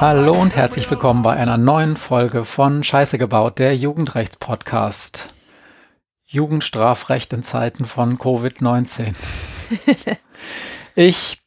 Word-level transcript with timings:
Hallo 0.00 0.32
und 0.32 0.56
herzlich 0.56 0.90
willkommen 0.90 1.22
bei 1.22 1.34
einer 1.34 1.56
neuen 1.56 1.96
Folge 1.96 2.44
von 2.44 2.82
Scheiße 2.82 3.16
gebaut, 3.16 3.60
der 3.60 3.76
Jugendrechtspodcast. 3.76 5.32
Jugendstrafrecht 6.26 7.32
in 7.32 7.44
Zeiten 7.44 7.84
von 7.84 8.18
Covid-19. 8.18 9.14
ich 10.96 11.42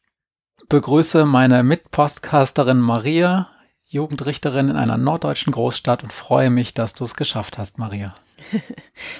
begrüße 0.70 1.26
meine 1.26 1.62
Mitpostcasterin 1.62 2.80
Maria, 2.80 3.50
Jugendrichterin 3.88 4.70
in 4.70 4.76
einer 4.76 4.96
norddeutschen 4.96 5.52
Großstadt 5.52 6.04
und 6.04 6.12
freue 6.14 6.48
mich, 6.48 6.72
dass 6.72 6.94
du 6.94 7.04
es 7.04 7.16
geschafft 7.16 7.58
hast, 7.58 7.78
Maria. 7.78 8.14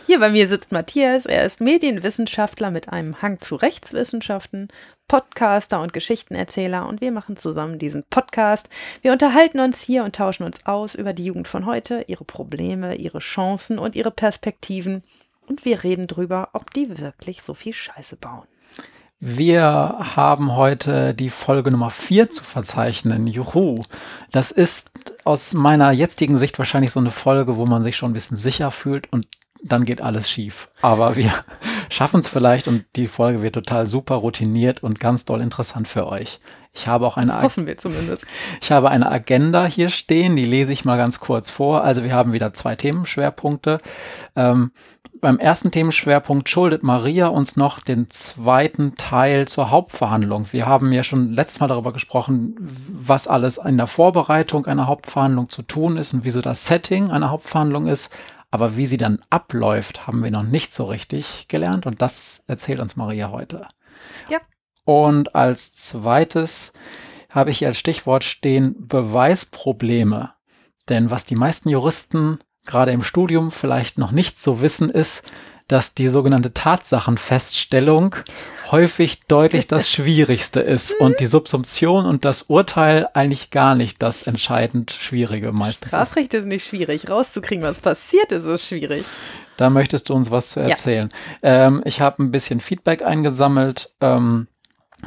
Hier 0.06 0.20
bei 0.20 0.30
mir 0.30 0.48
sitzt 0.48 0.72
Matthias. 0.72 1.26
Er 1.26 1.44
ist 1.44 1.60
Medienwissenschaftler 1.60 2.70
mit 2.70 2.88
einem 2.88 3.20
Hang 3.20 3.40
zu 3.40 3.56
Rechtswissenschaften, 3.56 4.68
Podcaster 5.08 5.80
und 5.80 5.92
Geschichtenerzähler 5.92 6.86
und 6.86 7.00
wir 7.00 7.10
machen 7.10 7.36
zusammen 7.36 7.78
diesen 7.78 8.04
Podcast. 8.04 8.68
Wir 9.02 9.12
unterhalten 9.12 9.58
uns 9.58 9.82
hier 9.82 10.04
und 10.04 10.14
tauschen 10.14 10.44
uns 10.44 10.66
aus 10.66 10.94
über 10.94 11.14
die 11.14 11.24
Jugend 11.24 11.48
von 11.48 11.66
heute, 11.66 12.04
ihre 12.06 12.24
Probleme, 12.24 12.94
ihre 12.94 13.18
Chancen 13.18 13.78
und 13.78 13.96
ihre 13.96 14.10
Perspektiven 14.10 15.02
und 15.48 15.64
wir 15.64 15.82
reden 15.82 16.06
drüber, 16.06 16.50
ob 16.52 16.72
die 16.74 16.98
wirklich 16.98 17.42
so 17.42 17.54
viel 17.54 17.72
Scheiße 17.72 18.16
bauen. 18.16 18.46
Wir 19.20 19.96
haben 20.14 20.54
heute 20.54 21.12
die 21.12 21.30
Folge 21.30 21.72
Nummer 21.72 21.90
4 21.90 22.30
zu 22.30 22.44
verzeichnen. 22.44 23.26
Juhu. 23.26 23.80
Das 24.30 24.52
ist 24.52 25.16
aus 25.24 25.54
meiner 25.54 25.90
jetzigen 25.90 26.38
Sicht 26.38 26.56
wahrscheinlich 26.58 26.92
so 26.92 27.00
eine 27.00 27.10
Folge, 27.10 27.56
wo 27.56 27.66
man 27.66 27.82
sich 27.82 27.96
schon 27.96 28.10
ein 28.10 28.14
bisschen 28.14 28.36
sicher 28.36 28.70
fühlt 28.70 29.12
und 29.12 29.26
dann 29.62 29.84
geht 29.84 30.00
alles 30.00 30.30
schief. 30.30 30.68
Aber 30.82 31.16
wir 31.16 31.32
schaffen 31.88 32.20
es 32.20 32.28
vielleicht 32.28 32.68
und 32.68 32.84
die 32.96 33.08
Folge 33.08 33.42
wird 33.42 33.54
total 33.54 33.86
super 33.86 34.16
routiniert 34.16 34.82
und 34.82 35.00
ganz 35.00 35.24
doll 35.24 35.40
interessant 35.40 35.88
für 35.88 36.06
euch. 36.06 36.40
Ich 36.74 36.86
habe 36.86 37.06
auch 37.06 37.16
eine, 37.16 37.32
das 37.32 37.42
hoffen 37.42 37.66
wir 37.66 37.76
zumindest. 37.76 38.24
Ich 38.60 38.70
habe 38.70 38.90
eine 38.90 39.10
Agenda 39.10 39.66
hier 39.66 39.88
stehen, 39.88 40.36
die 40.36 40.44
lese 40.44 40.72
ich 40.72 40.84
mal 40.84 40.96
ganz 40.96 41.18
kurz 41.18 41.50
vor. 41.50 41.82
Also 41.82 42.04
wir 42.04 42.14
haben 42.14 42.32
wieder 42.32 42.52
zwei 42.52 42.76
Themenschwerpunkte. 42.76 43.80
Ähm, 44.36 44.70
beim 45.20 45.38
ersten 45.38 45.70
Themenschwerpunkt 45.70 46.48
schuldet 46.48 46.82
Maria 46.82 47.26
uns 47.26 47.56
noch 47.56 47.80
den 47.80 48.08
zweiten 48.10 48.94
Teil 48.94 49.48
zur 49.48 49.70
Hauptverhandlung. 49.70 50.46
Wir 50.52 50.66
haben 50.66 50.92
ja 50.92 51.02
schon 51.02 51.32
letztes 51.32 51.60
Mal 51.60 51.66
darüber 51.66 51.92
gesprochen, 51.92 52.54
was 52.60 53.26
alles 53.26 53.58
in 53.58 53.76
der 53.76 53.86
Vorbereitung 53.86 54.66
einer 54.66 54.86
Hauptverhandlung 54.86 55.48
zu 55.48 55.62
tun 55.62 55.96
ist 55.96 56.14
und 56.14 56.24
wieso 56.24 56.40
das 56.40 56.66
Setting 56.66 57.10
einer 57.10 57.30
Hauptverhandlung 57.30 57.88
ist. 57.88 58.10
Aber 58.50 58.76
wie 58.76 58.86
sie 58.86 58.96
dann 58.96 59.20
abläuft, 59.30 60.06
haben 60.06 60.22
wir 60.22 60.30
noch 60.30 60.42
nicht 60.42 60.74
so 60.74 60.84
richtig 60.84 61.48
gelernt 61.48 61.86
und 61.86 62.00
das 62.00 62.44
erzählt 62.46 62.80
uns 62.80 62.96
Maria 62.96 63.30
heute. 63.30 63.66
Ja. 64.30 64.38
Und 64.84 65.34
als 65.34 65.74
zweites 65.74 66.72
habe 67.30 67.50
ich 67.50 67.58
hier 67.58 67.68
als 67.68 67.78
Stichwort 67.78 68.24
stehen 68.24 68.74
Beweisprobleme. 68.86 70.32
Denn 70.88 71.10
was 71.10 71.26
die 71.26 71.36
meisten 71.36 71.68
Juristen 71.68 72.38
gerade 72.64 72.92
im 72.92 73.02
Studium 73.02 73.50
vielleicht 73.50 73.98
noch 73.98 74.12
nicht 74.12 74.42
so 74.42 74.60
wissen, 74.60 74.88
ist, 74.90 75.30
dass 75.68 75.94
die 75.94 76.08
sogenannte 76.08 76.52
Tatsachenfeststellung 76.52 78.16
häufig 78.70 79.20
deutlich 79.28 79.66
das 79.66 79.88
Schwierigste 79.90 80.60
ist 80.60 80.98
und 80.98 81.20
die 81.20 81.26
Subsumption 81.26 82.06
und 82.06 82.24
das 82.24 82.42
Urteil 82.42 83.08
eigentlich 83.14 83.50
gar 83.50 83.74
nicht 83.74 84.02
das 84.02 84.26
entscheidend 84.26 84.90
Schwierige 84.90 85.52
meistens 85.52 85.90
Strafrecht 85.90 86.34
ist. 86.34 86.40
ist 86.40 86.46
nicht 86.46 86.66
schwierig. 86.66 87.08
Rauszukriegen, 87.08 87.62
was 87.62 87.80
passiert 87.80 88.32
ist, 88.32 88.44
ist 88.44 88.66
schwierig. 88.66 89.04
Da 89.56 89.70
möchtest 89.70 90.08
du 90.08 90.14
uns 90.14 90.30
was 90.30 90.50
zu 90.50 90.60
erzählen. 90.60 91.08
Ja. 91.42 91.66
Ähm, 91.66 91.82
ich 91.84 92.00
habe 92.00 92.22
ein 92.22 92.30
bisschen 92.30 92.60
Feedback 92.60 93.02
eingesammelt, 93.02 93.92
ähm, 94.00 94.46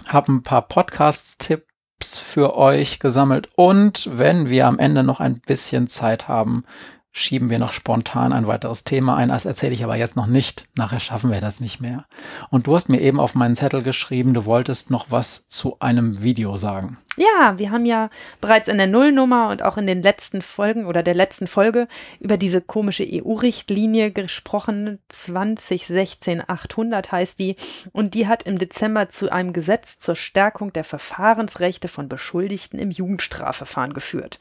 habe 0.07 0.33
ein 0.33 0.43
paar 0.43 0.67
Podcast-Tipps 0.67 2.17
für 2.17 2.55
euch 2.55 2.99
gesammelt 2.99 3.49
und 3.55 4.09
wenn 4.11 4.49
wir 4.49 4.67
am 4.67 4.77
Ende 4.77 5.03
noch 5.03 5.19
ein 5.19 5.39
bisschen 5.45 5.87
Zeit 5.87 6.27
haben, 6.27 6.65
schieben 7.11 7.49
wir 7.49 7.59
noch 7.59 7.73
spontan 7.73 8.31
ein 8.31 8.47
weiteres 8.47 8.83
Thema 8.83 9.17
ein. 9.17 9.29
Das 9.29 9.45
erzähle 9.45 9.73
ich 9.73 9.83
aber 9.83 9.95
jetzt 9.95 10.15
noch 10.15 10.27
nicht. 10.27 10.67
Nachher 10.75 10.99
schaffen 10.99 11.31
wir 11.31 11.41
das 11.41 11.59
nicht 11.59 11.81
mehr. 11.81 12.05
Und 12.49 12.67
du 12.67 12.75
hast 12.75 12.89
mir 12.89 13.01
eben 13.01 13.19
auf 13.19 13.35
meinen 13.35 13.55
Zettel 13.55 13.83
geschrieben, 13.83 14.33
du 14.33 14.45
wolltest 14.45 14.89
noch 14.89 15.07
was 15.09 15.47
zu 15.47 15.77
einem 15.79 16.23
Video 16.23 16.57
sagen. 16.57 16.97
Ja, 17.17 17.55
wir 17.57 17.71
haben 17.71 17.85
ja 17.85 18.09
bereits 18.39 18.69
in 18.69 18.77
der 18.77 18.87
Nullnummer 18.87 19.49
und 19.49 19.61
auch 19.61 19.77
in 19.77 19.85
den 19.85 20.01
letzten 20.01 20.41
Folgen 20.41 20.85
oder 20.85 21.03
der 21.03 21.13
letzten 21.13 21.47
Folge 21.47 21.89
über 22.21 22.37
diese 22.37 22.61
komische 22.61 23.05
EU-Richtlinie 23.05 24.11
gesprochen. 24.11 24.99
2016-800 25.11 27.11
heißt 27.11 27.37
die. 27.37 27.57
Und 27.91 28.13
die 28.13 28.27
hat 28.27 28.43
im 28.43 28.57
Dezember 28.57 29.09
zu 29.09 29.29
einem 29.29 29.51
Gesetz 29.51 29.99
zur 29.99 30.15
Stärkung 30.15 30.71
der 30.71 30.85
Verfahrensrechte 30.85 31.89
von 31.89 32.07
Beschuldigten 32.07 32.79
im 32.79 32.91
Jugendstrafverfahren 32.91 33.93
geführt. 33.93 34.39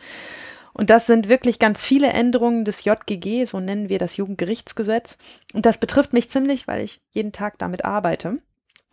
Und 0.72 0.90
das 0.90 1.06
sind 1.06 1.28
wirklich 1.28 1.58
ganz 1.58 1.84
viele 1.84 2.08
Änderungen 2.08 2.64
des 2.64 2.84
JGG, 2.84 3.44
so 3.44 3.60
nennen 3.60 3.88
wir 3.88 3.98
das 3.98 4.16
Jugendgerichtsgesetz. 4.16 5.16
Und 5.52 5.66
das 5.66 5.78
betrifft 5.78 6.12
mich 6.12 6.28
ziemlich, 6.28 6.68
weil 6.68 6.82
ich 6.82 7.02
jeden 7.10 7.32
Tag 7.32 7.58
damit 7.58 7.84
arbeite. 7.84 8.38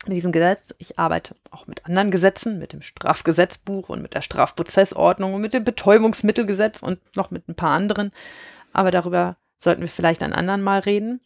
Mit 0.06 0.16
diesem 0.16 0.32
Gesetz. 0.32 0.76
Ich 0.78 1.00
arbeite 1.00 1.36
auch 1.50 1.66
mit 1.66 1.86
anderen 1.86 2.12
Gesetzen, 2.12 2.60
mit 2.60 2.72
dem 2.72 2.82
Strafgesetzbuch 2.82 3.90
und 3.90 4.02
mit 4.02 4.14
der 4.14 4.22
Strafprozessordnung 4.22 5.34
und 5.34 5.42
mit 5.42 5.54
dem 5.54 5.64
Betäubungsmittelgesetz 5.64 6.84
und 6.84 7.00
noch 7.16 7.32
mit 7.32 7.48
ein 7.50 7.56
paar 7.56 7.72
anderen. 7.72 8.12
Aber 8.74 8.92
darüber 8.92 9.38
sollten 9.58 9.82
wir 9.82 9.88
vielleicht 9.88 10.22
ein 10.22 10.34
anderen 10.34 10.62
Mal 10.62 10.80
reden. 10.80 11.20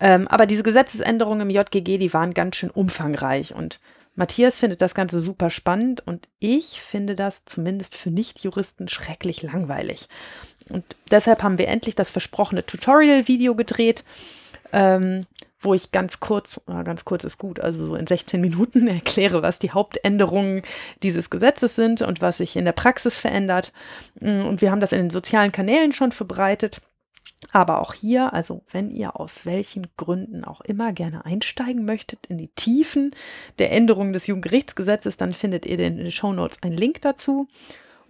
Ähm, 0.00 0.26
aber 0.26 0.46
diese 0.46 0.64
Gesetzesänderungen 0.64 1.48
im 1.48 1.50
JGG, 1.50 1.98
die 1.98 2.12
waren 2.12 2.34
ganz 2.34 2.56
schön 2.56 2.70
umfangreich 2.70 3.54
und 3.54 3.78
Matthias 4.14 4.58
findet 4.58 4.82
das 4.82 4.94
Ganze 4.94 5.20
super 5.20 5.48
spannend 5.48 6.06
und 6.06 6.28
ich 6.38 6.80
finde 6.82 7.16
das 7.16 7.44
zumindest 7.46 7.96
für 7.96 8.10
Nichtjuristen 8.10 8.88
schrecklich 8.88 9.42
langweilig. 9.42 10.08
Und 10.68 10.84
deshalb 11.10 11.42
haben 11.42 11.58
wir 11.58 11.68
endlich 11.68 11.94
das 11.94 12.10
versprochene 12.10 12.64
Tutorial-Video 12.64 13.54
gedreht, 13.54 14.04
ähm, 14.72 15.26
wo 15.60 15.74
ich 15.74 15.92
ganz 15.92 16.20
kurz, 16.20 16.60
ganz 16.66 17.04
kurz 17.04 17.24
ist 17.24 17.38
gut, 17.38 17.60
also 17.60 17.86
so 17.86 17.96
in 17.96 18.06
16 18.06 18.40
Minuten 18.40 18.86
erkläre, 18.88 19.42
was 19.42 19.58
die 19.58 19.70
Hauptänderungen 19.70 20.62
dieses 21.02 21.30
Gesetzes 21.30 21.74
sind 21.76 22.02
und 22.02 22.20
was 22.20 22.38
sich 22.38 22.56
in 22.56 22.64
der 22.64 22.72
Praxis 22.72 23.18
verändert. 23.18 23.72
Und 24.20 24.60
wir 24.60 24.70
haben 24.70 24.80
das 24.80 24.92
in 24.92 24.98
den 24.98 25.10
sozialen 25.10 25.52
Kanälen 25.52 25.92
schon 25.92 26.12
verbreitet. 26.12 26.80
Aber 27.50 27.80
auch 27.80 27.94
hier, 27.94 28.32
also 28.32 28.62
wenn 28.70 28.90
ihr 28.90 29.18
aus 29.18 29.44
welchen 29.44 29.88
Gründen 29.96 30.44
auch 30.44 30.60
immer 30.60 30.92
gerne 30.92 31.24
einsteigen 31.24 31.84
möchtet 31.84 32.26
in 32.26 32.38
die 32.38 32.48
Tiefen 32.48 33.14
der 33.58 33.72
Änderungen 33.72 34.12
des 34.12 34.26
Jugendgerichtsgesetzes, 34.28 35.16
dann 35.16 35.32
findet 35.32 35.66
ihr 35.66 35.78
in 35.80 35.96
den 35.96 36.10
Show 36.10 36.32
Notes 36.32 36.62
einen 36.62 36.76
Link 36.76 37.00
dazu. 37.02 37.48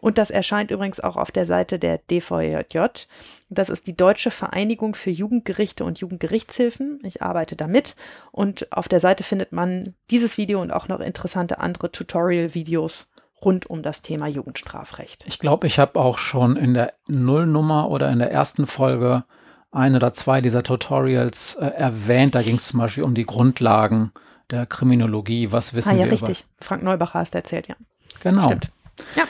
Und 0.03 0.19
das 0.19 0.31
erscheint 0.33 0.73
übrigens 0.73 0.99
auch 0.99 1.17
auf 1.17 1.31
der 1.31 1.47
Seite 1.47 1.79
der 1.79 1.99
DVJJ. 1.99 3.07
Das 3.51 3.71
ist 3.71 3.87
die 3.87 3.97
Deutsche 3.97 4.33
Vereinigung 4.33 4.97
für 4.97 5.11
Jugendgerichte 5.11 5.85
und 5.85 6.01
Jugendgerichtshilfen. 6.01 6.99
Ich 7.05 7.23
arbeite 7.23 7.55
damit. 7.55 7.95
Und 8.33 8.73
auf 8.73 8.89
der 8.89 8.99
Seite 8.99 9.23
findet 9.23 9.53
man 9.53 9.95
dieses 10.11 10.39
Video 10.39 10.61
und 10.61 10.73
auch 10.73 10.89
noch 10.89 10.99
interessante 10.99 11.61
andere 11.61 11.93
Tutorial-Videos 11.93 13.12
rund 13.45 13.67
um 13.67 13.83
das 13.83 14.03
Thema 14.03 14.27
Jugendstrafrecht. 14.27 15.25
Ich 15.27 15.39
glaube, 15.39 15.67
ich 15.67 15.79
habe 15.79 15.99
auch 15.99 16.19
schon 16.19 16.57
in 16.57 16.75
der 16.75 16.95
Nullnummer 17.09 17.91
oder 17.91 18.11
in 18.11 18.19
der 18.19 18.31
ersten 18.31 18.67
Folge 18.67 19.25
ein 19.71 19.97
oder 19.97 20.13
zwei 20.13 20.41
dieser 20.41 20.63
Tutorials 20.63 21.55
äh, 21.55 21.67
erwähnt. 21.67 22.35
Da 22.35 22.43
ging 22.43 22.57
es 22.57 22.69
zum 22.69 22.81
Beispiel 22.81 23.05
um 23.05 23.15
die 23.15 23.27
Grundlagen 23.27 24.13
der 24.51 24.67
Kriminologie. 24.67 25.51
Was 25.51 25.75
wissen 25.75 25.91
ah, 25.91 25.95
ja, 25.95 26.05
wir? 26.05 26.13
richtig. 26.13 26.41
Über? 26.41 26.65
Frank 26.65 26.83
Neubacher 26.83 27.19
hast 27.21 27.35
erzählt, 27.35 27.69
ja. 27.69 27.77
Genau. 28.23 28.45
Stimmt. 28.45 28.71
Ja. 29.17 29.25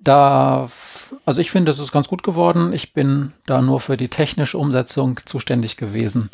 Da, 0.00 0.68
also 1.24 1.40
ich 1.40 1.50
finde, 1.50 1.70
es 1.70 1.78
ist 1.78 1.92
ganz 1.92 2.08
gut 2.08 2.22
geworden. 2.22 2.72
Ich 2.72 2.92
bin 2.92 3.32
da 3.46 3.62
nur 3.62 3.80
für 3.80 3.96
die 3.96 4.08
technische 4.08 4.58
Umsetzung 4.58 5.20
zuständig 5.24 5.76
gewesen. 5.76 6.30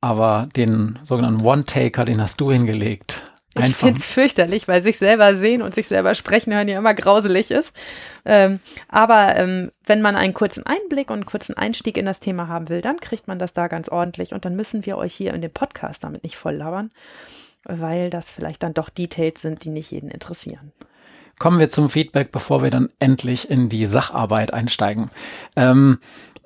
Aber 0.00 0.48
den 0.56 0.98
sogenannten 1.02 1.44
One-Taker, 1.44 2.04
den 2.04 2.20
hast 2.20 2.40
du 2.40 2.50
hingelegt. 2.50 3.22
Ich 3.54 3.76
finde 3.76 4.00
es 4.00 4.08
fürchterlich, 4.08 4.66
weil 4.66 4.82
sich 4.82 4.96
selber 4.96 5.34
sehen 5.34 5.60
und 5.60 5.74
sich 5.74 5.86
selber 5.86 6.14
sprechen 6.14 6.54
hören 6.54 6.68
ja 6.68 6.78
immer 6.78 6.94
grauselig 6.94 7.50
ist. 7.50 7.74
Ähm, 8.24 8.60
aber 8.88 9.36
ähm, 9.36 9.70
wenn 9.84 10.00
man 10.00 10.16
einen 10.16 10.32
kurzen 10.32 10.64
Einblick 10.64 11.10
und 11.10 11.16
einen 11.16 11.26
kurzen 11.26 11.56
Einstieg 11.56 11.98
in 11.98 12.06
das 12.06 12.20
Thema 12.20 12.48
haben 12.48 12.70
will, 12.70 12.80
dann 12.80 12.98
kriegt 12.98 13.28
man 13.28 13.38
das 13.38 13.52
da 13.52 13.68
ganz 13.68 13.90
ordentlich. 13.90 14.32
Und 14.32 14.44
dann 14.46 14.56
müssen 14.56 14.86
wir 14.86 14.96
euch 14.96 15.12
hier 15.14 15.34
in 15.34 15.42
dem 15.42 15.52
Podcast 15.52 16.04
damit 16.04 16.22
nicht 16.22 16.36
voll 16.36 16.54
labern, 16.54 16.90
weil 17.64 18.08
das 18.08 18.32
vielleicht 18.32 18.62
dann 18.62 18.74
doch 18.74 18.88
Details 18.88 19.42
sind, 19.42 19.64
die 19.64 19.70
nicht 19.70 19.90
jeden 19.90 20.10
interessieren. 20.10 20.72
Kommen 21.38 21.58
wir 21.58 21.68
zum 21.68 21.90
Feedback, 21.90 22.32
bevor 22.32 22.62
wir 22.62 22.70
dann 22.70 22.88
endlich 23.00 23.50
in 23.50 23.68
die 23.68 23.84
Sacharbeit 23.84 24.54
einsteigen. 24.54 25.10
Ähm, 25.56 25.98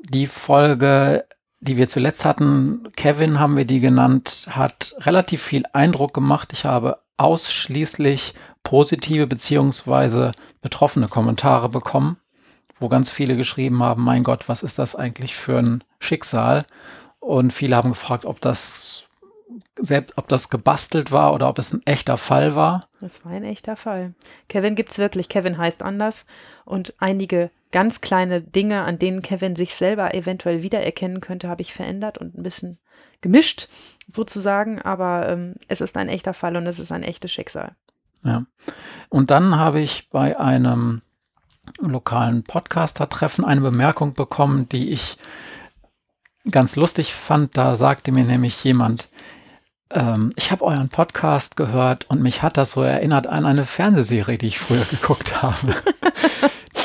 die 0.08 0.26
Folge 0.26 1.24
die 1.66 1.76
wir 1.76 1.88
zuletzt 1.88 2.24
hatten, 2.24 2.88
Kevin 2.96 3.40
haben 3.40 3.56
wir 3.56 3.64
die 3.64 3.80
genannt, 3.80 4.46
hat 4.50 4.94
relativ 5.00 5.42
viel 5.42 5.64
Eindruck 5.72 6.14
gemacht. 6.14 6.52
Ich 6.52 6.64
habe 6.64 7.00
ausschließlich 7.16 8.34
positive 8.62 9.26
beziehungsweise 9.26 10.32
betroffene 10.60 11.08
Kommentare 11.08 11.68
bekommen, 11.68 12.18
wo 12.78 12.88
ganz 12.88 13.10
viele 13.10 13.36
geschrieben 13.36 13.82
haben, 13.82 14.04
mein 14.04 14.22
Gott, 14.22 14.48
was 14.48 14.62
ist 14.62 14.78
das 14.78 14.94
eigentlich 14.96 15.34
für 15.34 15.58
ein 15.58 15.84
Schicksal? 15.98 16.64
Und 17.20 17.52
viele 17.52 17.76
haben 17.76 17.90
gefragt, 17.90 18.24
ob 18.24 18.40
das 18.40 19.04
selbst, 19.78 20.18
ob 20.18 20.28
das 20.28 20.50
gebastelt 20.50 21.12
war 21.12 21.32
oder 21.32 21.48
ob 21.48 21.58
es 21.58 21.72
ein 21.72 21.82
echter 21.84 22.16
Fall 22.16 22.54
war. 22.54 22.80
Das 23.00 23.24
war 23.24 23.32
ein 23.32 23.44
echter 23.44 23.76
Fall. 23.76 24.14
Kevin 24.48 24.74
gibt 24.74 24.90
es 24.90 24.98
wirklich. 24.98 25.28
Kevin 25.28 25.58
heißt 25.58 25.82
anders 25.82 26.26
und 26.64 26.94
einige 26.98 27.50
ganz 27.72 28.00
kleine 28.00 28.42
Dinge, 28.42 28.82
an 28.82 28.98
denen 28.98 29.22
Kevin 29.22 29.56
sich 29.56 29.74
selber 29.74 30.14
eventuell 30.14 30.62
wiedererkennen 30.62 31.20
könnte, 31.20 31.48
habe 31.48 31.62
ich 31.62 31.74
verändert 31.74 32.18
und 32.18 32.36
ein 32.36 32.42
bisschen 32.42 32.78
gemischt 33.20 33.68
sozusagen. 34.08 34.80
Aber 34.82 35.28
ähm, 35.28 35.54
es 35.68 35.80
ist 35.80 35.96
ein 35.96 36.08
echter 36.08 36.34
Fall 36.34 36.56
und 36.56 36.66
es 36.66 36.78
ist 36.78 36.92
ein 36.92 37.02
echtes 37.02 37.32
Schicksal. 37.32 37.76
Ja. 38.22 38.44
Und 39.08 39.30
dann 39.30 39.56
habe 39.56 39.80
ich 39.80 40.10
bei 40.10 40.38
einem 40.38 41.02
lokalen 41.78 42.44
Podcaster-Treffen 42.44 43.44
eine 43.44 43.60
Bemerkung 43.60 44.14
bekommen, 44.14 44.68
die 44.68 44.90
ich 44.90 45.18
ganz 46.50 46.76
lustig 46.76 47.14
fand. 47.14 47.56
Da 47.56 47.74
sagte 47.74 48.12
mir 48.12 48.24
nämlich 48.24 48.62
jemand, 48.64 49.08
ähm, 49.90 50.32
ich 50.36 50.50
habe 50.50 50.64
euren 50.64 50.88
Podcast 50.88 51.56
gehört 51.56 52.06
und 52.08 52.22
mich 52.22 52.42
hat 52.42 52.56
das 52.56 52.72
so 52.72 52.82
erinnert 52.82 53.26
an 53.26 53.46
eine 53.46 53.64
Fernsehserie, 53.64 54.38
die 54.38 54.48
ich 54.48 54.58
früher 54.58 54.84
geguckt 54.90 55.42
habe. 55.42 55.74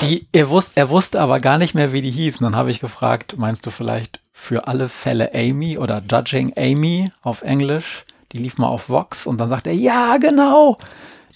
die, 0.02 0.28
er, 0.32 0.50
wusste, 0.50 0.80
er 0.80 0.90
wusste 0.90 1.20
aber 1.20 1.40
gar 1.40 1.58
nicht 1.58 1.74
mehr, 1.74 1.94
wie 1.94 2.02
die 2.02 2.12
hieß. 2.12 2.40
Und 2.40 2.46
dann 2.46 2.56
habe 2.56 2.72
ich 2.72 2.80
gefragt, 2.80 3.36
meinst 3.38 3.66
du 3.66 3.72
vielleicht 3.72 4.20
für 4.32 4.68
alle 4.68 4.90
Fälle 4.90 5.34
Amy 5.34 5.78
oder 5.78 6.02
Judging 6.10 6.54
Amy 6.58 7.12
auf 7.22 7.42
Englisch? 7.42 8.06
Die 8.32 8.38
lief 8.38 8.58
mal 8.58 8.68
auf 8.68 8.90
Vox 8.90 9.26
und 9.26 9.40
dann 9.40 9.50
sagt 9.50 9.68
er, 9.68 9.74
ja, 9.74 10.18
genau. 10.18 10.78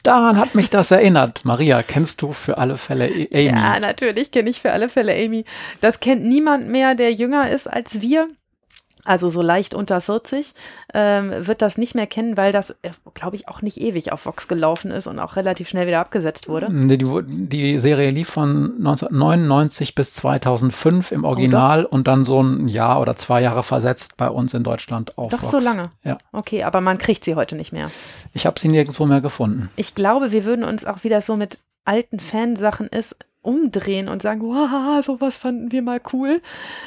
Daran 0.04 0.38
hat 0.38 0.54
mich 0.54 0.70
das 0.70 0.92
erinnert. 0.92 1.46
Maria, 1.46 1.82
kennst 1.82 2.22
du 2.22 2.32
für 2.32 2.60
alle 2.60 2.78
Fälle 2.78 3.06
Amy? 3.08 3.46
Ja, 3.48 3.80
natürlich 3.80 4.32
kenne 4.32 4.52
ich 4.52 4.62
für 4.62 4.72
alle 4.72 4.88
Fälle 4.88 5.14
Amy. 5.14 5.46
Das 5.82 6.00
kennt 6.00 6.24
niemand 6.24 6.68
mehr, 6.68 6.94
der 6.94 7.12
jünger 7.12 7.50
ist 7.50 7.66
als 7.68 8.02
wir 8.02 8.30
also 9.06 9.30
so 9.30 9.42
leicht 9.42 9.74
unter 9.74 10.02
40, 10.02 10.54
ähm, 10.94 11.32
wird 11.38 11.62
das 11.62 11.78
nicht 11.78 11.96
mehr 11.96 12.08
kennen, 12.08 12.38
weil 12.38 12.52
das, 12.52 12.72
äh, 12.82 12.92
glaube 13.14 13.36
ich, 13.36 13.48
auch 13.48 13.62
nicht 13.62 13.80
ewig 13.80 14.12
auf 14.12 14.26
Vox 14.26 14.48
gelaufen 14.48 14.92
ist 14.92 15.08
und 15.08 15.20
auch 15.20 15.36
relativ 15.36 15.70
schnell 15.70 15.88
wieder 15.88 16.00
abgesetzt 16.00 16.50
wurde. 16.50 16.68
Die, 16.70 17.48
die 17.48 17.80
Serie 17.80 18.12
lief 18.12 18.30
von 18.30 18.76
1999 18.78 19.96
bis 19.96 20.14
2005 20.14 21.12
im 21.12 21.24
Original 21.24 21.86
oh, 21.86 21.96
und 21.96 22.08
dann 22.08 22.26
so 22.26 22.42
ein 22.42 22.68
Jahr 22.68 23.00
oder 23.00 23.16
zwei 23.16 23.42
Jahre 23.42 23.64
versetzt 23.64 24.18
bei 24.18 24.30
uns 24.30 24.54
in 24.54 24.64
Deutschland 24.64 25.18
auf 25.18 25.32
Doch 25.32 25.44
Vox. 25.44 25.52
so 25.52 25.60
lange? 25.60 25.84
Ja. 26.04 26.18
Okay, 26.32 26.64
aber 26.64 26.82
man 26.82 26.98
kriegt 26.98 27.24
sie 27.24 27.36
heute 27.36 27.56
nicht 27.56 27.72
mehr. 27.72 27.90
Ich 28.34 28.46
habe 28.46 28.60
sie 28.60 28.68
nirgendwo 28.68 29.06
mehr 29.06 29.22
gefunden. 29.22 29.70
Ich 29.76 29.96
glaube, 29.96 30.32
wir 30.32 30.46
würden 30.46 30.66
uns 30.66 30.86
auch 30.86 31.04
wieder 31.04 31.22
so 31.22 31.36
mit 31.36 31.60
alten 31.86 32.20
Fansachen 32.20 32.88
ist, 32.88 33.16
umdrehen 33.46 34.10
und 34.10 34.22
sagen, 34.22 34.42
wow, 34.42 35.04
sowas 35.04 35.38
fanden 35.38 35.72
wir 35.72 35.82
mal 35.82 36.02
cool, 36.14 36.42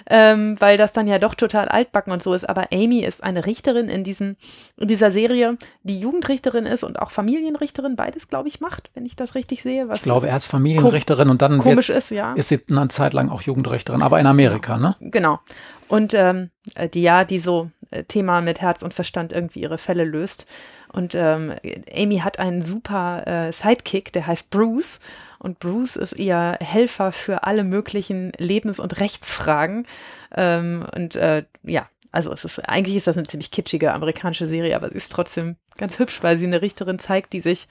ähm, 0.08 0.56
weil 0.58 0.76
das 0.76 0.92
dann 0.92 1.06
ja 1.06 1.18
doch 1.18 1.34
total 1.34 1.68
altbacken 1.68 2.12
und 2.12 2.22
so 2.22 2.34
ist. 2.34 2.48
Aber 2.48 2.68
Amy 2.72 3.00
ist 3.00 3.22
eine 3.22 3.46
Richterin 3.46 3.88
in, 3.88 4.04
diesem, 4.04 4.36
in 4.76 4.88
dieser 4.88 5.10
Serie, 5.10 5.56
die 5.82 5.98
Jugendrichterin 5.98 6.66
ist 6.66 6.84
und 6.84 6.98
auch 6.98 7.10
Familienrichterin, 7.10 7.96
beides, 7.96 8.28
glaube 8.28 8.48
ich, 8.48 8.60
macht, 8.60 8.90
wenn 8.94 9.06
ich 9.06 9.16
das 9.16 9.34
richtig 9.34 9.62
sehe. 9.62 9.86
ich 9.92 10.02
glaube, 10.02 10.26
erst 10.26 10.46
Familienrichterin 10.46 11.30
und 11.30 11.42
dann 11.42 11.58
komisch 11.58 11.90
ist, 11.90 12.10
ja. 12.10 12.32
ist 12.34 12.48
sie 12.48 12.60
eine 12.70 12.88
Zeit 12.88 13.14
lang 13.14 13.28
auch 13.30 13.42
Jugendrichterin, 13.42 14.02
aber 14.02 14.20
in 14.20 14.26
Amerika, 14.26 14.76
genau. 14.76 14.94
ne? 15.00 15.10
Genau. 15.10 15.40
Und 15.88 16.12
ähm, 16.12 16.50
die 16.92 17.02
ja, 17.02 17.24
die 17.24 17.38
so 17.38 17.70
äh, 17.90 18.04
Thema 18.04 18.40
mit 18.40 18.60
Herz 18.60 18.82
und 18.82 18.94
Verstand 18.94 19.32
irgendwie 19.32 19.60
ihre 19.60 19.78
Fälle 19.78 20.04
löst. 20.04 20.46
Und 20.92 21.14
ähm, 21.14 21.54
Amy 21.94 22.18
hat 22.18 22.38
einen 22.38 22.62
super 22.62 23.26
äh, 23.26 23.52
Sidekick, 23.52 24.12
der 24.12 24.26
heißt 24.26 24.50
Bruce. 24.50 25.00
Und 25.38 25.60
Bruce 25.60 25.96
ist 25.96 26.14
ihr 26.14 26.58
Helfer 26.60 27.12
für 27.12 27.44
alle 27.44 27.64
möglichen 27.64 28.32
Lebens- 28.38 28.80
und 28.80 29.00
Rechtsfragen. 29.00 29.86
Ähm, 30.34 30.86
und 30.94 31.16
äh, 31.16 31.44
ja, 31.62 31.88
also 32.10 32.32
es 32.32 32.44
ist, 32.44 32.58
eigentlich 32.68 32.96
ist 32.96 33.06
das 33.06 33.16
eine 33.16 33.26
ziemlich 33.26 33.50
kitschige 33.50 33.92
amerikanische 33.92 34.46
Serie, 34.46 34.74
aber 34.76 34.90
sie 34.90 34.96
ist 34.96 35.12
trotzdem 35.12 35.56
ganz 35.76 35.98
hübsch, 35.98 36.22
weil 36.22 36.36
sie 36.36 36.46
eine 36.46 36.62
Richterin 36.62 36.98
zeigt, 36.98 37.32
die 37.32 37.40
sich 37.40 37.68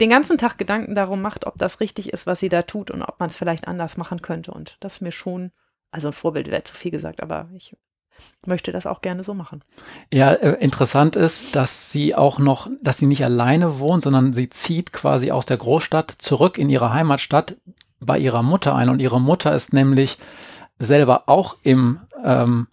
den 0.00 0.10
ganzen 0.10 0.38
Tag 0.38 0.58
Gedanken 0.58 0.94
darum 0.94 1.22
macht, 1.22 1.46
ob 1.46 1.56
das 1.56 1.80
richtig 1.80 2.12
ist, 2.12 2.26
was 2.26 2.40
sie 2.40 2.48
da 2.48 2.62
tut 2.62 2.90
und 2.90 3.02
ob 3.02 3.20
man 3.20 3.30
es 3.30 3.36
vielleicht 3.36 3.68
anders 3.68 3.96
machen 3.96 4.22
könnte. 4.22 4.52
Und 4.52 4.76
das 4.80 4.94
ist 4.94 5.00
mir 5.00 5.12
schon, 5.12 5.52
also 5.90 6.08
ein 6.08 6.14
Vorbild 6.14 6.50
wäre 6.50 6.64
zu 6.64 6.74
viel 6.74 6.90
gesagt, 6.90 7.22
aber 7.22 7.48
ich 7.54 7.76
möchte 8.46 8.72
das 8.72 8.86
auch 8.86 9.00
gerne 9.00 9.24
so 9.24 9.34
machen. 9.34 9.62
Ja, 10.12 10.32
äh, 10.32 10.62
interessant 10.62 11.16
ist, 11.16 11.56
dass 11.56 11.90
sie 11.90 12.14
auch 12.14 12.38
noch, 12.38 12.68
dass 12.82 12.98
sie 12.98 13.06
nicht 13.06 13.24
alleine 13.24 13.78
wohnt, 13.78 14.02
sondern 14.02 14.32
sie 14.32 14.50
zieht 14.50 14.92
quasi 14.92 15.30
aus 15.30 15.46
der 15.46 15.56
Großstadt 15.56 16.14
zurück 16.18 16.58
in 16.58 16.68
ihre 16.70 16.92
Heimatstadt 16.92 17.56
bei 18.00 18.18
ihrer 18.18 18.42
Mutter 18.42 18.74
ein. 18.74 18.88
Und 18.88 19.00
ihre 19.00 19.20
Mutter 19.20 19.54
ist 19.54 19.72
nämlich 19.72 20.18
selber 20.78 21.24
auch 21.26 21.56
im 21.62 22.00
ähm, 22.24 22.68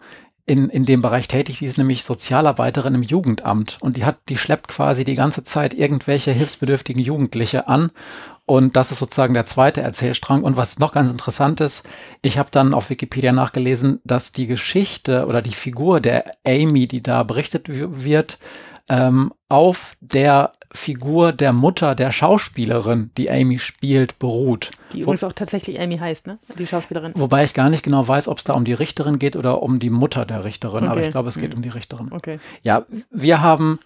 in, 0.45 0.69
in 0.69 0.85
dem 0.85 1.01
Bereich 1.01 1.27
tätig, 1.27 1.59
die 1.59 1.65
ist 1.65 1.77
nämlich 1.77 2.03
Sozialarbeiterin 2.03 2.95
im 2.95 3.03
Jugendamt 3.03 3.77
und 3.81 3.97
die 3.97 4.05
hat, 4.05 4.17
die 4.29 4.37
schleppt 4.37 4.67
quasi 4.67 5.03
die 5.03 5.15
ganze 5.15 5.43
Zeit 5.43 5.73
irgendwelche 5.73 6.31
hilfsbedürftigen 6.31 7.01
Jugendliche 7.01 7.67
an 7.67 7.91
und 8.51 8.75
das 8.75 8.91
ist 8.91 8.99
sozusagen 8.99 9.33
der 9.33 9.45
zweite 9.45 9.79
Erzählstrang. 9.79 10.43
Und 10.43 10.57
was 10.57 10.77
noch 10.77 10.91
ganz 10.91 11.09
interessant 11.09 11.61
ist, 11.61 11.87
ich 12.21 12.37
habe 12.37 12.49
dann 12.51 12.73
auf 12.73 12.89
Wikipedia 12.89 13.31
nachgelesen, 13.31 14.01
dass 14.03 14.33
die 14.33 14.45
Geschichte 14.45 15.25
oder 15.25 15.41
die 15.41 15.53
Figur 15.53 16.01
der 16.01 16.33
Amy, 16.45 16.85
die 16.85 17.01
da 17.01 17.23
berichtet 17.23 17.67
wird, 17.69 18.39
ähm, 18.89 19.31
auf 19.47 19.95
der 20.01 20.51
Figur 20.73 21.33
der 21.33 21.53
Mutter 21.53 21.95
der 21.95 22.11
Schauspielerin, 22.11 23.11
die 23.17 23.29
Amy 23.29 23.59
spielt, 23.59 24.19
beruht. 24.19 24.71
Die 24.93 25.01
übrigens 25.01 25.23
auch 25.23 25.33
tatsächlich 25.33 25.79
Amy 25.79 25.97
heißt, 25.97 26.27
ne? 26.27 26.39
Die 26.57 26.67
Schauspielerin. 26.67 27.13
Wobei 27.15 27.43
ich 27.43 27.53
gar 27.53 27.69
nicht 27.69 27.83
genau 27.83 28.07
weiß, 28.07 28.27
ob 28.27 28.37
es 28.37 28.43
da 28.43 28.53
um 28.53 28.65
die 28.65 28.73
Richterin 28.73 29.19
geht 29.19 29.35
oder 29.35 29.61
um 29.61 29.79
die 29.79 29.89
Mutter 29.89 30.25
der 30.25 30.43
Richterin. 30.43 30.83
Okay. 30.83 30.91
Aber 30.91 31.01
ich 31.01 31.11
glaube, 31.11 31.29
es 31.29 31.39
geht 31.39 31.51
mhm. 31.51 31.57
um 31.57 31.61
die 31.63 31.69
Richterin. 31.69 32.09
Okay. 32.11 32.39
Ja, 32.63 32.85
wir 33.09 33.41
haben 33.41 33.79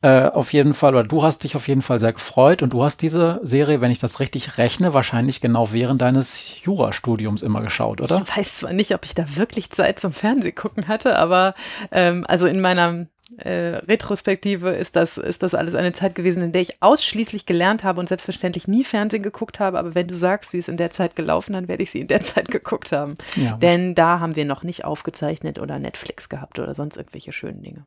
äh, 0.00 0.28
auf 0.28 0.52
jeden 0.52 0.74
Fall, 0.74 0.94
oder 0.94 1.02
du 1.02 1.24
hast 1.24 1.42
dich 1.42 1.56
auf 1.56 1.66
jeden 1.66 1.82
Fall 1.82 1.98
sehr 1.98 2.12
gefreut 2.12 2.62
und 2.62 2.72
du 2.72 2.84
hast 2.84 3.02
diese 3.02 3.40
Serie, 3.42 3.80
wenn 3.80 3.90
ich 3.90 3.98
das 3.98 4.20
richtig 4.20 4.56
rechne, 4.56 4.94
wahrscheinlich 4.94 5.40
genau 5.40 5.72
während 5.72 6.00
deines 6.00 6.62
Jurastudiums 6.62 7.42
immer 7.42 7.62
geschaut, 7.62 8.00
oder? 8.00 8.22
Ich 8.24 8.36
weiß 8.36 8.58
zwar 8.58 8.72
nicht, 8.72 8.94
ob 8.94 9.04
ich 9.04 9.16
da 9.16 9.24
wirklich 9.36 9.70
Zeit 9.70 9.98
zum 9.98 10.12
Fernsehgucken 10.12 10.86
hatte, 10.86 11.18
aber 11.18 11.54
ähm, 11.90 12.24
also 12.28 12.46
in 12.46 12.60
meiner 12.60 13.06
äh, 13.36 13.76
Retrospektive 13.86 14.70
ist 14.70 14.96
das, 14.96 15.18
ist 15.18 15.42
das 15.42 15.54
alles 15.54 15.74
eine 15.74 15.92
Zeit 15.92 16.14
gewesen, 16.14 16.42
in 16.42 16.52
der 16.52 16.62
ich 16.62 16.82
ausschließlich 16.82 17.46
gelernt 17.46 17.84
habe 17.84 18.00
und 18.00 18.08
selbstverständlich 18.08 18.66
nie 18.66 18.84
Fernsehen 18.84 19.22
geguckt 19.22 19.60
habe. 19.60 19.78
Aber 19.78 19.94
wenn 19.94 20.08
du 20.08 20.14
sagst, 20.14 20.50
sie 20.52 20.58
ist 20.58 20.68
in 20.68 20.76
der 20.76 20.90
Zeit 20.90 21.16
gelaufen, 21.16 21.52
dann 21.52 21.68
werde 21.68 21.82
ich 21.82 21.90
sie 21.90 22.00
in 22.00 22.08
der 22.08 22.20
Zeit 22.22 22.48
geguckt 22.48 22.92
haben. 22.92 23.16
Ja, 23.36 23.56
Denn 23.56 23.94
da 23.94 24.20
haben 24.20 24.36
wir 24.36 24.44
noch 24.44 24.62
nicht 24.62 24.84
aufgezeichnet 24.84 25.58
oder 25.58 25.78
Netflix 25.78 26.28
gehabt 26.28 26.58
oder 26.58 26.74
sonst 26.74 26.96
irgendwelche 26.96 27.32
schönen 27.32 27.62
Dinge. 27.62 27.84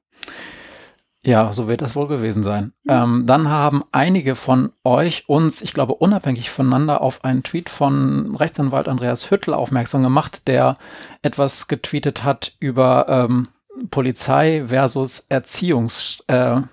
Ja, 1.23 1.53
so 1.53 1.67
wird 1.67 1.83
das 1.83 1.95
wohl 1.95 2.07
gewesen 2.07 2.41
sein. 2.41 2.73
Mhm. 2.83 2.89
Ähm, 2.89 3.23
dann 3.27 3.49
haben 3.49 3.83
einige 3.91 4.33
von 4.35 4.71
euch 4.83 5.29
uns, 5.29 5.61
ich 5.61 5.73
glaube, 5.73 5.93
unabhängig 5.93 6.49
voneinander 6.49 7.01
auf 7.01 7.23
einen 7.23 7.43
Tweet 7.43 7.69
von 7.69 8.35
Rechtsanwalt 8.35 8.87
Andreas 8.87 9.29
Hüttel 9.29 9.53
aufmerksam 9.53 10.01
gemacht, 10.01 10.47
der 10.47 10.77
etwas 11.21 11.67
getweetet 11.67 12.23
hat 12.23 12.55
über 12.59 13.05
ähm, 13.07 13.47
Polizei 13.89 14.63
versus 14.67 15.25
Erziehungsgedanke 15.29 16.69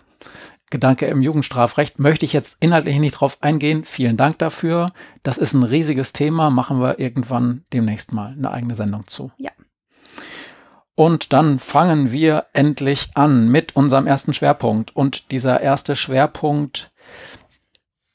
äh, 1.06 1.10
im 1.10 1.22
Jugendstrafrecht. 1.22 1.98
Möchte 1.98 2.24
ich 2.24 2.32
jetzt 2.32 2.58
inhaltlich 2.60 2.98
nicht 2.98 3.12
drauf 3.12 3.38
eingehen. 3.40 3.84
Vielen 3.84 4.16
Dank 4.16 4.38
dafür. 4.38 4.90
Das 5.22 5.38
ist 5.38 5.54
ein 5.54 5.62
riesiges 5.62 6.12
Thema. 6.12 6.50
Machen 6.50 6.80
wir 6.80 6.98
irgendwann 6.98 7.64
demnächst 7.72 8.12
mal 8.12 8.32
eine 8.32 8.50
eigene 8.50 8.74
Sendung 8.74 9.06
zu. 9.06 9.30
Ja. 9.36 9.50
Und 10.94 11.32
dann 11.32 11.60
fangen 11.60 12.10
wir 12.10 12.46
endlich 12.52 13.10
an 13.14 13.48
mit 13.48 13.76
unserem 13.76 14.08
ersten 14.08 14.34
Schwerpunkt. 14.34 14.96
Und 14.96 15.30
dieser 15.30 15.60
erste 15.60 15.94
Schwerpunkt 15.94 16.90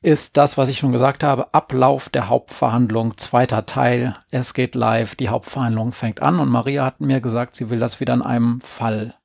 ist 0.04 0.38
das, 0.38 0.58
was 0.58 0.70
ich 0.70 0.78
schon 0.78 0.92
gesagt 0.92 1.24
habe, 1.24 1.54
Ablauf 1.54 2.10
der 2.10 2.30
Hauptverhandlung, 2.30 3.18
zweiter 3.18 3.66
Teil. 3.66 4.14
Es 4.32 4.54
geht 4.54 4.76
live, 4.76 5.16
die 5.16 5.30
Hauptverhandlung 5.30 5.94
fängt 5.94 6.22
an 6.22 6.40
und 6.40 6.50
Maria 6.50 6.86
hat 6.86 7.00
mir 7.00 7.22
gesagt, 7.22 7.56
sie 7.56 7.70
will 7.70 7.80
das 7.80 8.00
wieder 8.00 8.14
an 8.14 8.22
einem 8.22 8.60
Fall 8.62 9.16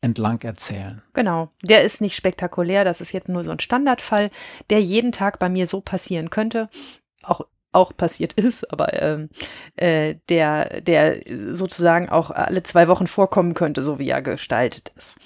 entlang 0.00 0.40
erzählen. 0.42 1.02
Genau, 1.12 1.50
der 1.62 1.82
ist 1.82 2.00
nicht 2.00 2.16
spektakulär, 2.16 2.84
das 2.84 3.00
ist 3.00 3.12
jetzt 3.12 3.28
nur 3.28 3.44
so 3.44 3.50
ein 3.50 3.60
Standardfall, 3.60 4.30
der 4.70 4.80
jeden 4.80 5.12
Tag 5.12 5.38
bei 5.38 5.48
mir 5.48 5.66
so 5.66 5.80
passieren 5.80 6.30
könnte. 6.30 6.68
Auch 7.22 7.42
auch 7.74 7.96
passiert 7.96 8.34
ist, 8.34 8.70
aber 8.70 8.92
ähm, 9.02 9.30
äh, 9.76 10.16
der, 10.28 10.82
der 10.82 11.22
sozusagen 11.54 12.10
auch 12.10 12.30
alle 12.30 12.62
zwei 12.62 12.86
Wochen 12.86 13.06
vorkommen 13.06 13.54
könnte, 13.54 13.80
so 13.80 13.98
wie 13.98 14.10
er 14.10 14.20
gestaltet 14.20 14.92
ist. 14.94 15.16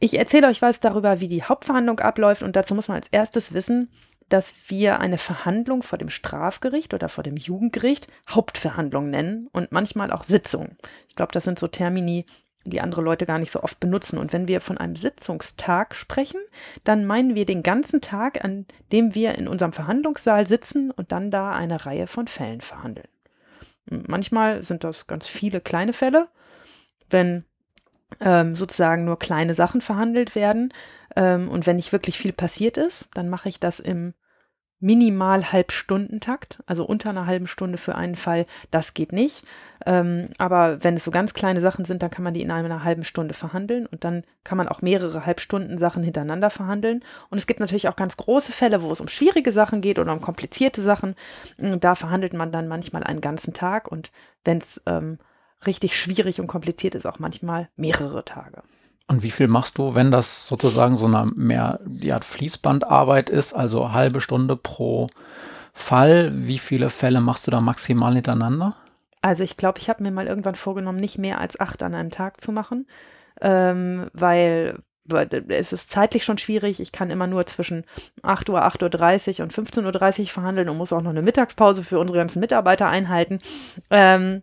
Ich 0.00 0.18
erzähle 0.18 0.48
euch 0.48 0.62
was 0.62 0.80
darüber, 0.80 1.20
wie 1.20 1.28
die 1.28 1.44
Hauptverhandlung 1.44 2.00
abläuft 2.00 2.42
und 2.42 2.56
dazu 2.56 2.74
muss 2.74 2.88
man 2.88 2.96
als 2.96 3.06
erstes 3.08 3.52
wissen, 3.52 3.88
dass 4.30 4.54
wir 4.68 5.00
eine 5.00 5.18
Verhandlung 5.18 5.82
vor 5.82 5.98
dem 5.98 6.08
Strafgericht 6.08 6.94
oder 6.94 7.08
vor 7.08 7.22
dem 7.22 7.36
Jugendgericht 7.36 8.08
Hauptverhandlung 8.28 9.10
nennen 9.10 9.48
und 9.52 9.72
manchmal 9.72 10.10
auch 10.12 10.24
Sitzung. 10.24 10.76
Ich 11.08 11.16
glaube, 11.16 11.32
das 11.32 11.44
sind 11.44 11.58
so 11.58 11.68
Termini, 11.68 12.24
die 12.64 12.80
andere 12.80 13.02
Leute 13.02 13.26
gar 13.26 13.38
nicht 13.38 13.50
so 13.50 13.62
oft 13.62 13.80
benutzen. 13.80 14.18
Und 14.18 14.32
wenn 14.32 14.48
wir 14.48 14.60
von 14.60 14.78
einem 14.78 14.96
Sitzungstag 14.96 15.94
sprechen, 15.94 16.40
dann 16.84 17.06
meinen 17.06 17.34
wir 17.34 17.44
den 17.44 17.62
ganzen 17.62 18.00
Tag, 18.00 18.44
an 18.44 18.66
dem 18.92 19.14
wir 19.14 19.36
in 19.36 19.48
unserem 19.48 19.72
Verhandlungssaal 19.72 20.46
sitzen 20.46 20.90
und 20.90 21.12
dann 21.12 21.30
da 21.30 21.52
eine 21.52 21.84
Reihe 21.86 22.06
von 22.06 22.28
Fällen 22.28 22.60
verhandeln. 22.60 23.08
Manchmal 23.86 24.62
sind 24.62 24.84
das 24.84 25.06
ganz 25.06 25.26
viele 25.26 25.60
kleine 25.60 25.92
Fälle. 25.92 26.28
Wenn 27.08 27.44
ähm, 28.20 28.54
sozusagen 28.54 29.04
nur 29.04 29.18
kleine 29.18 29.54
Sachen 29.54 29.80
verhandelt 29.80 30.34
werden. 30.34 30.72
Ähm, 31.16 31.48
und 31.48 31.66
wenn 31.66 31.76
nicht 31.76 31.92
wirklich 31.92 32.18
viel 32.18 32.32
passiert 32.32 32.76
ist, 32.76 33.08
dann 33.14 33.28
mache 33.28 33.48
ich 33.48 33.60
das 33.60 33.80
im 33.80 34.14
minimal 34.80 35.52
Halbstundentakt, 35.52 36.62
also 36.66 36.84
unter 36.84 37.10
einer 37.10 37.26
halben 37.26 37.46
Stunde 37.46 37.76
für 37.76 37.94
einen 37.94 38.16
Fall, 38.16 38.46
das 38.70 38.94
geht 38.94 39.12
nicht. 39.12 39.44
Ähm, 39.86 40.28
aber 40.38 40.82
wenn 40.82 40.96
es 40.96 41.04
so 41.04 41.10
ganz 41.10 41.34
kleine 41.34 41.60
Sachen 41.60 41.84
sind, 41.84 42.02
dann 42.02 42.10
kann 42.10 42.24
man 42.24 42.34
die 42.34 42.42
in 42.42 42.50
einer 42.50 42.82
halben 42.82 43.04
Stunde 43.04 43.34
verhandeln 43.34 43.86
und 43.86 44.04
dann 44.04 44.24
kann 44.42 44.56
man 44.58 44.68
auch 44.68 44.80
mehrere 44.80 45.26
Halbstunden 45.26 45.76
Sachen 45.76 46.02
hintereinander 46.02 46.48
verhandeln. 46.48 47.04
Und 47.28 47.38
es 47.38 47.46
gibt 47.46 47.60
natürlich 47.60 47.88
auch 47.88 47.96
ganz 47.96 48.16
große 48.16 48.52
Fälle, 48.52 48.82
wo 48.82 48.90
es 48.90 49.00
um 49.00 49.08
schwierige 49.08 49.52
Sachen 49.52 49.82
geht 49.82 49.98
oder 49.98 50.12
um 50.12 50.22
komplizierte 50.22 50.80
Sachen. 50.80 51.14
Und 51.58 51.84
da 51.84 51.94
verhandelt 51.94 52.32
man 52.32 52.50
dann 52.50 52.66
manchmal 52.66 53.04
einen 53.04 53.20
ganzen 53.20 53.52
Tag 53.52 53.86
und 53.86 54.10
wenn 54.44 54.58
es 54.58 54.82
ähm, 54.86 55.18
richtig 55.66 55.98
schwierig 55.98 56.40
und 56.40 56.46
kompliziert 56.46 56.94
ist, 56.94 57.06
auch 57.06 57.18
manchmal 57.18 57.68
mehrere 57.76 58.24
Tage. 58.24 58.62
Und 59.10 59.24
wie 59.24 59.32
viel 59.32 59.48
machst 59.48 59.76
du, 59.76 59.96
wenn 59.96 60.12
das 60.12 60.46
sozusagen 60.46 60.96
so 60.96 61.06
eine 61.06 61.26
mehr 61.34 61.80
Art 62.12 62.24
Fließbandarbeit 62.24 63.28
ist, 63.28 63.54
also 63.54 63.92
halbe 63.92 64.20
Stunde 64.20 64.54
pro 64.54 65.08
Fall? 65.72 66.30
Wie 66.32 66.58
viele 66.58 66.90
Fälle 66.90 67.20
machst 67.20 67.44
du 67.44 67.50
da 67.50 67.60
maximal 67.60 68.14
hintereinander? 68.14 68.76
Also 69.20 69.42
ich 69.42 69.56
glaube, 69.56 69.80
ich 69.80 69.88
habe 69.88 70.04
mir 70.04 70.12
mal 70.12 70.28
irgendwann 70.28 70.54
vorgenommen, 70.54 71.00
nicht 71.00 71.18
mehr 71.18 71.40
als 71.40 71.58
acht 71.58 71.82
an 71.82 71.96
einem 71.96 72.12
Tag 72.12 72.40
zu 72.40 72.52
machen, 72.52 72.86
ähm, 73.40 74.08
weil 74.12 74.78
es 75.48 75.72
ist 75.72 75.90
zeitlich 75.90 76.22
schon 76.22 76.38
schwierig. 76.38 76.78
Ich 76.78 76.92
kann 76.92 77.10
immer 77.10 77.26
nur 77.26 77.44
zwischen 77.46 77.84
8 78.22 78.48
Uhr, 78.48 78.62
8.30 78.64 79.40
Uhr 79.40 79.42
und 79.42 79.52
15.30 79.52 80.20
Uhr 80.20 80.26
verhandeln 80.28 80.68
und 80.68 80.78
muss 80.78 80.92
auch 80.92 81.02
noch 81.02 81.10
eine 81.10 81.22
Mittagspause 81.22 81.82
für 81.82 81.98
unsere 81.98 82.20
ganzen 82.20 82.38
Mitarbeiter 82.38 82.86
einhalten. 82.86 83.40
Ähm, 83.90 84.42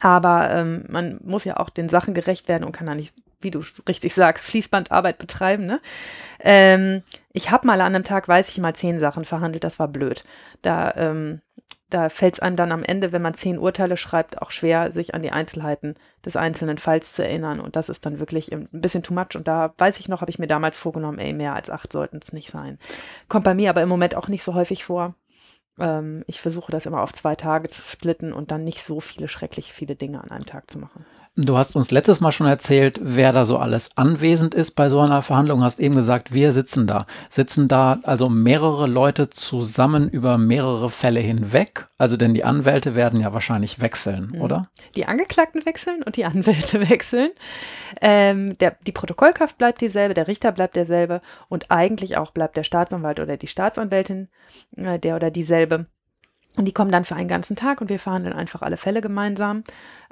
aber 0.00 0.50
ähm, 0.50 0.84
man 0.88 1.20
muss 1.22 1.44
ja 1.44 1.58
auch 1.58 1.70
den 1.70 1.88
Sachen 1.88 2.12
gerecht 2.12 2.48
werden 2.48 2.64
und 2.64 2.72
kann 2.72 2.88
da 2.88 2.96
nicht 2.96 3.14
wie 3.44 3.50
du 3.50 3.62
richtig 3.88 4.14
sagst, 4.14 4.46
Fließbandarbeit 4.46 5.18
betreiben. 5.18 5.66
Ne? 5.66 5.80
Ähm, 6.40 7.02
ich 7.32 7.50
habe 7.50 7.66
mal 7.66 7.80
an 7.80 7.94
einem 7.94 8.04
Tag, 8.04 8.26
weiß 8.28 8.48
ich 8.48 8.58
mal, 8.58 8.74
zehn 8.74 8.98
Sachen 8.98 9.24
verhandelt, 9.24 9.64
das 9.64 9.78
war 9.78 9.88
blöd. 9.88 10.24
Da, 10.62 10.92
ähm, 10.96 11.40
da 11.90 12.08
fällt 12.08 12.34
es 12.34 12.40
einem 12.40 12.56
dann 12.56 12.72
am 12.72 12.82
Ende, 12.82 13.12
wenn 13.12 13.22
man 13.22 13.34
zehn 13.34 13.58
Urteile 13.58 13.96
schreibt, 13.96 14.42
auch 14.42 14.50
schwer, 14.50 14.90
sich 14.90 15.14
an 15.14 15.22
die 15.22 15.30
Einzelheiten 15.30 15.94
des 16.24 16.34
einzelnen 16.34 16.78
Falls 16.78 17.12
zu 17.12 17.24
erinnern. 17.24 17.60
Und 17.60 17.76
das 17.76 17.88
ist 17.88 18.04
dann 18.04 18.18
wirklich 18.18 18.52
ein 18.52 18.68
bisschen 18.72 19.02
too 19.02 19.14
much. 19.14 19.36
Und 19.36 19.46
da 19.46 19.74
weiß 19.78 20.00
ich 20.00 20.08
noch, 20.08 20.20
habe 20.20 20.30
ich 20.30 20.38
mir 20.38 20.48
damals 20.48 20.76
vorgenommen, 20.76 21.18
ey, 21.18 21.32
mehr 21.32 21.54
als 21.54 21.70
acht 21.70 21.92
sollten 21.92 22.18
es 22.22 22.32
nicht 22.32 22.50
sein. 22.50 22.78
Kommt 23.28 23.44
bei 23.44 23.54
mir 23.54 23.70
aber 23.70 23.82
im 23.82 23.88
Moment 23.88 24.16
auch 24.16 24.28
nicht 24.28 24.42
so 24.42 24.54
häufig 24.54 24.84
vor. 24.84 25.14
Ähm, 25.78 26.24
ich 26.26 26.40
versuche 26.40 26.72
das 26.72 26.86
immer 26.86 27.02
auf 27.02 27.12
zwei 27.12 27.34
Tage 27.34 27.68
zu 27.68 27.82
splitten 27.82 28.32
und 28.32 28.50
dann 28.50 28.64
nicht 28.64 28.82
so 28.82 29.00
viele 29.00 29.28
schrecklich 29.28 29.72
viele 29.72 29.96
Dinge 29.96 30.22
an 30.22 30.30
einem 30.30 30.46
Tag 30.46 30.70
zu 30.70 30.78
machen. 30.78 31.04
Du 31.36 31.56
hast 31.58 31.74
uns 31.74 31.90
letztes 31.90 32.20
Mal 32.20 32.30
schon 32.30 32.46
erzählt, 32.46 33.00
wer 33.02 33.32
da 33.32 33.44
so 33.44 33.58
alles 33.58 33.96
anwesend 33.96 34.54
ist 34.54 34.72
bei 34.72 34.88
so 34.88 35.00
einer 35.00 35.20
Verhandlung. 35.20 35.64
Hast 35.64 35.80
eben 35.80 35.96
gesagt, 35.96 36.32
wir 36.32 36.52
sitzen 36.52 36.86
da. 36.86 37.06
Sitzen 37.28 37.66
da 37.66 37.98
also 38.04 38.28
mehrere 38.28 38.86
Leute 38.86 39.30
zusammen 39.30 40.08
über 40.08 40.38
mehrere 40.38 40.88
Fälle 40.90 41.18
hinweg? 41.18 41.88
Also 41.98 42.16
denn 42.16 42.34
die 42.34 42.44
Anwälte 42.44 42.94
werden 42.94 43.18
ja 43.18 43.32
wahrscheinlich 43.32 43.80
wechseln, 43.80 44.28
mhm. 44.32 44.42
oder? 44.42 44.62
Die 44.94 45.06
Angeklagten 45.06 45.66
wechseln 45.66 46.04
und 46.04 46.16
die 46.16 46.24
Anwälte 46.24 46.88
wechseln. 46.88 47.30
Ähm, 48.00 48.56
der, 48.58 48.76
die 48.86 48.92
Protokollkraft 48.92 49.58
bleibt 49.58 49.80
dieselbe, 49.80 50.14
der 50.14 50.28
Richter 50.28 50.52
bleibt 50.52 50.76
derselbe 50.76 51.20
und 51.48 51.72
eigentlich 51.72 52.16
auch 52.16 52.30
bleibt 52.30 52.56
der 52.56 52.64
Staatsanwalt 52.64 53.18
oder 53.18 53.36
die 53.36 53.48
Staatsanwältin 53.48 54.28
äh, 54.76 55.00
der 55.00 55.16
oder 55.16 55.32
dieselbe. 55.32 55.86
Und 56.56 56.66
die 56.66 56.72
kommen 56.72 56.92
dann 56.92 57.04
für 57.04 57.16
einen 57.16 57.26
ganzen 57.26 57.56
Tag 57.56 57.80
und 57.80 57.88
wir 57.88 57.98
verhandeln 57.98 58.36
einfach 58.36 58.62
alle 58.62 58.76
Fälle 58.76 59.00
gemeinsam. 59.00 59.64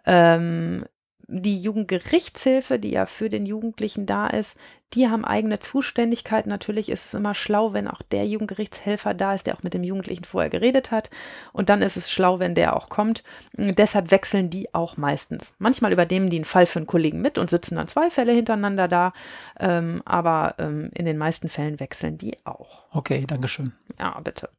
Ähm, 0.05 0.85
die 1.33 1.59
Jugendgerichtshilfe, 1.59 2.79
die 2.79 2.91
ja 2.91 3.07
für 3.07 3.31
den 3.31 3.47
Jugendlichen 3.47 4.07
da 4.07 4.27
ist, 4.27 4.59
die 4.95 5.09
haben 5.09 5.25
eigene 5.25 5.59
Zuständigkeit. 5.59 6.47
Natürlich 6.47 6.91
ist 6.91 7.07
es 7.07 7.15
immer 7.15 7.35
schlau, 7.35 7.73
wenn 7.73 7.89
auch 7.89 8.03
der 8.03 8.27
Jugendgerichtshelfer 8.27 9.15
da 9.15 9.35
ist, 9.35 9.47
der 9.47 9.57
auch 9.57 9.62
mit 9.62 9.73
dem 9.73 9.85
Jugendlichen 9.85 10.25
vorher 10.25 10.51
geredet 10.51 10.91
hat. 10.91 11.09
Und 11.53 11.71
dann 11.71 11.81
ist 11.81 11.97
es 11.97 12.11
schlau, 12.11 12.39
wenn 12.39 12.55
der 12.55 12.77
auch 12.77 12.91
kommt. 12.91 13.23
Und 13.57 13.79
deshalb 13.79 14.11
wechseln 14.11 14.51
die 14.51 14.75
auch 14.75 14.99
meistens. 14.99 15.55
Manchmal 15.59 15.93
übernehmen 15.93 16.29
die 16.29 16.37
einen 16.37 16.45
Fall 16.45 16.67
für 16.67 16.79
einen 16.79 16.87
Kollegen 16.87 17.23
mit 17.23 17.39
und 17.39 17.49
sitzen 17.49 17.77
dann 17.77 17.89
zwei 17.89 18.11
Fälle 18.11 18.33
hintereinander 18.33 18.87
da. 18.87 19.15
Ähm, 19.59 20.03
aber 20.05 20.57
ähm, 20.59 20.91
in 20.95 21.07
den 21.07 21.17
meisten 21.17 21.49
Fällen 21.49 21.81
wechseln 21.81 22.19
die 22.19 22.37
auch. 22.45 22.85
Okay, 22.91 23.25
Dankeschön. 23.27 23.73
Ja, 23.99 24.21
bitte. 24.21 24.51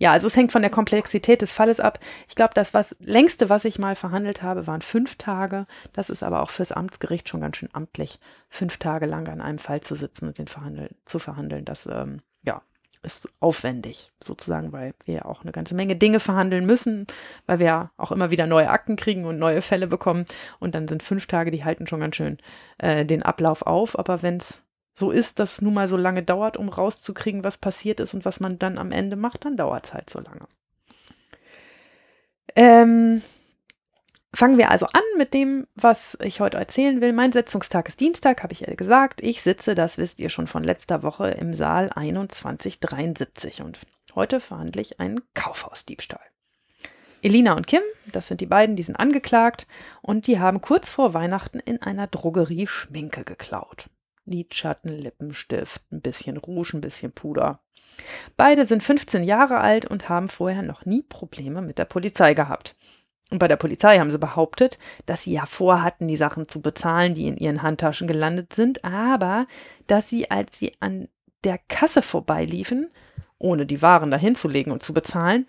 Ja, 0.00 0.12
also 0.12 0.28
es 0.28 0.36
hängt 0.36 0.50
von 0.50 0.62
der 0.62 0.70
Komplexität 0.70 1.42
des 1.42 1.52
Falles 1.52 1.78
ab. 1.78 2.00
Ich 2.26 2.34
glaube, 2.34 2.54
das 2.54 2.72
was 2.72 2.96
längste, 3.00 3.50
was 3.50 3.66
ich 3.66 3.78
mal 3.78 3.94
verhandelt 3.94 4.42
habe, 4.42 4.66
waren 4.66 4.80
fünf 4.80 5.16
Tage. 5.16 5.66
Das 5.92 6.08
ist 6.08 6.22
aber 6.22 6.42
auch 6.42 6.48
fürs 6.48 6.72
Amtsgericht 6.72 7.28
schon 7.28 7.42
ganz 7.42 7.58
schön 7.58 7.68
amtlich, 7.74 8.18
fünf 8.48 8.78
Tage 8.78 9.04
lang 9.04 9.28
an 9.28 9.42
einem 9.42 9.58
Fall 9.58 9.82
zu 9.82 9.94
sitzen 9.94 10.28
und 10.28 10.38
den 10.38 10.48
verhandeln, 10.48 10.96
zu 11.04 11.18
verhandeln. 11.18 11.66
Das 11.66 11.84
ähm, 11.84 12.22
ja 12.42 12.62
ist 13.02 13.30
aufwendig 13.40 14.12
sozusagen, 14.22 14.72
weil 14.72 14.94
wir 15.04 15.14
ja 15.14 15.24
auch 15.26 15.42
eine 15.42 15.52
ganze 15.52 15.74
Menge 15.74 15.96
Dinge 15.96 16.20
verhandeln 16.20 16.64
müssen, 16.64 17.06
weil 17.46 17.58
wir 17.58 17.66
ja 17.66 17.90
auch 17.98 18.10
immer 18.10 18.30
wieder 18.30 18.46
neue 18.46 18.70
Akten 18.70 18.96
kriegen 18.96 19.26
und 19.26 19.38
neue 19.38 19.60
Fälle 19.60 19.86
bekommen. 19.86 20.24
Und 20.60 20.74
dann 20.74 20.88
sind 20.88 21.02
fünf 21.02 21.26
Tage, 21.26 21.50
die 21.50 21.64
halten 21.64 21.86
schon 21.86 22.00
ganz 22.00 22.16
schön 22.16 22.38
äh, 22.78 23.04
den 23.04 23.22
Ablauf 23.22 23.62
auf. 23.62 23.98
Aber 23.98 24.22
wenn 24.22 24.38
es 24.38 24.64
so 25.00 25.10
ist, 25.10 25.40
dass 25.40 25.54
es 25.54 25.62
nun 25.62 25.74
mal 25.74 25.88
so 25.88 25.96
lange 25.96 26.22
dauert, 26.22 26.56
um 26.56 26.68
rauszukriegen, 26.68 27.42
was 27.42 27.58
passiert 27.58 27.98
ist 27.98 28.14
und 28.14 28.24
was 28.24 28.38
man 28.38 28.58
dann 28.58 28.78
am 28.78 28.92
Ende 28.92 29.16
macht, 29.16 29.44
dann 29.44 29.56
dauert 29.56 29.86
es 29.86 29.94
halt 29.94 30.08
so 30.08 30.20
lange. 30.20 30.46
Ähm, 32.54 33.22
fangen 34.34 34.58
wir 34.58 34.70
also 34.70 34.86
an 34.86 35.02
mit 35.16 35.34
dem, 35.34 35.66
was 35.74 36.16
ich 36.22 36.40
heute 36.40 36.58
erzählen 36.58 37.00
will. 37.00 37.12
Mein 37.12 37.32
Setzungstag 37.32 37.88
ist 37.88 38.00
Dienstag, 38.00 38.42
habe 38.42 38.52
ich 38.52 38.64
gesagt. 38.76 39.22
Ich 39.22 39.42
sitze, 39.42 39.74
das 39.74 39.98
wisst 39.98 40.20
ihr 40.20 40.28
schon 40.28 40.46
von 40.46 40.62
letzter 40.62 41.02
Woche, 41.02 41.28
im 41.28 41.54
Saal 41.54 41.90
2173 41.90 43.62
und 43.62 43.78
heute 44.14 44.40
verhandle 44.40 44.82
ich 44.82 45.00
einen 45.00 45.20
Kaufhausdiebstahl. 45.34 46.20
Elina 47.22 47.54
und 47.54 47.66
Kim, 47.66 47.82
das 48.06 48.28
sind 48.28 48.40
die 48.40 48.46
beiden, 48.46 48.76
die 48.76 48.82
sind 48.82 48.96
angeklagt 48.96 49.66
und 50.00 50.26
die 50.26 50.38
haben 50.38 50.60
kurz 50.60 50.90
vor 50.90 51.12
Weihnachten 51.12 51.60
in 51.60 51.82
einer 51.82 52.06
Drogerie 52.06 52.66
Schminke 52.66 53.24
geklaut. 53.24 53.90
Lidschatten, 54.30 54.96
Lippenstift, 54.96 55.82
ein 55.92 56.00
bisschen 56.00 56.36
Rouge, 56.36 56.76
ein 56.76 56.80
bisschen 56.80 57.12
Puder. 57.12 57.60
Beide 58.36 58.64
sind 58.66 58.82
15 58.82 59.24
Jahre 59.24 59.58
alt 59.58 59.84
und 59.84 60.08
haben 60.08 60.28
vorher 60.28 60.62
noch 60.62 60.86
nie 60.86 61.02
Probleme 61.02 61.60
mit 61.60 61.78
der 61.78 61.84
Polizei 61.84 62.34
gehabt. 62.34 62.76
Und 63.30 63.38
bei 63.38 63.48
der 63.48 63.56
Polizei 63.56 63.98
haben 63.98 64.10
sie 64.10 64.18
behauptet, 64.18 64.78
dass 65.06 65.22
sie 65.22 65.32
ja 65.32 65.46
vorhatten, 65.46 66.08
die 66.08 66.16
Sachen 66.16 66.48
zu 66.48 66.60
bezahlen, 66.60 67.14
die 67.14 67.28
in 67.28 67.36
ihren 67.36 67.62
Handtaschen 67.62 68.08
gelandet 68.08 68.54
sind, 68.54 68.84
aber 68.84 69.46
dass 69.86 70.08
sie, 70.08 70.30
als 70.30 70.58
sie 70.58 70.74
an 70.80 71.08
der 71.44 71.58
Kasse 71.58 72.02
vorbeiliefen, 72.02 72.90
ohne 73.38 73.66
die 73.66 73.82
Waren 73.82 74.10
dahin 74.10 74.34
zu 74.34 74.48
legen 74.48 74.72
und 74.72 74.82
zu 74.82 74.92
bezahlen, 74.92 75.46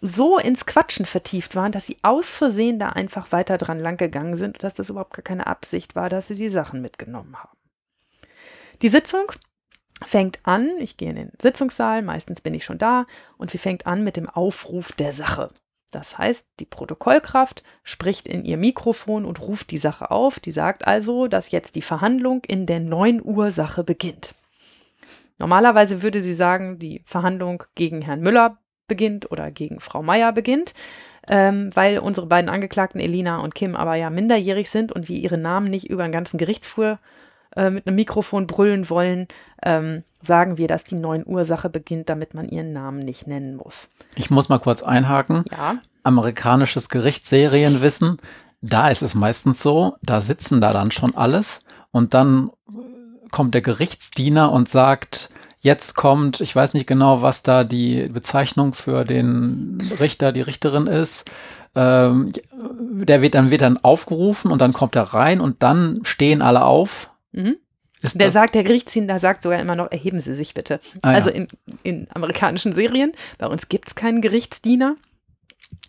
so 0.00 0.38
ins 0.38 0.66
Quatschen 0.66 1.06
vertieft 1.06 1.54
waren, 1.54 1.72
dass 1.72 1.86
sie 1.86 1.98
aus 2.02 2.30
Versehen 2.30 2.78
da 2.78 2.90
einfach 2.90 3.32
weiter 3.32 3.58
dran 3.58 3.78
lang 3.78 3.96
gegangen 3.96 4.34
sind 4.34 4.56
und 4.56 4.62
dass 4.62 4.74
das 4.74 4.88
überhaupt 4.88 5.14
gar 5.14 5.22
keine 5.22 5.46
Absicht 5.46 5.94
war, 5.94 6.08
dass 6.08 6.28
sie 6.28 6.36
die 6.36 6.48
Sachen 6.48 6.80
mitgenommen 6.82 7.36
haben. 7.36 7.59
Die 8.82 8.88
Sitzung 8.88 9.32
fängt 10.06 10.40
an, 10.44 10.70
ich 10.78 10.96
gehe 10.96 11.10
in 11.10 11.16
den 11.16 11.32
Sitzungssaal, 11.40 12.02
meistens 12.02 12.40
bin 12.40 12.54
ich 12.54 12.64
schon 12.64 12.78
da, 12.78 13.06
und 13.36 13.50
sie 13.50 13.58
fängt 13.58 13.86
an 13.86 14.04
mit 14.04 14.16
dem 14.16 14.28
Aufruf 14.28 14.92
der 14.92 15.12
Sache. 15.12 15.48
Das 15.90 16.18
heißt, 16.18 16.48
die 16.60 16.66
Protokollkraft 16.66 17.64
spricht 17.82 18.28
in 18.28 18.44
ihr 18.44 18.56
Mikrofon 18.56 19.24
und 19.24 19.40
ruft 19.40 19.70
die 19.72 19.78
Sache 19.78 20.10
auf. 20.10 20.38
Die 20.38 20.52
sagt 20.52 20.86
also, 20.86 21.26
dass 21.26 21.50
jetzt 21.50 21.74
die 21.74 21.82
Verhandlung 21.82 22.42
in 22.46 22.66
der 22.66 22.80
9 22.80 23.20
Uhr 23.22 23.50
Sache 23.50 23.82
beginnt. 23.82 24.34
Normalerweise 25.38 26.02
würde 26.02 26.22
sie 26.22 26.34
sagen, 26.34 26.78
die 26.78 27.02
Verhandlung 27.06 27.64
gegen 27.74 28.02
Herrn 28.02 28.20
Müller 28.20 28.58
beginnt 28.86 29.30
oder 29.32 29.50
gegen 29.50 29.80
Frau 29.80 30.02
Meier 30.02 30.32
beginnt, 30.32 30.74
ähm, 31.26 31.70
weil 31.74 31.98
unsere 31.98 32.26
beiden 32.26 32.50
Angeklagten 32.50 33.00
Elina 33.00 33.38
und 33.38 33.54
Kim 33.54 33.74
aber 33.74 33.94
ja 33.94 34.10
minderjährig 34.10 34.70
sind 34.70 34.92
und 34.92 35.08
wir 35.08 35.16
ihre 35.16 35.38
Namen 35.38 35.70
nicht 35.70 35.88
über 35.88 36.02
den 36.04 36.12
ganzen 36.12 36.38
Gerichtsflur 36.38 36.98
äh, 37.56 37.70
mit 37.70 37.86
einem 37.86 37.96
Mikrofon 37.96 38.46
brüllen 38.46 38.88
wollen, 38.90 39.26
ähm, 39.62 40.04
sagen 40.22 40.58
wir, 40.58 40.68
dass 40.68 40.84
die 40.84 40.94
9 40.94 41.24
Uhr 41.26 41.44
Sache 41.44 41.68
beginnt, 41.68 42.08
damit 42.08 42.34
man 42.34 42.48
ihren 42.48 42.72
Namen 42.72 43.00
nicht 43.00 43.26
nennen 43.26 43.56
muss. 43.56 43.92
Ich 44.14 44.30
muss 44.30 44.48
mal 44.48 44.58
kurz 44.58 44.82
einhaken. 44.82 45.44
Ja. 45.50 45.78
Amerikanisches 46.02 46.88
Gerichtsserienwissen. 46.88 48.18
Da 48.62 48.90
ist 48.90 49.02
es 49.02 49.14
meistens 49.14 49.62
so, 49.62 49.96
da 50.02 50.20
sitzen 50.20 50.60
da 50.60 50.72
dann 50.72 50.90
schon 50.90 51.14
alles 51.16 51.64
und 51.90 52.14
dann 52.14 52.50
kommt 53.30 53.54
der 53.54 53.62
Gerichtsdiener 53.62 54.52
und 54.52 54.68
sagt, 54.68 55.30
jetzt 55.60 55.94
kommt, 55.94 56.40
ich 56.40 56.54
weiß 56.54 56.74
nicht 56.74 56.86
genau, 56.86 57.22
was 57.22 57.42
da 57.42 57.64
die 57.64 58.08
Bezeichnung 58.08 58.74
für 58.74 59.04
den 59.04 59.90
Richter, 59.98 60.32
die 60.32 60.42
Richterin 60.42 60.86
ist. 60.86 61.30
Ähm, 61.74 62.32
der 62.52 63.22
wird 63.22 63.34
dann 63.34 63.50
wird 63.50 63.62
dann 63.62 63.78
aufgerufen 63.78 64.50
und 64.50 64.60
dann 64.60 64.72
kommt 64.72 64.96
er 64.96 65.02
rein 65.02 65.40
und 65.40 65.62
dann 65.62 66.00
stehen 66.02 66.42
alle 66.42 66.64
auf 66.64 67.10
Mhm. 67.32 67.56
der 68.14 68.30
sagt, 68.30 68.54
der 68.54 68.64
Gerichtsdiener 68.64 69.18
sagt 69.18 69.42
sogar 69.42 69.60
immer 69.60 69.76
noch, 69.76 69.90
erheben 69.90 70.20
Sie 70.20 70.34
sich 70.34 70.54
bitte. 70.54 70.80
Ah, 71.02 71.10
also 71.12 71.30
ja. 71.30 71.36
in, 71.36 71.48
in 71.82 72.08
amerikanischen 72.14 72.74
Serien, 72.74 73.12
bei 73.38 73.46
uns 73.46 73.68
gibt 73.68 73.88
es 73.88 73.94
keinen 73.94 74.20
Gerichtsdiener. 74.22 74.96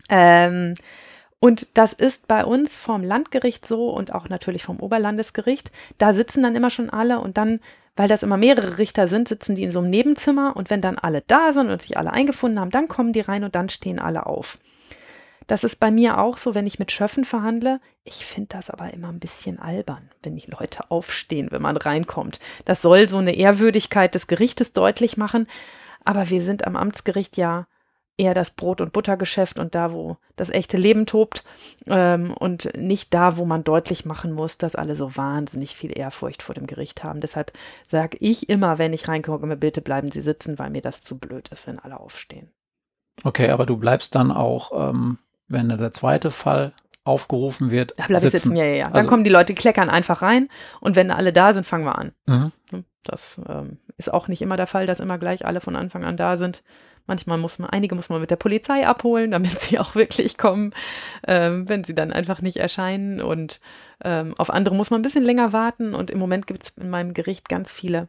Ähm, 0.09 0.75
Und 1.39 1.75
das 1.77 1.93
ist 1.93 2.27
bei 2.27 2.45
uns 2.45 2.77
vom 2.77 3.03
Landgericht 3.03 3.65
so 3.65 3.89
und 3.89 4.13
auch 4.13 4.29
natürlich 4.29 4.63
vom 4.63 4.79
Oberlandesgericht. 4.79 5.71
Da 5.97 6.13
sitzen 6.13 6.43
dann 6.43 6.55
immer 6.55 6.69
schon 6.69 6.91
alle 6.91 7.19
und 7.19 7.37
dann, 7.37 7.59
weil 7.95 8.07
das 8.07 8.21
immer 8.21 8.37
mehrere 8.37 8.77
Richter 8.77 9.07
sind, 9.07 9.27
sitzen 9.27 9.55
die 9.55 9.63
in 9.63 9.71
so 9.71 9.79
einem 9.79 9.89
Nebenzimmer 9.89 10.55
und 10.55 10.69
wenn 10.69 10.81
dann 10.81 10.99
alle 10.99 11.23
da 11.25 11.51
sind 11.51 11.71
und 11.71 11.81
sich 11.81 11.97
alle 11.97 12.13
eingefunden 12.13 12.59
haben, 12.59 12.69
dann 12.69 12.87
kommen 12.87 13.11
die 13.11 13.21
rein 13.21 13.43
und 13.43 13.55
dann 13.55 13.69
stehen 13.69 13.97
alle 13.97 14.27
auf. 14.27 14.59
Das 15.51 15.65
ist 15.65 15.81
bei 15.81 15.91
mir 15.91 16.17
auch 16.17 16.37
so, 16.37 16.55
wenn 16.55 16.65
ich 16.65 16.79
mit 16.79 16.93
Schöffen 16.93 17.25
verhandle. 17.25 17.81
Ich 18.05 18.25
finde 18.25 18.47
das 18.53 18.69
aber 18.69 18.93
immer 18.93 19.09
ein 19.09 19.19
bisschen 19.19 19.59
albern, 19.59 20.09
wenn 20.23 20.37
die 20.37 20.49
Leute 20.49 20.89
aufstehen, 20.89 21.49
wenn 21.51 21.61
man 21.61 21.75
reinkommt. 21.75 22.39
Das 22.63 22.81
soll 22.81 23.09
so 23.09 23.17
eine 23.17 23.35
Ehrwürdigkeit 23.35 24.15
des 24.15 24.27
Gerichtes 24.27 24.71
deutlich 24.71 25.17
machen. 25.17 25.47
Aber 26.05 26.29
wir 26.29 26.41
sind 26.41 26.65
am 26.65 26.77
Amtsgericht 26.77 27.35
ja 27.35 27.67
eher 28.15 28.33
das 28.33 28.51
Brot- 28.51 28.79
und 28.79 28.93
Buttergeschäft 28.93 29.59
und 29.59 29.75
da, 29.75 29.91
wo 29.91 30.15
das 30.37 30.49
echte 30.49 30.77
Leben 30.77 31.05
tobt 31.05 31.43
ähm, 31.85 32.33
und 32.33 32.71
nicht 32.77 33.13
da, 33.13 33.35
wo 33.35 33.43
man 33.43 33.65
deutlich 33.65 34.05
machen 34.05 34.31
muss, 34.31 34.57
dass 34.57 34.75
alle 34.77 34.95
so 34.95 35.17
wahnsinnig 35.17 35.75
viel 35.75 35.91
Ehrfurcht 35.93 36.43
vor 36.43 36.55
dem 36.55 36.65
Gericht 36.65 37.03
haben. 37.03 37.19
Deshalb 37.19 37.51
sage 37.85 38.15
ich 38.21 38.47
immer, 38.47 38.77
wenn 38.77 38.93
ich 38.93 39.09
reinkomme, 39.09 39.57
bitte 39.57 39.81
bleiben 39.81 40.13
Sie 40.13 40.21
sitzen, 40.21 40.59
weil 40.59 40.69
mir 40.69 40.81
das 40.81 41.01
zu 41.01 41.19
blöd 41.19 41.49
ist, 41.49 41.67
wenn 41.67 41.77
alle 41.77 41.99
aufstehen. 41.99 42.53
Okay, 43.25 43.49
aber 43.49 43.65
du 43.65 43.75
bleibst 43.75 44.15
dann 44.15 44.31
auch, 44.31 44.71
ähm, 44.91 45.17
wenn 45.51 45.69
der 45.69 45.91
zweite 45.91 46.31
Fall 46.31 46.73
aufgerufen 47.03 47.71
wird. 47.71 47.93
Da 47.97 48.05
bleibe 48.05 48.25
ich 48.25 48.31
sitzen, 48.31 48.55
ja, 48.55 48.65
ja, 48.65 48.75
ja. 48.75 48.85
Dann 48.85 48.95
also, 48.95 49.09
kommen 49.09 49.23
die 49.23 49.29
Leute, 49.29 49.53
kleckern 49.53 49.89
einfach 49.89 50.21
rein 50.21 50.49
und 50.79 50.95
wenn 50.95 51.11
alle 51.11 51.33
da 51.33 51.53
sind, 51.53 51.65
fangen 51.65 51.85
wir 51.85 51.97
an. 51.97 52.11
Mhm. 52.27 52.51
Das 53.03 53.41
ähm, 53.49 53.77
ist 53.97 54.13
auch 54.13 54.27
nicht 54.27 54.41
immer 54.41 54.57
der 54.57 54.67
Fall, 54.67 54.85
dass 54.85 54.99
immer 54.99 55.17
gleich 55.17 55.45
alle 55.45 55.61
von 55.61 55.75
Anfang 55.75 56.03
an 56.03 56.17
da 56.17 56.37
sind. 56.37 56.61
Manchmal 57.07 57.39
muss 57.39 57.57
man, 57.57 57.69
einige 57.69 57.95
muss 57.95 58.09
man 58.09 58.21
mit 58.21 58.29
der 58.29 58.35
Polizei 58.35 58.87
abholen, 58.87 59.31
damit 59.31 59.51
sie 59.59 59.79
auch 59.79 59.95
wirklich 59.95 60.37
kommen, 60.37 60.73
ähm, 61.27 61.67
wenn 61.67 61.83
sie 61.83 61.95
dann 61.95 62.13
einfach 62.13 62.41
nicht 62.41 62.57
erscheinen. 62.57 63.21
Und 63.21 63.59
ähm, 64.03 64.35
auf 64.37 64.51
andere 64.51 64.75
muss 64.75 64.91
man 64.91 64.99
ein 64.99 65.03
bisschen 65.03 65.23
länger 65.23 65.53
warten. 65.53 65.95
Und 65.95 66.11
im 66.11 66.19
Moment 66.19 66.45
gibt 66.45 66.63
es 66.63 66.69
in 66.77 66.89
meinem 66.89 67.13
Gericht 67.13 67.49
ganz 67.49 67.73
viele 67.73 68.07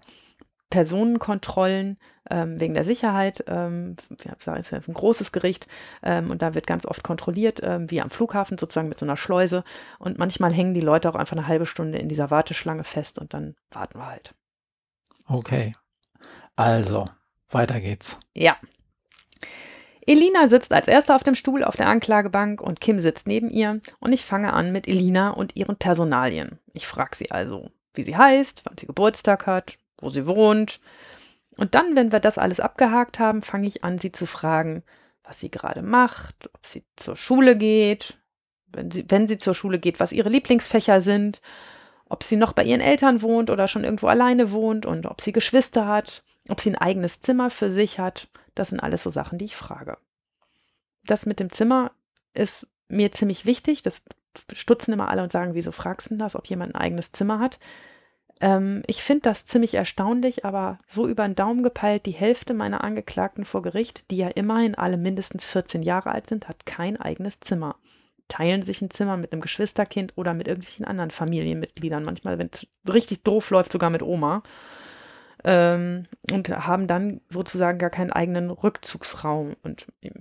Personenkontrollen 0.70 1.98
ähm, 2.30 2.60
wegen 2.60 2.74
der 2.74 2.84
Sicherheit. 2.84 3.44
Ähm, 3.46 3.96
ja, 4.24 4.54
ist 4.54 4.70
jetzt 4.70 4.88
ein 4.88 4.94
großes 4.94 5.32
Gericht 5.32 5.66
ähm, 6.02 6.30
und 6.30 6.42
da 6.42 6.54
wird 6.54 6.66
ganz 6.66 6.86
oft 6.86 7.02
kontrolliert, 7.02 7.60
ähm, 7.62 7.90
wie 7.90 8.00
am 8.00 8.10
Flughafen 8.10 8.58
sozusagen 8.58 8.88
mit 8.88 8.98
so 8.98 9.06
einer 9.06 9.16
Schleuse. 9.16 9.64
Und 9.98 10.18
manchmal 10.18 10.52
hängen 10.52 10.74
die 10.74 10.80
Leute 10.80 11.08
auch 11.08 11.14
einfach 11.14 11.36
eine 11.36 11.48
halbe 11.48 11.66
Stunde 11.66 11.98
in 11.98 12.08
dieser 12.08 12.30
Warteschlange 12.30 12.84
fest 12.84 13.18
und 13.18 13.34
dann 13.34 13.56
warten 13.70 13.98
wir 13.98 14.06
halt. 14.06 14.34
Okay. 15.26 15.72
Also, 16.56 17.04
weiter 17.50 17.80
geht's. 17.80 18.20
Ja. 18.34 18.56
Elina 20.04 20.48
sitzt 20.48 20.72
als 20.72 20.88
erste 20.88 21.14
auf 21.14 21.22
dem 21.22 21.36
Stuhl 21.36 21.62
auf 21.62 21.76
der 21.76 21.86
Anklagebank 21.86 22.60
und 22.60 22.80
Kim 22.80 22.98
sitzt 22.98 23.28
neben 23.28 23.48
ihr 23.48 23.80
und 24.00 24.12
ich 24.12 24.24
fange 24.24 24.52
an 24.52 24.72
mit 24.72 24.88
Elina 24.88 25.30
und 25.30 25.54
ihren 25.54 25.76
Personalien. 25.76 26.58
Ich 26.72 26.86
frage 26.86 27.16
sie 27.16 27.30
also, 27.30 27.70
wie 27.94 28.02
sie 28.02 28.16
heißt, 28.16 28.62
wann 28.64 28.76
sie 28.76 28.86
Geburtstag 28.86 29.46
hat, 29.46 29.78
wo 29.98 30.10
sie 30.10 30.26
wohnt. 30.26 30.80
Und 31.56 31.74
dann, 31.74 31.96
wenn 31.96 32.12
wir 32.12 32.20
das 32.20 32.38
alles 32.38 32.60
abgehakt 32.60 33.18
haben, 33.18 33.42
fange 33.42 33.66
ich 33.66 33.84
an, 33.84 33.98
sie 33.98 34.12
zu 34.12 34.26
fragen, 34.26 34.82
was 35.22 35.40
sie 35.40 35.50
gerade 35.50 35.82
macht, 35.82 36.50
ob 36.54 36.66
sie 36.66 36.84
zur 36.96 37.16
Schule 37.16 37.56
geht, 37.56 38.18
wenn 38.66 38.90
sie, 38.90 39.04
wenn 39.08 39.28
sie 39.28 39.36
zur 39.36 39.54
Schule 39.54 39.78
geht, 39.78 40.00
was 40.00 40.12
ihre 40.12 40.28
Lieblingsfächer 40.28 41.00
sind, 41.00 41.42
ob 42.08 42.24
sie 42.24 42.36
noch 42.36 42.52
bei 42.52 42.64
ihren 42.64 42.80
Eltern 42.80 43.22
wohnt 43.22 43.50
oder 43.50 43.68
schon 43.68 43.84
irgendwo 43.84 44.06
alleine 44.06 44.52
wohnt 44.52 44.86
und 44.86 45.06
ob 45.06 45.20
sie 45.20 45.32
Geschwister 45.32 45.86
hat, 45.86 46.24
ob 46.48 46.60
sie 46.60 46.70
ein 46.70 46.78
eigenes 46.78 47.20
Zimmer 47.20 47.50
für 47.50 47.70
sich 47.70 47.98
hat. 47.98 48.28
Das 48.54 48.68
sind 48.68 48.80
alles 48.80 49.02
so 49.02 49.10
Sachen, 49.10 49.38
die 49.38 49.46
ich 49.46 49.56
frage. 49.56 49.98
Das 51.04 51.26
mit 51.26 51.40
dem 51.40 51.50
Zimmer 51.50 51.92
ist 52.34 52.66
mir 52.88 53.12
ziemlich 53.12 53.46
wichtig. 53.46 53.82
Das 53.82 54.02
stutzen 54.52 54.92
immer 54.92 55.08
alle 55.08 55.22
und 55.22 55.32
sagen, 55.32 55.54
wieso 55.54 55.72
fragst 55.72 56.10
du 56.10 56.16
das, 56.16 56.36
ob 56.36 56.46
jemand 56.46 56.74
ein 56.74 56.80
eigenes 56.80 57.12
Zimmer 57.12 57.38
hat? 57.38 57.58
Ähm, 58.42 58.82
ich 58.88 59.02
finde 59.02 59.22
das 59.22 59.46
ziemlich 59.46 59.74
erstaunlich, 59.74 60.44
aber 60.44 60.76
so 60.88 61.06
über 61.06 61.26
den 61.26 61.36
Daumen 61.36 61.62
gepeilt, 61.62 62.04
die 62.06 62.10
Hälfte 62.10 62.52
meiner 62.52 62.82
Angeklagten 62.82 63.44
vor 63.44 63.62
Gericht, 63.62 64.10
die 64.10 64.16
ja 64.16 64.28
immerhin 64.28 64.74
alle 64.74 64.98
mindestens 64.98 65.46
14 65.46 65.82
Jahre 65.82 66.10
alt 66.10 66.28
sind, 66.28 66.48
hat 66.48 66.66
kein 66.66 67.00
eigenes 67.00 67.38
Zimmer. 67.40 67.76
Teilen 68.26 68.62
sich 68.62 68.82
ein 68.82 68.90
Zimmer 68.90 69.16
mit 69.16 69.32
einem 69.32 69.42
Geschwisterkind 69.42 70.12
oder 70.16 70.34
mit 70.34 70.48
irgendwelchen 70.48 70.84
anderen 70.84 71.12
Familienmitgliedern. 71.12 72.02
Manchmal, 72.02 72.38
wenn 72.38 72.50
es 72.52 72.66
richtig 72.92 73.22
doof 73.22 73.50
läuft, 73.50 73.72
sogar 73.72 73.90
mit 73.90 74.02
Oma 74.02 74.42
ähm, 75.44 76.06
und 76.30 76.48
haben 76.48 76.88
dann 76.88 77.20
sozusagen 77.28 77.78
gar 77.78 77.90
keinen 77.90 78.12
eigenen 78.12 78.50
Rückzugsraum. 78.50 79.54
Und 79.62 79.86
ich 80.00 80.12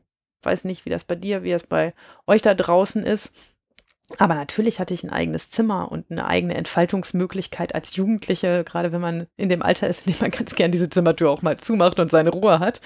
weiß 0.43 0.65
nicht, 0.65 0.85
wie 0.85 0.89
das 0.89 1.05
bei 1.05 1.15
dir, 1.15 1.43
wie 1.43 1.51
es 1.51 1.65
bei 1.65 1.93
euch 2.27 2.43
da 2.43 2.53
draußen 2.53 3.03
ist. 3.03 3.35
Aber 4.17 4.35
natürlich 4.35 4.79
hatte 4.79 4.93
ich 4.93 5.03
ein 5.03 5.09
eigenes 5.09 5.49
Zimmer 5.49 5.91
und 5.91 6.09
eine 6.09 6.25
eigene 6.25 6.55
Entfaltungsmöglichkeit 6.55 7.75
als 7.75 7.95
Jugendliche, 7.95 8.63
gerade 8.63 8.91
wenn 8.91 9.01
man 9.01 9.27
in 9.37 9.49
dem 9.49 9.61
Alter 9.61 9.87
ist, 9.87 10.07
in 10.07 10.13
dem 10.13 10.19
man 10.21 10.31
ganz 10.37 10.55
gern 10.55 10.71
diese 10.71 10.89
Zimmertür 10.89 11.29
auch 11.29 11.41
mal 11.41 11.57
zumacht 11.57 11.99
und 11.99 12.11
seine 12.11 12.29
Ruhe 12.29 12.59
hat. 12.59 12.81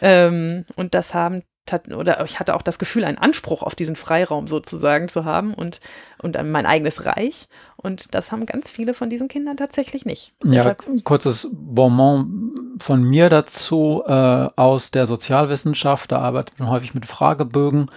Ähm, 0.00 0.64
und 0.76 0.94
das 0.94 1.14
haben 1.14 1.42
oder 1.72 2.24
ich 2.24 2.38
hatte 2.38 2.54
auch 2.54 2.62
das 2.62 2.78
Gefühl, 2.78 3.04
einen 3.04 3.18
Anspruch 3.18 3.62
auf 3.62 3.74
diesen 3.74 3.96
Freiraum 3.96 4.46
sozusagen 4.46 5.08
zu 5.08 5.24
haben 5.24 5.52
und, 5.52 5.80
und 6.22 6.36
mein 6.44 6.66
eigenes 6.66 7.04
Reich. 7.04 7.48
Und 7.76 8.14
das 8.14 8.30
haben 8.30 8.46
ganz 8.46 8.70
viele 8.70 8.94
von 8.94 9.10
diesen 9.10 9.28
Kindern 9.28 9.56
tatsächlich 9.56 10.04
nicht. 10.04 10.34
Ja, 10.44 10.50
Deshalb, 10.50 11.04
kurzes 11.04 11.48
Bonbon 11.52 12.54
von 12.78 13.02
mir 13.02 13.28
dazu 13.28 14.02
äh, 14.06 14.12
aus 14.12 14.92
der 14.92 15.06
Sozialwissenschaft. 15.06 16.12
Da 16.12 16.20
arbeitet 16.20 16.58
man 16.58 16.70
häufig 16.70 16.94
mit 16.94 17.06
Fragebögen. 17.06 17.90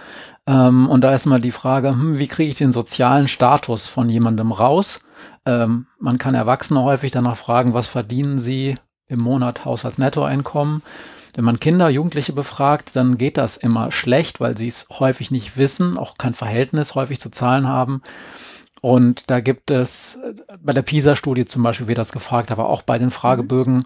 Ähm, 0.50 0.88
und 0.88 1.04
da 1.04 1.14
ist 1.14 1.26
mal 1.26 1.40
die 1.40 1.52
Frage, 1.52 1.90
hm, 1.90 2.18
wie 2.18 2.26
kriege 2.26 2.50
ich 2.50 2.58
den 2.58 2.72
sozialen 2.72 3.28
Status 3.28 3.86
von 3.86 4.08
jemandem 4.08 4.50
raus? 4.50 5.00
Ähm, 5.46 5.86
man 6.00 6.18
kann 6.18 6.34
Erwachsene 6.34 6.82
häufig 6.82 7.12
danach 7.12 7.36
fragen, 7.36 7.72
was 7.72 7.86
verdienen 7.86 8.38
sie 8.40 8.74
im 9.06 9.20
Monat 9.20 9.64
Haushaltsnettoeinkommen? 9.64 10.82
Wenn 11.36 11.44
man 11.44 11.60
Kinder, 11.60 11.88
Jugendliche 11.88 12.32
befragt, 12.32 12.96
dann 12.96 13.16
geht 13.16 13.36
das 13.36 13.56
immer 13.56 13.92
schlecht, 13.92 14.40
weil 14.40 14.58
sie 14.58 14.66
es 14.66 14.88
häufig 14.90 15.30
nicht 15.30 15.56
wissen, 15.56 15.96
auch 15.96 16.18
kein 16.18 16.34
Verhältnis 16.34 16.96
häufig 16.96 17.20
zu 17.20 17.30
Zahlen 17.30 17.68
haben. 17.68 18.02
Und 18.80 19.30
da 19.30 19.38
gibt 19.38 19.70
es, 19.70 20.18
bei 20.60 20.72
der 20.72 20.82
PISA-Studie 20.82 21.44
zum 21.44 21.62
Beispiel 21.62 21.86
wird 21.86 21.98
das 21.98 22.10
gefragt, 22.10 22.50
aber 22.50 22.68
auch 22.68 22.82
bei 22.82 22.98
den 22.98 23.12
Fragebögen, 23.12 23.84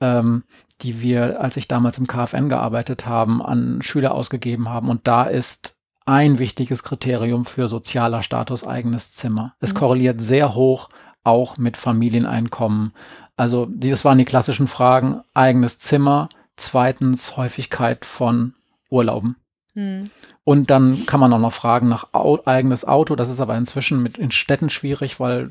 ähm, 0.00 0.44
die 0.80 1.02
wir, 1.02 1.40
als 1.42 1.58
ich 1.58 1.68
damals 1.68 1.98
im 1.98 2.06
KfN 2.06 2.48
gearbeitet 2.48 3.06
haben, 3.06 3.42
an 3.42 3.82
Schüler 3.82 4.14
ausgegeben 4.14 4.70
haben. 4.70 4.88
Und 4.88 5.06
da 5.06 5.24
ist 5.24 5.75
ein 6.06 6.38
wichtiges 6.38 6.82
Kriterium 6.82 7.44
für 7.44 7.68
sozialer 7.68 8.22
Status 8.22 8.66
eigenes 8.66 9.12
Zimmer. 9.12 9.54
Es 9.60 9.74
mhm. 9.74 9.78
korreliert 9.78 10.22
sehr 10.22 10.54
hoch 10.54 10.88
auch 11.24 11.58
mit 11.58 11.76
Familieneinkommen. 11.76 12.92
Also 13.36 13.66
das 13.68 14.04
waren 14.04 14.18
die 14.18 14.24
klassischen 14.24 14.68
Fragen, 14.68 15.20
eigenes 15.34 15.78
Zimmer, 15.78 16.28
zweitens 16.54 17.36
Häufigkeit 17.36 18.04
von 18.04 18.54
Urlauben. 18.88 19.36
Hm. 19.74 20.04
Und 20.42 20.70
dann 20.70 21.04
kann 21.06 21.20
man 21.20 21.32
auch 21.32 21.40
noch 21.40 21.52
fragen 21.52 21.88
nach 21.88 22.14
Au 22.14 22.38
eigenes 22.46 22.86
Auto. 22.86 23.16
Das 23.16 23.28
ist 23.28 23.40
aber 23.40 23.56
inzwischen 23.56 24.02
mit 24.02 24.16
in 24.16 24.30
Städten 24.30 24.70
schwierig, 24.70 25.18
weil 25.18 25.48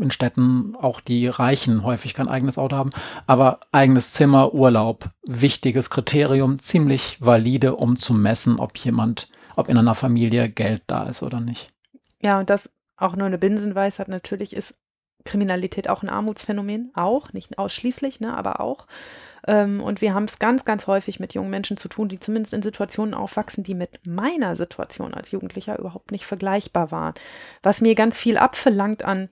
in 0.00 0.10
Städten 0.10 0.74
auch 0.80 1.00
die 1.00 1.26
Reichen 1.26 1.82
häufig 1.82 2.14
kein 2.14 2.28
eigenes 2.28 2.56
Auto 2.56 2.76
haben. 2.76 2.90
Aber 3.26 3.58
eigenes 3.72 4.12
Zimmer, 4.12 4.54
Urlaub, 4.54 5.10
wichtiges 5.26 5.90
Kriterium, 5.90 6.60
ziemlich 6.60 7.18
valide, 7.20 7.74
um 7.74 7.96
zu 7.96 8.14
messen, 8.14 8.58
ob 8.60 8.78
jemand, 8.78 9.28
ob 9.58 9.68
in 9.68 9.76
einer 9.76 9.96
Familie 9.96 10.48
Geld 10.48 10.82
da 10.86 11.08
ist 11.08 11.22
oder 11.22 11.40
nicht. 11.40 11.72
Ja, 12.22 12.38
und 12.38 12.48
das 12.48 12.70
auch 12.96 13.16
nur 13.16 13.26
eine 13.26 13.38
Binsenweisheit 13.38 14.06
natürlich 14.06 14.54
ist 14.54 14.74
Kriminalität 15.24 15.88
auch 15.90 16.02
ein 16.02 16.08
Armutsphänomen, 16.08 16.92
auch, 16.94 17.32
nicht 17.32 17.58
ausschließlich, 17.58 18.20
ne, 18.20 18.36
aber 18.36 18.60
auch. 18.60 18.86
Ähm, 19.48 19.82
und 19.82 20.00
wir 20.00 20.14
haben 20.14 20.24
es 20.24 20.38
ganz, 20.38 20.64
ganz 20.64 20.86
häufig 20.86 21.18
mit 21.18 21.34
jungen 21.34 21.50
Menschen 21.50 21.76
zu 21.76 21.88
tun, 21.88 22.08
die 22.08 22.20
zumindest 22.20 22.54
in 22.54 22.62
Situationen 22.62 23.14
aufwachsen, 23.14 23.64
die 23.64 23.74
mit 23.74 24.06
meiner 24.06 24.54
Situation 24.54 25.12
als 25.12 25.32
Jugendlicher 25.32 25.76
überhaupt 25.76 26.12
nicht 26.12 26.24
vergleichbar 26.24 26.92
waren. 26.92 27.14
Was 27.62 27.80
mir 27.80 27.96
ganz 27.96 28.18
viel 28.18 28.38
abverlangt 28.38 29.04
an 29.04 29.28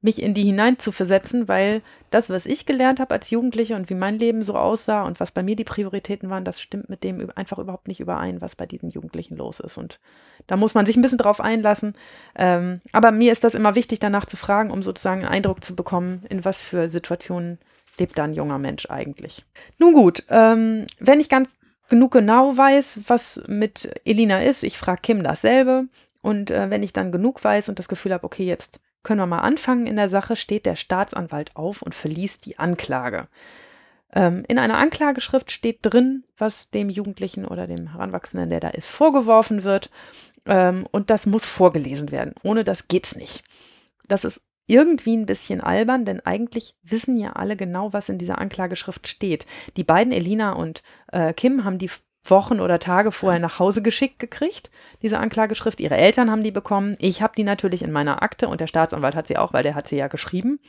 mich 0.00 0.22
in 0.22 0.32
die 0.32 0.44
hinein 0.44 0.78
zu 0.78 0.92
versetzen, 0.92 1.48
weil 1.48 1.82
das, 2.10 2.30
was 2.30 2.46
ich 2.46 2.66
gelernt 2.66 3.00
habe 3.00 3.14
als 3.14 3.30
Jugendliche 3.30 3.74
und 3.74 3.90
wie 3.90 3.94
mein 3.94 4.18
Leben 4.18 4.42
so 4.42 4.54
aussah 4.54 5.02
und 5.02 5.18
was 5.18 5.32
bei 5.32 5.42
mir 5.42 5.56
die 5.56 5.64
Prioritäten 5.64 6.30
waren, 6.30 6.44
das 6.44 6.60
stimmt 6.60 6.88
mit 6.88 7.02
dem 7.02 7.30
einfach 7.34 7.58
überhaupt 7.58 7.88
nicht 7.88 8.00
überein, 8.00 8.40
was 8.40 8.54
bei 8.54 8.64
diesen 8.64 8.90
Jugendlichen 8.90 9.36
los 9.36 9.58
ist. 9.58 9.76
Und 9.76 9.98
da 10.46 10.56
muss 10.56 10.74
man 10.74 10.86
sich 10.86 10.96
ein 10.96 11.02
bisschen 11.02 11.18
drauf 11.18 11.40
einlassen. 11.40 11.94
Ähm, 12.36 12.80
aber 12.92 13.10
mir 13.10 13.32
ist 13.32 13.42
das 13.42 13.56
immer 13.56 13.74
wichtig, 13.74 13.98
danach 13.98 14.26
zu 14.26 14.36
fragen, 14.36 14.70
um 14.70 14.84
sozusagen 14.84 15.22
einen 15.22 15.30
Eindruck 15.30 15.64
zu 15.64 15.74
bekommen, 15.74 16.24
in 16.28 16.44
was 16.44 16.62
für 16.62 16.88
Situationen 16.88 17.58
lebt 17.98 18.16
da 18.16 18.24
ein 18.24 18.34
junger 18.34 18.58
Mensch 18.58 18.88
eigentlich. 18.88 19.44
Nun 19.78 19.94
gut, 19.94 20.22
ähm, 20.30 20.86
wenn 21.00 21.18
ich 21.18 21.28
ganz 21.28 21.56
genug 21.88 22.12
genau 22.12 22.56
weiß, 22.56 23.00
was 23.08 23.42
mit 23.48 23.90
Elina 24.04 24.40
ist, 24.40 24.62
ich 24.62 24.78
frage 24.78 25.02
Kim 25.02 25.24
dasselbe. 25.24 25.86
Und 26.20 26.50
äh, 26.50 26.70
wenn 26.70 26.82
ich 26.82 26.92
dann 26.92 27.10
genug 27.10 27.42
weiß 27.42 27.68
und 27.68 27.78
das 27.78 27.88
Gefühl 27.88 28.12
habe, 28.12 28.24
okay, 28.24 28.44
jetzt 28.44 28.80
können 29.02 29.20
wir 29.20 29.26
mal 29.26 29.40
anfangen 29.40 29.86
in 29.86 29.96
der 29.96 30.08
Sache, 30.08 30.36
steht 30.36 30.66
der 30.66 30.76
Staatsanwalt 30.76 31.56
auf 31.56 31.82
und 31.82 31.94
verliest 31.94 32.46
die 32.46 32.58
Anklage. 32.58 33.28
Ähm, 34.12 34.44
in 34.48 34.58
einer 34.58 34.78
Anklageschrift 34.78 35.50
steht 35.50 35.80
drin, 35.82 36.24
was 36.36 36.70
dem 36.70 36.90
Jugendlichen 36.90 37.44
oder 37.44 37.66
dem 37.66 37.92
Heranwachsenden, 37.92 38.50
der 38.50 38.60
da 38.60 38.68
ist, 38.68 38.88
vorgeworfen 38.88 39.64
wird. 39.64 39.90
Ähm, 40.46 40.86
und 40.90 41.10
das 41.10 41.26
muss 41.26 41.46
vorgelesen 41.46 42.10
werden. 42.10 42.34
Ohne 42.42 42.64
das 42.64 42.88
geht's 42.88 43.16
nicht. 43.16 43.44
Das 44.06 44.24
ist 44.24 44.42
irgendwie 44.66 45.16
ein 45.16 45.26
bisschen 45.26 45.60
albern, 45.60 46.04
denn 46.04 46.20
eigentlich 46.20 46.76
wissen 46.82 47.16
ja 47.18 47.32
alle 47.32 47.56
genau, 47.56 47.92
was 47.92 48.08
in 48.08 48.18
dieser 48.18 48.38
Anklageschrift 48.38 49.08
steht. 49.08 49.46
Die 49.76 49.84
beiden, 49.84 50.12
Elina 50.12 50.52
und 50.52 50.82
äh, 51.10 51.32
Kim, 51.32 51.64
haben 51.64 51.78
die 51.78 51.90
Wochen 52.30 52.60
oder 52.60 52.78
Tage 52.78 53.12
vorher 53.12 53.40
nach 53.40 53.58
Hause 53.58 53.82
geschickt 53.82 54.18
gekriegt, 54.18 54.70
diese 55.02 55.18
Anklageschrift. 55.18 55.80
Ihre 55.80 55.96
Eltern 55.96 56.30
haben 56.30 56.42
die 56.42 56.50
bekommen. 56.50 56.96
Ich 56.98 57.22
habe 57.22 57.34
die 57.36 57.44
natürlich 57.44 57.82
in 57.82 57.92
meiner 57.92 58.22
Akte 58.22 58.48
und 58.48 58.60
der 58.60 58.66
Staatsanwalt 58.66 59.14
hat 59.14 59.26
sie 59.26 59.36
auch, 59.36 59.52
weil 59.52 59.62
der 59.62 59.74
hat 59.74 59.86
sie 59.86 59.96
ja 59.96 60.08
geschrieben. 60.08 60.60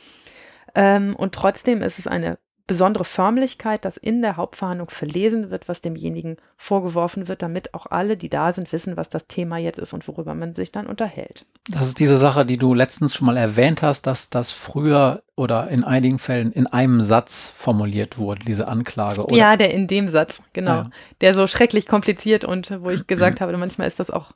Ähm, 0.74 1.16
und 1.16 1.34
trotzdem 1.34 1.82
ist 1.82 1.98
es 1.98 2.06
eine 2.06 2.38
besondere 2.70 3.04
Förmlichkeit, 3.04 3.84
dass 3.84 3.96
in 3.96 4.22
der 4.22 4.36
Hauptverhandlung 4.36 4.90
verlesen 4.90 5.50
wird, 5.50 5.68
was 5.68 5.82
demjenigen 5.82 6.36
vorgeworfen 6.56 7.26
wird, 7.26 7.42
damit 7.42 7.74
auch 7.74 7.86
alle, 7.86 8.16
die 8.16 8.28
da 8.28 8.52
sind, 8.52 8.72
wissen, 8.72 8.96
was 8.96 9.10
das 9.10 9.26
Thema 9.26 9.58
jetzt 9.58 9.80
ist 9.80 9.92
und 9.92 10.06
worüber 10.06 10.36
man 10.36 10.54
sich 10.54 10.70
dann 10.70 10.86
unterhält. 10.86 11.46
Das 11.68 11.88
ist 11.88 11.98
diese 11.98 12.16
Sache, 12.16 12.46
die 12.46 12.58
du 12.58 12.72
letztens 12.72 13.16
schon 13.16 13.26
mal 13.26 13.36
erwähnt 13.36 13.82
hast, 13.82 14.06
dass 14.06 14.30
das 14.30 14.52
früher 14.52 15.24
oder 15.34 15.66
in 15.66 15.82
einigen 15.82 16.20
Fällen 16.20 16.52
in 16.52 16.68
einem 16.68 17.00
Satz 17.00 17.52
formuliert 17.52 18.18
wurde, 18.18 18.44
diese 18.46 18.68
Anklage. 18.68 19.24
Oder? 19.24 19.36
Ja, 19.36 19.56
der 19.56 19.74
in 19.74 19.88
dem 19.88 20.06
Satz, 20.06 20.40
genau. 20.52 20.70
Ja. 20.70 20.90
Der 21.22 21.34
so 21.34 21.48
schrecklich 21.48 21.88
kompliziert 21.88 22.44
und 22.44 22.70
wo 22.84 22.90
ich 22.90 23.08
gesagt 23.08 23.40
habe, 23.40 23.56
manchmal 23.56 23.88
ist 23.88 23.98
das 23.98 24.12
auch 24.12 24.30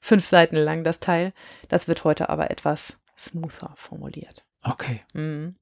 fünf 0.00 0.24
Seiten 0.24 0.54
lang, 0.54 0.84
das 0.84 1.00
Teil. 1.00 1.32
Das 1.66 1.88
wird 1.88 2.04
heute 2.04 2.28
aber 2.28 2.52
etwas 2.52 2.98
smoother 3.18 3.72
formuliert. 3.74 4.44
Okay. 4.62 5.00
Mhm. 5.12 5.56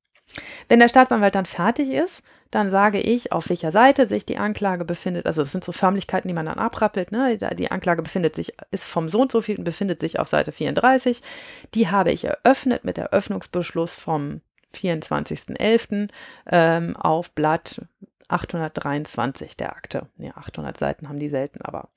Wenn 0.68 0.80
der 0.80 0.88
Staatsanwalt 0.88 1.34
dann 1.34 1.46
fertig 1.46 1.90
ist, 1.90 2.22
dann 2.50 2.70
sage 2.70 2.98
ich, 2.98 3.32
auf 3.32 3.50
welcher 3.50 3.70
Seite 3.70 4.08
sich 4.08 4.24
die 4.24 4.38
Anklage 4.38 4.84
befindet. 4.84 5.26
Also 5.26 5.42
das 5.42 5.52
sind 5.52 5.64
so 5.64 5.72
Förmlichkeiten, 5.72 6.28
die 6.28 6.34
man 6.34 6.46
dann 6.46 6.58
abrappelt. 6.58 7.12
Ne? 7.12 7.36
Die 7.36 7.70
Anklage 7.70 8.02
befindet 8.02 8.34
sich, 8.34 8.54
ist 8.70 8.84
vom 8.84 9.08
so 9.08 9.20
und 9.20 9.32
so 9.32 9.42
viel 9.42 9.58
und 9.58 9.64
befindet 9.64 10.00
sich 10.00 10.18
auf 10.18 10.28
Seite 10.28 10.52
34. 10.52 11.22
Die 11.74 11.90
habe 11.90 12.10
ich 12.10 12.24
eröffnet 12.24 12.84
mit 12.84 12.96
Eröffnungsbeschluss 12.96 13.94
vom 13.94 14.40
24.11. 14.74 16.08
Ähm, 16.50 16.96
auf 16.96 17.32
Blatt 17.32 17.82
823 18.28 19.56
der 19.56 19.76
Akte. 19.76 20.06
Ne, 20.16 20.34
800 20.34 20.78
Seiten 20.78 21.08
haben 21.08 21.18
die 21.18 21.28
selten, 21.28 21.60
aber 21.62 21.88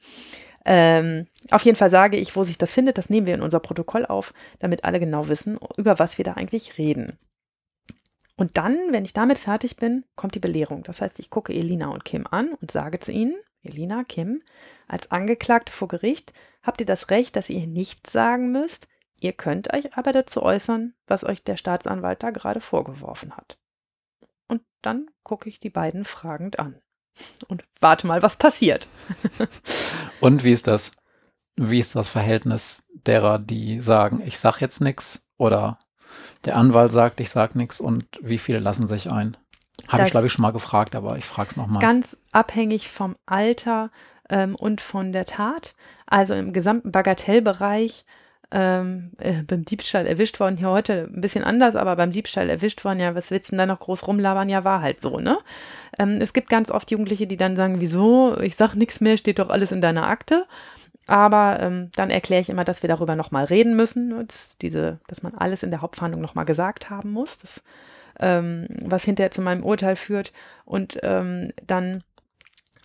ähm, 0.65 1.27
auf 1.49 1.63
jeden 1.63 1.75
Fall 1.75 1.89
sage 1.89 2.17
ich, 2.17 2.35
wo 2.35 2.43
sich 2.43 2.57
das 2.57 2.73
findet. 2.73 2.97
Das 2.97 3.09
nehmen 3.09 3.25
wir 3.25 3.33
in 3.33 3.41
unser 3.41 3.59
Protokoll 3.59 4.05
auf, 4.05 4.33
damit 4.59 4.83
alle 4.83 4.99
genau 4.99 5.27
wissen, 5.27 5.57
über 5.77 5.99
was 5.99 6.17
wir 6.17 6.25
da 6.25 6.33
eigentlich 6.33 6.77
reden. 6.77 7.17
Und 8.37 8.57
dann, 8.57 8.77
wenn 8.91 9.05
ich 9.05 9.13
damit 9.13 9.37
fertig 9.37 9.77
bin, 9.77 10.05
kommt 10.15 10.35
die 10.35 10.39
Belehrung. 10.39 10.83
Das 10.83 11.01
heißt, 11.01 11.19
ich 11.19 11.29
gucke 11.29 11.53
Elina 11.53 11.89
und 11.89 12.05
Kim 12.05 12.25
an 12.29 12.53
und 12.53 12.71
sage 12.71 12.99
zu 12.99 13.11
ihnen, 13.11 13.35
Elina, 13.63 14.03
Kim, 14.03 14.41
als 14.87 15.11
Angeklagte 15.11 15.71
vor 15.71 15.87
Gericht 15.87 16.33
habt 16.63 16.79
ihr 16.79 16.85
das 16.85 17.09
Recht, 17.09 17.35
dass 17.35 17.49
ihr 17.49 17.67
nichts 17.67 18.11
sagen 18.11 18.51
müsst. 18.51 18.87
Ihr 19.19 19.33
könnt 19.33 19.73
euch 19.73 19.95
aber 19.95 20.13
dazu 20.13 20.41
äußern, 20.41 20.95
was 21.05 21.23
euch 21.23 21.43
der 21.43 21.57
Staatsanwalt 21.57 22.23
da 22.23 22.31
gerade 22.31 22.59
vorgeworfen 22.59 23.37
hat. 23.37 23.59
Und 24.47 24.61
dann 24.81 25.09
gucke 25.23 25.47
ich 25.47 25.59
die 25.59 25.69
beiden 25.69 26.05
fragend 26.05 26.59
an 26.59 26.81
und 27.47 27.63
warte 27.79 28.07
mal, 28.07 28.21
was 28.21 28.37
passiert. 28.37 28.87
und 30.21 30.43
wie 30.43 30.51
ist 30.51 30.67
das? 30.67 30.91
Wie 31.55 31.79
ist 31.79 31.95
das 31.95 32.07
Verhältnis 32.07 32.87
derer, 32.93 33.37
die 33.37 33.81
sagen, 33.81 34.21
ich 34.25 34.39
sag 34.39 34.61
jetzt 34.61 34.81
nichts 34.81 35.27
oder 35.37 35.77
der 36.45 36.57
Anwalt 36.57 36.91
sagt, 36.91 37.19
ich 37.19 37.29
sage 37.29 37.57
nichts 37.57 37.79
und 37.79 38.05
wie 38.21 38.37
viele 38.37 38.59
lassen 38.59 38.87
sich 38.87 39.11
ein? 39.11 39.37
Habe 39.87 40.05
ich, 40.05 40.11
glaube 40.11 40.27
ich, 40.27 40.33
schon 40.33 40.43
mal 40.43 40.51
gefragt, 40.51 40.95
aber 40.95 41.17
ich 41.17 41.25
frage 41.25 41.49
es 41.51 41.57
nochmal. 41.57 41.81
Ganz 41.81 42.21
abhängig 42.31 42.89
vom 42.89 43.15
Alter 43.25 43.89
ähm, 44.29 44.55
und 44.55 44.81
von 44.81 45.11
der 45.11 45.25
Tat. 45.25 45.75
Also 46.05 46.33
im 46.33 46.53
gesamten 46.53 46.91
Bagatellbereich 46.91 48.05
ähm, 48.51 49.11
äh, 49.17 49.43
beim 49.43 49.63
Diebstahl 49.63 50.05
erwischt 50.05 50.39
worden, 50.39 50.57
hier 50.57 50.69
heute 50.69 51.09
ein 51.13 51.21
bisschen 51.21 51.43
anders, 51.43 51.75
aber 51.75 51.95
beim 51.95 52.11
Diebstahl 52.11 52.49
erwischt 52.49 52.83
worden, 52.83 52.99
ja, 52.99 53.15
was 53.15 53.31
willst 53.31 53.47
du 53.47 53.51
denn 53.51 53.59
da 53.59 53.65
noch 53.65 53.79
groß 53.79 54.07
rumlabern? 54.07 54.49
Ja, 54.49 54.65
war 54.65 54.81
halt 54.81 55.01
so, 55.01 55.19
ne? 55.19 55.37
Ähm, 55.97 56.19
es 56.21 56.33
gibt 56.33 56.49
ganz 56.49 56.69
oft 56.69 56.91
Jugendliche, 56.91 57.27
die 57.27 57.37
dann 57.37 57.55
sagen, 57.55 57.79
wieso, 57.79 58.37
ich 58.39 58.57
sag 58.57 58.75
nichts 58.75 58.99
mehr, 58.99 59.17
steht 59.17 59.39
doch 59.39 59.49
alles 59.49 59.71
in 59.71 59.81
deiner 59.81 60.07
Akte. 60.07 60.45
Aber 61.07 61.59
ähm, 61.59 61.91
dann 61.95 62.09
erkläre 62.09 62.41
ich 62.41 62.49
immer, 62.49 62.63
dass 62.63 62.83
wir 62.83 62.87
darüber 62.87 63.15
nochmal 63.15 63.45
reden 63.45 63.75
müssen, 63.75 64.09
ne? 64.09 64.25
dass, 64.25 64.57
diese, 64.57 64.99
dass 65.07 65.23
man 65.23 65.33
alles 65.33 65.63
in 65.63 65.71
der 65.71 65.81
Hauptverhandlung 65.81 66.21
nochmal 66.21 66.45
gesagt 66.45 66.89
haben 66.89 67.11
muss, 67.11 67.39
das, 67.39 67.63
ähm, 68.19 68.67
was 68.81 69.03
hinterher 69.03 69.31
zu 69.31 69.41
meinem 69.41 69.63
Urteil 69.63 69.95
führt. 69.95 70.31
Und 70.63 70.99
ähm, 71.03 71.51
dann 71.65 72.03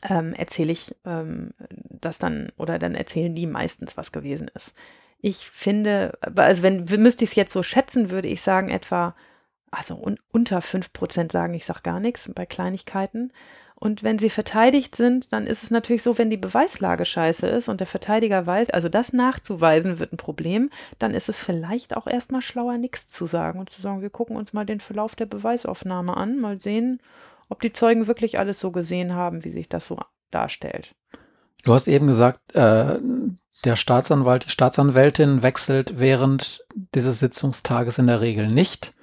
ähm, 0.03 0.33
erzähle 0.33 0.73
ich 0.73 0.95
ähm, 1.05 1.51
das 1.69 2.19
dann, 2.19 2.53
oder 2.57 2.79
dann 2.79 2.95
erzählen 2.95 3.35
die 3.35 3.47
meistens, 3.47 3.97
was 3.97 4.13
gewesen 4.13 4.51
ist. 4.55 4.75
Ich 5.21 5.49
finde, 5.49 6.19
also 6.37 6.63
wenn 6.63 6.85
müsste 6.85 7.25
ich 7.25 7.31
es 7.31 7.37
jetzt 7.37 7.53
so 7.53 7.63
schätzen, 7.63 8.11
würde 8.11 8.29
ich 8.29 8.43
sagen, 8.43 8.71
etwa, 8.71 9.15
also 9.71 9.95
un, 9.95 10.19
unter 10.33 10.59
5% 10.61 11.33
sagen, 11.33 11.55
ich 11.55 11.65
sage 11.65 11.81
gar 11.83 12.01
nichts 12.01 12.31
bei 12.35 12.47
Kleinigkeiten. 12.47 13.33
Und 13.79 14.03
wenn 14.03 14.19
sie 14.19 14.31
verteidigt 14.31 14.97
sind, 14.97 15.33
dann 15.33 15.47
ist 15.47 15.63
es 15.63 15.71
natürlich 15.71 16.03
so, 16.03 16.17
wenn 16.17 16.31
die 16.31 16.39
Beweislage 16.39 17.05
scheiße 17.05 17.47
ist 17.47 17.69
und 17.69 17.79
der 17.79 17.87
Verteidiger 17.87 18.47
weiß, 18.47 18.71
also 18.71 18.89
das 18.89 19.13
nachzuweisen 19.13 19.99
wird 19.99 20.15
ein 20.15 20.17
Problem, 20.17 20.71
dann 20.99 21.13
ist 21.13 21.29
es 21.29 21.43
vielleicht 21.43 21.95
auch 21.95 22.07
erstmal 22.07 22.41
schlauer, 22.41 22.79
nichts 22.79 23.09
zu 23.09 23.27
sagen 23.27 23.61
und 23.61 23.69
zu 23.69 23.83
sagen, 23.83 24.01
wir 24.01 24.09
gucken 24.09 24.37
uns 24.37 24.55
mal 24.55 24.65
den 24.65 24.81
Verlauf 24.81 25.15
der 25.15 25.27
Beweisaufnahme 25.27 26.17
an, 26.17 26.41
mal 26.41 26.61
sehen, 26.61 27.01
ob 27.51 27.61
die 27.61 27.73
Zeugen 27.73 28.07
wirklich 28.07 28.39
alles 28.39 28.59
so 28.59 28.71
gesehen 28.71 29.15
haben, 29.15 29.45
wie 29.45 29.51
sich 29.51 29.69
das 29.69 29.85
so 29.87 29.99
darstellt. 30.31 30.95
Du 31.65 31.75
hast 31.75 31.87
eben 31.87 32.07
gesagt, 32.07 32.55
äh, 32.55 32.99
der 33.65 33.77
Staatsanwalt, 33.77 34.47
die 34.47 34.51
Staatsanwältin 34.51 35.43
wechselt 35.43 35.99
während 35.99 36.65
dieses 36.95 37.19
Sitzungstages 37.19 37.99
in 37.99 38.07
der 38.07 38.21
Regel 38.21 38.49
nicht. 38.49 38.95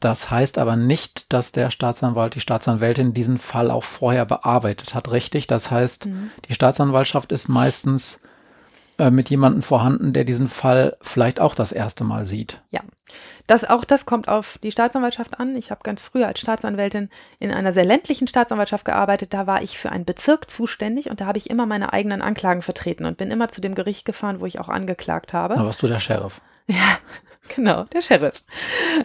Das 0.00 0.30
heißt 0.30 0.58
aber 0.58 0.76
nicht, 0.76 1.32
dass 1.32 1.52
der 1.52 1.70
Staatsanwalt, 1.70 2.34
die 2.34 2.40
Staatsanwältin 2.40 3.14
diesen 3.14 3.38
Fall 3.38 3.70
auch 3.70 3.84
vorher 3.84 4.26
bearbeitet 4.26 4.94
hat, 4.94 5.10
richtig? 5.10 5.46
Das 5.46 5.70
heißt, 5.70 6.06
mhm. 6.06 6.30
die 6.48 6.54
Staatsanwaltschaft 6.54 7.32
ist 7.32 7.48
meistens 7.48 8.20
äh, 8.98 9.10
mit 9.10 9.30
jemandem 9.30 9.62
vorhanden, 9.62 10.12
der 10.12 10.24
diesen 10.24 10.48
Fall 10.48 10.96
vielleicht 11.00 11.40
auch 11.40 11.54
das 11.54 11.72
erste 11.72 12.04
Mal 12.04 12.26
sieht. 12.26 12.60
Ja, 12.70 12.80
das, 13.46 13.64
auch 13.64 13.84
das 13.84 14.06
kommt 14.06 14.28
auf 14.28 14.58
die 14.62 14.70
Staatsanwaltschaft 14.70 15.38
an. 15.38 15.56
Ich 15.56 15.70
habe 15.70 15.80
ganz 15.82 16.00
früher 16.00 16.26
als 16.26 16.40
Staatsanwältin 16.40 17.10
in 17.38 17.50
einer 17.50 17.72
sehr 17.72 17.84
ländlichen 17.84 18.26
Staatsanwaltschaft 18.26 18.84
gearbeitet. 18.84 19.34
Da 19.34 19.46
war 19.46 19.62
ich 19.62 19.78
für 19.78 19.90
einen 19.90 20.04
Bezirk 20.04 20.50
zuständig 20.50 21.10
und 21.10 21.20
da 21.20 21.26
habe 21.26 21.38
ich 21.38 21.50
immer 21.50 21.66
meine 21.66 21.92
eigenen 21.92 22.22
Anklagen 22.22 22.62
vertreten 22.62 23.04
und 23.04 23.18
bin 23.18 23.30
immer 23.30 23.48
zu 23.48 23.60
dem 23.60 23.74
Gericht 23.74 24.04
gefahren, 24.04 24.40
wo 24.40 24.46
ich 24.46 24.60
auch 24.60 24.68
angeklagt 24.68 25.32
habe. 25.32 25.54
Da 25.54 25.64
warst 25.64 25.82
du 25.82 25.86
der 25.86 25.98
Sheriff. 25.98 26.40
Ja, 26.66 26.98
genau, 27.54 27.84
der 27.84 28.02
Sheriff. 28.02 28.44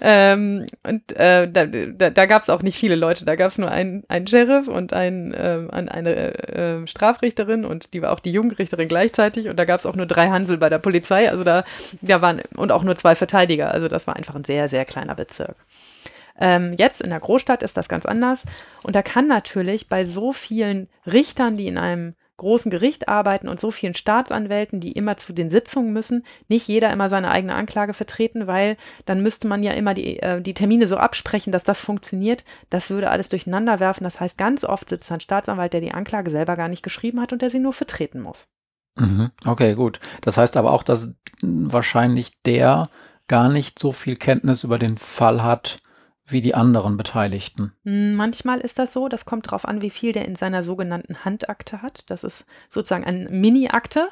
Ähm, 0.02 0.66
und 0.84 1.12
äh, 1.16 1.50
da, 1.52 1.66
da, 1.66 2.10
da 2.10 2.26
gab 2.26 2.44
es 2.44 2.50
auch 2.50 2.62
nicht 2.62 2.78
viele 2.78 2.96
Leute. 2.96 3.26
Da 3.26 3.36
gab 3.36 3.50
es 3.50 3.58
nur 3.58 3.72
einen, 3.72 4.04
einen 4.08 4.28
Sheriff 4.28 4.68
und 4.68 4.94
ein, 4.94 5.34
äh, 5.34 5.68
eine 5.72 6.38
äh, 6.48 6.88
Strafrichterin 6.88 7.66
und 7.66 7.94
die 7.94 8.02
war 8.02 8.12
auch 8.12 8.20
die 8.20 8.32
Jugendrichterin 8.32 8.88
gleichzeitig. 8.88 9.48
Und 9.50 9.58
da 9.58 9.66
gab 9.66 9.80
es 9.80 9.86
auch 9.86 9.96
nur 9.96 10.06
drei 10.06 10.30
Hansel 10.30 10.58
bei 10.58 10.70
der 10.70 10.80
Polizei. 10.80 11.30
Also 11.30 11.44
da, 11.44 11.64
da 12.02 12.22
waren 12.22 12.42
und 12.56 12.72
auch 12.72 12.84
nur 12.84 12.96
zwei 12.96 13.16
Verteidiger. 13.16 13.72
Also 13.72 13.88
das 13.88 14.08
war 14.08 14.16
einfach 14.16 14.36
ein 14.36 14.44
sehr, 14.44 14.68
sehr 14.68 14.86
kleiner 14.86 15.16
Bezirk. 15.16 15.56
Ähm, 16.40 16.76
jetzt 16.78 17.02
in 17.02 17.10
der 17.10 17.20
Großstadt 17.20 17.64
ist 17.64 17.78
das 17.78 17.90
ganz 17.90 18.06
anders. 18.06 18.46
Und 18.84 18.96
da 18.96 19.02
kann 19.02 19.28
natürlich 19.28 19.90
bei 19.90 20.06
so 20.06 20.32
vielen 20.32 20.88
Richtern, 21.06 21.58
die 21.58 21.68
in 21.68 21.78
einem 21.78 22.16
großen 22.40 22.72
Gericht 22.72 23.08
arbeiten 23.08 23.48
und 23.48 23.60
so 23.60 23.70
vielen 23.70 23.94
Staatsanwälten, 23.94 24.80
die 24.80 24.94
immer 24.94 25.18
zu 25.18 25.32
den 25.34 25.50
Sitzungen 25.50 25.94
müssen, 25.94 26.26
nicht 26.48 26.68
jeder 26.68 26.92
immer 26.92 27.10
seine 27.10 27.30
eigene 27.30 27.54
Anklage 27.54 27.94
vertreten, 27.94 28.48
weil 28.48 28.78
dann 29.06 29.22
müsste 29.22 29.48
man 29.48 29.62
ja 29.62 29.74
immer 29.74 29.94
die, 29.94 30.20
äh, 30.20 30.42
die 30.42 30.56
Termine 30.56 30.88
so 30.88 30.98
absprechen, 30.98 31.54
dass 31.54 31.64
das 31.64 31.80
funktioniert. 31.80 32.44
Das 32.70 32.90
würde 32.90 33.12
alles 33.12 33.30
durcheinander 33.30 33.80
werfen. 33.80 34.04
Das 34.04 34.20
heißt, 34.20 34.38
ganz 34.38 34.64
oft 34.64 34.90
sitzt 34.90 35.12
ein 35.12 35.22
Staatsanwalt, 35.22 35.74
der 35.74 35.82
die 35.82 35.92
Anklage 35.92 36.32
selber 36.32 36.56
gar 36.56 36.68
nicht 36.68 36.84
geschrieben 36.84 37.22
hat 37.22 37.32
und 37.32 37.42
der 37.42 37.50
sie 37.50 37.60
nur 37.60 37.74
vertreten 37.74 38.22
muss. 38.22 38.48
Mhm. 38.98 39.32
Okay, 39.46 39.76
gut. 39.76 40.00
Das 40.22 40.38
heißt 40.38 40.58
aber 40.58 40.74
auch, 40.74 40.84
dass 40.84 41.12
wahrscheinlich 41.42 42.42
der 42.44 42.90
gar 43.28 43.50
nicht 43.50 43.80
so 43.80 43.92
viel 43.92 44.16
Kenntnis 44.16 44.64
über 44.64 44.80
den 44.80 44.98
Fall 44.98 45.44
hat, 45.44 45.80
wie 46.32 46.42
die 46.42 46.56
anderen 46.56 46.98
Beteiligten. 46.98 47.74
Hm, 47.84 48.16
manchmal 48.16 48.60
ist 48.60 48.80
das 48.80 48.94
so. 48.94 49.08
Das 49.10 49.26
kommt 49.26 49.48
darauf 49.48 49.66
an, 49.66 49.82
wie 49.82 49.90
viel 49.90 50.12
der 50.12 50.26
in 50.26 50.36
seiner 50.36 50.64
sogenannten 50.64 51.24
Handakte 51.26 51.82
hat. 51.82 52.10
Das 52.10 52.24
ist 52.24 52.46
sozusagen 52.70 53.06
eine 53.06 53.30
Mini-Akte. 53.30 54.10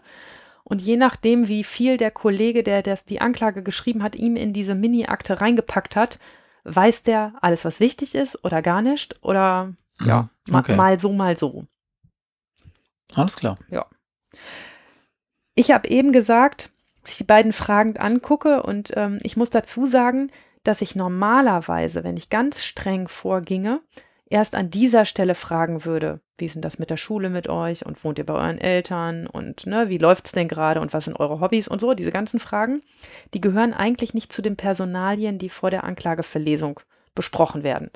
Und 0.63 0.81
je 0.81 0.97
nachdem, 0.97 1.47
wie 1.47 1.63
viel 1.63 1.97
der 1.97 2.11
Kollege, 2.11 2.61
der 2.61 2.83
das, 2.83 3.05
die 3.05 3.21
Anklage 3.21 3.63
geschrieben 3.63 4.03
hat, 4.03 4.15
ihm 4.15 4.35
in 4.35 4.51
diese 4.51 4.75
Mini-Akte 4.75 5.39
reingepackt 5.39 5.95
hat, 5.95 6.19
weiß 6.65 7.03
der 7.03 7.33
alles, 7.41 7.63
was 7.63 7.79
wichtig 7.79 8.15
ist 8.15 8.43
oder 8.43 8.61
gar 8.61 8.81
nicht 8.81 9.23
oder 9.23 9.73
ja, 10.01 10.29
okay. 10.51 10.75
mal 10.75 10.99
so, 10.99 11.13
mal 11.13 11.37
so. 11.37 11.65
Alles 13.15 13.37
klar. 13.37 13.55
Ja. 13.69 13.85
Ich 15.55 15.71
habe 15.71 15.87
eben 15.87 16.11
gesagt, 16.11 16.71
dass 17.01 17.13
ich 17.13 17.17
die 17.17 17.23
beiden 17.23 17.53
fragend 17.53 17.99
angucke 17.99 18.63
und 18.63 18.91
ähm, 18.95 19.19
ich 19.23 19.37
muss 19.37 19.49
dazu 19.49 19.87
sagen, 19.87 20.29
dass 20.63 20.81
ich 20.81 20.95
normalerweise, 20.95 22.03
wenn 22.03 22.17
ich 22.17 22.29
ganz 22.29 22.63
streng 22.63 23.07
vorginge, 23.07 23.81
erst 24.29 24.55
an 24.55 24.69
dieser 24.69 25.05
Stelle 25.05 25.35
fragen 25.35 25.85
würde, 25.85 26.19
wie 26.37 26.45
ist 26.45 26.55
denn 26.55 26.61
das 26.61 26.79
mit 26.79 26.89
der 26.89 26.97
Schule 26.97 27.29
mit 27.29 27.47
euch 27.49 27.85
und 27.85 28.03
wohnt 28.03 28.19
ihr 28.19 28.25
bei 28.25 28.33
euren 28.33 28.57
Eltern 28.57 29.27
und 29.27 29.65
ne, 29.65 29.89
wie 29.89 29.97
läuft 29.97 30.27
es 30.27 30.31
denn 30.33 30.47
gerade 30.47 30.81
und 30.81 30.93
was 30.93 31.05
sind 31.05 31.19
eure 31.19 31.39
Hobbys 31.39 31.67
und 31.67 31.79
so, 31.79 31.93
diese 31.93 32.11
ganzen 32.11 32.39
Fragen, 32.39 32.81
die 33.33 33.41
gehören 33.41 33.73
eigentlich 33.73 34.13
nicht 34.13 34.31
zu 34.31 34.41
den 34.41 34.55
Personalien, 34.55 35.37
die 35.37 35.49
vor 35.49 35.71
der 35.71 35.83
Anklageverlesung 35.83 36.79
besprochen 37.15 37.63
werden. 37.63 37.89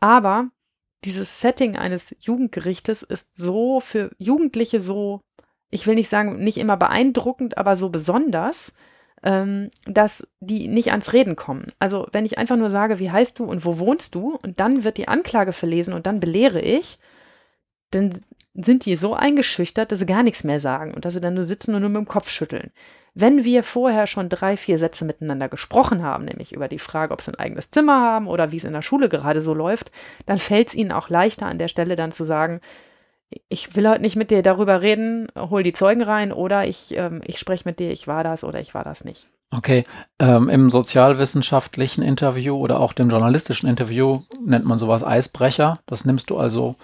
Aber 0.00 0.50
dieses 1.04 1.40
Setting 1.40 1.76
eines 1.76 2.14
Jugendgerichtes 2.20 3.02
ist 3.02 3.36
so 3.36 3.80
für 3.80 4.10
Jugendliche 4.18 4.80
so, 4.80 5.20
ich 5.70 5.86
will 5.86 5.94
nicht 5.94 6.08
sagen, 6.08 6.38
nicht 6.38 6.58
immer 6.58 6.76
beeindruckend, 6.76 7.56
aber 7.56 7.76
so 7.76 7.88
besonders, 7.88 8.72
ähm, 9.22 9.70
dass 9.86 10.26
die 10.40 10.68
nicht 10.68 10.90
ans 10.90 11.12
Reden 11.12 11.36
kommen. 11.36 11.66
Also 11.78 12.08
wenn 12.12 12.24
ich 12.24 12.38
einfach 12.38 12.56
nur 12.56 12.70
sage, 12.70 12.98
wie 12.98 13.10
heißt 13.10 13.38
du 13.38 13.44
und 13.44 13.64
wo 13.64 13.78
wohnst 13.78 14.14
du, 14.14 14.38
und 14.42 14.60
dann 14.60 14.84
wird 14.84 14.98
die 14.98 15.08
Anklage 15.08 15.52
verlesen 15.52 15.94
und 15.94 16.06
dann 16.06 16.20
belehre 16.20 16.60
ich, 16.60 16.98
dann 17.90 18.20
sind 18.54 18.84
die 18.84 18.96
so 18.96 19.14
eingeschüchtert, 19.14 19.92
dass 19.92 20.00
sie 20.00 20.06
gar 20.06 20.22
nichts 20.22 20.44
mehr 20.44 20.60
sagen 20.60 20.92
und 20.92 21.04
dass 21.04 21.14
sie 21.14 21.20
dann 21.20 21.34
nur 21.34 21.44
sitzen 21.44 21.74
und 21.74 21.80
nur 21.80 21.90
mit 21.90 22.00
dem 22.00 22.08
Kopf 22.08 22.28
schütteln. 22.28 22.70
Wenn 23.14 23.44
wir 23.44 23.62
vorher 23.62 24.06
schon 24.06 24.28
drei, 24.28 24.56
vier 24.56 24.78
Sätze 24.78 25.04
miteinander 25.04 25.48
gesprochen 25.48 26.02
haben, 26.02 26.24
nämlich 26.24 26.52
über 26.52 26.68
die 26.68 26.78
Frage, 26.78 27.12
ob 27.12 27.20
sie 27.20 27.30
ein 27.30 27.38
eigenes 27.38 27.70
Zimmer 27.70 28.00
haben 28.00 28.26
oder 28.26 28.52
wie 28.52 28.56
es 28.56 28.64
in 28.64 28.72
der 28.72 28.82
Schule 28.82 29.08
gerade 29.08 29.40
so 29.40 29.54
läuft, 29.54 29.92
dann 30.26 30.38
fällt 30.38 30.68
es 30.68 30.74
ihnen 30.74 30.92
auch 30.92 31.08
leichter 31.08 31.46
an 31.46 31.58
der 31.58 31.68
Stelle 31.68 31.96
dann 31.96 32.12
zu 32.12 32.24
sagen, 32.24 32.60
ich 33.48 33.74
will 33.76 33.88
heute 33.88 34.02
nicht 34.02 34.16
mit 34.16 34.30
dir 34.30 34.42
darüber 34.42 34.82
reden, 34.82 35.28
hol 35.36 35.62
die 35.62 35.72
Zeugen 35.72 36.02
rein 36.02 36.32
oder 36.32 36.66
ich, 36.66 36.96
ähm, 36.96 37.20
ich 37.24 37.38
spreche 37.38 37.68
mit 37.68 37.78
dir, 37.78 37.90
ich 37.90 38.06
war 38.06 38.24
das 38.24 38.44
oder 38.44 38.60
ich 38.60 38.74
war 38.74 38.84
das 38.84 39.04
nicht. 39.04 39.28
Okay, 39.54 39.84
ähm, 40.18 40.48
im 40.48 40.70
sozialwissenschaftlichen 40.70 42.02
Interview 42.02 42.56
oder 42.56 42.80
auch 42.80 42.94
dem 42.94 43.10
journalistischen 43.10 43.68
Interview 43.68 44.22
nennt 44.42 44.64
man 44.64 44.78
sowas 44.78 45.04
Eisbrecher. 45.04 45.78
Das 45.84 46.06
nimmst 46.06 46.30
du 46.30 46.38
also 46.38 46.76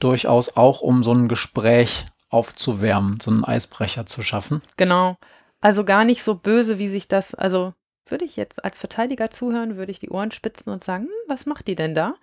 durchaus 0.00 0.56
auch, 0.56 0.80
um 0.80 1.02
so 1.02 1.12
ein 1.12 1.28
Gespräch 1.28 2.06
aufzuwärmen, 2.30 3.20
so 3.20 3.30
einen 3.30 3.44
Eisbrecher 3.44 4.06
zu 4.06 4.22
schaffen. 4.22 4.60
Genau. 4.76 5.16
Also 5.60 5.84
gar 5.84 6.04
nicht 6.04 6.22
so 6.22 6.34
böse, 6.34 6.78
wie 6.78 6.88
sich 6.88 7.06
das, 7.06 7.34
also 7.34 7.74
würde 8.06 8.24
ich 8.24 8.36
jetzt 8.36 8.64
als 8.64 8.78
Verteidiger 8.78 9.30
zuhören, 9.30 9.76
würde 9.76 9.90
ich 9.90 9.98
die 9.98 10.10
Ohren 10.10 10.30
spitzen 10.30 10.72
und 10.72 10.82
sagen, 10.82 11.04
hm, 11.04 11.28
was 11.28 11.46
macht 11.46 11.66
die 11.66 11.74
denn 11.74 11.94
da? 11.94 12.14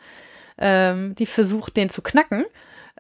Ähm, 0.58 1.14
die 1.16 1.26
versucht, 1.26 1.78
den 1.78 1.90
zu 1.90 2.02
knacken. 2.02 2.46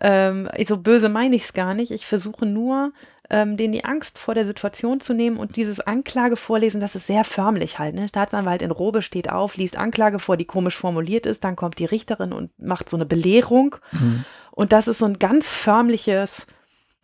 Ähm, 0.03 0.49
so 0.67 0.77
böse 0.77 1.07
meine 1.07 1.35
ich 1.35 1.43
es 1.43 1.53
gar 1.53 1.73
nicht. 1.73 1.91
Ich 1.91 2.05
versuche 2.05 2.45
nur, 2.45 2.91
ähm, 3.29 3.55
denen 3.55 3.71
die 3.71 3.85
Angst 3.85 4.19
vor 4.19 4.35
der 4.35 4.43
Situation 4.43 4.99
zu 4.99 5.13
nehmen 5.13 5.37
und 5.37 5.55
dieses 5.55 5.79
Anklage 5.79 6.35
vorlesen, 6.35 6.81
das 6.81 6.95
ist 6.95 7.07
sehr 7.07 7.23
förmlich 7.23 7.79
halt. 7.79 7.95
Ne? 7.95 8.09
Staatsanwalt 8.09 8.61
in 8.61 8.71
Robe 8.71 9.01
steht 9.01 9.31
auf, 9.31 9.55
liest 9.55 9.77
Anklage 9.77 10.19
vor, 10.19 10.35
die 10.35 10.45
komisch 10.45 10.77
formuliert 10.77 11.25
ist, 11.25 11.45
dann 11.45 11.55
kommt 11.55 11.79
die 11.79 11.85
Richterin 11.85 12.33
und 12.33 12.51
macht 12.59 12.89
so 12.89 12.97
eine 12.97 13.05
Belehrung. 13.05 13.77
Mhm. 13.91 14.25
Und 14.51 14.73
das 14.73 14.89
ist 14.89 14.97
so 14.97 15.05
ein 15.05 15.19
ganz 15.19 15.53
förmliches, 15.53 16.47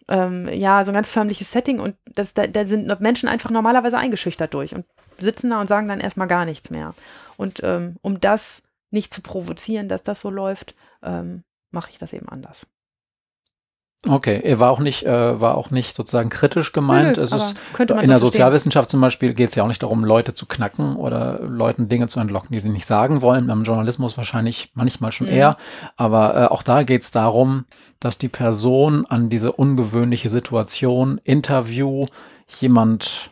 ähm, 0.10 0.50
ja, 0.50 0.84
so 0.84 0.92
ein 0.92 0.96
ganz 0.96 1.10
förmliches 1.10 1.52
Setting 1.52 1.80
und 1.80 1.96
das, 2.14 2.34
da, 2.34 2.48
da 2.48 2.66
sind 2.66 3.00
Menschen 3.00 3.30
einfach 3.30 3.50
normalerweise 3.50 3.98
eingeschüchtert 3.98 4.54
durch 4.54 4.76
und 4.76 4.86
sitzen 5.18 5.52
da 5.52 5.62
und 5.62 5.68
sagen 5.68 5.88
dann 5.88 6.02
erstmal 6.02 6.28
gar 6.28 6.44
nichts 6.44 6.70
mehr. 6.70 6.94
Und 7.38 7.62
ähm, 7.64 7.96
um 8.02 8.20
das 8.20 8.64
nicht 8.92 9.14
zu 9.14 9.22
provozieren, 9.22 9.88
dass 9.88 10.04
das 10.04 10.20
so 10.20 10.30
läuft, 10.30 10.76
ähm, 11.02 11.44
mache 11.72 11.92
ich 11.92 11.98
das 11.98 12.12
eben 12.12 12.28
anders. 12.28 12.68
Okay, 14.08 14.40
er 14.42 14.62
war 14.62 14.72
auch 14.72 14.80
nicht, 14.80 15.06
äh, 15.06 15.42
war 15.42 15.56
auch 15.56 15.72
nicht 15.72 15.94
sozusagen 15.94 16.30
kritisch 16.30 16.72
gemeint. 16.72 17.18
Nö, 17.18 17.24
es 17.24 17.34
ist 17.34 17.56
in 17.78 17.88
so 17.88 17.96
der 17.96 18.20
Sozialwissenschaft 18.20 18.90
zum 18.90 19.02
Beispiel 19.02 19.34
geht 19.34 19.50
es 19.50 19.56
ja 19.56 19.64
auch 19.64 19.68
nicht 19.68 19.84
darum, 19.84 20.06
Leute 20.06 20.34
zu 20.34 20.46
knacken 20.46 20.96
oder 20.96 21.42
Leuten 21.42 21.90
Dinge 21.90 22.08
zu 22.08 22.22
entlocken, 22.22 22.54
die 22.54 22.60
sie 22.60 22.70
nicht 22.70 22.86
sagen 22.86 23.22
wollen. 23.22 23.50
Im 23.50 23.64
Journalismus 23.64 24.16
wahrscheinlich 24.16 24.72
manchmal 24.74 25.12
schon 25.12 25.28
mhm. 25.28 25.34
eher. 25.34 25.58
Aber 25.98 26.36
äh, 26.36 26.46
auch 26.46 26.64
da 26.64 26.84
geht 26.84 27.04
es 27.04 27.12
darum, 27.12 27.66
dass 28.00 28.18
die 28.18 28.30
Person 28.30 29.06
an 29.06 29.30
diese 29.30 29.52
ungewöhnliche 29.52 30.30
Situation, 30.30 31.20
Interview, 31.26 32.06
jemand 32.62 33.30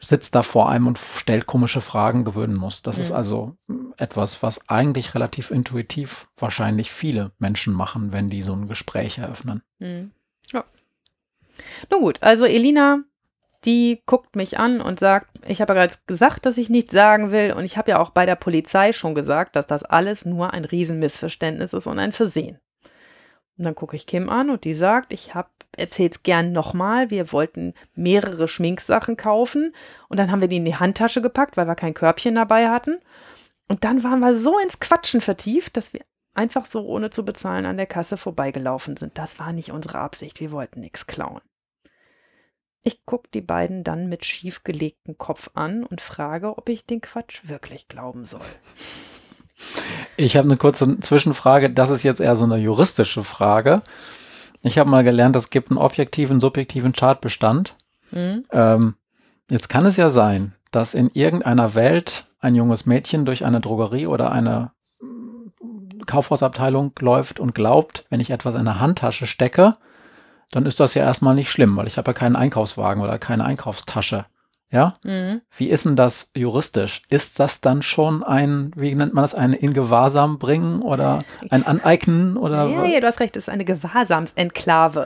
sitzt 0.00 0.34
da 0.34 0.42
vor 0.42 0.68
einem 0.68 0.86
und 0.86 0.98
stellt 0.98 1.46
komische 1.46 1.80
Fragen 1.80 2.24
gewöhnen 2.24 2.56
muss. 2.56 2.82
Das 2.82 2.96
mhm. 2.96 3.02
ist 3.02 3.12
also 3.12 3.56
etwas, 3.96 4.42
was 4.42 4.68
eigentlich 4.68 5.14
relativ 5.14 5.50
intuitiv 5.50 6.28
wahrscheinlich 6.36 6.90
viele 6.90 7.32
Menschen 7.38 7.74
machen, 7.74 8.12
wenn 8.12 8.28
die 8.28 8.42
so 8.42 8.52
ein 8.52 8.66
Gespräch 8.66 9.18
eröffnen. 9.18 9.62
Mhm. 9.78 10.12
Ja. 10.52 10.64
Nun 11.90 12.02
gut, 12.02 12.22
also 12.22 12.44
Elina, 12.44 13.00
die 13.64 14.02
guckt 14.06 14.36
mich 14.36 14.58
an 14.58 14.80
und 14.80 15.00
sagt, 15.00 15.26
ich 15.46 15.60
habe 15.60 15.74
ja 15.74 15.80
gerade 15.80 15.94
gesagt, 16.06 16.46
dass 16.46 16.58
ich 16.58 16.70
nichts 16.70 16.92
sagen 16.92 17.32
will 17.32 17.52
und 17.52 17.64
ich 17.64 17.76
habe 17.76 17.90
ja 17.90 17.98
auch 17.98 18.10
bei 18.10 18.24
der 18.24 18.36
Polizei 18.36 18.92
schon 18.92 19.14
gesagt, 19.14 19.56
dass 19.56 19.66
das 19.66 19.82
alles 19.82 20.24
nur 20.24 20.52
ein 20.52 20.64
Riesenmissverständnis 20.64 21.72
ist 21.72 21.86
und 21.86 21.98
ein 21.98 22.12
Versehen. 22.12 22.58
Und 23.56 23.64
dann 23.64 23.74
gucke 23.74 23.96
ich 23.96 24.06
Kim 24.06 24.28
an 24.28 24.50
und 24.50 24.64
die 24.64 24.74
sagt, 24.74 25.12
ich 25.12 25.34
habe 25.34 25.48
erzähl's 25.76 26.22
gern 26.22 26.52
nochmal, 26.52 27.10
wir 27.10 27.32
wollten 27.32 27.74
mehrere 27.94 28.48
Schminksachen 28.48 29.16
kaufen 29.16 29.74
und 30.08 30.18
dann 30.18 30.30
haben 30.30 30.40
wir 30.40 30.48
die 30.48 30.56
in 30.56 30.64
die 30.64 30.76
Handtasche 30.76 31.22
gepackt, 31.22 31.56
weil 31.56 31.66
wir 31.66 31.74
kein 31.74 31.94
Körbchen 31.94 32.34
dabei 32.34 32.68
hatten. 32.68 32.98
Und 33.68 33.84
dann 33.84 34.02
waren 34.02 34.20
wir 34.20 34.38
so 34.38 34.58
ins 34.58 34.80
Quatschen 34.80 35.20
vertieft, 35.20 35.76
dass 35.76 35.92
wir 35.92 36.00
einfach 36.34 36.64
so 36.64 36.86
ohne 36.86 37.10
zu 37.10 37.24
bezahlen 37.24 37.66
an 37.66 37.76
der 37.76 37.86
Kasse 37.86 38.16
vorbeigelaufen 38.16 38.96
sind. 38.96 39.18
Das 39.18 39.38
war 39.38 39.52
nicht 39.52 39.72
unsere 39.72 39.98
Absicht, 39.98 40.40
wir 40.40 40.50
wollten 40.52 40.80
nichts 40.80 41.06
klauen. 41.06 41.42
Ich 42.82 43.04
gucke 43.04 43.28
die 43.34 43.40
beiden 43.40 43.84
dann 43.84 44.08
mit 44.08 44.24
schiefgelegtem 44.24 45.18
Kopf 45.18 45.50
an 45.54 45.84
und 45.84 46.00
frage, 46.00 46.56
ob 46.56 46.68
ich 46.68 46.86
den 46.86 47.00
Quatsch 47.00 47.40
wirklich 47.48 47.88
glauben 47.88 48.24
soll. 48.24 48.40
Ich 50.16 50.36
habe 50.36 50.46
eine 50.46 50.56
kurze 50.56 50.98
Zwischenfrage. 51.00 51.70
Das 51.70 51.90
ist 51.90 52.04
jetzt 52.04 52.20
eher 52.20 52.36
so 52.36 52.44
eine 52.44 52.56
juristische 52.56 53.24
Frage. 53.24 53.82
Ich 54.62 54.78
habe 54.78 54.90
mal 54.90 55.04
gelernt, 55.04 55.36
es 55.36 55.50
gibt 55.50 55.70
einen 55.70 55.78
objektiven, 55.78 56.40
subjektiven 56.40 56.92
Tatbestand. 56.92 57.76
Mhm. 58.10 58.44
Ähm, 58.52 58.94
jetzt 59.50 59.68
kann 59.68 59.86
es 59.86 59.96
ja 59.96 60.10
sein, 60.10 60.54
dass 60.70 60.94
in 60.94 61.10
irgendeiner 61.12 61.74
Welt 61.74 62.26
ein 62.40 62.54
junges 62.54 62.86
Mädchen 62.86 63.24
durch 63.24 63.44
eine 63.44 63.60
Drogerie 63.60 64.06
oder 64.06 64.32
eine 64.32 64.72
Kaufhausabteilung 66.06 66.92
läuft 67.00 67.38
und 67.38 67.54
glaubt, 67.54 68.06
wenn 68.10 68.20
ich 68.20 68.30
etwas 68.30 68.54
in 68.54 68.64
der 68.64 68.80
Handtasche 68.80 69.26
stecke, 69.26 69.74
dann 70.50 70.66
ist 70.66 70.80
das 70.80 70.94
ja 70.94 71.04
erstmal 71.04 71.34
nicht 71.34 71.50
schlimm, 71.50 71.76
weil 71.76 71.86
ich 71.86 71.98
habe 71.98 72.10
ja 72.10 72.14
keinen 72.14 72.36
Einkaufswagen 72.36 73.02
oder 73.02 73.18
keine 73.18 73.44
Einkaufstasche. 73.44 74.24
Ja? 74.70 74.92
Mhm. 75.02 75.40
Wie 75.56 75.70
ist 75.70 75.86
denn 75.86 75.96
das 75.96 76.30
juristisch? 76.36 77.02
Ist 77.08 77.40
das 77.40 77.60
dann 77.60 77.82
schon 77.82 78.22
ein, 78.22 78.70
wie 78.76 78.94
nennt 78.94 79.14
man 79.14 79.22
das, 79.22 79.34
ein 79.34 79.52
in 79.52 79.72
Gewahrsam 79.72 80.38
bringen 80.38 80.82
oder 80.82 81.24
ein 81.50 81.66
Aneignen 81.66 82.36
oder? 82.36 82.66
Ja, 82.66 82.84
ja, 82.84 83.00
du 83.00 83.06
hast 83.06 83.20
recht, 83.20 83.36
es 83.36 83.44
ist 83.44 83.48
eine 83.48 83.64
Gewahrsamsenklave. 83.64 85.04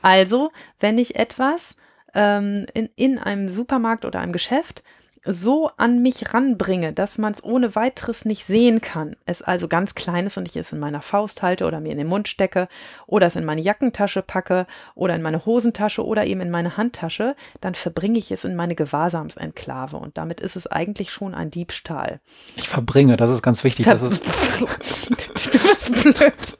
Also, 0.00 0.52
wenn 0.80 0.98
ich 0.98 1.16
etwas 1.16 1.76
ähm, 2.14 2.66
in, 2.72 2.88
in 2.96 3.18
einem 3.18 3.52
Supermarkt 3.52 4.04
oder 4.04 4.20
einem 4.20 4.32
Geschäft 4.32 4.82
so 5.26 5.70
an 5.76 6.02
mich 6.02 6.34
ranbringe, 6.34 6.92
dass 6.92 7.18
man 7.18 7.32
es 7.32 7.42
ohne 7.42 7.74
weiteres 7.74 8.24
nicht 8.24 8.44
sehen 8.44 8.80
kann, 8.80 9.16
es 9.24 9.42
also 9.42 9.68
ganz 9.68 9.94
klein 9.94 10.26
ist 10.26 10.36
und 10.36 10.46
ich 10.46 10.56
es 10.56 10.72
in 10.72 10.78
meiner 10.78 11.02
Faust 11.02 11.42
halte 11.42 11.64
oder 11.66 11.80
mir 11.80 11.92
in 11.92 11.98
den 11.98 12.06
Mund 12.06 12.28
stecke 12.28 12.68
oder 13.06 13.26
es 13.26 13.36
in 13.36 13.44
meine 13.44 13.62
Jackentasche 13.62 14.22
packe 14.22 14.66
oder 14.94 15.14
in 15.14 15.22
meine 15.22 15.46
Hosentasche 15.46 16.04
oder 16.04 16.26
eben 16.26 16.40
in 16.42 16.50
meine 16.50 16.76
Handtasche, 16.76 17.36
dann 17.60 17.74
verbringe 17.74 18.18
ich 18.18 18.30
es 18.30 18.44
in 18.44 18.54
meine 18.54 18.74
Gewahrsamsenklave 18.74 19.96
und 19.96 20.18
damit 20.18 20.40
ist 20.40 20.56
es 20.56 20.66
eigentlich 20.66 21.10
schon 21.10 21.34
ein 21.34 21.50
Diebstahl. 21.50 22.20
Ich 22.56 22.68
verbringe, 22.68 23.16
das 23.16 23.30
ist 23.30 23.42
ganz 23.42 23.64
wichtig. 23.64 23.84
Ver 23.84 23.94
das 23.94 24.02
ist 24.02 24.22
du 25.54 25.58
bist 25.58 26.02
blöd. 26.02 26.58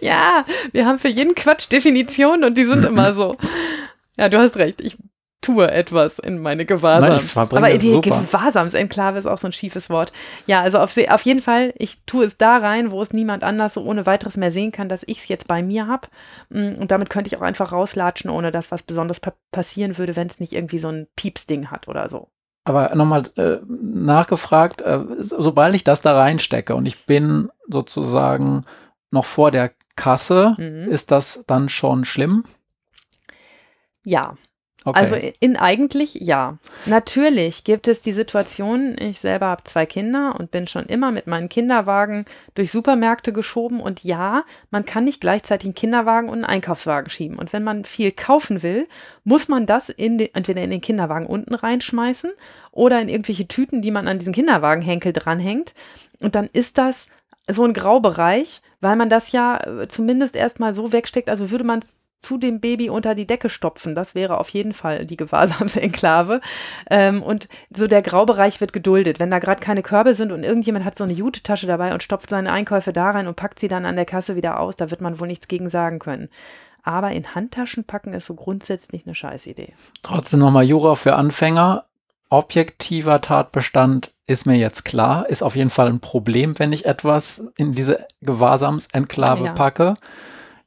ja, 0.00 0.44
wir 0.72 0.86
haben 0.86 0.98
für 0.98 1.08
jeden 1.08 1.34
Quatsch 1.34 1.70
Definitionen 1.70 2.44
und 2.44 2.56
die 2.56 2.64
sind 2.64 2.84
immer 2.84 3.12
so. 3.12 3.36
Ja, 4.16 4.28
du 4.28 4.38
hast 4.38 4.56
recht. 4.56 4.80
Ich 4.80 4.96
tue 5.44 5.70
etwas 5.70 6.18
in 6.18 6.38
meine 6.38 6.64
Gewahrsams. 6.64 7.34
Nein, 7.36 7.48
Aber 7.50 7.78
die 7.78 7.90
super. 7.90 8.20
Gewahrsamsenklave 8.20 9.18
ist 9.18 9.26
auch 9.26 9.38
so 9.38 9.48
ein 9.48 9.52
schiefes 9.52 9.90
Wort. 9.90 10.12
Ja, 10.46 10.62
also 10.62 10.78
auf, 10.78 10.96
auf, 10.96 11.22
jeden 11.22 11.40
Fall, 11.40 11.74
ich 11.76 12.02
tue 12.06 12.24
es 12.24 12.38
da 12.38 12.56
rein, 12.56 12.90
wo 12.90 13.02
es 13.02 13.12
niemand 13.12 13.44
anders 13.44 13.74
so 13.74 13.82
ohne 13.82 14.06
weiteres 14.06 14.36
mehr 14.36 14.50
sehen 14.50 14.72
kann, 14.72 14.88
dass 14.88 15.04
ich 15.06 15.18
es 15.18 15.28
jetzt 15.28 15.46
bei 15.46 15.62
mir 15.62 15.86
habe. 15.86 16.08
Mm, 16.48 16.80
und 16.80 16.90
damit 16.90 17.10
könnte 17.10 17.28
ich 17.28 17.36
auch 17.36 17.42
einfach 17.42 17.72
rauslatschen, 17.72 18.30
ohne 18.30 18.50
dass 18.50 18.70
was 18.70 18.82
Besonderes 18.82 19.20
pa 19.20 19.34
passieren 19.52 19.98
würde, 19.98 20.16
wenn 20.16 20.26
es 20.26 20.40
nicht 20.40 20.52
irgendwie 20.52 20.78
so 20.78 20.88
ein 20.88 21.06
Piepsding 21.16 21.70
hat 21.70 21.86
oder 21.88 22.08
so. 22.08 22.28
Aber 22.64 22.94
nochmal 22.94 23.24
äh, 23.36 23.58
nachgefragt, 23.68 24.80
äh, 24.80 25.00
sobald 25.18 25.74
ich 25.74 25.84
das 25.84 26.00
da 26.00 26.16
reinstecke 26.16 26.74
und 26.74 26.86
ich 26.86 27.04
bin 27.04 27.50
sozusagen 27.68 28.64
noch 29.10 29.26
vor 29.26 29.50
der 29.50 29.72
Kasse, 29.96 30.54
mhm. 30.56 30.90
ist 30.90 31.10
das 31.10 31.44
dann 31.46 31.68
schon 31.68 32.04
schlimm? 32.04 32.44
Ja, 34.04 34.34
Okay. 34.86 34.98
Also 34.98 35.16
in 35.40 35.56
eigentlich 35.56 36.14
ja. 36.14 36.58
Natürlich 36.84 37.64
gibt 37.64 37.88
es 37.88 38.02
die 38.02 38.12
Situation, 38.12 38.96
ich 39.00 39.18
selber 39.18 39.46
habe 39.46 39.64
zwei 39.64 39.86
Kinder 39.86 40.36
und 40.38 40.50
bin 40.50 40.66
schon 40.66 40.84
immer 40.84 41.10
mit 41.10 41.26
meinem 41.26 41.48
Kinderwagen 41.48 42.26
durch 42.54 42.70
Supermärkte 42.70 43.32
geschoben 43.32 43.80
und 43.80 44.04
ja, 44.04 44.44
man 44.70 44.84
kann 44.84 45.04
nicht 45.04 45.22
gleichzeitig 45.22 45.68
einen 45.68 45.74
Kinderwagen 45.74 46.28
und 46.28 46.34
einen 46.34 46.44
Einkaufswagen 46.44 47.08
schieben. 47.08 47.38
Und 47.38 47.54
wenn 47.54 47.64
man 47.64 47.84
viel 47.84 48.12
kaufen 48.12 48.62
will, 48.62 48.86
muss 49.24 49.48
man 49.48 49.64
das 49.64 49.88
in 49.88 50.18
den, 50.18 50.34
entweder 50.34 50.62
in 50.62 50.70
den 50.70 50.82
Kinderwagen 50.82 51.26
unten 51.26 51.54
reinschmeißen 51.54 52.32
oder 52.70 53.00
in 53.00 53.08
irgendwelche 53.08 53.48
Tüten, 53.48 53.80
die 53.80 53.90
man 53.90 54.06
an 54.06 54.18
diesen 54.18 54.34
Kinderwagenhenkel 54.34 55.14
dranhängt. 55.14 55.72
Und 56.20 56.34
dann 56.34 56.50
ist 56.52 56.76
das 56.76 57.06
so 57.48 57.64
ein 57.64 57.72
Graubereich, 57.72 58.60
weil 58.82 58.96
man 58.96 59.08
das 59.08 59.32
ja 59.32 59.56
äh, 59.64 59.88
zumindest 59.88 60.36
erstmal 60.36 60.74
so 60.74 60.92
wegsteckt, 60.92 61.30
also 61.30 61.50
würde 61.50 61.64
man 61.64 61.78
es 61.78 62.03
zu 62.24 62.38
dem 62.38 62.60
Baby 62.60 62.90
unter 62.90 63.14
die 63.14 63.26
Decke 63.26 63.48
stopfen. 63.48 63.94
Das 63.94 64.14
wäre 64.14 64.38
auf 64.38 64.48
jeden 64.48 64.72
Fall 64.72 65.06
die 65.06 65.16
Gewahrsamsenklave. 65.16 66.40
Ähm, 66.90 67.22
und 67.22 67.48
so 67.74 67.86
der 67.86 68.02
Graubereich 68.02 68.60
wird 68.60 68.72
geduldet. 68.72 69.18
Wenn 69.20 69.30
da 69.30 69.38
gerade 69.38 69.60
keine 69.60 69.82
Körbe 69.82 70.14
sind 70.14 70.32
und 70.32 70.44
irgendjemand 70.44 70.84
hat 70.84 70.96
so 70.98 71.04
eine 71.04 71.12
Jutetasche 71.12 71.66
dabei 71.66 71.92
und 71.92 72.02
stopft 72.02 72.30
seine 72.30 72.52
Einkäufe 72.52 72.92
da 72.92 73.10
rein 73.10 73.26
und 73.26 73.36
packt 73.36 73.58
sie 73.58 73.68
dann 73.68 73.86
an 73.86 73.96
der 73.96 74.04
Kasse 74.04 74.36
wieder 74.36 74.60
aus, 74.60 74.76
da 74.76 74.90
wird 74.90 75.00
man 75.00 75.18
wohl 75.20 75.26
nichts 75.26 75.48
gegen 75.48 75.68
sagen 75.68 75.98
können. 75.98 76.28
Aber 76.82 77.12
in 77.12 77.34
Handtaschen 77.34 77.84
packen 77.84 78.12
ist 78.12 78.26
so 78.26 78.34
grundsätzlich 78.34 79.06
eine 79.06 79.14
Scheißidee. 79.14 79.72
Trotzdem 80.02 80.40
nochmal 80.40 80.64
Jura 80.64 80.94
für 80.94 81.14
Anfänger. 81.14 81.84
Objektiver 82.28 83.20
Tatbestand 83.20 84.12
ist 84.26 84.46
mir 84.46 84.56
jetzt 84.56 84.84
klar, 84.84 85.28
ist 85.28 85.42
auf 85.42 85.56
jeden 85.56 85.70
Fall 85.70 85.88
ein 85.88 86.00
Problem, 86.00 86.58
wenn 86.58 86.72
ich 86.72 86.84
etwas 86.84 87.48
in 87.56 87.72
diese 87.72 88.06
Gewahrsamsenklave 88.22 89.46
Ja. 89.46 89.52
packe. 89.52 89.94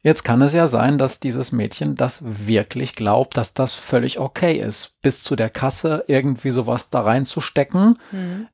Jetzt 0.07 0.23
kann 0.23 0.41
es 0.41 0.53
ja 0.53 0.67
sein, 0.67 0.97
dass 0.97 1.19
dieses 1.19 1.51
Mädchen 1.51 1.95
das 1.95 2.21
wirklich 2.23 2.95
glaubt, 2.95 3.35
dass 3.35 3.53
das 3.53 3.75
völlig 3.75 4.21
okay 4.21 4.53
ist, 4.53 5.01
bis 5.01 5.21
zu 5.21 5.35
der 5.35 5.49
Kasse 5.49 6.05
irgendwie 6.07 6.51
sowas 6.51 6.89
da 6.89 7.01
reinzustecken. 7.01 7.99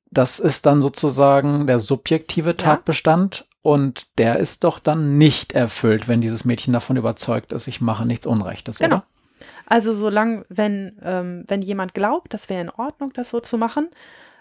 Das 0.10 0.39
ist 0.39 0.66
dann 0.66 0.82
sozusagen 0.82 1.68
der 1.68 1.78
subjektive 1.78 2.58
Tatbestand 2.58 3.46
und 3.62 4.08
der 4.18 4.38
ist 4.38 4.63
doch 4.63 4.80
dann 4.80 5.20
nicht 5.20 5.54
erfüllt, 5.54 6.08
wenn 6.08 6.22
dieses 6.22 6.44
Mädchen 6.44 6.74
davon 6.74 6.98
überzeugt 6.98 7.54
ist, 7.54 7.68
ich 7.68 7.82
mache 7.82 8.08
nichts 8.08 8.26
Unrechtes, 8.26 8.80
Genau. 8.80 8.96
oder? 8.96 9.06
Also 9.68 9.94
solange, 9.94 10.48
wenn, 10.50 10.98
ähm, 11.04 11.44
wenn 11.48 11.62
jemand 11.62 11.94
glaubt, 11.94 12.34
das 12.34 12.50
wäre 12.50 12.62
in 12.62 12.72
Ordnung, 12.72 13.13
das 13.13 13.30
so 13.30 13.39
zu 13.42 13.60
machen 13.60 13.89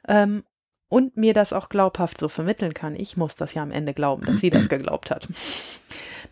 ähm, 0.09 0.45
und 0.89 1.19
mir 1.19 1.35
das 1.35 1.53
auch 1.53 1.69
glaubhaft 1.69 2.17
so 2.17 2.31
vermitteln 2.31 2.73
kann, 2.73 2.95
ich 2.95 3.19
muss 3.19 3.37
das 3.37 3.53
ja 3.53 3.63
am 3.63 3.71
Ende 3.71 3.93
glauben, 3.93 4.25
dass 4.25 4.41
sie 4.41 4.49
das 4.49 4.71
geglaubt 4.71 5.11
hat. 5.11 5.29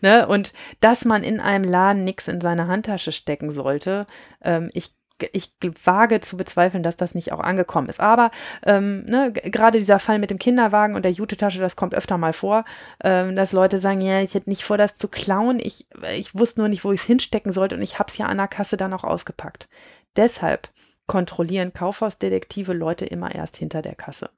Ne? 0.01 0.27
Und 0.27 0.53
dass 0.79 1.05
man 1.05 1.23
in 1.23 1.39
einem 1.39 1.65
Laden 1.65 2.03
nichts 2.03 2.27
in 2.27 2.41
seine 2.41 2.67
Handtasche 2.67 3.11
stecken 3.11 3.51
sollte, 3.51 4.05
ähm, 4.43 4.69
ich 4.73 4.95
ich 5.31 5.53
wage 5.83 6.21
zu 6.21 6.37
bezweifeln, 6.37 6.83
dass 6.83 6.95
das 6.95 7.15
nicht 7.15 7.31
auch 7.31 7.39
angekommen 7.39 7.89
ist. 7.89 7.99
Aber 7.99 8.31
ähm, 8.65 9.05
ne, 9.05 9.31
gerade 9.31 9.79
dieser 9.79 9.99
Fall 9.99 10.19
mit 10.19 10.29
dem 10.29 10.39
Kinderwagen 10.39 10.95
und 10.95 11.03
der 11.03 11.11
Jutetasche, 11.11 11.59
das 11.59 11.75
kommt 11.75 11.95
öfter 11.95 12.17
mal 12.17 12.33
vor, 12.33 12.65
ähm, 13.03 13.35
dass 13.35 13.51
Leute 13.51 13.77
sagen, 13.77 14.01
ja, 14.01 14.21
ich 14.21 14.33
hätte 14.33 14.49
nicht 14.49 14.63
vor, 14.63 14.77
das 14.77 14.95
zu 14.95 15.07
klauen. 15.07 15.59
Ich, 15.59 15.87
ich 16.15 16.35
wusste 16.35 16.61
nur 16.61 16.69
nicht, 16.69 16.83
wo 16.83 16.91
ich 16.91 17.01
es 17.01 17.07
hinstecken 17.07 17.53
sollte 17.53 17.75
und 17.75 17.81
ich 17.81 17.99
habe 17.99 18.09
es 18.09 18.17
ja 18.17 18.25
an 18.27 18.37
der 18.37 18.47
Kasse 18.47 18.77
dann 18.77 18.93
auch 18.93 19.03
ausgepackt. 19.03 19.69
Deshalb 20.15 20.69
kontrollieren 21.07 21.73
Kaufhausdetektive 21.73 22.73
Leute 22.73 23.05
immer 23.05 23.33
erst 23.33 23.57
hinter 23.57 23.81
der 23.81 23.95
Kasse. 23.95 24.29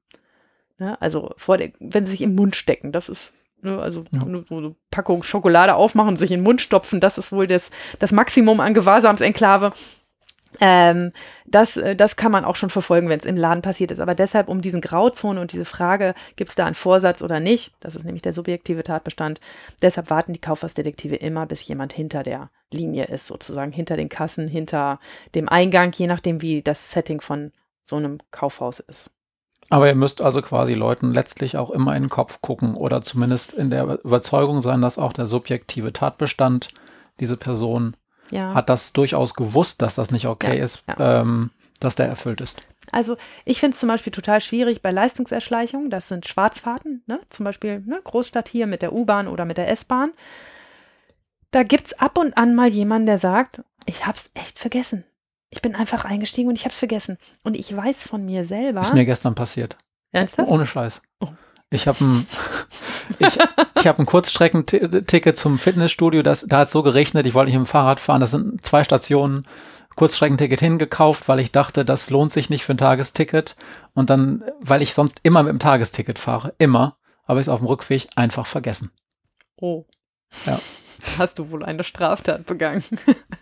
Ne? 0.78 1.00
Also 1.02 1.34
vor 1.38 1.58
der, 1.58 1.72
wenn 1.80 2.06
sie 2.06 2.12
sich 2.12 2.22
im 2.22 2.36
Mund 2.36 2.56
stecken, 2.56 2.92
das 2.92 3.10
ist 3.10 3.34
ne, 3.64 3.80
also 3.80 4.04
Ja. 4.12 4.22
so 4.22 4.58
eine 4.58 4.76
Packung 4.92 5.24
Schokolade 5.24 5.76
aufmachen, 5.76 6.18
sich 6.18 6.32
in 6.32 6.40
den 6.40 6.44
Mund 6.44 6.62
stopfen, 6.62 7.00
das 7.00 7.18
ist 7.18 7.32
wohl 7.32 7.48
das, 7.48 7.72
das 8.00 8.12
Maximum 8.12 8.60
an 8.60 8.74
Gewahrsamsenklave. 8.74 9.72
Ähm, 10.60 11.14
das, 11.46 11.78
äh, 11.78 11.96
das 11.96 12.16
kann 12.16 12.32
man 12.32 12.46
auch 12.46 12.56
schon 12.56 12.70
verfolgen, 12.70 13.10
wenn 13.10 13.20
es 13.20 13.26
im 13.26 13.38
Laden 13.38 13.64
passiert 13.64 13.90
ist. 13.92 14.00
Aber 14.00 14.14
deshalb 14.14 14.50
um 14.50 14.62
diesen 14.62 14.82
Grauzone 14.82 15.42
und 15.42 15.52
diese 15.52 15.66
Frage, 15.66 16.14
gibt 16.36 16.52
es 16.52 16.56
da 16.56 16.66
einen 16.66 16.76
Vorsatz 16.76 17.24
oder 17.24 17.40
nicht, 17.40 17.74
das 17.80 17.96
ist 17.96 18.04
nämlich 18.06 18.22
der 18.22 18.34
subjektive 18.34 18.84
Tatbestand, 18.84 19.40
deshalb 19.82 20.12
warten 20.12 20.34
die 20.34 20.42
Kaufhausdetektive 20.42 21.16
immer, 21.16 21.48
bis 21.48 21.66
jemand 21.66 21.94
hinter 21.94 22.22
der 22.22 22.52
Linie 22.72 23.06
ist, 23.06 23.26
sozusagen 23.28 23.72
hinter 23.72 23.98
den 23.98 24.10
Kassen, 24.10 24.48
hinter 24.48 25.00
dem 25.34 25.50
Eingang, 25.50 25.92
je 25.94 26.08
nachdem, 26.08 26.42
wie 26.42 26.62
das 26.62 26.92
Setting 26.92 27.20
von 27.20 27.52
so 27.84 27.96
einem 27.96 28.20
Kaufhaus 28.32 28.80
ist. 28.80 29.10
Aber 29.70 29.88
ihr 29.88 29.96
müsst 29.96 30.22
also 30.22 30.42
quasi 30.42 30.74
Leuten 30.74 31.14
letztlich 31.14 31.58
auch 31.58 31.72
immer 31.72 31.96
in 31.96 32.04
den 32.04 32.10
Kopf 32.10 32.42
gucken 32.42 32.76
oder 32.76 33.02
zumindest 33.02 33.54
in 33.54 33.70
der 33.70 34.00
Überzeugung 34.04 34.62
sein, 34.62 34.82
dass 34.82 34.98
auch 35.00 35.14
der 35.14 35.26
subjektive 35.26 35.94
Tatbestand, 35.94 36.70
diese 37.20 37.38
Person 37.38 37.96
Ja. 38.32 38.54
hat 38.54 38.70
das 38.70 38.94
durchaus 38.94 39.34
gewusst, 39.34 39.82
dass 39.82 39.96
das 39.96 40.12
nicht 40.12 40.28
okay 40.28 40.58
Ja, 40.58 40.64
ist, 40.64 40.84
ja. 40.88 41.22
Ähm, 41.22 41.52
dass 41.80 41.96
der 41.96 42.08
erfüllt 42.08 42.42
ist. 42.42 42.62
Also 42.92 43.18
ich 43.46 43.60
finde 43.60 43.74
es 43.74 43.80
zum 43.80 43.90
Beispiel 43.90 44.12
total 44.12 44.42
schwierig 44.42 44.82
bei 44.82 44.92
Leistungserschleichung. 44.92 45.90
Das 45.90 46.08
sind 46.08 46.28
Schwarzfahrten, 46.28 47.04
ne? 47.08 47.20
zum 47.30 47.46
Beispiel 47.46 47.82
ne? 47.86 48.00
Großstadt 48.04 48.50
hier 48.50 48.68
mit 48.68 48.82
der 48.82 48.94
U-Bahn 48.94 49.28
oder 49.28 49.46
mit 49.46 49.58
der 49.58 49.70
S-Bahn. 49.70 50.12
Da 51.52 51.64
gibt 51.64 51.88
es 51.88 52.00
ab 52.00 52.18
und 52.18 52.36
an 52.38 52.56
mal 52.56 52.68
jemanden, 52.68 53.06
der 53.06 53.20
sagt, 53.20 53.64
ich 53.86 54.06
habe 54.06 54.18
es 54.18 54.32
echt 54.34 54.60
vergessen. 54.60 55.04
Ich 55.54 55.62
bin 55.62 55.76
einfach 55.76 56.04
eingestiegen 56.04 56.50
und 56.50 56.56
ich 56.56 56.66
habe 56.66 56.74
es 56.74 56.80
vergessen. 56.80 57.18
Und 57.44 57.56
ich 57.56 57.76
weiß 57.76 58.08
von 58.08 58.26
mir 58.26 58.44
selber. 58.44 58.82
Ist 58.82 58.96
mir 58.96 59.06
gestern 59.06 59.36
passiert. 59.36 59.78
Ernsthaft? 60.12 60.50
Ohne 60.50 60.66
Scheiß. 60.66 61.04
Oh. 61.20 61.28
Ich 61.70 61.88
habe 61.88 62.04
ein, 62.04 62.26
ich, 63.20 63.38
ich 63.80 63.88
hab 63.88 64.00
ein 64.00 64.06
Kurzstreckenticket 64.08 65.38
zum 65.38 65.60
Fitnessstudio. 65.60 66.24
Das, 66.24 66.46
da 66.48 66.60
hat 66.60 66.68
es 66.68 66.74
so 66.74 66.82
geregnet, 66.82 67.28
ich 67.28 67.36
wollte 67.36 67.52
nicht 67.52 67.60
mit 67.60 67.68
dem 67.68 67.70
Fahrrad 67.70 68.00
fahren. 68.00 68.20
Das 68.20 68.32
sind 68.32 68.66
zwei 68.66 68.84
Stationen. 68.84 69.48
Kurzstreckenticket 69.96 70.60
hingekauft, 70.60 71.28
weil 71.28 71.40
ich 71.40 71.52
dachte, 71.52 71.86
das 71.86 72.10
lohnt 72.10 72.32
sich 72.32 72.50
nicht 72.50 72.64
für 72.64 72.74
ein 72.74 72.80
Tagesticket. 72.80 73.56
Und 73.94 74.10
dann, 74.10 74.44
weil 74.60 74.82
ich 74.82 74.96
sonst 74.96 75.20
immer 75.22 75.44
mit 75.44 75.52
dem 75.52 75.60
Tagesticket 75.60 76.18
fahre, 76.18 76.56
immer, 76.58 76.98
habe 77.28 77.40
ich 77.40 77.46
es 77.46 77.50
auf 77.50 77.60
dem 77.60 77.68
Rückweg 77.68 78.08
einfach 78.16 78.48
vergessen. 78.48 78.90
Oh. 79.58 79.86
Ja. 80.48 80.58
Hast 81.18 81.40
du 81.40 81.52
wohl 81.52 81.64
eine 81.64 81.84
Straftat 81.84 82.46
begangen? 82.46 82.84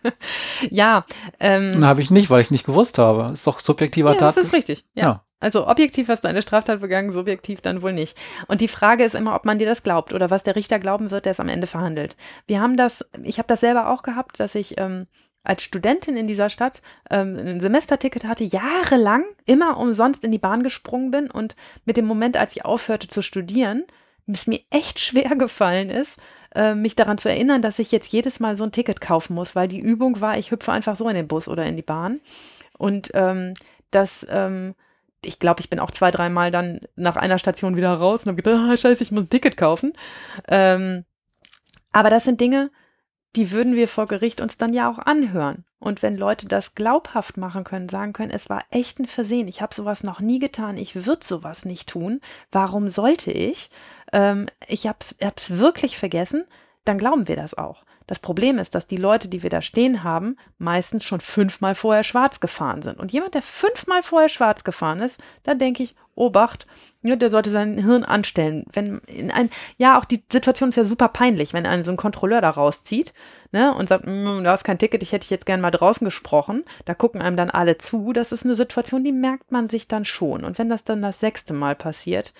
ja. 0.69 1.05
Ähm, 1.39 1.83
habe 1.85 2.01
ich 2.01 2.11
nicht, 2.11 2.29
weil 2.29 2.41
ich 2.41 2.47
es 2.47 2.51
nicht 2.51 2.65
gewusst 2.65 2.97
habe. 2.97 3.31
Ist 3.33 3.47
doch 3.47 3.59
subjektiver 3.59 4.13
ja, 4.13 4.19
das 4.19 4.35
Tat. 4.35 4.43
ist 4.43 4.53
richtig. 4.53 4.85
Ja. 4.93 5.03
Ja. 5.03 5.25
Also 5.39 5.67
objektiv 5.67 6.07
hast 6.07 6.23
du 6.23 6.27
eine 6.27 6.43
Straftat 6.43 6.81
begangen, 6.81 7.11
subjektiv 7.11 7.61
dann 7.61 7.81
wohl 7.81 7.93
nicht. 7.93 8.15
Und 8.47 8.61
die 8.61 8.67
Frage 8.67 9.03
ist 9.03 9.15
immer, 9.15 9.35
ob 9.35 9.43
man 9.43 9.57
dir 9.57 9.67
das 9.67 9.81
glaubt 9.81 10.13
oder 10.13 10.29
was 10.29 10.43
der 10.43 10.55
Richter 10.55 10.77
glauben 10.77 11.09
wird, 11.09 11.25
der 11.25 11.31
es 11.31 11.39
am 11.39 11.49
Ende 11.49 11.65
verhandelt. 11.65 12.15
Wir 12.45 12.61
haben 12.61 12.77
das, 12.77 13.09
ich 13.23 13.39
habe 13.39 13.47
das 13.47 13.61
selber 13.61 13.89
auch 13.89 14.03
gehabt, 14.03 14.39
dass 14.39 14.53
ich 14.53 14.77
ähm, 14.77 15.07
als 15.43 15.63
Studentin 15.63 16.15
in 16.15 16.27
dieser 16.27 16.49
Stadt 16.49 16.83
ähm, 17.09 17.37
ein 17.39 17.59
Semesterticket 17.59 18.25
hatte, 18.25 18.43
jahrelang 18.43 19.23
immer 19.45 19.77
umsonst 19.77 20.23
in 20.23 20.31
die 20.31 20.37
Bahn 20.37 20.61
gesprungen 20.61 21.09
bin 21.09 21.31
und 21.31 21.55
mit 21.85 21.97
dem 21.97 22.05
Moment, 22.05 22.37
als 22.37 22.55
ich 22.55 22.63
aufhörte 22.63 23.07
zu 23.07 23.23
studieren, 23.23 23.85
es 24.27 24.47
mir 24.47 24.61
echt 24.69 24.99
schwer 24.99 25.35
gefallen 25.35 25.89
ist, 25.89 26.19
äh, 26.55 26.75
mich 26.75 26.95
daran 26.95 27.17
zu 27.17 27.29
erinnern, 27.29 27.61
dass 27.61 27.79
ich 27.79 27.91
jetzt 27.91 28.11
jedes 28.11 28.39
Mal 28.39 28.57
so 28.57 28.63
ein 28.63 28.71
Ticket 28.71 29.01
kaufen 29.01 29.33
muss, 29.33 29.55
weil 29.55 29.67
die 29.67 29.79
Übung 29.79 30.21
war, 30.21 30.37
ich 30.37 30.51
hüpfe 30.51 30.71
einfach 30.71 30.95
so 30.95 31.07
in 31.07 31.15
den 31.15 31.27
Bus 31.27 31.47
oder 31.47 31.65
in 31.65 31.75
die 31.75 31.81
Bahn. 31.81 32.19
Und 32.77 33.11
ähm, 33.13 33.53
das, 33.91 34.25
ähm, 34.29 34.75
ich 35.23 35.39
glaube, 35.39 35.61
ich 35.61 35.69
bin 35.69 35.79
auch 35.79 35.91
zwei, 35.91 36.11
dreimal 36.11 36.51
dann 36.51 36.81
nach 36.95 37.15
einer 37.15 37.37
Station 37.37 37.77
wieder 37.77 37.93
raus 37.93 38.21
und 38.25 38.31
habe 38.31 38.41
gedacht, 38.41 38.59
ah, 38.59 38.75
scheiße, 38.75 39.03
ich 39.03 39.11
muss 39.11 39.25
ein 39.25 39.29
Ticket 39.29 39.57
kaufen. 39.57 39.93
Ähm, 40.47 41.05
aber 41.91 42.09
das 42.09 42.23
sind 42.23 42.41
Dinge, 42.41 42.71
die 43.35 43.51
würden 43.51 43.75
wir 43.75 43.87
vor 43.87 44.07
Gericht 44.07 44.41
uns 44.41 44.57
dann 44.57 44.73
ja 44.73 44.89
auch 44.89 44.99
anhören. 44.99 45.65
Und 45.79 46.03
wenn 46.03 46.17
Leute 46.17 46.47
das 46.47 46.75
glaubhaft 46.75 47.37
machen 47.37 47.63
können, 47.63 47.89
sagen 47.89 48.13
können, 48.13 48.31
es 48.31 48.49
war 48.49 48.63
echt 48.69 48.99
ein 48.99 49.07
Versehen, 49.07 49.47
ich 49.47 49.61
habe 49.61 49.73
sowas 49.73 50.03
noch 50.03 50.19
nie 50.19 50.39
getan, 50.39 50.77
ich 50.77 51.05
würde 51.07 51.25
sowas 51.25 51.65
nicht 51.65 51.89
tun, 51.89 52.21
warum 52.51 52.89
sollte 52.89 53.31
ich? 53.31 53.69
Ähm, 54.11 54.47
ich 54.67 54.87
habe 54.87 54.97
es 54.99 55.59
wirklich 55.59 55.97
vergessen, 55.97 56.45
dann 56.85 56.97
glauben 56.97 57.27
wir 57.27 57.35
das 57.35 57.53
auch. 57.53 57.83
Das 58.07 58.19
Problem 58.19 58.57
ist, 58.57 58.75
dass 58.75 58.87
die 58.87 58.97
Leute, 58.97 59.29
die 59.29 59.41
wir 59.41 59.49
da 59.49 59.61
stehen 59.61 60.03
haben, 60.03 60.35
meistens 60.57 61.05
schon 61.05 61.21
fünfmal 61.21 61.75
vorher 61.75 62.03
schwarz 62.03 62.41
gefahren 62.41 62.81
sind. 62.81 62.99
Und 62.99 63.13
jemand, 63.13 63.35
der 63.35 63.41
fünfmal 63.41 64.03
vorher 64.03 64.27
schwarz 64.27 64.65
gefahren 64.65 64.99
ist, 64.99 65.21
da 65.43 65.53
denke 65.53 65.83
ich, 65.83 65.95
Obacht, 66.13 66.67
ja, 67.03 67.15
der 67.15 67.29
sollte 67.29 67.49
sein 67.49 67.77
Hirn 67.77 68.03
anstellen. 68.03 68.65
Wenn 68.73 68.97
in 69.07 69.31
ein, 69.31 69.49
ja, 69.77 69.97
auch 69.97 70.03
die 70.03 70.21
Situation 70.29 70.69
ist 70.69 70.75
ja 70.75 70.83
super 70.83 71.07
peinlich, 71.07 71.53
wenn 71.53 71.65
einen 71.65 71.85
so 71.85 71.91
ein 71.91 71.97
Kontrolleur 71.97 72.41
da 72.41 72.49
rauszieht 72.49 73.13
ne, 73.53 73.73
und 73.73 73.87
sagt, 73.87 74.05
"Mm, 74.05 74.43
du 74.43 74.49
hast 74.49 74.65
kein 74.65 74.77
Ticket, 74.77 75.03
ich 75.03 75.13
hätte 75.13 75.21
dich 75.21 75.29
jetzt 75.29 75.45
gern 75.45 75.61
mal 75.61 75.71
draußen 75.71 76.03
gesprochen. 76.03 76.65
Da 76.83 76.93
gucken 76.93 77.21
einem 77.21 77.37
dann 77.37 77.49
alle 77.49 77.77
zu. 77.77 78.11
Das 78.11 78.33
ist 78.33 78.43
eine 78.43 78.55
Situation, 78.55 79.05
die 79.05 79.13
merkt 79.13 79.53
man 79.53 79.69
sich 79.69 79.87
dann 79.87 80.03
schon. 80.03 80.43
Und 80.43 80.59
wenn 80.59 80.67
das 80.67 80.83
dann 80.83 81.01
das 81.01 81.21
sechste 81.21 81.53
Mal 81.53 81.75
passiert, 81.75 82.33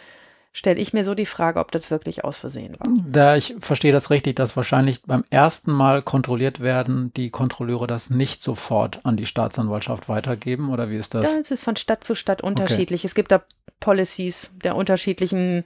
stelle 0.54 0.80
ich 0.80 0.94
mir 0.94 1.04
so 1.04 1.16
die 1.16 1.26
Frage, 1.26 1.60
ob 1.60 1.72
das 1.72 1.92
wirklich 1.92 2.24
aus 2.26 2.38
Versehen 2.38 2.76
war. 2.78 2.94
Da 3.08 3.36
ich 3.36 3.56
verstehe 3.60 3.94
das 3.94 4.10
richtig, 4.10 4.36
dass 4.36 4.58
wahrscheinlich 4.58 5.02
beim 5.04 5.24
ersten 5.30 5.72
Mal 5.72 6.02
kontrolliert 6.02 6.60
werden, 6.60 7.14
die 7.16 7.30
Kontrolleure 7.30 7.88
das 7.88 8.10
nicht 8.10 8.44
sofort 8.44 9.06
an 9.06 9.16
die 9.16 9.26
Staatsanwaltschaft 9.26 10.10
weitergeben 10.10 10.70
oder 10.70 10.90
wie 10.90 10.98
ist 10.98 11.14
das? 11.14 11.22
Das 11.22 11.52
ist 11.52 11.64
von 11.64 11.78
Stadt 11.78 12.04
zu 12.04 12.16
Stadt 12.16 12.42
unterschiedlich. 12.42 13.06
Es 13.06 13.16
gibt 13.16 13.32
da 13.32 13.44
Policies 13.80 14.52
der 14.64 14.76
unterschiedlichen 14.76 15.64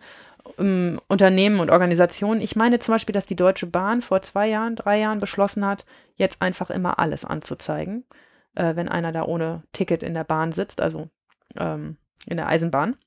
ähm, 0.60 1.02
Unternehmen 1.08 1.60
und 1.60 1.72
Organisationen. 1.72 2.42
Ich 2.42 2.56
meine 2.56 2.78
zum 2.80 2.94
Beispiel, 2.94 3.14
dass 3.14 3.26
die 3.26 3.36
Deutsche 3.36 3.66
Bahn 3.66 4.02
vor 4.02 4.22
zwei 4.22 4.48
Jahren, 4.48 4.76
drei 4.76 5.00
Jahren 5.00 5.20
beschlossen 5.20 5.66
hat, 5.66 5.86
jetzt 6.16 6.44
einfach 6.44 6.70
immer 6.70 7.00
alles 7.00 7.26
anzuzeigen, 7.26 8.06
äh, 8.54 8.76
wenn 8.76 8.88
einer 8.88 9.12
da 9.12 9.24
ohne 9.24 9.64
Ticket 9.74 10.04
in 10.04 10.14
der 10.14 10.24
Bahn 10.24 10.52
sitzt, 10.52 10.80
also 10.80 11.10
ähm, 11.58 11.98
in 12.28 12.38
der 12.38 12.48
Eisenbahn. 12.48 12.98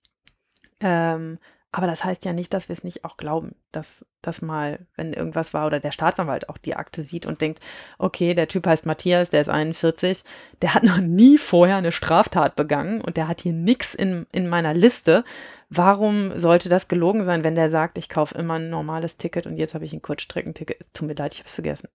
Ähm, 0.81 1.39
Aber 1.71 1.87
das 1.87 2.03
heißt 2.03 2.25
ja 2.25 2.33
nicht, 2.33 2.55
dass 2.55 2.71
wir 2.71 2.73
es 2.73 2.83
nicht 2.83 3.05
auch 3.05 3.19
glauben, 3.19 3.55
dass 3.73 4.07
das 4.23 4.41
mal, 4.41 4.87
wenn 4.97 5.13
irgendwas 5.13 5.53
war 5.53 5.67
oder 5.67 5.81
der 5.81 5.93
Staatsanwalt 5.93 6.49
auch 6.49 6.57
die 6.57 6.75
Akte 6.75 7.03
sieht 7.03 7.27
und 7.27 7.43
denkt, 7.43 7.61
okay, 7.99 8.33
der 8.33 8.49
Typ 8.49 8.67
heißt 8.67 8.87
Matthias, 8.87 9.29
der 9.29 9.43
ist 9.43 9.51
41, 9.51 10.25
der 10.63 10.75
hat 10.75 10.83
noch 10.83 10.97
nie 10.97 11.37
vorher 11.37 11.77
eine 11.77 11.93
Straftat 11.93 12.57
begangen 12.57 13.03
und 13.03 13.19
der 13.19 13.29
hat 13.29 13.43
hier 13.43 13.53
nichts 13.53 13.95
in, 13.95 14.27
in 14.33 14.49
meiner 14.49 14.73
Liste. 14.73 15.25
Warum 15.69 16.39
sollte 16.39 16.71
das 16.71 16.89
gelogen 16.89 17.27
sein, 17.27 17.45
wenn 17.45 17.55
der 17.55 17.69
sagt, 17.69 17.99
ich 17.99 18.09
kaufe 18.09 18.37
immer 18.39 18.55
ein 18.55 18.71
normales 18.71 19.19
Ticket 19.19 19.47
und 19.47 19.59
jetzt 19.59 19.75
habe 19.75 19.85
ich 19.85 19.93
ein 19.93 20.01
Kurzstreckenticket? 20.01 20.87
Tut 20.95 21.07
mir 21.07 21.15
leid, 21.15 21.35
ich 21.35 21.41
habe 21.41 21.49
es 21.49 21.55
vergessen. 21.55 21.89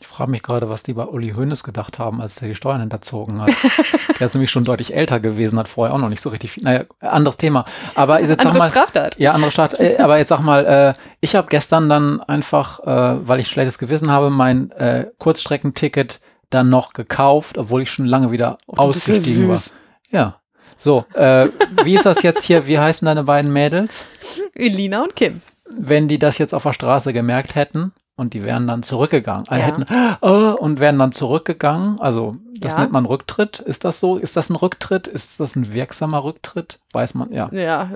Ich 0.00 0.06
frage 0.06 0.30
mich 0.30 0.42
gerade, 0.42 0.68
was 0.68 0.82
die 0.82 0.92
bei 0.92 1.04
Uli 1.04 1.32
Hoeneß 1.32 1.62
gedacht 1.62 1.98
haben, 1.98 2.20
als 2.20 2.36
der 2.36 2.48
die 2.48 2.54
Steuern 2.54 2.80
hinterzogen 2.80 3.40
hat. 3.40 3.50
der 4.20 4.26
ist 4.26 4.34
nämlich 4.34 4.50
schon 4.50 4.64
deutlich 4.64 4.94
älter 4.94 5.20
gewesen, 5.20 5.58
hat 5.58 5.68
vorher 5.68 5.94
auch 5.94 5.98
noch 5.98 6.10
nicht 6.10 6.20
so 6.20 6.28
richtig 6.28 6.50
viel. 6.50 6.64
Naja, 6.64 6.84
anderes 7.00 7.38
Thema. 7.38 7.64
Aber 7.94 8.20
jetzt 8.20 8.30
andere 8.32 8.48
sag 8.48 8.58
mal, 8.58 8.70
Straftat. 8.70 9.18
Ja, 9.18 9.32
andere 9.32 9.50
Staat. 9.50 9.80
Äh, 9.80 9.96
aber 9.98 10.18
jetzt 10.18 10.28
sag 10.28 10.40
mal, 10.40 10.66
äh, 10.66 10.94
ich 11.20 11.34
habe 11.34 11.48
gestern 11.48 11.88
dann 11.88 12.20
einfach, 12.20 12.80
äh, 12.80 13.26
weil 13.26 13.40
ich 13.40 13.48
schlechtes 13.48 13.78
Gewissen 13.78 14.10
habe, 14.10 14.28
mein 14.28 14.70
äh, 14.72 15.06
Kurzstreckenticket 15.18 16.20
dann 16.50 16.68
noch 16.68 16.92
gekauft, 16.92 17.56
obwohl 17.56 17.82
ich 17.82 17.90
schon 17.90 18.06
lange 18.06 18.30
wieder 18.30 18.58
Oh, 18.66 18.76
ausgestiegen 18.76 19.48
war. 19.48 19.62
Ja. 20.10 20.40
So, 20.76 21.06
äh, 21.14 21.48
wie 21.84 21.94
ist 21.94 22.04
das 22.04 22.22
jetzt 22.22 22.44
hier? 22.44 22.66
Wie 22.66 22.78
heißen 22.78 23.06
deine 23.06 23.24
beiden 23.24 23.50
Mädels? 23.50 24.04
Elina 24.54 25.04
und 25.04 25.16
Kim. 25.16 25.40
Wenn 25.70 26.06
die 26.06 26.18
das 26.18 26.36
jetzt 26.36 26.52
auf 26.52 26.64
der 26.64 26.74
Straße 26.74 27.14
gemerkt 27.14 27.54
hätten 27.54 27.92
und 28.16 28.32
die 28.34 28.42
wären 28.44 28.66
dann 28.66 28.82
zurückgegangen, 28.82 29.44
also 29.48 29.60
Ja. 29.60 29.66
hätten 29.66 29.84
oh, 30.22 30.56
und 30.58 30.80
wären 30.80 30.98
dann 30.98 31.12
zurückgegangen, 31.12 32.00
also 32.00 32.36
das 32.58 32.74
Ja. 32.74 32.80
nennt 32.80 32.92
man 32.92 33.04
Rücktritt. 33.04 33.58
Ist 33.60 33.84
das 33.84 34.00
so? 34.00 34.16
Ist 34.16 34.36
das 34.36 34.48
ein 34.48 34.56
Rücktritt? 34.56 35.06
Ist 35.06 35.38
das 35.40 35.56
ein 35.56 35.72
wirksamer 35.74 36.24
Rücktritt? 36.24 36.80
Weiß 36.92 37.14
man, 37.14 37.30
ja. 37.32 37.50
Ja, 37.52 37.90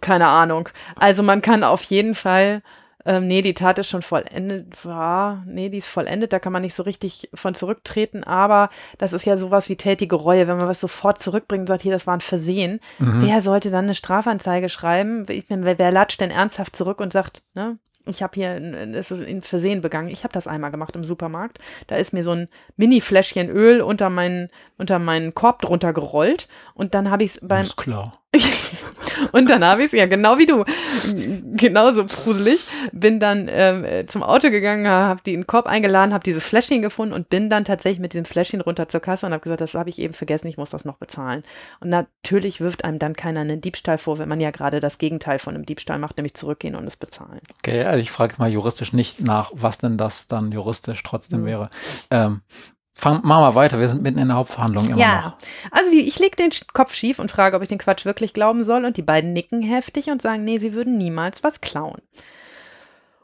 keine 0.00 0.26
Ahnung. 0.26 0.68
Also 0.96 1.22
man 1.22 1.42
kann 1.42 1.62
auf 1.62 1.84
jeden 1.84 2.16
Fall, 2.16 2.62
ähm, 3.04 3.28
nee, 3.28 3.42
die 3.42 3.54
Tat 3.54 3.78
ist 3.78 3.88
schon 3.88 4.02
vollendet, 4.02 4.84
war, 4.84 5.44
nee, 5.46 5.68
die 5.68 5.78
ist 5.78 5.86
vollendet, 5.86 6.32
da 6.32 6.40
kann 6.40 6.52
man 6.52 6.62
nicht 6.62 6.74
so 6.74 6.82
richtig 6.82 7.30
von 7.34 7.54
zurücktreten, 7.54 8.24
aber 8.24 8.68
das 8.98 9.12
ist 9.12 9.24
ja 9.24 9.36
sowas 9.36 9.68
wie 9.68 9.76
tätige 9.76 10.16
Reue, 10.16 10.48
wenn 10.48 10.56
man 10.56 10.68
was 10.68 10.80
sofort 10.80 11.20
zurückbringt 11.20 11.62
und 11.62 11.66
sagt, 11.68 11.82
hier, 11.82 11.92
das 11.92 12.06
war 12.08 12.14
ein 12.14 12.20
Versehen. 12.20 12.80
Mhm. 12.98 13.22
Wer 13.22 13.42
sollte 13.42 13.70
dann 13.70 13.84
eine 13.84 13.94
Strafanzeige 13.94 14.68
schreiben? 14.68 15.24
Ich 15.28 15.48
meine, 15.50 15.64
wer, 15.64 15.78
wer 15.78 15.92
latscht 15.92 16.20
denn 16.20 16.30
ernsthaft 16.32 16.74
zurück 16.74 17.00
und 17.00 17.12
sagt, 17.12 17.44
ne, 17.54 17.78
ich 18.06 18.22
habe 18.22 18.34
hier, 18.34 18.50
es 18.94 19.10
ist 19.10 19.22
ein 19.22 19.42
Versehen 19.42 19.80
begangen. 19.80 20.08
Ich 20.08 20.24
habe 20.24 20.32
das 20.32 20.46
einmal 20.46 20.70
gemacht 20.70 20.96
im 20.96 21.04
Supermarkt. 21.04 21.58
Da 21.86 21.96
ist 21.96 22.12
mir 22.12 22.24
so 22.24 22.32
ein 22.32 22.48
Mini-Fläschchen 22.76 23.48
Öl 23.48 23.80
unter 23.80 24.10
meinen, 24.10 24.48
unter 24.76 24.98
meinen 24.98 25.34
Korb 25.34 25.62
drunter 25.62 25.92
gerollt 25.92 26.48
und 26.74 26.94
dann 26.94 27.10
habe 27.10 27.24
ich 27.24 27.32
es 27.32 27.40
beim 27.42 27.62
Ist 27.62 27.76
klar. 27.76 28.12
und 29.32 29.50
dann 29.50 29.62
habe 29.62 29.82
ich 29.82 29.88
es, 29.88 29.92
ja, 29.92 30.06
genau 30.06 30.38
wie 30.38 30.46
du, 30.46 30.64
genauso 31.56 32.06
gruselig, 32.06 32.64
bin 32.92 33.20
dann 33.20 33.48
ähm, 33.50 33.84
äh, 33.84 34.06
zum 34.06 34.22
Auto 34.22 34.50
gegangen, 34.50 34.88
habe 34.88 35.20
die 35.24 35.34
in 35.34 35.40
den 35.40 35.46
Korb 35.46 35.66
eingeladen, 35.66 36.14
habe 36.14 36.24
dieses 36.24 36.44
Fläschchen 36.44 36.80
gefunden 36.80 37.14
und 37.14 37.28
bin 37.28 37.50
dann 37.50 37.64
tatsächlich 37.64 38.00
mit 38.00 38.14
diesem 38.14 38.24
Fläschchen 38.24 38.62
runter 38.62 38.88
zur 38.88 39.00
Kasse 39.00 39.26
und 39.26 39.32
habe 39.32 39.42
gesagt, 39.42 39.60
das 39.60 39.74
habe 39.74 39.90
ich 39.90 39.98
eben 39.98 40.14
vergessen, 40.14 40.48
ich 40.48 40.56
muss 40.56 40.70
das 40.70 40.84
noch 40.86 40.96
bezahlen. 40.96 41.42
Und 41.80 41.90
natürlich 41.90 42.60
wirft 42.60 42.84
einem 42.84 42.98
dann 42.98 43.14
keiner 43.14 43.40
einen 43.40 43.60
Diebstahl 43.60 43.98
vor, 43.98 44.18
wenn 44.18 44.28
man 44.28 44.40
ja 44.40 44.50
gerade 44.50 44.80
das 44.80 44.96
Gegenteil 44.98 45.38
von 45.38 45.54
einem 45.54 45.66
Diebstahl 45.66 45.98
macht, 45.98 46.16
nämlich 46.16 46.34
zurückgehen 46.34 46.74
und 46.74 46.86
es 46.86 46.96
bezahlen. 46.96 47.40
Okay, 47.58 47.84
also 47.84 48.00
ich 48.00 48.10
frage 48.10 48.36
mal 48.38 48.50
juristisch 48.50 48.94
nicht 48.94 49.20
nach, 49.20 49.50
was 49.54 49.78
denn 49.78 49.98
das 49.98 50.26
dann 50.26 50.52
juristisch 50.52 51.02
trotzdem 51.02 51.42
Mhm. 51.42 51.46
wäre. 51.46 51.70
Ähm, 52.10 52.40
fang, 53.02 53.20
machen 53.24 53.42
wir 53.42 53.54
weiter, 53.56 53.80
wir 53.80 53.88
sind 53.88 54.02
mitten 54.02 54.20
in 54.20 54.28
der 54.28 54.36
Hauptverhandlung 54.36 54.86
immer 54.86 54.96
noch. 55.16 55.36
also 55.72 55.90
die, 55.90 56.06
ich 56.06 56.18
lege 56.20 56.36
den 56.36 56.50
Kopf 56.72 56.94
schief 56.94 57.18
und 57.18 57.30
frage, 57.30 57.56
ob 57.56 57.62
ich 57.62 57.68
den 57.68 57.78
Quatsch 57.78 58.04
wirklich 58.04 58.32
glauben 58.32 58.64
soll 58.64 58.84
und 58.84 58.96
die 58.96 59.02
beiden 59.02 59.32
nicken 59.32 59.60
heftig 59.60 60.08
und 60.08 60.22
sagen, 60.22 60.44
nee, 60.44 60.58
sie 60.58 60.72
würden 60.72 60.96
niemals 60.98 61.42
was 61.42 61.60
klauen. 61.60 62.00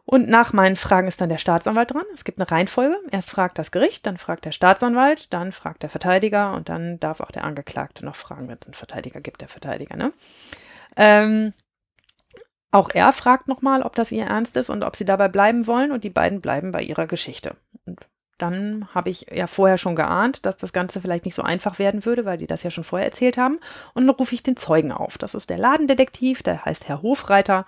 Und 0.04 0.28
nach 0.28 0.52
meinen 0.52 0.76
Fragen 0.76 1.06
ist 1.06 1.20
dann 1.20 1.28
der 1.28 1.38
Staatsanwalt 1.38 1.92
dran. 1.92 2.04
Es 2.14 2.24
gibt 2.24 2.38
eine 2.38 2.50
Reihenfolge. 2.50 2.96
Erst 3.10 3.28
fragt 3.28 3.58
das 3.58 3.70
Gericht, 3.70 4.06
dann 4.06 4.16
fragt 4.16 4.46
der 4.46 4.52
Staatsanwalt, 4.52 5.32
dann 5.34 5.52
fragt 5.52 5.82
der 5.82 5.90
Verteidiger 5.90 6.54
und 6.54 6.70
dann 6.70 6.98
darf 6.98 7.20
auch 7.20 7.30
der 7.30 7.44
Angeklagte 7.44 8.06
noch 8.06 8.16
fragen, 8.16 8.48
wenn 8.48 8.56
es 8.58 8.66
einen 8.66 8.74
Verteidiger 8.74 9.20
gibt, 9.20 9.42
der 9.42 9.48
Verteidiger. 9.48 9.96
Ne? 9.96 10.12
Ähm, 10.96 11.52
auch 12.70 12.88
er 12.92 13.12
fragt 13.12 13.48
nochmal, 13.48 13.82
ob 13.82 13.94
das 13.96 14.10
ihr 14.10 14.24
Ernst 14.24 14.56
ist 14.56 14.70
und 14.70 14.82
ob 14.82 14.96
sie 14.96 15.04
dabei 15.04 15.28
bleiben 15.28 15.66
wollen 15.66 15.92
und 15.92 16.04
die 16.04 16.10
beiden 16.10 16.40
bleiben 16.40 16.72
bei 16.72 16.82
ihrer 16.82 17.06
Geschichte. 17.06 17.56
Dann 18.38 18.88
habe 18.94 19.10
ich 19.10 19.26
ja 19.32 19.46
vorher 19.46 19.78
schon 19.78 19.96
geahnt, 19.96 20.46
dass 20.46 20.56
das 20.56 20.72
Ganze 20.72 21.00
vielleicht 21.00 21.24
nicht 21.24 21.34
so 21.34 21.42
einfach 21.42 21.78
werden 21.78 22.04
würde, 22.04 22.24
weil 22.24 22.38
die 22.38 22.46
das 22.46 22.62
ja 22.62 22.70
schon 22.70 22.84
vorher 22.84 23.06
erzählt 23.06 23.36
haben. 23.36 23.58
Und 23.94 24.06
dann 24.06 24.14
rufe 24.14 24.34
ich 24.34 24.42
den 24.42 24.56
Zeugen 24.56 24.92
auf. 24.92 25.18
Das 25.18 25.34
ist 25.34 25.50
der 25.50 25.58
Ladendetektiv, 25.58 26.42
der 26.42 26.64
heißt 26.64 26.88
Herr 26.88 27.02
Hofreiter. 27.02 27.66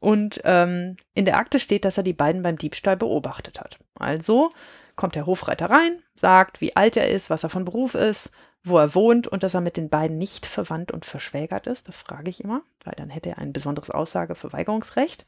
Und 0.00 0.40
ähm, 0.44 0.96
in 1.14 1.24
der 1.24 1.38
Akte 1.38 1.58
steht, 1.58 1.84
dass 1.84 1.96
er 1.96 2.02
die 2.02 2.12
beiden 2.12 2.42
beim 2.42 2.58
Diebstahl 2.58 2.96
beobachtet 2.96 3.60
hat. 3.60 3.78
Also 3.94 4.50
kommt 4.96 5.14
der 5.14 5.26
Hofreiter 5.26 5.70
rein, 5.70 6.02
sagt, 6.14 6.60
wie 6.60 6.76
alt 6.76 6.96
er 6.96 7.08
ist, 7.08 7.30
was 7.30 7.44
er 7.44 7.50
von 7.50 7.64
Beruf 7.64 7.94
ist, 7.94 8.32
wo 8.64 8.78
er 8.78 8.94
wohnt 8.94 9.26
und 9.26 9.42
dass 9.42 9.54
er 9.54 9.60
mit 9.60 9.76
den 9.76 9.88
beiden 9.88 10.18
nicht 10.18 10.46
verwandt 10.46 10.92
und 10.92 11.04
verschwägert 11.04 11.66
ist. 11.66 11.88
Das 11.88 11.96
frage 11.96 12.30
ich 12.30 12.44
immer, 12.44 12.62
weil 12.84 12.94
dann 12.96 13.10
hätte 13.10 13.30
er 13.30 13.38
ein 13.38 13.52
besonderes 13.52 13.90
Aussageverweigerungsrecht. 13.90 15.26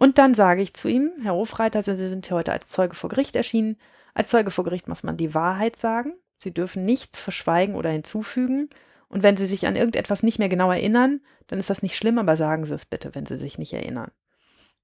Und 0.00 0.16
dann 0.16 0.32
sage 0.32 0.62
ich 0.62 0.72
zu 0.72 0.88
ihm, 0.88 1.12
Herr 1.20 1.34
Hofreiter, 1.34 1.82
Sie 1.82 1.94
sind 2.08 2.26
hier 2.26 2.34
heute 2.38 2.52
als 2.52 2.68
Zeuge 2.68 2.94
vor 2.94 3.10
Gericht 3.10 3.36
erschienen. 3.36 3.76
Als 4.14 4.30
Zeuge 4.30 4.50
vor 4.50 4.64
Gericht 4.64 4.88
muss 4.88 5.02
man 5.02 5.18
die 5.18 5.34
Wahrheit 5.34 5.76
sagen. 5.76 6.14
Sie 6.38 6.54
dürfen 6.54 6.80
nichts 6.80 7.20
verschweigen 7.20 7.74
oder 7.74 7.90
hinzufügen. 7.90 8.70
Und 9.08 9.22
wenn 9.22 9.36
Sie 9.36 9.44
sich 9.44 9.66
an 9.66 9.76
irgendetwas 9.76 10.22
nicht 10.22 10.38
mehr 10.38 10.48
genau 10.48 10.72
erinnern, 10.72 11.20
dann 11.48 11.58
ist 11.58 11.68
das 11.68 11.82
nicht 11.82 11.98
schlimm, 11.98 12.18
aber 12.18 12.38
sagen 12.38 12.64
Sie 12.64 12.72
es 12.72 12.86
bitte, 12.86 13.14
wenn 13.14 13.26
Sie 13.26 13.36
sich 13.36 13.58
nicht 13.58 13.74
erinnern. 13.74 14.10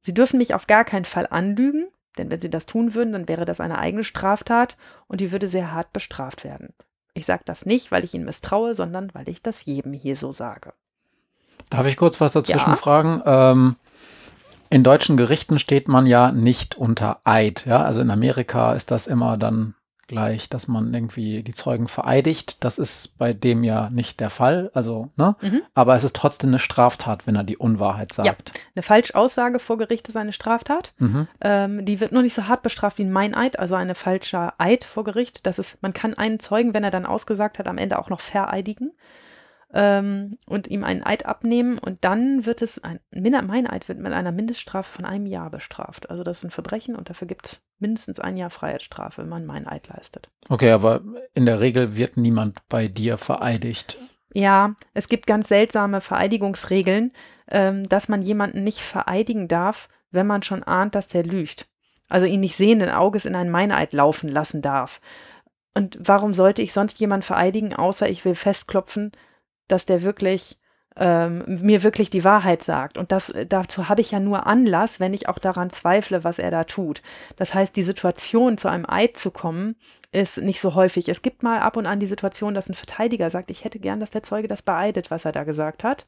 Sie 0.02 0.12
dürfen 0.12 0.36
mich 0.36 0.52
auf 0.52 0.66
gar 0.66 0.84
keinen 0.84 1.06
Fall 1.06 1.26
anlügen, 1.30 1.88
denn 2.18 2.30
wenn 2.30 2.42
Sie 2.42 2.50
das 2.50 2.66
tun 2.66 2.92
würden, 2.92 3.14
dann 3.14 3.26
wäre 3.26 3.46
das 3.46 3.58
eine 3.58 3.78
eigene 3.78 4.04
Straftat 4.04 4.76
und 5.08 5.22
die 5.22 5.32
würde 5.32 5.46
sehr 5.46 5.72
hart 5.72 5.94
bestraft 5.94 6.44
werden. 6.44 6.74
Ich 7.14 7.24
sage 7.24 7.42
das 7.46 7.64
nicht, 7.64 7.90
weil 7.90 8.04
ich 8.04 8.12
Ihnen 8.12 8.26
misstraue, 8.26 8.74
sondern 8.74 9.14
weil 9.14 9.30
ich 9.30 9.40
das 9.40 9.64
jedem 9.64 9.94
hier 9.94 10.16
so 10.16 10.30
sage. 10.30 10.74
Darf 11.70 11.86
ich 11.86 11.96
kurz 11.96 12.20
was 12.20 12.32
dazwischen 12.32 12.70
Ja. 12.72 12.76
fragen? 12.76 13.22
Ähm, 13.24 13.76
in 14.70 14.82
deutschen 14.82 15.16
Gerichten 15.16 15.58
steht 15.58 15.88
man 15.88 16.06
ja 16.06 16.32
nicht 16.32 16.76
unter 16.76 17.20
Eid. 17.24 17.66
Ja? 17.66 17.82
Also 17.82 18.00
in 18.00 18.10
Amerika 18.10 18.74
ist 18.74 18.90
das 18.90 19.06
immer 19.06 19.36
dann 19.36 19.74
gleich, 20.08 20.48
dass 20.48 20.68
man 20.68 20.94
irgendwie 20.94 21.42
die 21.42 21.54
Zeugen 21.54 21.88
vereidigt. 21.88 22.58
Das 22.60 22.78
ist 22.78 23.18
bei 23.18 23.32
dem 23.32 23.64
ja 23.64 23.90
nicht 23.90 24.20
der 24.20 24.30
Fall. 24.30 24.70
Also, 24.74 25.10
ne? 25.16 25.36
Mhm. 25.40 25.62
Aber 25.74 25.96
es 25.96 26.04
ist 26.04 26.14
trotzdem 26.16 26.50
eine 26.50 26.58
Straftat, 26.58 27.26
wenn 27.26 27.36
er 27.36 27.44
die 27.44 27.56
Unwahrheit 27.56 28.12
sagt. 28.12 28.52
Eine 28.74 28.82
Falschaussage 28.82 29.58
vor 29.58 29.78
Gericht 29.78 30.08
ist 30.08 30.16
eine 30.16 30.32
Straftat. 30.32 30.92
Mhm. 30.98 31.28
Ähm, 31.40 31.84
die 31.84 32.00
wird 32.00 32.12
nur 32.12 32.22
nicht 32.22 32.34
so 32.34 32.46
hart 32.46 32.62
bestraft 32.62 32.98
wie 32.98 33.04
ein 33.04 33.12
Meineid, 33.12 33.58
also 33.58 33.74
ein 33.74 33.94
falscher 33.94 34.54
Eid 34.58 34.84
vor 34.84 35.04
Gericht. 35.04 35.46
Das 35.46 35.58
ist, 35.58 35.82
man 35.82 35.92
kann 35.92 36.14
einen 36.14 36.38
Zeugen, 36.38 36.74
wenn 36.74 36.84
er 36.84 36.90
dann 36.90 37.06
ausgesagt 37.06 37.58
hat, 37.58 37.66
am 37.66 37.78
Ende 37.78 37.98
auch 37.98 38.10
noch 38.10 38.20
vereidigen 38.20 38.92
ähm, 39.72 40.36
und 40.46 40.68
ihm 40.68 40.84
einen 40.84 41.02
Eid 41.02 41.26
abnehmen 41.26 41.78
und 41.78 42.04
dann 42.04 42.46
wird 42.46 42.62
es, 42.62 42.82
ein 42.82 43.00
Min- 43.10 43.46
Meineid 43.46 43.88
wird 43.88 43.98
mit 43.98 44.12
einer 44.12 44.32
Mindeststrafe 44.32 44.90
von 44.90 45.04
einem 45.04 45.26
Jahr 45.26 45.50
bestraft. 45.50 46.10
Also 46.10 46.22
das 46.22 46.38
ist 46.38 46.44
ein 46.44 46.50
Verbrechen 46.50 46.96
und 46.96 47.10
dafür 47.10 47.26
gibt 47.26 47.46
es 47.46 47.62
mindestens 47.78 48.20
ein 48.20 48.36
Jahr 48.36 48.50
Freiheitsstrafe, 48.50 49.22
wenn 49.22 49.28
man 49.28 49.44
Meineid 49.46 49.88
leistet. 49.88 50.30
Okay, 50.48 50.70
aber 50.70 51.02
in 51.34 51.46
der 51.46 51.60
Regel 51.60 51.96
wird 51.96 52.16
niemand 52.16 52.66
bei 52.68 52.88
dir 52.88 53.18
vereidigt. 53.18 53.98
Ja, 54.32 54.74
es 54.94 55.08
gibt 55.08 55.26
ganz 55.26 55.48
seltsame 55.48 56.00
Vereidigungsregeln, 56.00 57.12
ähm, 57.50 57.88
dass 57.88 58.08
man 58.08 58.22
jemanden 58.22 58.64
nicht 58.64 58.80
vereidigen 58.80 59.48
darf, 59.48 59.88
wenn 60.10 60.26
man 60.26 60.42
schon 60.42 60.62
ahnt, 60.62 60.94
dass 60.94 61.08
der 61.08 61.24
lügt. 61.24 61.68
Also 62.08 62.26
ihn 62.26 62.40
nicht 62.40 62.56
sehenden 62.56 62.90
Auges 62.90 63.26
in 63.26 63.34
einen 63.34 63.50
Meineid 63.50 63.92
laufen 63.92 64.28
lassen 64.28 64.62
darf. 64.62 65.00
Und 65.74 65.98
warum 66.00 66.32
sollte 66.32 66.62
ich 66.62 66.72
sonst 66.72 67.00
jemanden 67.00 67.24
vereidigen, 67.24 67.74
außer 67.74 68.08
ich 68.08 68.24
will 68.24 68.34
festklopfen, 68.34 69.12
dass 69.68 69.86
der 69.86 70.02
wirklich 70.02 70.58
ähm, 70.98 71.44
mir 71.46 71.82
wirklich 71.82 72.08
die 72.08 72.24
Wahrheit 72.24 72.62
sagt. 72.62 72.96
Und 72.96 73.12
das, 73.12 73.32
dazu 73.48 73.88
habe 73.88 74.00
ich 74.00 74.12
ja 74.12 74.20
nur 74.20 74.46
Anlass, 74.46 74.98
wenn 74.98 75.12
ich 75.12 75.28
auch 75.28 75.38
daran 75.38 75.68
zweifle, 75.70 76.24
was 76.24 76.38
er 76.38 76.50
da 76.50 76.64
tut. 76.64 77.02
Das 77.36 77.52
heißt, 77.52 77.76
die 77.76 77.82
Situation, 77.82 78.56
zu 78.56 78.68
einem 78.68 78.88
Eid 78.88 79.16
zu 79.18 79.30
kommen, 79.30 79.76
ist 80.10 80.38
nicht 80.38 80.60
so 80.60 80.74
häufig. 80.74 81.08
Es 81.08 81.20
gibt 81.20 81.42
mal 81.42 81.60
ab 81.60 81.76
und 81.76 81.86
an 81.86 82.00
die 82.00 82.06
Situation, 82.06 82.54
dass 82.54 82.70
ein 82.70 82.74
Verteidiger 82.74 83.28
sagt, 83.28 83.50
ich 83.50 83.64
hätte 83.64 83.78
gern, 83.78 84.00
dass 84.00 84.10
der 84.10 84.22
Zeuge 84.22 84.48
das 84.48 84.62
beeidet, 84.62 85.10
was 85.10 85.26
er 85.26 85.32
da 85.32 85.44
gesagt 85.44 85.84
hat. 85.84 86.06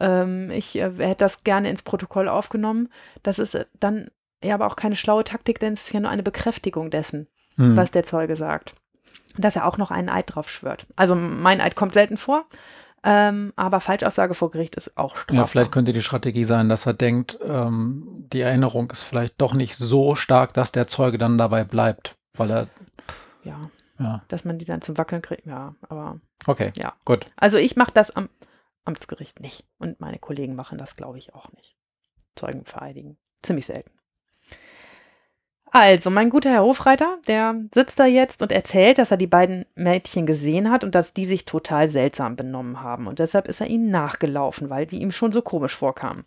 Ähm, 0.00 0.50
ich 0.50 0.76
äh, 0.76 0.90
hätte 0.96 1.24
das 1.24 1.44
gerne 1.44 1.68
ins 1.68 1.82
Protokoll 1.82 2.28
aufgenommen. 2.28 2.88
Das 3.22 3.38
ist 3.38 3.54
äh, 3.54 3.66
dann 3.78 4.08
ja 4.42 4.54
aber 4.54 4.66
auch 4.66 4.76
keine 4.76 4.96
schlaue 4.96 5.24
Taktik, 5.24 5.58
denn 5.58 5.74
es 5.74 5.86
ist 5.86 5.92
ja 5.92 6.00
nur 6.00 6.10
eine 6.10 6.22
Bekräftigung 6.22 6.90
dessen, 6.90 7.28
Hm. 7.56 7.76
was 7.76 7.90
der 7.90 8.02
Zeuge 8.04 8.36
sagt. 8.36 8.74
Dass 9.36 9.56
er 9.56 9.66
auch 9.66 9.78
noch 9.78 9.90
einen 9.90 10.08
Eid 10.08 10.34
drauf 10.34 10.50
schwört. 10.50 10.86
Also 10.96 11.14
mein 11.14 11.60
Eid 11.60 11.76
kommt 11.76 11.94
selten 11.94 12.16
vor, 12.16 12.46
ähm, 13.04 13.52
aber 13.56 13.80
Falschaussage 13.80 14.34
vor 14.34 14.50
Gericht 14.50 14.74
ist 14.76 14.96
auch 14.96 15.16
strafbar. 15.16 15.36
Ja, 15.36 15.46
vielleicht 15.46 15.72
könnte 15.72 15.92
die 15.92 16.02
Strategie 16.02 16.44
sein, 16.44 16.68
dass 16.68 16.86
er 16.86 16.94
denkt, 16.94 17.38
ähm, 17.46 18.08
die 18.32 18.40
Erinnerung 18.40 18.90
ist 18.90 19.02
vielleicht 19.02 19.40
doch 19.40 19.54
nicht 19.54 19.76
so 19.76 20.14
stark, 20.16 20.54
dass 20.54 20.72
der 20.72 20.86
Zeuge 20.86 21.18
dann 21.18 21.36
dabei 21.38 21.64
bleibt, 21.64 22.16
weil 22.36 22.50
er, 22.50 22.68
ja, 23.44 23.60
ja, 23.98 24.22
dass 24.28 24.44
man 24.44 24.58
die 24.58 24.64
dann 24.64 24.82
zum 24.82 24.96
Wackeln 24.98 25.22
kriegt. 25.22 25.46
Ja, 25.46 25.74
aber 25.88 26.18
okay, 26.46 26.72
Ja. 26.76 26.94
gut. 27.04 27.26
also 27.36 27.58
ich 27.58 27.76
mache 27.76 27.92
das 27.92 28.10
am 28.10 28.28
Amtsgericht 28.84 29.40
nicht. 29.40 29.64
Und 29.78 30.00
meine 30.00 30.18
Kollegen 30.18 30.54
machen 30.54 30.78
das, 30.78 30.96
glaube 30.96 31.18
ich, 31.18 31.34
auch 31.34 31.50
nicht. 31.52 31.76
Zeugen 32.36 32.64
vereidigen. 32.64 33.16
Ziemlich 33.42 33.66
selten. 33.66 33.90
Also, 35.76 36.08
mein 36.08 36.30
guter 36.30 36.50
Herr 36.52 36.62
Hofreiter, 36.62 37.18
der 37.26 37.56
sitzt 37.74 37.98
da 37.98 38.06
jetzt 38.06 38.42
und 38.42 38.52
erzählt, 38.52 38.98
dass 38.98 39.10
er 39.10 39.16
die 39.16 39.26
beiden 39.26 39.66
Mädchen 39.74 40.24
gesehen 40.24 40.70
hat 40.70 40.84
und 40.84 40.94
dass 40.94 41.14
die 41.14 41.24
sich 41.24 41.46
total 41.46 41.88
seltsam 41.88 42.36
benommen 42.36 42.80
haben. 42.80 43.08
Und 43.08 43.18
deshalb 43.18 43.48
ist 43.48 43.60
er 43.60 43.66
ihnen 43.66 43.90
nachgelaufen, 43.90 44.70
weil 44.70 44.86
die 44.86 45.00
ihm 45.00 45.10
schon 45.10 45.32
so 45.32 45.42
komisch 45.42 45.74
vorkamen. 45.74 46.26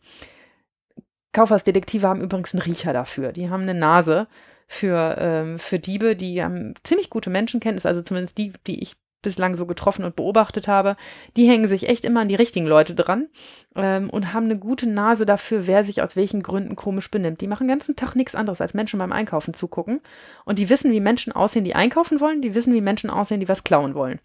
Kaufhausdetektive 1.31 2.05
haben 2.05 2.19
übrigens 2.19 2.53
einen 2.53 2.63
Riecher 2.63 2.91
dafür. 2.91 3.31
Die 3.31 3.49
haben 3.49 3.61
eine 3.61 3.73
Nase 3.73 4.27
für, 4.67 5.15
ähm, 5.17 5.59
für 5.59 5.79
Diebe, 5.79 6.17
die 6.17 6.43
haben 6.43 6.73
ziemlich 6.83 7.09
gute 7.09 7.29
Menschenkenntnis, 7.29 7.85
also 7.85 8.01
zumindest 8.01 8.37
die, 8.37 8.51
die 8.67 8.83
ich 8.83 8.97
bislang 9.21 9.55
so 9.55 9.65
getroffen 9.65 10.05
und 10.05 10.15
beobachtet 10.15 10.67
habe, 10.67 10.95
die 11.35 11.47
hängen 11.47 11.67
sich 11.67 11.89
echt 11.89 12.05
immer 12.05 12.21
an 12.21 12.27
die 12.27 12.35
richtigen 12.35 12.67
Leute 12.67 12.95
dran 12.95 13.27
ähm, 13.75 14.09
und 14.09 14.33
haben 14.33 14.45
eine 14.45 14.57
gute 14.57 14.87
Nase 14.87 15.25
dafür, 15.25 15.67
wer 15.67 15.83
sich 15.83 16.01
aus 16.01 16.15
welchen 16.15 16.43
Gründen 16.43 16.75
komisch 16.75 17.09
benimmt. 17.09 17.41
Die 17.41 17.47
machen 17.47 17.67
den 17.67 17.77
ganzen 17.77 17.95
Tag 17.95 18.15
nichts 18.15 18.35
anderes, 18.35 18.61
als 18.61 18.73
Menschen 18.73 18.99
beim 18.99 19.11
Einkaufen 19.11 19.53
zugucken. 19.53 20.01
Und 20.45 20.59
die 20.59 20.69
wissen, 20.69 20.91
wie 20.91 20.99
Menschen 20.99 21.33
aussehen, 21.33 21.65
die 21.65 21.75
einkaufen 21.75 22.19
wollen, 22.19 22.41
die 22.41 22.53
wissen, 22.53 22.73
wie 22.73 22.81
Menschen 22.81 23.09
aussehen, 23.09 23.39
die 23.39 23.49
was 23.49 23.63
klauen 23.63 23.95
wollen. 23.95 24.19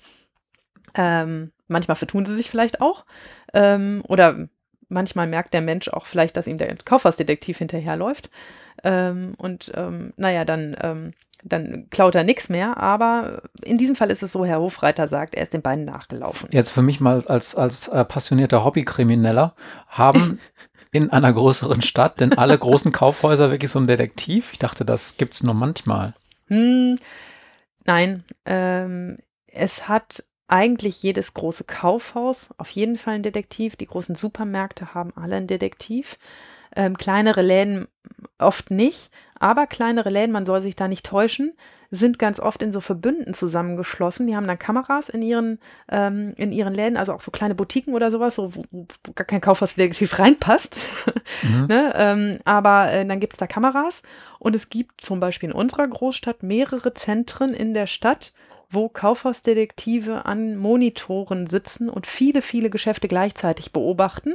Ähm, 0.94 1.52
manchmal 1.68 1.96
vertun 1.96 2.26
sie 2.26 2.36
sich 2.36 2.50
vielleicht 2.50 2.80
auch. 2.80 3.06
Ähm, 3.54 4.02
oder 4.08 4.48
manchmal 4.88 5.26
merkt 5.26 5.54
der 5.54 5.62
Mensch 5.62 5.88
auch 5.88 6.06
vielleicht, 6.06 6.36
dass 6.36 6.46
ihm 6.46 6.58
der 6.58 6.76
Kaufhausdetektiv 6.76 7.58
hinterherläuft. 7.58 8.30
Ähm, 8.82 9.34
und 9.38 9.72
ähm, 9.74 10.12
naja, 10.16 10.44
dann 10.44 10.76
ähm, 10.80 11.12
dann 11.44 11.88
klaut 11.90 12.14
er 12.14 12.24
nichts 12.24 12.48
mehr. 12.48 12.76
Aber 12.76 13.42
in 13.62 13.78
diesem 13.78 13.96
Fall 13.96 14.10
ist 14.10 14.22
es 14.22 14.32
so, 14.32 14.44
Herr 14.44 14.60
Hofreiter 14.60 15.08
sagt, 15.08 15.34
er 15.34 15.42
ist 15.42 15.52
den 15.52 15.62
beiden 15.62 15.84
nachgelaufen. 15.84 16.48
Jetzt 16.52 16.70
für 16.70 16.82
mich 16.82 17.00
mal 17.00 17.24
als, 17.26 17.54
als 17.54 17.88
äh, 17.88 18.04
passionierter 18.04 18.64
Hobbykrimineller, 18.64 19.54
haben 19.88 20.38
in 20.92 21.10
einer 21.10 21.32
größeren 21.32 21.82
Stadt 21.82 22.20
denn 22.20 22.34
alle 22.34 22.56
großen 22.56 22.92
Kaufhäuser 22.92 23.50
wirklich 23.50 23.70
so 23.70 23.78
einen 23.78 23.88
Detektiv? 23.88 24.52
Ich 24.52 24.58
dachte, 24.58 24.84
das 24.84 25.16
gibt 25.16 25.34
es 25.34 25.42
nur 25.42 25.54
manchmal. 25.54 26.14
Hm, 26.48 26.98
nein, 27.84 28.24
ähm, 28.44 29.16
es 29.46 29.88
hat 29.88 30.24
eigentlich 30.48 31.02
jedes 31.02 31.32
große 31.32 31.64
Kaufhaus 31.64 32.50
auf 32.58 32.68
jeden 32.70 32.98
Fall 32.98 33.14
einen 33.14 33.22
Detektiv. 33.22 33.76
Die 33.76 33.86
großen 33.86 34.14
Supermärkte 34.14 34.94
haben 34.94 35.12
alle 35.16 35.36
einen 35.36 35.46
Detektiv. 35.46 36.18
Ähm, 36.74 36.96
kleinere 36.96 37.42
Läden 37.42 37.88
oft 38.38 38.70
nicht, 38.70 39.10
aber 39.38 39.66
kleinere 39.66 40.10
Läden, 40.10 40.32
man 40.32 40.46
soll 40.46 40.60
sich 40.60 40.76
da 40.76 40.88
nicht 40.88 41.06
täuschen, 41.06 41.52
sind 41.90 42.18
ganz 42.18 42.40
oft 42.40 42.62
in 42.62 42.72
so 42.72 42.80
Verbünden 42.80 43.34
zusammengeschlossen. 43.34 44.26
Die 44.26 44.34
haben 44.34 44.46
dann 44.46 44.58
Kameras 44.58 45.10
in 45.10 45.20
ihren, 45.20 45.58
ähm, 45.90 46.32
in 46.36 46.50
ihren 46.50 46.72
Läden, 46.72 46.96
also 46.96 47.12
auch 47.12 47.20
so 47.20 47.30
kleine 47.30 47.54
Boutiquen 47.54 47.92
oder 47.92 48.10
sowas, 48.10 48.36
so, 48.36 48.54
wo, 48.54 48.64
wo 48.70 49.12
gar 49.14 49.26
kein 49.26 49.42
Kaufhausdetektiv 49.42 50.18
reinpasst. 50.18 50.78
Mhm. 51.42 51.66
ne? 51.66 51.92
ähm, 51.94 52.38
aber 52.44 52.90
äh, 52.90 53.04
dann 53.04 53.20
gibt 53.20 53.34
es 53.34 53.38
da 53.38 53.46
Kameras 53.46 54.02
und 54.38 54.54
es 54.54 54.70
gibt 54.70 55.02
zum 55.02 55.20
Beispiel 55.20 55.50
in 55.50 55.54
unserer 55.54 55.86
Großstadt 55.86 56.42
mehrere 56.42 56.94
Zentren 56.94 57.52
in 57.52 57.74
der 57.74 57.86
Stadt, 57.86 58.32
wo 58.70 58.88
Kaufhausdetektive 58.88 60.24
an 60.24 60.56
Monitoren 60.56 61.46
sitzen 61.46 61.90
und 61.90 62.06
viele, 62.06 62.40
viele 62.40 62.70
Geschäfte 62.70 63.06
gleichzeitig 63.06 63.72
beobachten 63.72 64.34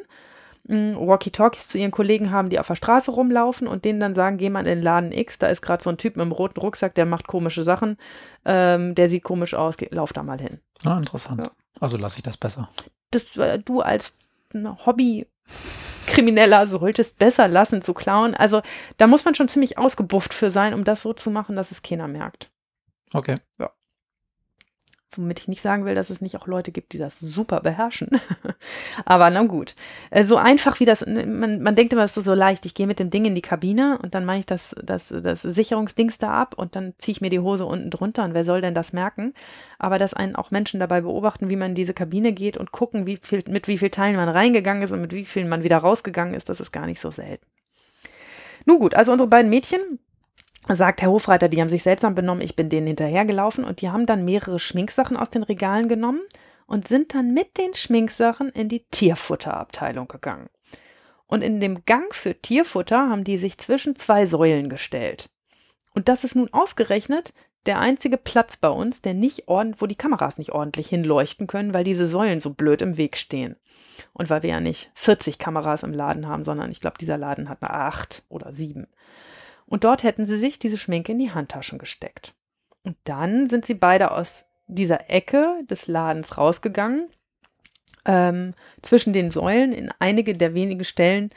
Walkie-Talkies 0.70 1.68
zu 1.68 1.78
ihren 1.78 1.92
Kollegen 1.92 2.32
haben, 2.32 2.50
die 2.50 2.60
auf 2.60 2.68
der 2.68 2.76
Straße 2.76 3.12
rumlaufen 3.12 3.68
und 3.68 3.86
denen 3.86 4.00
dann 4.00 4.14
sagen, 4.14 4.38
geh 4.38 4.50
mal 4.50 4.60
in 4.60 4.66
den 4.66 4.82
Laden 4.82 5.12
X, 5.12 5.40
da 5.40 5.48
ist 5.48 5.62
gerade 5.62 5.84
so 5.84 5.90
ein 5.90 5.98
Typ 5.98 6.16
mit 6.16 6.24
einem 6.24 6.32
roten 6.32 6.60
Rucksack, 6.60 6.96
der 6.96 7.06
macht 7.06 7.28
komische 7.28 7.64
Sachen, 7.64 7.98
ähm, 8.46 8.96
der 8.96 9.10
sieht 9.10 9.24
komisch 9.24 9.54
aus, 9.54 9.78
geh, 9.78 9.88
lauf 9.92 10.14
da 10.14 10.24
mal 10.24 10.40
hin. 10.40 10.60
Ah, 10.84 10.98
interessant. 10.98 11.42
Ja. 11.42 11.52
Also 11.80 11.98
lasse 11.98 12.18
ich 12.18 12.24
das 12.24 12.38
besser. 12.38 12.70
Das, 13.12 13.38
äh, 13.38 13.60
du 13.60 13.82
als 13.82 14.14
Hobby-Krimineller 14.54 16.68
solltest 16.68 17.18
besser 17.18 17.48
lassen 17.48 17.82
zu 17.82 17.94
klauen. 17.94 18.34
Also 18.34 18.62
da 18.98 19.08
muss 19.08 19.26
man 19.26 19.36
schon 19.36 19.48
ziemlich 19.48 19.78
ausgebufft 19.78 20.34
für 20.34 20.52
sein, 20.52 20.74
um 20.74 20.84
das 20.84 21.02
so 21.02 21.14
zu 21.14 21.32
machen, 21.32 21.56
dass 21.56 21.72
es 21.72 21.82
keiner 21.82 22.08
merkt. 22.08 22.50
Okay. 23.14 23.36
Ja. 23.60 23.72
Womit 25.16 25.40
ich 25.40 25.48
nicht 25.48 25.62
sagen 25.62 25.86
will, 25.86 25.96
dass 25.96 26.10
es 26.10 26.20
nicht 26.20 26.36
auch 26.36 26.48
Leute 26.48 26.72
gibt, 26.72 26.92
die 26.92 26.98
das 26.98 27.20
super 27.20 27.62
beherrschen. 27.62 28.10
Aber 29.06 29.30
na 29.30 29.44
gut. 29.44 29.76
Äh, 30.12 30.26
so 30.26 30.36
einfach 30.36 30.80
wie 30.82 30.86
das, 30.86 31.06
man, 31.06 31.62
man 31.62 31.76
denkt 31.76 31.94
immer, 31.94 32.04
es 32.04 32.18
ist 32.18 32.26
so 32.26 32.34
leicht. 32.34 32.66
Ich 32.66 32.76
gehe 32.76 32.88
mit 32.88 33.00
dem 33.00 33.10
Ding 33.10 33.24
in 33.24 33.34
die 33.34 33.42
Kabine 33.42 34.00
und 34.04 34.16
dann 34.16 34.26
mache 34.26 34.40
ich 34.40 34.46
das, 34.46 34.76
das, 34.84 35.08
das 35.08 35.42
Sicherungsdings 35.42 36.18
da 36.18 36.32
ab 36.32 36.56
und 36.58 36.76
dann 36.76 36.94
ziehe 36.98 37.14
ich 37.14 37.22
mir 37.22 37.30
die 37.30 37.40
Hose 37.40 37.66
unten 37.66 37.90
drunter 37.90 38.26
und 38.26 38.34
wer 38.34 38.44
soll 38.44 38.60
denn 38.62 38.74
das 38.74 38.92
merken? 38.92 39.34
Aber 39.80 39.98
dass 39.98 40.14
einen 40.14 40.36
auch 40.36 40.52
Menschen 40.52 40.80
dabei 40.80 41.02
beobachten, 41.02 41.50
wie 41.50 41.56
man 41.56 41.70
in 41.70 41.76
diese 41.76 41.94
Kabine 41.94 42.34
geht 42.34 42.58
und 42.58 42.72
gucken, 42.72 43.06
wie 43.06 43.18
viel, 43.18 43.44
mit 43.48 43.68
wie 43.70 43.78
vielen 43.78 43.92
Teilen 43.92 44.18
man 44.18 44.30
reingegangen 44.30 44.84
ist 44.84 44.92
und 44.92 45.02
mit 45.02 45.14
wie 45.14 45.26
vielen 45.26 45.48
man 45.48 45.64
wieder 45.64 45.78
rausgegangen 45.78 46.34
ist, 46.34 46.50
das 46.50 46.60
ist 46.60 46.72
gar 46.72 46.86
nicht 46.86 47.00
so 47.00 47.12
selten. 47.12 47.46
Nun 48.66 48.80
gut, 48.80 48.96
also 48.96 49.14
unsere 49.14 49.30
beiden 49.30 49.50
Mädchen, 49.50 50.00
sagt 50.70 51.02
Herr 51.02 51.12
Hofreiter, 51.12 51.50
die 51.50 51.62
haben 51.62 51.70
sich 51.70 51.84
seltsam 51.84 52.16
benommen, 52.16 52.44
ich 52.44 52.56
bin 52.56 52.70
denen 52.70 52.88
hinterhergelaufen 52.88 53.64
und 53.64 53.82
die 53.82 53.90
haben 53.90 54.06
dann 54.06 54.26
mehrere 54.26 54.60
Schminksachen 54.60 55.18
aus 55.18 55.30
den 55.30 55.44
Regalen 55.44 55.88
genommen 55.88 56.22
und 56.66 56.88
sind 56.88 57.14
dann 57.14 57.34
mit 57.34 57.58
den 57.58 57.74
Schminksachen 57.74 58.50
in 58.50 58.70
die 58.70 58.86
Tierfutterabteilung 58.92 60.08
gegangen. 60.08 60.50
Und 61.26 61.42
in 61.42 61.60
dem 61.60 61.86
Gang 61.86 62.14
für 62.14 62.36
Tierfutter 62.36 63.10
haben 63.10 63.24
die 63.24 63.38
sich 63.38 63.58
zwischen 63.58 63.96
zwei 63.96 64.26
Säulen 64.26 64.70
gestellt. 64.70 65.30
Und 65.94 66.10
das 66.10 66.24
ist 66.24 66.36
nun 66.36 66.54
ausgerechnet 66.54 67.34
der 67.66 67.80
einzige 67.80 68.18
Platz 68.18 68.56
bei 68.56 68.70
uns, 68.70 69.02
der 69.02 69.14
nicht 69.14 69.48
ordentlich, 69.50 69.82
wo 69.82 69.88
die 69.88 69.96
Kameras 69.96 70.38
nicht 70.38 70.54
ordentlich 70.54 70.88
hinleuchten 70.88 71.48
können, 71.48 71.74
weil 71.74 71.84
diese 71.84 72.08
Säulen 72.08 72.40
so 72.40 72.54
blöd 72.54 72.82
im 72.82 72.96
Weg 72.96 73.18
stehen. 73.18 73.58
Und 74.14 74.30
weil 74.30 74.44
wir 74.44 74.52
ja 74.52 74.60
nicht 74.62 74.90
40 74.96 75.38
Kameras 75.38 75.84
im 75.84 75.94
Laden 75.94 76.28
haben, 76.28 76.46
sondern 76.46 76.72
ich 76.72 76.80
glaube, 76.80 76.98
dieser 76.98 77.18
Laden 77.18 77.50
hat 77.50 77.62
eine 77.62 77.74
8 77.74 78.24
oder 78.30 78.54
7. 78.54 78.88
Und 79.68 79.84
dort 79.84 80.04
hätten 80.04 80.26
sie 80.26 80.38
sich 80.38 80.60
diese 80.60 80.78
Schminke 80.78 81.12
in 81.12 81.20
die 81.20 81.32
Handtaschen 81.32 81.78
gesteckt. 81.78 82.34
Und 82.84 82.98
dann 83.04 83.48
sind 83.48 83.66
sie 83.66 83.76
beide 83.76 84.12
aus 84.12 84.46
dieser 84.68 85.10
Ecke 85.10 85.62
des 85.70 85.88
Ladens 85.88 86.38
rausgegangen, 86.38 87.10
ähm, 88.06 88.54
zwischen 88.82 89.14
den 89.14 89.30
Säulen 89.30 89.74
in 89.74 89.92
einige 90.00 90.34
der 90.34 90.54
wenigen 90.54 90.86
Stellen, 90.86 91.30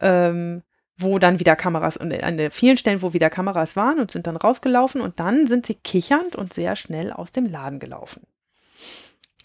ähm, 0.00 0.62
wo 0.96 1.18
dann 1.18 1.38
wieder 1.38 1.56
Kameras, 1.56 1.98
und 1.98 2.12
an 2.22 2.38
den 2.38 2.50
vielen 2.50 2.78
Stellen, 2.78 3.02
wo 3.02 3.12
wieder 3.12 3.28
Kameras 3.28 3.76
waren 3.76 4.00
und 4.00 4.10
sind 4.10 4.26
dann 4.26 4.36
rausgelaufen 4.36 5.02
und 5.02 5.20
dann 5.20 5.46
sind 5.46 5.66
sie 5.66 5.74
kichernd 5.74 6.34
und 6.34 6.54
sehr 6.54 6.74
schnell 6.74 7.12
aus 7.12 7.32
dem 7.32 7.44
Laden 7.44 7.78
gelaufen. 7.78 8.26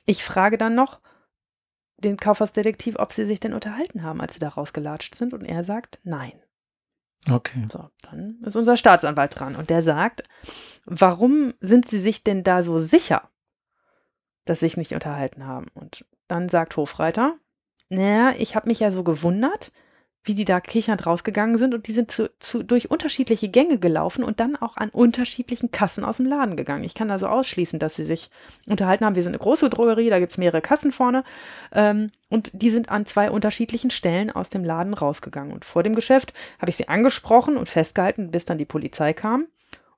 Ich 0.06 0.24
frage 0.24 0.58
dann 0.58 0.76
noch 0.76 1.02
den 1.98 2.18
Kaufhausdetektiv, 2.18 2.96
ob 2.98 3.12
sie 3.12 3.26
sich 3.26 3.42
denn 3.42 3.54
unterhalten 3.54 4.04
haben, 4.04 4.22
als 4.22 4.34
sie 4.34 4.40
da 4.40 4.48
rausgelatscht 4.50 5.16
sind 5.16 5.34
und 5.34 5.44
er 5.44 5.64
sagt 5.64 6.00
nein. 6.04 6.34
Okay. 7.30 7.66
So, 7.72 7.90
dann 8.02 8.42
ist 8.46 8.56
unser 8.56 8.78
Staatsanwalt 8.78 9.40
dran 9.40 9.56
und 9.56 9.70
der 9.70 9.84
sagt, 9.84 10.24
warum 10.86 11.54
sind 11.60 11.88
Sie 11.88 12.00
sich 12.00 12.24
denn 12.24 12.44
da 12.44 12.64
so 12.64 12.80
sicher, 12.80 13.30
dass 14.46 14.60
Sie 14.60 14.66
sich 14.66 14.78
nicht 14.78 14.94
unterhalten 14.94 15.46
haben? 15.46 15.68
Und 15.74 16.06
dann 16.28 16.50
sagt 16.50 16.78
Hofreiter, 16.78 17.36
naja, 17.90 18.34
ich 18.38 18.56
habe 18.56 18.70
mich 18.70 18.80
ja 18.80 18.92
so 18.92 19.04
gewundert, 19.04 19.72
wie 20.24 20.36
die 20.36 20.46
da 20.46 20.62
kichernd 20.62 21.06
rausgegangen 21.06 21.58
sind 21.58 21.74
und 21.74 21.88
die 21.88 21.94
sind 21.94 22.12
zu, 22.12 22.30
zu, 22.40 22.62
durch 22.62 22.92
unterschiedliche 22.92 23.50
Gänge 23.50 23.80
gelaufen 23.80 24.24
und 24.24 24.40
dann 24.40 24.56
auch 24.56 24.78
an 24.78 24.90
unterschiedlichen 24.90 25.72
Kassen 25.72 26.06
aus 26.06 26.18
dem 26.18 26.28
Laden 26.28 26.56
gegangen. 26.56 26.84
Ich 26.84 26.94
kann 26.94 27.10
also 27.10 27.28
ausschließen, 27.28 27.80
dass 27.80 27.96
sie 27.96 28.06
sich 28.06 28.30
unterhalten 28.68 29.04
haben. 29.04 29.16
Wir 29.16 29.24
sind 29.24 29.32
eine 29.32 29.42
große 29.42 29.70
Drogerie, 29.70 30.10
da 30.10 30.20
gibt 30.20 30.32
es 30.32 30.38
mehrere 30.38 30.62
Kassen 30.62 30.92
vorne 30.92 31.24
ähm, 31.72 32.12
und 32.30 32.52
die 32.54 32.70
sind 32.70 32.90
an 32.90 33.08
zwei 33.08 33.32
unterschiedlichen 33.32 33.90
Stellen 33.90 34.30
aus 34.30 34.52
dem 34.52 34.64
Laden 34.64 34.94
rausgegangen. 34.94 35.54
Und 35.54 35.66
vor 35.66 35.82
dem 35.82 35.96
Geschäft 35.96 36.34
habe 36.60 36.70
ich 36.70 36.78
sie 36.78 36.88
angesprochen 36.88 37.58
und 37.58 37.68
festgehalten, 37.68 38.30
bis 38.30 38.46
dann 38.46 38.60
die 38.60 38.66
Polizei 38.66 39.14
kam. 39.14 39.48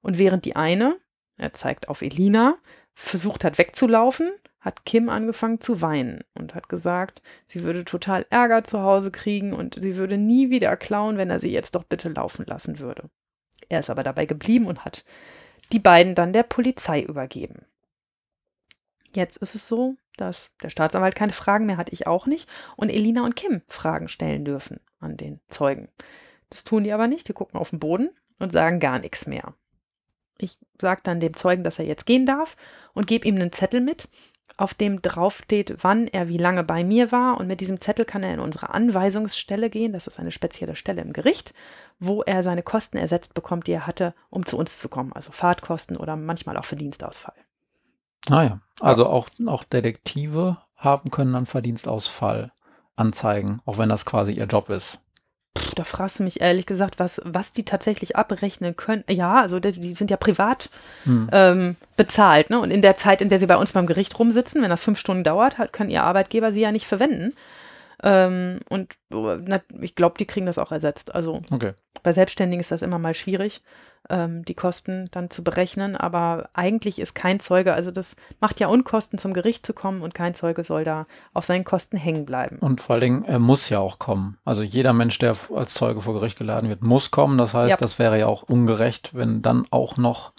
Und 0.01 0.17
während 0.17 0.45
die 0.45 0.55
eine, 0.55 0.95
er 1.37 1.51
zeigt 1.53 1.89
auf 1.89 2.01
Elina, 2.01 2.57
versucht 2.93 3.43
hat 3.43 3.57
wegzulaufen, 3.57 4.31
hat 4.63 4.85
Kim 4.85 5.09
angefangen 5.09 5.59
zu 5.59 5.81
weinen 5.81 6.23
und 6.33 6.55
hat 6.55 6.69
gesagt, 6.69 7.21
sie 7.45 7.63
würde 7.63 7.83
total 7.83 8.25
Ärger 8.29 8.63
zu 8.63 8.81
Hause 8.81 9.11
kriegen 9.11 9.53
und 9.53 9.75
sie 9.79 9.97
würde 9.97 10.17
nie 10.17 10.49
wieder 10.49 10.75
klauen, 10.77 11.17
wenn 11.17 11.29
er 11.29 11.39
sie 11.39 11.51
jetzt 11.51 11.75
doch 11.75 11.83
bitte 11.83 12.09
laufen 12.09 12.45
lassen 12.45 12.79
würde. 12.79 13.09
Er 13.67 13.81
ist 13.81 13.89
aber 13.89 14.03
dabei 14.03 14.25
geblieben 14.25 14.67
und 14.67 14.85
hat 14.85 15.03
die 15.73 15.79
beiden 15.79 16.15
dann 16.15 16.33
der 16.33 16.43
Polizei 16.43 17.01
übergeben. 17.01 17.65
Jetzt 19.13 19.37
ist 19.37 19.53
es 19.53 19.67
so, 19.67 19.95
dass 20.15 20.49
der 20.61 20.69
Staatsanwalt 20.69 21.15
keine 21.15 21.33
Fragen 21.33 21.65
mehr 21.65 21.77
hat, 21.77 21.91
ich 21.91 22.07
auch 22.07 22.25
nicht, 22.25 22.49
und 22.77 22.89
Elina 22.89 23.25
und 23.25 23.35
Kim 23.35 23.61
Fragen 23.67 24.07
stellen 24.07 24.45
dürfen 24.45 24.79
an 24.99 25.17
den 25.17 25.41
Zeugen. 25.49 25.89
Das 26.49 26.63
tun 26.63 26.83
die 26.83 26.93
aber 26.93 27.07
nicht, 27.07 27.27
die 27.27 27.33
gucken 27.33 27.59
auf 27.59 27.71
den 27.71 27.79
Boden 27.79 28.11
und 28.39 28.51
sagen 28.51 28.79
gar 28.79 28.99
nichts 28.99 29.27
mehr. 29.27 29.55
Ich 30.37 30.57
sage 30.79 31.01
dann 31.03 31.19
dem 31.19 31.35
Zeugen, 31.35 31.63
dass 31.63 31.79
er 31.79 31.85
jetzt 31.85 32.05
gehen 32.05 32.25
darf 32.25 32.55
und 32.93 33.07
gebe 33.07 33.27
ihm 33.27 33.35
einen 33.35 33.51
Zettel 33.51 33.81
mit, 33.81 34.09
auf 34.57 34.73
dem 34.73 35.01
draufsteht, 35.01 35.77
wann 35.81 36.07
er 36.07 36.29
wie 36.29 36.37
lange 36.37 36.63
bei 36.63 36.83
mir 36.83 37.11
war. 37.11 37.37
Und 37.37 37.47
mit 37.47 37.61
diesem 37.61 37.81
Zettel 37.81 38.05
kann 38.05 38.23
er 38.23 38.33
in 38.33 38.39
unsere 38.39 38.73
Anweisungsstelle 38.73 39.69
gehen. 39.69 39.93
Das 39.93 40.07
ist 40.07 40.19
eine 40.19 40.31
spezielle 40.31 40.75
Stelle 40.75 41.01
im 41.01 41.13
Gericht, 41.13 41.53
wo 41.99 42.21
er 42.21 42.43
seine 42.43 42.63
Kosten 42.63 42.97
ersetzt 42.97 43.33
bekommt, 43.33 43.67
die 43.67 43.73
er 43.73 43.87
hatte, 43.87 44.13
um 44.29 44.45
zu 44.45 44.57
uns 44.57 44.79
zu 44.79 44.89
kommen. 44.89 45.13
Also 45.13 45.31
Fahrtkosten 45.31 45.97
oder 45.97 46.15
manchmal 46.15 46.57
auch 46.57 46.65
für 46.65 46.75
Dienstausfall. 46.75 47.35
Ah 48.29 48.43
ja, 48.43 48.59
also. 48.79 49.07
Auch, 49.07 49.27
auch 49.47 49.63
Detektive 49.63 50.57
haben 50.77 51.11
können 51.11 51.33
dann 51.33 51.45
Verdienstausfall 51.45 52.51
anzeigen, 52.95 53.61
auch 53.65 53.77
wenn 53.77 53.89
das 53.89 54.05
quasi 54.05 54.33
ihr 54.33 54.45
Job 54.45 54.69
ist. 54.69 55.02
Puh, 55.53 55.75
da 55.75 55.83
fragst 55.83 56.19
du 56.19 56.23
mich 56.23 56.41
ehrlich 56.41 56.65
gesagt, 56.65 56.99
was, 56.99 57.21
was 57.25 57.51
die 57.51 57.63
tatsächlich 57.63 58.15
abrechnen 58.15 58.75
können. 58.75 59.03
Ja, 59.07 59.41
also 59.41 59.59
die, 59.59 59.93
sind 59.93 60.09
ja 60.09 60.17
privat 60.17 60.69
hm. 61.03 61.29
ähm, 61.31 61.75
bezahlt. 61.95 62.49
Ne? 62.49 62.59
Und 62.59 62.71
in 62.71 62.81
der 62.81 62.95
Zeit, 62.95 63.21
in 63.21 63.29
der 63.29 63.39
sie 63.39 63.45
bei 63.45 63.57
uns 63.57 63.71
beim 63.71 63.85
Gericht 63.85 64.17
rumsitzen, 64.17 64.61
wenn 64.61 64.69
das 64.69 64.83
fünf 64.83 64.99
Stunden 64.99 65.23
dauert, 65.23 65.57
hat, 65.57 65.71
kann 65.71 65.89
ihr 65.89 66.03
Arbeitgeber 66.03 66.51
sie 66.51 66.61
ja 66.61 66.71
nicht 66.71 66.87
verwenden. 66.87 67.33
Ähm, 68.03 68.59
und 68.69 68.97
na, 69.09 69.61
ich 69.79 69.95
glaube, 69.95 70.17
die 70.19 70.25
kriegen 70.25 70.45
das 70.45 70.57
auch 70.57 70.71
ersetzt. 70.71 71.15
Also 71.15 71.41
okay. 71.51 71.71
bei 72.03 72.11
Selbstständigen 72.11 72.59
ist 72.59 72.71
das 72.71 72.81
immer 72.81 72.99
mal 72.99 73.13
schwierig, 73.13 73.63
ähm, 74.09 74.43
die 74.43 74.55
Kosten 74.55 75.07
dann 75.11 75.29
zu 75.29 75.41
berechnen. 75.41 75.95
Aber 75.95 76.49
eigentlich 76.53 76.99
ist 76.99 77.15
kein 77.15 77.39
Zeuge, 77.39 77.73
also 77.73 77.91
das 77.91 78.17
macht 78.41 78.59
ja 78.59 78.67
Unkosten, 78.67 79.17
zum 79.17 79.33
Gericht 79.33 79.65
zu 79.65 79.73
kommen 79.73 80.01
und 80.01 80.13
kein 80.13 80.33
Zeuge 80.33 80.65
soll 80.65 80.83
da 80.83 81.07
auf 81.33 81.45
seinen 81.45 81.63
Kosten 81.63 81.95
hängen 81.95 82.25
bleiben. 82.25 82.59
Und 82.59 82.81
vor 82.81 82.95
allen 82.95 83.01
Dingen, 83.01 83.25
er 83.25 83.39
muss 83.39 83.69
ja 83.69 83.79
auch 83.79 83.99
kommen. 83.99 84.37
Also 84.43 84.63
jeder 84.63 84.93
Mensch, 84.93 85.17
der 85.19 85.37
als 85.55 85.73
Zeuge 85.73 86.01
vor 86.01 86.13
Gericht 86.13 86.37
geladen 86.37 86.69
wird, 86.69 86.83
muss 86.83 87.09
kommen. 87.09 87.37
Das 87.37 87.53
heißt, 87.53 87.71
ja. 87.71 87.77
das 87.77 87.99
wäre 87.99 88.19
ja 88.19 88.27
auch 88.27 88.43
ungerecht, 88.43 89.15
wenn 89.15 89.41
dann 89.41 89.65
auch 89.71 89.95
noch 89.95 90.33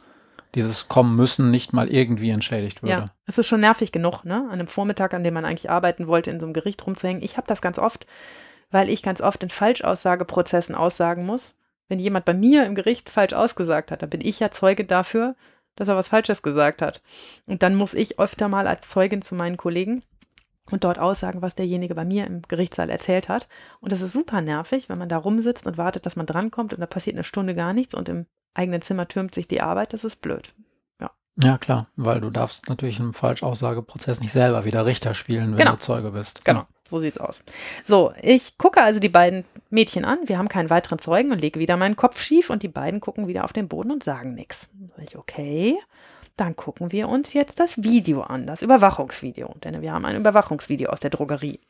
dieses 0.55 0.89
kommen 0.89 1.17
müssen 1.17 1.51
nicht 1.51 1.73
mal 1.73 1.91
irgendwie 1.91 2.31
entschädigt 2.31 2.83
würde. 2.83 2.93
Ja, 2.93 3.05
es 3.27 3.39
ist 3.39 3.47
schon 3.47 3.61
nervig 3.61 3.93
genug, 3.93 4.25
ne? 4.25 4.37
An 4.47 4.53
einem 4.53 4.67
Vormittag, 4.67 5.15
an 5.15 5.25
dem 5.25 5.35
man 5.35 5.45
eigentlich 5.45 5.71
arbeiten 5.71 6.07
wollte, 6.07 6.31
in 6.31 6.41
so 6.41 6.47
einem 6.47 6.55
Gericht 6.55 6.87
rumzuhängen. 6.87 7.23
Ich 7.23 7.37
habe 7.37 7.47
das 7.47 7.61
ganz 7.61 7.79
oft, 7.79 8.07
weil 8.71 8.89
ich 8.89 9.03
ganz 9.03 9.21
oft 9.21 9.43
in 9.43 9.51
Falschaussageprozessen 9.51 10.75
aussagen 10.75 11.27
muss. 11.27 11.59
Wenn 11.89 11.99
jemand 11.99 12.25
bei 12.25 12.35
mir 12.35 12.65
im 12.65 12.75
Gericht 12.75 13.11
falsch 13.11 13.35
ausgesagt 13.35 13.91
hat, 13.91 14.03
dann 14.03 14.11
bin 14.11 14.21
ich 14.23 14.41
ja 14.41 14.51
Zeuge 14.51 14.85
dafür, 14.85 15.35
dass 15.77 15.89
er 15.89 15.97
was 15.97 16.09
Falsches 16.09 16.43
gesagt 16.43 16.83
hat. 16.83 17.03
Und 17.47 17.63
dann 17.63 17.75
muss 17.75 17.95
ich 17.95 18.19
öfter 18.19 18.49
mal 18.49 18.67
als 18.67 18.89
Zeugin 18.89 19.23
zu 19.23 19.35
meinen 19.35 19.57
Kollegen 19.57 20.03
und 20.71 20.85
dort 20.85 20.99
aussagen, 20.99 21.43
was 21.43 21.57
derjenige 21.57 21.95
bei 21.95 22.05
mir 22.05 22.27
im 22.27 22.43
Gerichtssaal 22.43 22.91
erzählt 22.91 23.29
hat. 23.29 23.49
Und 23.81 23.93
das 23.93 24.01
ist 24.01 24.13
super 24.13 24.41
nervig, 24.41 24.89
wenn 24.89 24.99
man 24.99 25.09
da 25.09 25.19
rumsitzt 25.19 25.67
und 25.67 25.77
wartet, 25.77 26.07
dass 26.07 26.17
man 26.17 26.27
drankommt 26.27 26.73
und 26.73 26.81
da 26.81 26.87
passiert 26.87 27.17
eine 27.17 27.25
Stunde 27.25 27.55
gar 27.55 27.73
nichts 27.73 27.95
und 27.95 28.09
im 28.09 28.27
eigenen 28.55 28.83
Zimmer 28.83 29.09
türmt 29.09 29.35
sich 29.35 29.49
die 29.49 29.61
Arbeit, 29.61 29.93
das 29.93 30.05
ist 30.05 30.23
blöd. 30.23 30.55
Ja. 31.01 31.11
Ja, 31.37 31.59
klar, 31.59 31.89
weil 31.97 32.21
du 32.21 32.31
darfst 32.31 32.69
natürlich 32.69 33.01
im 33.01 33.15
Falschaussageprozess 33.15 34.21
nicht 34.21 34.33
selber 34.33 34.65
wieder 34.65 34.87
Richter 34.87 35.15
spielen, 35.15 35.51
wenn 35.51 35.57
genau. 35.57 35.73
du 35.73 35.79
Zeuge 35.79 36.13
bist. 36.13 36.45
Genau, 36.45 36.67
so 36.89 37.01
sieht's 37.01 37.19
aus. 37.19 37.43
So, 37.83 38.13
ich 38.23 38.57
gucke 38.59 38.83
also 38.83 39.01
die 39.01 39.09
beiden 39.09 39.45
Mädchen 39.71 40.05
an, 40.05 40.21
wir 40.27 40.39
haben 40.39 40.49
keinen 40.49 40.71
weiteren 40.71 40.99
Zeugen 40.99 41.33
und 41.33 41.41
lege 41.41 41.61
wieder 41.61 41.77
meinen 41.77 41.97
Kopf 41.97 42.21
schief 42.21 42.51
und 42.51 42.63
die 42.63 42.69
beiden 42.69 43.01
gucken 43.01 43.27
wieder 43.27 43.45
auf 43.45 43.53
den 43.53 43.69
Boden 43.69 43.91
und 43.91 44.05
sagen 44.05 44.35
nichts. 44.35 44.71
Ich, 45.03 45.17
okay, 45.17 45.77
dann 46.37 46.57
gucken 46.57 46.91
wir 46.91 47.09
uns 47.09 47.33
jetzt 47.33 47.61
das 47.61 47.83
Video 47.83 48.23
an, 48.23 48.47
das 48.47 48.63
Überwachungsvideo, 48.63 49.55
denn 49.63 49.83
wir 49.83 49.93
haben 49.93 50.05
ein 50.05 50.17
Überwachungsvideo 50.17 50.91
aus 50.91 51.01
der 51.01 51.11
Drogerie. 51.11 51.61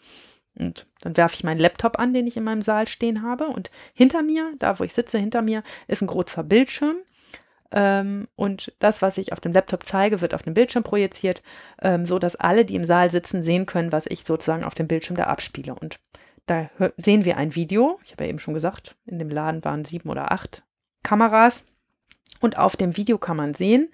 Und 0.58 0.86
dann 1.00 1.16
werfe 1.16 1.34
ich 1.34 1.44
meinen 1.44 1.60
Laptop 1.60 1.98
an, 1.98 2.14
den 2.14 2.26
ich 2.26 2.36
in 2.36 2.44
meinem 2.44 2.62
Saal 2.62 2.86
stehen 2.86 3.22
habe. 3.22 3.46
Und 3.46 3.70
hinter 3.92 4.22
mir, 4.22 4.52
da 4.58 4.78
wo 4.78 4.84
ich 4.84 4.92
sitze, 4.92 5.18
hinter 5.18 5.42
mir 5.42 5.62
ist 5.88 6.02
ein 6.02 6.06
großer 6.06 6.44
Bildschirm. 6.44 6.96
Ähm, 7.72 8.28
und 8.36 8.72
das, 8.78 9.02
was 9.02 9.18
ich 9.18 9.32
auf 9.32 9.40
dem 9.40 9.52
Laptop 9.52 9.84
zeige, 9.84 10.20
wird 10.20 10.34
auf 10.34 10.42
dem 10.42 10.54
Bildschirm 10.54 10.84
projiziert, 10.84 11.42
ähm, 11.82 12.06
so 12.06 12.18
dass 12.20 12.36
alle, 12.36 12.64
die 12.64 12.76
im 12.76 12.84
Saal 12.84 13.10
sitzen, 13.10 13.42
sehen 13.42 13.66
können, 13.66 13.90
was 13.90 14.06
ich 14.06 14.24
sozusagen 14.24 14.64
auf 14.64 14.74
dem 14.74 14.86
Bildschirm 14.86 15.16
da 15.16 15.24
abspiele. 15.24 15.74
Und 15.74 15.98
da 16.46 16.70
sehen 16.96 17.24
wir 17.24 17.36
ein 17.36 17.54
Video. 17.54 17.98
Ich 18.04 18.12
habe 18.12 18.24
ja 18.24 18.30
eben 18.30 18.38
schon 18.38 18.54
gesagt, 18.54 18.94
in 19.06 19.18
dem 19.18 19.30
Laden 19.30 19.64
waren 19.64 19.84
sieben 19.84 20.08
oder 20.08 20.30
acht 20.30 20.62
Kameras. 21.02 21.64
Und 22.40 22.58
auf 22.58 22.76
dem 22.76 22.96
Video 22.96 23.18
kann 23.18 23.36
man 23.36 23.54
sehen, 23.54 23.90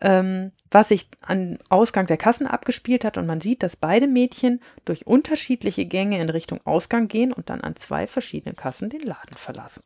ähm, 0.00 0.52
was 0.70 0.88
sich 0.88 1.08
an 1.20 1.58
Ausgang 1.68 2.06
der 2.06 2.16
Kassen 2.16 2.46
abgespielt 2.46 3.04
hat. 3.04 3.18
Und 3.18 3.26
man 3.26 3.40
sieht, 3.40 3.62
dass 3.62 3.76
beide 3.76 4.06
Mädchen 4.06 4.60
durch 4.84 5.06
unterschiedliche 5.06 5.86
Gänge 5.86 6.20
in 6.20 6.30
Richtung 6.30 6.60
Ausgang 6.64 7.08
gehen 7.08 7.32
und 7.32 7.50
dann 7.50 7.60
an 7.60 7.76
zwei 7.76 8.06
verschiedenen 8.06 8.56
Kassen 8.56 8.90
den 8.90 9.02
Laden 9.02 9.36
verlassen. 9.36 9.82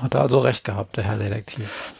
Hat 0.00 0.14
er 0.14 0.22
also 0.22 0.38
recht 0.38 0.64
gehabt, 0.64 0.96
der 0.96 1.04
Herr 1.04 1.18
Detektiv. 1.18 1.94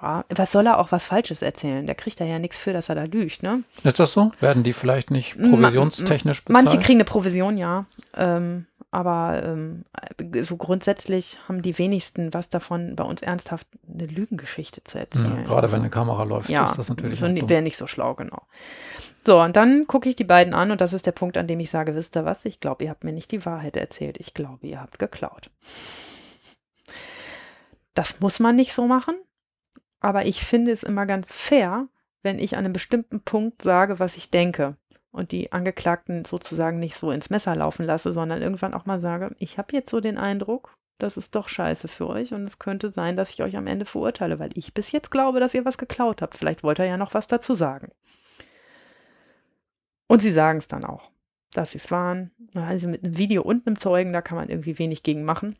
Was 0.00 0.52
soll 0.52 0.66
er 0.66 0.78
auch 0.78 0.90
was 0.90 1.06
Falsches 1.06 1.42
erzählen? 1.42 1.86
Der 1.86 1.94
kriegt 1.94 2.20
da 2.20 2.24
ja 2.24 2.38
nichts 2.38 2.58
für, 2.58 2.72
dass 2.72 2.88
er 2.88 2.94
da 2.94 3.04
lügt, 3.04 3.42
ne? 3.42 3.62
Ist 3.84 4.00
das 4.00 4.12
so? 4.12 4.32
Werden 4.40 4.62
die 4.62 4.72
vielleicht 4.72 5.10
nicht 5.10 5.38
provisionstechnisch 5.38 6.44
bezahlt? 6.44 6.64
Manche 6.64 6.78
kriegen 6.80 6.98
eine 6.98 7.04
Provision, 7.04 7.58
ja. 7.58 7.84
Ähm, 8.14 8.66
aber 8.90 9.42
ähm, 9.42 9.84
so 10.42 10.56
grundsätzlich 10.56 11.38
haben 11.48 11.62
die 11.62 11.78
wenigsten 11.78 12.34
was 12.34 12.50
davon, 12.50 12.94
bei 12.94 13.04
uns 13.04 13.22
ernsthaft 13.22 13.66
eine 13.90 14.06
Lügengeschichte 14.06 14.84
zu 14.84 14.98
erzählen. 14.98 15.36
Ja, 15.38 15.42
gerade 15.44 15.62
also, 15.62 15.72
wenn 15.74 15.80
eine 15.80 15.90
Kamera 15.90 16.24
läuft, 16.24 16.50
ja, 16.50 16.64
ist 16.64 16.76
das 16.76 16.88
natürlich 16.88 17.20
so, 17.20 17.26
Wäre 17.26 17.62
nicht 17.62 17.76
so 17.76 17.86
schlau, 17.86 18.14
genau. 18.14 18.42
So, 19.26 19.40
und 19.40 19.56
dann 19.56 19.86
gucke 19.86 20.08
ich 20.08 20.16
die 20.16 20.24
beiden 20.24 20.52
an 20.52 20.70
und 20.70 20.80
das 20.80 20.92
ist 20.92 21.06
der 21.06 21.12
Punkt, 21.12 21.38
an 21.38 21.46
dem 21.46 21.60
ich 21.60 21.70
sage, 21.70 21.94
wisst 21.94 22.16
ihr 22.16 22.24
was, 22.24 22.44
ich 22.44 22.60
glaube, 22.60 22.84
ihr 22.84 22.90
habt 22.90 23.04
mir 23.04 23.12
nicht 23.12 23.30
die 23.30 23.46
Wahrheit 23.46 23.76
erzählt. 23.76 24.18
Ich 24.18 24.34
glaube, 24.34 24.66
ihr 24.66 24.80
habt 24.80 24.98
geklaut. 24.98 25.50
Das 27.94 28.20
muss 28.20 28.40
man 28.40 28.56
nicht 28.56 28.74
so 28.74 28.86
machen, 28.86 29.14
aber 30.02 30.26
ich 30.26 30.44
finde 30.44 30.72
es 30.72 30.82
immer 30.82 31.06
ganz 31.06 31.36
fair, 31.36 31.88
wenn 32.22 32.38
ich 32.38 32.56
an 32.56 32.64
einem 32.64 32.72
bestimmten 32.72 33.20
Punkt 33.20 33.62
sage, 33.62 33.98
was 33.98 34.16
ich 34.16 34.30
denke 34.30 34.76
und 35.12 35.32
die 35.32 35.52
Angeklagten 35.52 36.24
sozusagen 36.24 36.78
nicht 36.78 36.96
so 36.96 37.10
ins 37.10 37.30
Messer 37.30 37.54
laufen 37.54 37.84
lasse, 37.84 38.12
sondern 38.12 38.42
irgendwann 38.42 38.74
auch 38.74 38.84
mal 38.84 38.98
sage, 38.98 39.34
ich 39.38 39.58
habe 39.58 39.74
jetzt 39.74 39.90
so 39.90 40.00
den 40.00 40.18
Eindruck, 40.18 40.76
das 40.98 41.16
ist 41.16 41.34
doch 41.34 41.48
scheiße 41.48 41.88
für 41.88 42.08
euch 42.08 42.34
und 42.34 42.44
es 42.44 42.58
könnte 42.58 42.92
sein, 42.92 43.16
dass 43.16 43.30
ich 43.30 43.42
euch 43.42 43.56
am 43.56 43.66
Ende 43.66 43.84
verurteile, 43.84 44.38
weil 44.38 44.50
ich 44.54 44.74
bis 44.74 44.92
jetzt 44.92 45.10
glaube, 45.10 45.40
dass 45.40 45.54
ihr 45.54 45.64
was 45.64 45.78
geklaut 45.78 46.22
habt. 46.22 46.36
Vielleicht 46.36 46.62
wollt 46.62 46.78
ihr 46.78 46.86
ja 46.86 46.96
noch 46.96 47.14
was 47.14 47.28
dazu 47.28 47.54
sagen. 47.54 47.92
Und 50.08 50.20
sie 50.20 50.30
sagen 50.30 50.58
es 50.58 50.68
dann 50.68 50.84
auch, 50.84 51.10
dass 51.52 51.72
sie 51.72 51.78
es 51.78 51.90
waren. 51.90 52.32
Also 52.54 52.88
mit 52.88 53.04
einem 53.04 53.18
Video 53.18 53.42
und 53.42 53.66
einem 53.66 53.78
Zeugen, 53.78 54.12
da 54.12 54.22
kann 54.22 54.36
man 54.36 54.48
irgendwie 54.48 54.78
wenig 54.78 55.02
gegen 55.02 55.24
machen. 55.24 55.56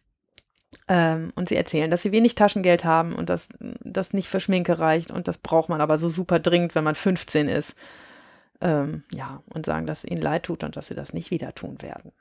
Ähm, 0.88 1.32
und 1.34 1.48
sie 1.48 1.56
erzählen, 1.56 1.90
dass 1.90 2.02
sie 2.02 2.12
wenig 2.12 2.34
Taschengeld 2.34 2.84
haben 2.84 3.14
und 3.14 3.28
dass 3.28 3.50
das 3.80 4.14
nicht 4.14 4.28
für 4.28 4.40
Schminke 4.40 4.78
reicht 4.78 5.10
und 5.10 5.28
das 5.28 5.38
braucht 5.38 5.68
man 5.68 5.80
aber 5.80 5.98
so 5.98 6.08
super 6.08 6.38
dringend, 6.38 6.74
wenn 6.74 6.84
man 6.84 6.94
15 6.94 7.48
ist 7.48 7.76
ähm, 8.62 9.04
ja, 9.12 9.42
und 9.52 9.66
sagen, 9.66 9.86
dass 9.86 10.04
es 10.04 10.10
ihnen 10.10 10.22
leid 10.22 10.44
tut 10.44 10.64
und 10.64 10.76
dass 10.76 10.86
sie 10.86 10.94
das 10.94 11.12
nicht 11.12 11.30
wieder 11.30 11.54
tun 11.54 11.82
werden. 11.82 12.12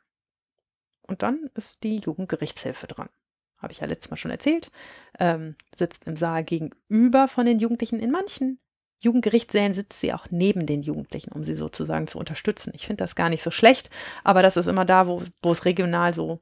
Und 1.03 1.23
dann 1.23 1.49
ist 1.55 1.83
die 1.83 1.97
Jugendgerichtshilfe 1.99 2.87
dran. 2.87 3.09
Habe 3.57 3.73
ich 3.73 3.79
ja 3.79 3.87
letztes 3.87 4.09
Mal 4.09 4.17
schon 4.17 4.31
erzählt. 4.31 4.71
Ähm, 5.19 5.55
sitzt 5.77 6.07
im 6.07 6.17
Saal 6.17 6.43
gegenüber 6.43 7.27
von 7.27 7.45
den 7.45 7.59
Jugendlichen. 7.59 7.99
In 7.99 8.11
manchen 8.11 8.59
Jugendgerichtssälen 8.99 9.73
sitzt 9.73 9.99
sie 9.99 10.13
auch 10.13 10.27
neben 10.31 10.65
den 10.65 10.81
Jugendlichen, 10.81 11.31
um 11.31 11.43
sie 11.43 11.55
sozusagen 11.55 12.07
zu 12.07 12.17
unterstützen. 12.17 12.73
Ich 12.75 12.87
finde 12.87 13.03
das 13.03 13.15
gar 13.15 13.29
nicht 13.29 13.43
so 13.43 13.51
schlecht, 13.51 13.89
aber 14.23 14.41
das 14.41 14.57
ist 14.57 14.67
immer 14.67 14.85
da, 14.85 15.07
wo, 15.07 15.21
wo 15.41 15.51
es 15.51 15.65
regional 15.65 16.13
so, 16.13 16.39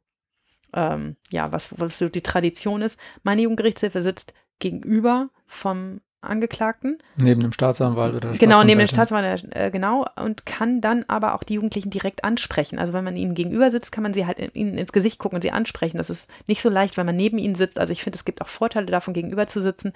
ähm, 0.73 1.15
ja, 1.29 1.51
was, 1.51 1.79
was 1.79 1.99
so 1.99 2.09
die 2.09 2.21
Tradition 2.21 2.81
ist. 2.81 2.99
Meine 3.23 3.41
Jugendgerichtshilfe 3.41 4.01
sitzt 4.01 4.33
gegenüber 4.59 5.29
vom 5.45 6.01
Angeklagten. 6.21 6.97
Neben 7.15 7.39
dem 7.41 7.51
Staatsanwalt 7.53 8.15
oder 8.15 8.31
Genau, 8.31 8.63
neben 8.63 8.79
dem 8.79 8.87
Staatsanwalt, 8.87 9.45
äh, 9.51 9.71
genau. 9.71 10.05
Und 10.21 10.45
kann 10.45 10.81
dann 10.81 11.05
aber 11.07 11.33
auch 11.33 11.43
die 11.43 11.53
Jugendlichen 11.53 11.89
direkt 11.89 12.23
ansprechen. 12.23 12.77
Also 12.77 12.93
wenn 12.93 13.03
man 13.03 13.15
ihnen 13.15 13.35
gegenüber 13.35 13.69
sitzt, 13.69 13.91
kann 13.91 14.03
man 14.03 14.13
sie 14.13 14.25
halt 14.25 14.39
in, 14.39 14.51
ihnen 14.53 14.77
ins 14.77 14.91
Gesicht 14.91 15.19
gucken 15.19 15.37
und 15.37 15.41
sie 15.41 15.51
ansprechen. 15.51 15.97
Das 15.97 16.09
ist 16.09 16.29
nicht 16.47 16.61
so 16.61 16.69
leicht, 16.69 16.97
wenn 16.97 17.05
man 17.05 17.15
neben 17.15 17.37
ihnen 17.37 17.55
sitzt. 17.55 17.79
Also 17.79 17.93
ich 17.93 18.03
finde, 18.03 18.17
es 18.17 18.25
gibt 18.25 18.41
auch 18.41 18.47
Vorteile 18.47 18.87
davon, 18.87 19.13
gegenüber 19.13 19.47
zu 19.47 19.61
sitzen. 19.61 19.93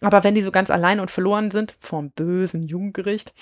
Aber 0.00 0.22
wenn 0.22 0.34
die 0.34 0.42
so 0.42 0.52
ganz 0.52 0.70
allein 0.70 1.00
und 1.00 1.10
verloren 1.10 1.50
sind, 1.50 1.76
vom 1.80 2.10
bösen 2.10 2.62
Jugendgericht, 2.62 3.32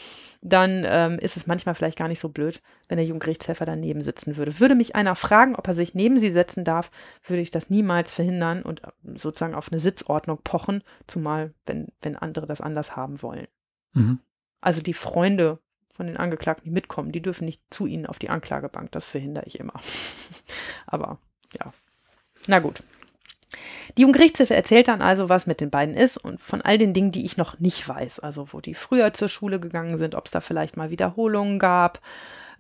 dann 0.41 0.85
ähm, 0.87 1.19
ist 1.19 1.37
es 1.37 1.47
manchmal 1.47 1.75
vielleicht 1.75 1.99
gar 1.99 2.09
nicht 2.09 2.19
so 2.19 2.29
blöd, 2.29 2.63
wenn 2.89 2.97
der 2.97 3.07
Jugendgerichtshelfer 3.07 3.65
daneben 3.65 4.01
sitzen 4.01 4.37
würde. 4.37 4.59
Würde 4.59 4.75
mich 4.75 4.97
einer 4.97 5.15
fragen, 5.15 5.55
ob 5.55 5.69
er 5.69 5.75
sich 5.75 5.95
neben 5.95 6.19
sie 6.19 6.31
setzen 6.31 6.65
darf, 6.65 6.91
würde 7.27 7.43
ich 7.43 7.51
das 7.51 7.71
niemals 7.71 8.13
verhindern 8.13 8.63
und 8.63 8.83
äh, 8.83 8.89
sozusagen 9.17 9.55
auf 9.55 9.71
eine 9.71 9.79
Sitzordnung 9.79 10.39
pochen, 10.43 10.83
zumal 11.07 11.53
wenn, 11.65 11.89
wenn 12.03 12.17
andere 12.23 12.47
das 12.47 12.61
anders 12.61 12.97
haben 12.97 13.23
wollen. 13.23 13.49
Mhm. 13.93 14.21
Also 14.61 14.81
die 14.81 14.95
Freunde 14.95 15.59
von 15.95 16.07
den 16.07 16.17
Angeklagten, 16.17 16.65
die 16.65 16.71
mitkommen, 16.71 17.13
die 17.13 17.21
dürfen 17.21 17.45
nicht 17.45 17.63
zu 17.71 17.87
ihnen 17.87 18.07
auf 18.07 18.19
die 18.19 18.31
Anklagebank. 18.31 18.91
Das 18.93 19.05
verhindere 19.05 19.45
ich 19.47 19.61
immer. 19.61 19.75
Aber 20.87 21.19
ja, 21.53 21.71
na 22.47 22.59
gut. 22.61 22.83
Die 23.99 24.03
Jugendgerichtshilfe 24.03 24.55
erzählt 24.55 24.89
dann 24.89 25.03
also, 25.03 25.29
was 25.29 25.47
mit 25.47 25.61
den 25.61 25.69
beiden 25.69 25.95
ist 25.95 26.17
und 26.17 26.41
von 26.41 26.63
all 26.63 26.79
den 26.79 26.95
Dingen, 26.95 27.13
die 27.13 27.25
ich 27.25 27.37
noch 27.37 27.59
nicht 27.61 27.87
weiß. 27.87 28.21
Also 28.21 28.49
wo 28.53 28.61
die 28.61 28.75
früher 28.75 29.13
zur 29.13 29.29
Schule 29.29 29.61
gegangen 29.61 29.99
sind, 29.99 30.15
ob 30.15 30.27
es 30.27 30.31
da 30.31 30.41
vielleicht 30.41 30.77
mal 30.77 30.91
Wiederholungen 30.91 31.59
gab, 31.59 32.01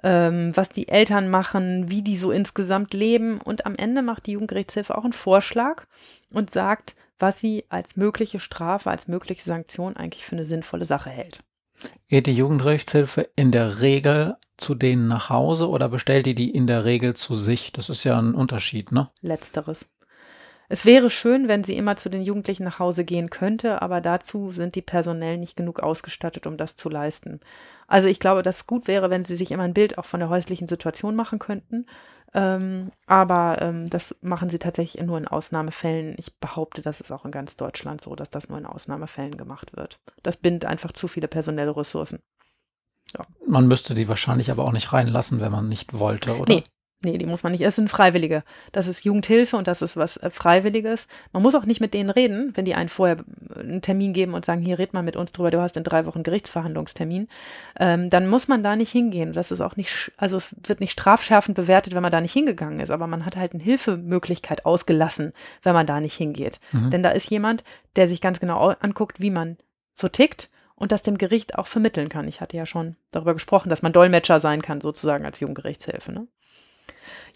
ähm, 0.02 0.52
was 0.54 0.68
die 0.68 0.88
Eltern 0.88 1.30
machen, 1.30 1.90
wie 1.90 2.02
die 2.02 2.16
so 2.16 2.32
insgesamt 2.32 2.92
leben. 2.92 3.40
Und 3.40 3.64
am 3.64 3.74
Ende 3.76 4.02
macht 4.02 4.26
die 4.26 4.32
Jugendgerichtshilfe 4.32 4.96
auch 4.96 5.04
einen 5.04 5.14
Vorschlag 5.14 5.86
und 6.30 6.50
sagt, 6.50 6.96
was 7.22 7.40
sie 7.40 7.64
als 7.68 7.96
mögliche 7.96 8.40
Strafe, 8.40 8.90
als 8.90 9.08
mögliche 9.08 9.42
Sanktion 9.42 9.96
eigentlich 9.96 10.26
für 10.26 10.32
eine 10.32 10.44
sinnvolle 10.44 10.84
Sache 10.84 11.08
hält. 11.10 11.38
Geht 12.08 12.26
die 12.26 12.36
Jugendrechtshilfe 12.36 13.30
in 13.36 13.52
der 13.52 13.80
Regel 13.80 14.36
zu 14.56 14.74
denen 14.74 15.08
nach 15.08 15.30
Hause 15.30 15.68
oder 15.68 15.88
bestellt 15.88 16.26
die 16.26 16.34
die 16.34 16.50
in 16.50 16.66
der 16.66 16.84
Regel 16.84 17.14
zu 17.14 17.34
sich? 17.34 17.72
Das 17.72 17.88
ist 17.88 18.04
ja 18.04 18.18
ein 18.18 18.34
Unterschied, 18.34 18.92
ne? 18.92 19.10
Letzteres. 19.20 19.88
Es 20.68 20.86
wäre 20.86 21.10
schön, 21.10 21.48
wenn 21.48 21.64
sie 21.64 21.76
immer 21.76 21.96
zu 21.96 22.08
den 22.08 22.22
Jugendlichen 22.22 22.64
nach 22.64 22.78
Hause 22.78 23.04
gehen 23.04 23.30
könnte, 23.30 23.82
aber 23.82 24.00
dazu 24.00 24.52
sind 24.52 24.74
die 24.74 24.82
personell 24.82 25.36
nicht 25.36 25.56
genug 25.56 25.80
ausgestattet, 25.80 26.46
um 26.46 26.56
das 26.56 26.76
zu 26.76 26.88
leisten. 26.88 27.40
Also 27.86 28.08
ich 28.08 28.20
glaube, 28.20 28.42
dass 28.42 28.58
es 28.58 28.66
gut 28.66 28.88
wäre, 28.88 29.10
wenn 29.10 29.24
sie 29.24 29.36
sich 29.36 29.50
immer 29.50 29.64
ein 29.64 29.74
Bild 29.74 29.98
auch 29.98 30.06
von 30.06 30.20
der 30.20 30.30
häuslichen 30.30 30.68
Situation 30.68 31.14
machen 31.14 31.38
könnten. 31.38 31.86
Ähm, 32.34 32.92
aber 33.06 33.60
ähm, 33.60 33.90
das 33.90 34.18
machen 34.22 34.48
sie 34.48 34.58
tatsächlich 34.58 35.02
nur 35.04 35.18
in 35.18 35.28
Ausnahmefällen. 35.28 36.14
Ich 36.16 36.38
behaupte, 36.38 36.80
das 36.80 37.00
ist 37.00 37.10
auch 37.10 37.24
in 37.24 37.30
ganz 37.30 37.56
Deutschland 37.56 38.00
so, 38.00 38.14
dass 38.16 38.30
das 38.30 38.48
nur 38.48 38.58
in 38.58 38.66
Ausnahmefällen 38.66 39.36
gemacht 39.36 39.76
wird. 39.76 40.00
Das 40.22 40.38
bindet 40.38 40.64
einfach 40.64 40.92
zu 40.92 41.08
viele 41.08 41.28
personelle 41.28 41.76
Ressourcen. 41.76 42.20
Ja. 43.16 43.24
Man 43.46 43.68
müsste 43.68 43.94
die 43.94 44.08
wahrscheinlich 44.08 44.50
aber 44.50 44.64
auch 44.64 44.72
nicht 44.72 44.92
reinlassen, 44.92 45.40
wenn 45.40 45.52
man 45.52 45.68
nicht 45.68 45.98
wollte, 45.98 46.38
oder? 46.38 46.54
Nee, 46.54 46.64
Nee, 47.04 47.18
die 47.18 47.26
muss 47.26 47.42
man 47.42 47.52
nicht. 47.52 47.62
Es 47.62 47.76
sind 47.76 47.90
Freiwillige. 47.90 48.44
Das 48.70 48.86
ist 48.86 49.04
Jugendhilfe 49.04 49.56
und 49.56 49.66
das 49.66 49.82
ist 49.82 49.96
was 49.96 50.16
äh, 50.18 50.30
Freiwilliges. 50.30 51.08
Man 51.32 51.42
muss 51.42 51.54
auch 51.54 51.64
nicht 51.64 51.80
mit 51.80 51.94
denen 51.94 52.10
reden, 52.10 52.52
wenn 52.54 52.64
die 52.64 52.74
einen 52.74 52.88
vorher 52.88 53.18
äh, 53.54 53.60
einen 53.60 53.82
Termin 53.82 54.12
geben 54.12 54.34
und 54.34 54.44
sagen, 54.44 54.62
hier 54.62 54.78
red 54.78 54.94
mal 54.94 55.02
mit 55.02 55.16
uns 55.16 55.32
drüber, 55.32 55.50
du 55.50 55.60
hast 55.60 55.76
in 55.76 55.84
drei 55.84 56.06
Wochen 56.06 56.22
Gerichtsverhandlungstermin. 56.22 57.28
Ähm, 57.78 58.10
dann 58.10 58.28
muss 58.28 58.48
man 58.48 58.62
da 58.62 58.76
nicht 58.76 58.92
hingehen. 58.92 59.32
Das 59.32 59.50
ist 59.50 59.60
auch 59.60 59.76
nicht, 59.76 60.12
also 60.16 60.36
es 60.36 60.54
wird 60.66 60.80
nicht 60.80 60.92
strafschärfend 60.92 61.56
bewertet, 61.56 61.94
wenn 61.94 62.02
man 62.02 62.12
da 62.12 62.20
nicht 62.20 62.32
hingegangen 62.32 62.80
ist, 62.80 62.90
aber 62.90 63.06
man 63.06 63.26
hat 63.26 63.36
halt 63.36 63.52
eine 63.52 63.62
Hilfemöglichkeit 63.62 64.64
ausgelassen, 64.64 65.32
wenn 65.62 65.74
man 65.74 65.86
da 65.86 66.00
nicht 66.00 66.14
hingeht. 66.14 66.60
Mhm. 66.72 66.90
Denn 66.90 67.02
da 67.02 67.10
ist 67.10 67.30
jemand, 67.30 67.64
der 67.96 68.06
sich 68.06 68.20
ganz 68.20 68.40
genau 68.40 68.68
anguckt, 68.80 69.20
wie 69.20 69.30
man 69.30 69.56
so 69.94 70.08
tickt 70.08 70.50
und 70.82 70.90
das 70.90 71.04
dem 71.04 71.16
Gericht 71.16 71.58
auch 71.58 71.68
vermitteln 71.68 72.08
kann. 72.08 72.26
Ich 72.26 72.40
hatte 72.40 72.56
ja 72.56 72.66
schon 72.66 72.96
darüber 73.12 73.34
gesprochen, 73.34 73.68
dass 73.68 73.82
man 73.82 73.92
Dolmetscher 73.92 74.40
sein 74.40 74.62
kann, 74.62 74.80
sozusagen 74.80 75.24
als 75.24 75.38
Jugendgerichtshilfe. 75.38 76.12
Ne? 76.12 76.26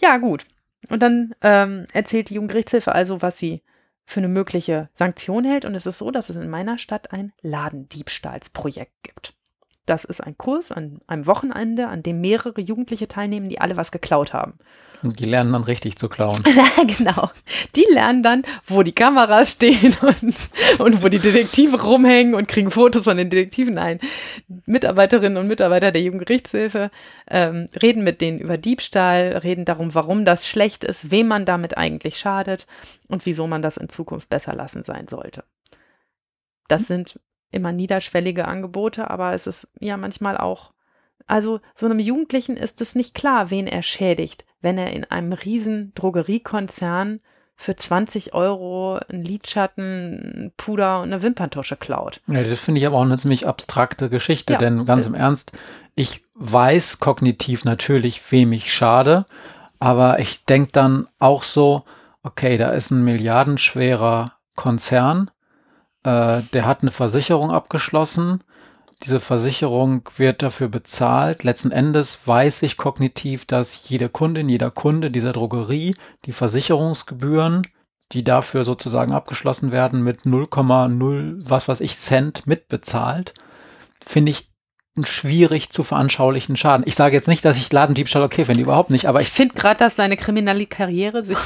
Ja, 0.00 0.18
gut. 0.18 0.46
Und 0.88 1.02
dann 1.02 1.34
ähm, 1.42 1.86
erzählt 1.92 2.30
die 2.30 2.34
Jugendgerichtshilfe 2.34 2.92
also, 2.92 3.22
was 3.22 3.38
sie 3.38 3.62
für 4.04 4.20
eine 4.20 4.28
mögliche 4.28 4.88
Sanktion 4.92 5.44
hält. 5.44 5.64
Und 5.64 5.74
es 5.74 5.86
ist 5.86 5.98
so, 5.98 6.10
dass 6.10 6.30
es 6.30 6.36
in 6.36 6.48
meiner 6.48 6.78
Stadt 6.78 7.12
ein 7.12 7.32
Ladendiebstahlsprojekt 7.42 9.02
gibt. 9.02 9.34
Das 9.86 10.04
ist 10.04 10.20
ein 10.20 10.36
Kurs 10.36 10.72
an 10.72 11.00
einem 11.06 11.26
Wochenende, 11.26 11.88
an 11.88 12.02
dem 12.02 12.20
mehrere 12.20 12.60
Jugendliche 12.60 13.08
teilnehmen, 13.08 13.48
die 13.48 13.60
alle 13.60 13.76
was 13.76 13.92
geklaut 13.92 14.32
haben. 14.32 14.58
Und 15.02 15.20
die 15.20 15.24
lernen 15.24 15.52
dann 15.52 15.62
richtig 15.64 15.96
zu 15.96 16.08
klauen. 16.08 16.42
Genau. 16.98 17.30
Die 17.74 17.84
lernen 17.90 18.22
dann, 18.22 18.42
wo 18.64 18.82
die 18.82 18.92
Kameras 18.92 19.52
stehen 19.52 19.94
und, 20.00 20.36
und 20.78 21.02
wo 21.02 21.08
die 21.08 21.18
Detektive 21.18 21.82
rumhängen 21.82 22.34
und 22.34 22.48
kriegen 22.48 22.70
Fotos 22.70 23.04
von 23.04 23.16
den 23.16 23.30
Detektiven 23.30 23.78
ein. 23.78 24.00
Mitarbeiterinnen 24.66 25.38
und 25.38 25.48
Mitarbeiter 25.48 25.92
der 25.92 26.02
Jugendgerichtshilfe 26.02 26.90
ähm, 27.28 27.68
reden 27.80 28.04
mit 28.04 28.20
denen 28.20 28.40
über 28.40 28.58
Diebstahl, 28.58 29.36
reden 29.42 29.64
darum, 29.64 29.94
warum 29.94 30.24
das 30.24 30.46
schlecht 30.46 30.84
ist, 30.84 31.10
wem 31.10 31.28
man 31.28 31.44
damit 31.44 31.76
eigentlich 31.76 32.18
schadet 32.18 32.66
und 33.08 33.26
wieso 33.26 33.46
man 33.46 33.62
das 33.62 33.76
in 33.76 33.88
Zukunft 33.88 34.28
besser 34.28 34.54
lassen 34.54 34.82
sein 34.82 35.08
sollte. 35.08 35.44
Das 36.68 36.86
sind 36.86 37.20
immer 37.56 37.72
niederschwellige 37.72 38.46
Angebote, 38.46 39.10
aber 39.10 39.32
es 39.32 39.46
ist 39.46 39.68
ja 39.80 39.96
manchmal 39.96 40.38
auch 40.38 40.72
also 41.26 41.60
so 41.74 41.86
einem 41.86 41.98
Jugendlichen 41.98 42.56
ist 42.56 42.80
es 42.80 42.94
nicht 42.94 43.14
klar, 43.14 43.50
wen 43.50 43.66
er 43.66 43.82
schädigt, 43.82 44.44
wenn 44.60 44.78
er 44.78 44.92
in 44.92 45.04
einem 45.04 45.32
riesen 45.32 45.92
Drogeriekonzern 45.94 47.20
für 47.56 47.74
20 47.74 48.34
Euro 48.34 49.00
einen 49.08 49.24
Lidschatten, 49.24 50.52
Puder 50.56 51.00
und 51.00 51.12
eine 51.12 51.22
Wimperntusche 51.22 51.76
klaut. 51.76 52.20
Ja, 52.28 52.42
das 52.42 52.60
finde 52.60 52.80
ich 52.80 52.86
aber 52.86 52.98
auch 52.98 53.04
eine 53.04 53.18
ziemlich 53.18 53.46
abstrakte 53.46 54.10
Geschichte, 54.10 54.52
ja. 54.52 54.58
denn 54.58 54.84
ganz 54.84 55.06
im 55.06 55.14
Ernst, 55.14 55.52
ich 55.94 56.22
weiß 56.34 57.00
kognitiv 57.00 57.64
natürlich, 57.64 58.30
wem 58.30 58.52
ich 58.52 58.72
schade, 58.72 59.24
aber 59.78 60.20
ich 60.20 60.44
denke 60.44 60.72
dann 60.72 61.08
auch 61.18 61.42
so, 61.42 61.84
okay, 62.22 62.58
da 62.58 62.70
ist 62.70 62.90
ein 62.90 63.04
milliardenschwerer 63.04 64.26
Konzern, 64.54 65.30
äh, 66.06 66.42
der 66.52 66.64
hat 66.66 66.82
eine 66.82 66.92
Versicherung 66.92 67.50
abgeschlossen, 67.50 68.44
diese 69.02 69.20
Versicherung 69.20 70.08
wird 70.16 70.42
dafür 70.42 70.68
bezahlt. 70.68 71.44
Letzten 71.44 71.70
Endes 71.70 72.20
weiß 72.24 72.62
ich 72.62 72.76
kognitiv, 72.76 73.44
dass 73.44 73.88
jede 73.88 74.08
Kundin, 74.08 74.48
jeder 74.48 74.70
Kunde 74.70 75.10
dieser 75.10 75.32
Drogerie 75.32 75.94
die 76.24 76.32
Versicherungsgebühren, 76.32 77.66
die 78.12 78.24
dafür 78.24 78.64
sozusagen 78.64 79.12
abgeschlossen 79.12 79.72
werden, 79.72 80.02
mit 80.02 80.22
0,0 80.22 81.40
was 81.40 81.68
weiß 81.68 81.80
ich 81.80 81.96
Cent 81.96 82.46
mitbezahlt. 82.46 83.34
Finde 84.00 84.30
ich 84.30 84.50
schwierig 85.04 85.70
zu 85.70 85.82
veranschaulichen 85.82 86.56
Schaden. 86.56 86.86
Ich 86.86 86.94
sage 86.94 87.14
jetzt 87.14 87.28
nicht, 87.28 87.44
dass 87.44 87.56
ich 87.56 87.72
Ladendiebstahl 87.72 88.22
okay 88.22 88.44
finde, 88.44 88.62
überhaupt 88.62 88.90
nicht, 88.90 89.06
aber 89.06 89.20
ich, 89.20 89.28
ich 89.28 89.32
finde 89.32 89.54
gerade, 89.54 89.78
dass 89.78 89.96
seine 89.96 90.16
kriminelle 90.16 90.66
Karriere 90.66 91.22
sich 91.22 91.38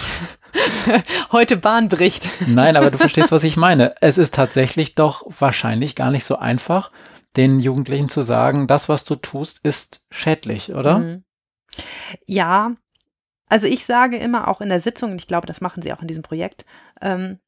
heute 1.33 1.57
Bahn 1.57 1.89
bricht. 1.89 2.29
Nein, 2.47 2.77
aber 2.77 2.91
du 2.91 2.99
verstehst, 2.99 3.33
was 3.33 3.45
ich 3.45 3.57
meine. 3.57 3.95
Es 4.01 4.19
ist 4.19 4.35
tatsächlich 4.35 4.95
doch 4.95 5.25
wahrscheinlich 5.39 5.97
gar 5.97 6.11
nicht 6.11 6.25
so 6.25 6.37
einfach, 6.37 6.91
den 7.37 7.61
Jugendlichen 7.61 8.09
zu 8.09 8.23
sagen, 8.23 8.67
das, 8.67 8.89
was 8.89 9.05
du 9.05 9.15
tust, 9.17 9.61
ist 9.63 10.05
schädlich, 10.11 10.75
oder? 10.75 10.99
Mhm. 10.99 11.25
Ja, 12.27 12.73
also 13.49 13.67
ich 13.67 13.85
sage 13.85 14.17
immer 14.17 14.49
auch 14.49 14.61
in 14.61 14.69
der 14.69 14.81
Sitzung, 14.81 15.13
und 15.13 15.21
ich 15.21 15.27
glaube, 15.27 15.47
das 15.47 15.61
machen 15.61 15.83
sie 15.83 15.93
auch 15.93 16.01
in 16.01 16.09
diesem 16.09 16.23
Projekt, 16.23 16.65
ähm, 17.01 17.39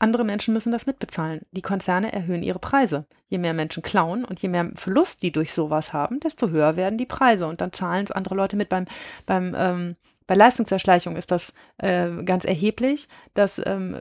andere 0.00 0.24
Menschen 0.24 0.54
müssen 0.54 0.72
das 0.72 0.86
mitbezahlen. 0.86 1.42
Die 1.52 1.62
Konzerne 1.62 2.12
erhöhen 2.12 2.42
ihre 2.42 2.58
Preise. 2.58 3.04
Je 3.28 3.38
mehr 3.38 3.52
Menschen 3.54 3.82
klauen 3.82 4.24
und 4.24 4.40
je 4.40 4.48
mehr 4.48 4.70
Verlust 4.74 5.22
die 5.22 5.30
durch 5.30 5.52
sowas 5.52 5.92
haben, 5.92 6.20
desto 6.20 6.48
höher 6.48 6.76
werden 6.76 6.98
die 6.98 7.06
Preise. 7.06 7.46
Und 7.46 7.60
dann 7.60 7.72
zahlen 7.72 8.04
es 8.04 8.10
andere 8.10 8.34
Leute 8.34 8.56
mit 8.56 8.70
beim, 8.70 8.86
beim 9.26 9.54
ähm, 9.56 9.96
bei 10.30 10.36
Leistungserschleichung 10.36 11.16
ist 11.16 11.32
das 11.32 11.54
äh, 11.78 12.22
ganz 12.22 12.44
erheblich, 12.44 13.08
dass 13.34 13.60
ähm, 13.66 13.98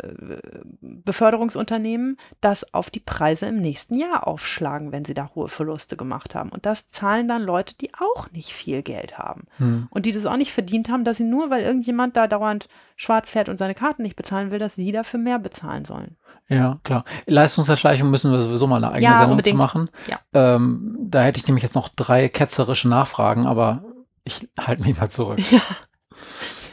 Beförderungsunternehmen 0.80 2.18
das 2.40 2.72
auf 2.72 2.92
die 2.92 3.00
Preise 3.00 3.48
im 3.48 3.60
nächsten 3.60 3.98
Jahr 3.98 4.28
aufschlagen, 4.28 4.92
wenn 4.92 5.06
sie 5.06 5.16
da 5.16 5.32
hohe 5.34 5.48
Verluste 5.48 5.98
gemacht 5.98 6.36
haben. 6.36 6.52
Und 6.52 6.68
das 6.68 6.88
zahlen 6.88 7.28
dann 7.28 7.42
Leute, 7.42 7.74
die 7.82 7.96
auch 7.96 8.30
nicht 8.30 8.52
viel 8.52 8.84
Geld 8.84 9.18
haben 9.18 9.46
hm. 9.58 9.88
und 9.90 10.06
die 10.06 10.12
das 10.12 10.28
auch 10.28 10.38
nicht 10.38 10.54
verdient 10.54 10.88
haben, 10.90 11.04
dass 11.04 11.18
sie 11.18 11.24
nur, 11.24 11.50
weil 11.50 11.64
irgendjemand 11.64 12.16
da 12.16 12.28
dauernd 12.28 12.68
schwarz 12.96 13.32
fährt 13.32 13.50
und 13.50 13.58
seine 13.58 13.74
Karten 13.74 14.04
nicht 14.04 14.16
bezahlen 14.16 14.52
will, 14.52 14.60
dass 14.60 14.76
sie 14.76 14.92
dafür 14.92 15.20
mehr 15.20 15.40
bezahlen 15.40 15.84
sollen. 15.84 16.16
Ja, 16.48 16.80
klar. 16.84 17.06
Leistungserschleichung 17.26 18.12
müssen 18.12 18.32
wir 18.32 18.40
sowieso 18.44 18.68
mal 18.68 18.84
eine 18.84 18.92
eigene 18.92 19.14
ja, 19.14 19.16
Sendung 19.16 19.32
unbedingt. 19.32 19.58
zu 19.58 19.64
machen. 19.64 19.90
Ja. 20.06 20.20
Ähm, 20.34 20.96
da 21.02 21.24
hätte 21.24 21.40
ich 21.40 21.48
nämlich 21.48 21.64
jetzt 21.64 21.74
noch 21.74 21.90
drei 21.90 22.30
ketzerische 22.30 22.88
Nachfragen, 22.88 23.48
aber 23.48 23.84
ich 24.26 24.48
halte 24.60 24.84
mich 24.84 24.96
mal 24.96 25.10
zurück. 25.10 25.40
Ja. 25.50 25.62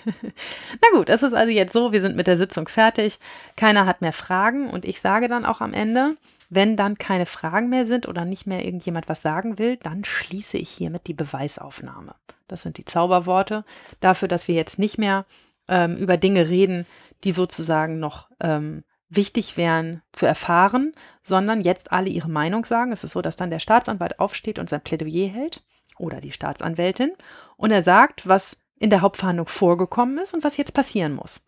Na 0.83 0.99
gut, 0.99 1.11
es 1.11 1.23
ist 1.23 1.35
also 1.35 1.53
jetzt 1.53 1.73
so, 1.73 1.93
wir 1.93 2.01
sind 2.01 2.17
mit 2.17 2.27
der 2.27 2.37
Sitzung 2.37 2.69
fertig. 2.69 3.19
Keiner 3.57 3.87
hat 3.87 4.01
mehr 4.01 4.13
Fragen 4.13 4.71
und 4.71 4.85
ich 4.85 5.01
sage 5.01 5.29
dann 5.29 5.45
auch 5.45 5.61
am 5.61 5.73
Ende, 5.73 6.17
wenn 6.49 6.77
dann 6.77 6.97
keine 6.97 7.27
Fragen 7.27 7.69
mehr 7.69 7.87
sind 7.87 8.07
oder 8.07 8.25
nicht 8.25 8.47
mehr 8.47 8.65
irgendjemand 8.65 9.09
was 9.09 9.23
sagen 9.23 9.59
will, 9.59 9.77
dann 9.79 10.05
schließe 10.05 10.59
ich 10.59 10.71
hiermit 10.71 11.07
die 11.07 11.15
Beweisaufnahme. 11.15 12.15
Das 12.47 12.63
sind 12.63 12.79
die 12.79 12.85
Zauberworte 12.85 13.65
dafür, 14.01 14.29
dass 14.29 14.47
wir 14.47 14.55
jetzt 14.55 14.79
nicht 14.79 14.99
mehr 14.99 15.27
ähm, 15.69 15.97
über 15.97 16.17
Dinge 16.17 16.49
reden, 16.49 16.87
die 17.25 17.33
sozusagen 17.33 17.99
noch 17.99 18.29
ähm, 18.41 18.85
wichtig 19.09 19.57
wären 19.57 20.03
zu 20.13 20.27
erfahren, 20.27 20.93
sondern 21.23 21.61
jetzt 21.61 21.93
alle 21.93 22.09
ihre 22.09 22.29
Meinung 22.29 22.65
sagen. 22.65 22.93
Es 22.93 23.03
ist 23.03 23.13
so, 23.13 23.23
dass 23.23 23.37
dann 23.37 23.51
der 23.51 23.59
Staatsanwalt 23.59 24.21
aufsteht 24.21 24.59
und 24.59 24.69
sein 24.69 24.83
Plädoyer 24.83 25.29
hält 25.29 25.65
oder 25.99 26.21
die 26.21 26.33
Staatsanwältin 26.33 27.13
und 27.57 27.71
er 27.71 27.83
sagt, 27.83 28.29
was 28.29 28.59
in 28.79 28.91
der 28.91 29.01
Hauptverhandlung 29.01 29.49
vorgekommen 29.49 30.19
ist 30.19 30.35
und 30.35 30.45
was 30.45 30.57
jetzt 30.57 30.75
passieren 30.75 31.15
muss. 31.15 31.45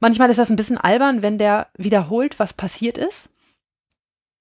Manchmal 0.00 0.30
ist 0.30 0.38
das 0.38 0.50
ein 0.50 0.56
bisschen 0.56 0.78
albern, 0.78 1.22
wenn 1.22 1.38
der 1.38 1.68
wiederholt, 1.76 2.38
was 2.38 2.52
passiert 2.52 2.98
ist. 2.98 3.34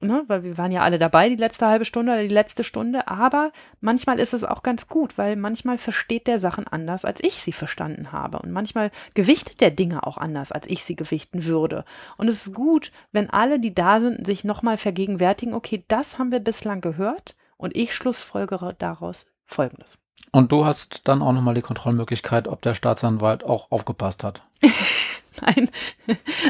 Ne, 0.02 0.26
weil 0.28 0.44
wir 0.44 0.58
waren 0.58 0.74
ja 0.74 0.82
alle 0.82 0.98
dabei, 0.98 1.30
die 1.30 1.38
letzte 1.38 1.68
halbe 1.68 1.86
Stunde 1.86 2.12
oder 2.12 2.24
die 2.24 2.28
letzte 2.28 2.66
Stunde. 2.66 3.08
Aber 3.08 3.54
manchmal 3.80 4.20
ist 4.20 4.34
es 4.34 4.44
auch 4.44 4.62
ganz 4.62 4.90
gut, 4.90 5.18
weil 5.18 5.38
manchmal 5.38 5.78
versteht 5.78 6.28
der 6.28 6.42
Sachen 6.42 6.68
anders, 6.68 7.06
als 7.06 7.24
ich 7.24 7.36
sie 7.36 7.54
verstanden 7.54 8.12
habe. 8.12 8.40
Und 8.40 8.52
manchmal 8.52 8.92
gewichtet 9.14 9.62
der 9.62 9.72
Dinge 9.72 10.06
auch 10.06 10.18
anders, 10.18 10.52
als 10.52 10.68
ich 10.68 10.84
sie 10.84 10.98
gewichten 10.98 11.46
würde. 11.46 11.86
Und 12.18 12.28
es 12.28 12.48
ist 12.48 12.54
gut, 12.54 12.92
wenn 13.14 13.30
alle, 13.30 13.62
die 13.62 13.74
da 13.74 14.02
sind, 14.02 14.26
sich 14.26 14.44
nochmal 14.44 14.78
vergegenwärtigen, 14.78 15.54
okay, 15.54 15.86
das 15.88 16.20
haben 16.20 16.32
wir 16.32 16.40
bislang 16.42 16.82
gehört 16.82 17.38
und 17.56 17.74
ich 17.78 17.96
schlussfolgere 17.96 18.76
daraus 18.78 19.28
Folgendes. 19.46 20.03
Und 20.34 20.52
du 20.52 20.66
hast 20.66 21.08
dann 21.08 21.22
auch 21.22 21.32
nochmal 21.32 21.54
die 21.54 21.62
Kontrollmöglichkeit, 21.62 22.48
ob 22.48 22.64
der 22.64 22.74
Staatsanwalt 22.74 23.44
auch 23.44 23.70
aufgepasst 23.70 24.24
hat. 24.24 24.42
Nein, 25.42 25.70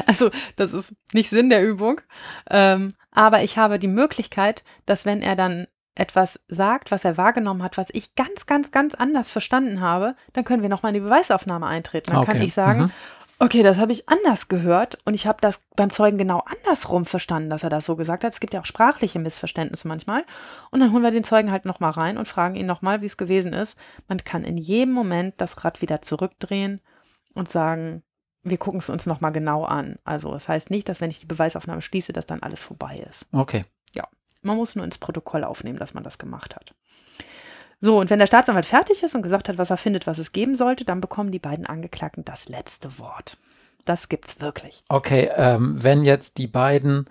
also 0.06 0.30
das 0.56 0.72
ist 0.72 0.96
nicht 1.12 1.28
Sinn 1.28 1.50
der 1.50 1.62
Übung. 1.62 2.00
Ähm, 2.50 2.94
aber 3.12 3.42
ich 3.42 3.58
habe 3.58 3.78
die 3.78 3.88
Möglichkeit, 3.88 4.64
dass 4.86 5.04
wenn 5.04 5.20
er 5.20 5.36
dann 5.36 5.66
etwas 5.94 6.40
sagt, 6.48 6.92
was 6.92 7.04
er 7.04 7.18
wahrgenommen 7.18 7.62
hat, 7.62 7.76
was 7.76 7.88
ich 7.92 8.14
ganz, 8.14 8.46
ganz, 8.46 8.70
ganz 8.70 8.94
anders 8.94 9.30
verstanden 9.30 9.82
habe, 9.82 10.16
dann 10.32 10.44
können 10.44 10.62
wir 10.62 10.70
nochmal 10.70 10.94
in 10.94 11.02
die 11.02 11.06
Beweisaufnahme 11.06 11.66
eintreten. 11.66 12.12
Dann 12.12 12.20
okay. 12.20 12.32
kann 12.32 12.42
ich 12.42 12.54
sagen, 12.54 12.80
mhm. 12.84 12.90
Okay, 13.44 13.62
das 13.62 13.78
habe 13.78 13.92
ich 13.92 14.08
anders 14.08 14.48
gehört 14.48 14.96
und 15.04 15.12
ich 15.12 15.26
habe 15.26 15.38
das 15.42 15.66
beim 15.76 15.90
Zeugen 15.90 16.16
genau 16.16 16.42
andersrum 16.46 17.04
verstanden, 17.04 17.50
dass 17.50 17.62
er 17.62 17.68
das 17.68 17.84
so 17.84 17.94
gesagt 17.94 18.24
hat. 18.24 18.32
Es 18.32 18.40
gibt 18.40 18.54
ja 18.54 18.60
auch 18.62 18.64
sprachliche 18.64 19.18
Missverständnisse 19.18 19.86
manchmal. 19.86 20.24
Und 20.70 20.80
dann 20.80 20.92
holen 20.92 21.02
wir 21.02 21.10
den 21.10 21.24
Zeugen 21.24 21.52
halt 21.52 21.66
nochmal 21.66 21.90
rein 21.90 22.16
und 22.16 22.26
fragen 22.26 22.54
ihn 22.54 22.64
nochmal, 22.64 23.02
wie 23.02 23.06
es 23.06 23.18
gewesen 23.18 23.52
ist. 23.52 23.78
Man 24.08 24.16
kann 24.16 24.44
in 24.44 24.56
jedem 24.56 24.94
Moment 24.94 25.34
das 25.36 25.62
Rad 25.62 25.82
wieder 25.82 26.00
zurückdrehen 26.00 26.80
und 27.34 27.50
sagen, 27.50 28.02
wir 28.44 28.56
gucken 28.56 28.80
es 28.80 28.88
uns 28.88 29.04
nochmal 29.04 29.32
genau 29.32 29.64
an. 29.64 29.98
Also 30.04 30.32
das 30.32 30.48
heißt 30.48 30.70
nicht, 30.70 30.88
dass 30.88 31.02
wenn 31.02 31.10
ich 31.10 31.20
die 31.20 31.26
Beweisaufnahme 31.26 31.82
schließe, 31.82 32.14
dass 32.14 32.24
dann 32.24 32.42
alles 32.42 32.62
vorbei 32.62 33.04
ist. 33.10 33.26
Okay. 33.30 33.60
Ja, 33.92 34.08
man 34.40 34.56
muss 34.56 34.74
nur 34.74 34.86
ins 34.86 34.96
Protokoll 34.96 35.44
aufnehmen, 35.44 35.78
dass 35.78 35.92
man 35.92 36.02
das 36.02 36.16
gemacht 36.16 36.56
hat. 36.56 36.74
So, 37.80 37.98
und 37.98 38.10
wenn 38.10 38.18
der 38.18 38.26
Staatsanwalt 38.26 38.66
fertig 38.66 39.02
ist 39.02 39.14
und 39.14 39.22
gesagt 39.22 39.48
hat, 39.48 39.58
was 39.58 39.70
er 39.70 39.76
findet, 39.76 40.06
was 40.06 40.18
es 40.18 40.32
geben 40.32 40.56
sollte, 40.56 40.84
dann 40.84 41.00
bekommen 41.00 41.32
die 41.32 41.38
beiden 41.38 41.66
Angeklagten 41.66 42.24
das 42.24 42.48
letzte 42.48 42.98
Wort. 42.98 43.38
Das 43.84 44.08
gibt's 44.08 44.40
wirklich. 44.40 44.82
Okay, 44.88 45.30
ähm, 45.36 45.82
wenn 45.82 46.04
jetzt 46.04 46.38
die 46.38 46.46
beiden 46.46 47.06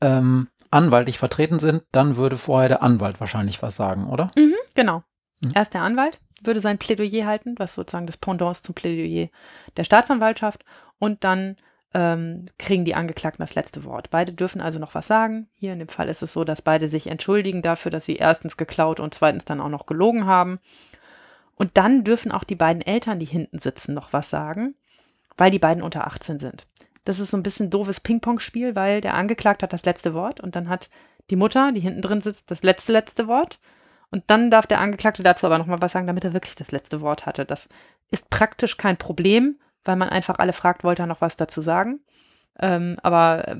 ähm, 0.00 0.48
anwaltlich 0.70 1.18
vertreten 1.18 1.58
sind, 1.58 1.84
dann 1.92 2.16
würde 2.16 2.36
vorher 2.36 2.68
der 2.68 2.82
Anwalt 2.82 3.20
wahrscheinlich 3.20 3.62
was 3.62 3.76
sagen, 3.76 4.08
oder? 4.08 4.28
Mhm, 4.36 4.54
genau. 4.74 5.02
Mhm. 5.40 5.52
Erst 5.54 5.74
der 5.74 5.82
Anwalt 5.82 6.20
würde 6.42 6.60
sein 6.60 6.78
Plädoyer 6.78 7.26
halten, 7.26 7.54
was 7.58 7.74
sozusagen 7.74 8.06
das 8.06 8.16
Pendant 8.16 8.56
zum 8.56 8.74
Plädoyer 8.74 9.28
der 9.76 9.84
Staatsanwaltschaft. 9.84 10.64
Und 10.98 11.24
dann 11.24 11.56
ähm, 11.96 12.44
kriegen 12.58 12.84
die 12.84 12.94
Angeklagten 12.94 13.42
das 13.42 13.54
letzte 13.54 13.84
Wort. 13.84 14.10
Beide 14.10 14.34
dürfen 14.34 14.60
also 14.60 14.78
noch 14.78 14.94
was 14.94 15.06
sagen. 15.06 15.48
Hier 15.54 15.72
in 15.72 15.78
dem 15.78 15.88
Fall 15.88 16.10
ist 16.10 16.22
es 16.22 16.34
so, 16.34 16.44
dass 16.44 16.60
beide 16.60 16.88
sich 16.88 17.06
entschuldigen 17.06 17.62
dafür, 17.62 17.90
dass 17.90 18.04
sie 18.04 18.16
erstens 18.16 18.58
geklaut 18.58 19.00
und 19.00 19.14
zweitens 19.14 19.46
dann 19.46 19.62
auch 19.62 19.70
noch 19.70 19.86
gelogen 19.86 20.26
haben. 20.26 20.60
Und 21.54 21.78
dann 21.78 22.04
dürfen 22.04 22.32
auch 22.32 22.44
die 22.44 22.54
beiden 22.54 22.82
Eltern, 22.82 23.18
die 23.18 23.24
hinten 23.24 23.60
sitzen, 23.60 23.94
noch 23.94 24.12
was 24.12 24.28
sagen, 24.28 24.74
weil 25.38 25.50
die 25.50 25.58
beiden 25.58 25.82
unter 25.82 26.06
18 26.06 26.38
sind. 26.38 26.66
Das 27.06 27.18
ist 27.18 27.30
so 27.30 27.36
ein 27.38 27.42
bisschen 27.42 27.70
doofes 27.70 28.00
Ping-Pong-Spiel, 28.00 28.76
weil 28.76 29.00
der 29.00 29.14
Angeklagte 29.14 29.62
hat 29.62 29.72
das 29.72 29.86
letzte 29.86 30.12
Wort 30.12 30.40
und 30.40 30.54
dann 30.54 30.68
hat 30.68 30.90
die 31.30 31.36
Mutter, 31.36 31.72
die 31.72 31.80
hinten 31.80 32.02
drin 32.02 32.20
sitzt, 32.20 32.50
das 32.50 32.62
letzte 32.62 32.92
letzte 32.92 33.26
Wort. 33.26 33.58
Und 34.10 34.24
dann 34.26 34.50
darf 34.50 34.66
der 34.66 34.80
Angeklagte 34.80 35.22
dazu 35.22 35.46
aber 35.46 35.56
noch 35.56 35.66
mal 35.66 35.80
was 35.80 35.92
sagen, 35.92 36.06
damit 36.06 36.24
er 36.24 36.34
wirklich 36.34 36.56
das 36.56 36.72
letzte 36.72 37.00
Wort 37.00 37.24
hatte. 37.24 37.46
Das 37.46 37.70
ist 38.10 38.28
praktisch 38.28 38.76
kein 38.76 38.98
Problem, 38.98 39.56
weil 39.86 39.96
man 39.96 40.08
einfach 40.08 40.38
alle 40.38 40.52
fragt, 40.52 40.84
wollte 40.84 41.02
er 41.02 41.06
noch 41.06 41.20
was 41.20 41.36
dazu 41.36 41.62
sagen. 41.62 42.00
Ähm, 42.58 42.96
aber 43.02 43.48
äh, 43.48 43.56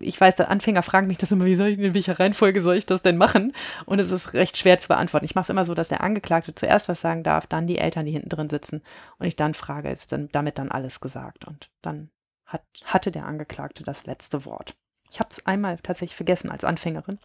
ich 0.00 0.20
weiß, 0.20 0.40
Anfänger 0.40 0.82
fragen 0.82 1.06
mich 1.06 1.18
das 1.18 1.30
immer, 1.30 1.44
wie 1.44 1.54
soll 1.54 1.68
ich, 1.68 1.78
in 1.78 1.94
welcher 1.94 2.18
Reihenfolge 2.18 2.62
soll 2.62 2.74
ich 2.74 2.86
das 2.86 3.02
denn 3.02 3.16
machen? 3.16 3.52
Und 3.86 4.00
es 4.00 4.10
ist 4.10 4.34
recht 4.34 4.58
schwer 4.58 4.78
zu 4.80 4.88
beantworten. 4.88 5.24
Ich 5.24 5.34
mache 5.34 5.44
es 5.44 5.50
immer 5.50 5.64
so, 5.64 5.74
dass 5.74 5.88
der 5.88 6.02
Angeklagte 6.02 6.54
zuerst 6.54 6.88
was 6.88 7.00
sagen 7.00 7.22
darf, 7.22 7.46
dann 7.46 7.66
die 7.66 7.78
Eltern, 7.78 8.06
die 8.06 8.12
hinten 8.12 8.28
drin 8.28 8.50
sitzen. 8.50 8.82
Und 9.18 9.26
ich 9.26 9.36
dann 9.36 9.54
frage, 9.54 9.90
ist 9.90 10.12
dann 10.12 10.28
damit 10.32 10.58
dann 10.58 10.72
alles 10.72 11.00
gesagt? 11.00 11.44
Und 11.44 11.70
dann 11.80 12.10
hat, 12.44 12.64
hatte 12.84 13.12
der 13.12 13.26
Angeklagte 13.26 13.84
das 13.84 14.06
letzte 14.06 14.44
Wort. 14.44 14.74
Ich 15.10 15.20
habe 15.20 15.30
es 15.30 15.46
einmal 15.46 15.78
tatsächlich 15.78 16.16
vergessen 16.16 16.50
als 16.50 16.64
Anfängerin. 16.64 17.18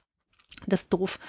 Das 0.67 0.83
ist 0.83 0.93
doof. 0.93 1.19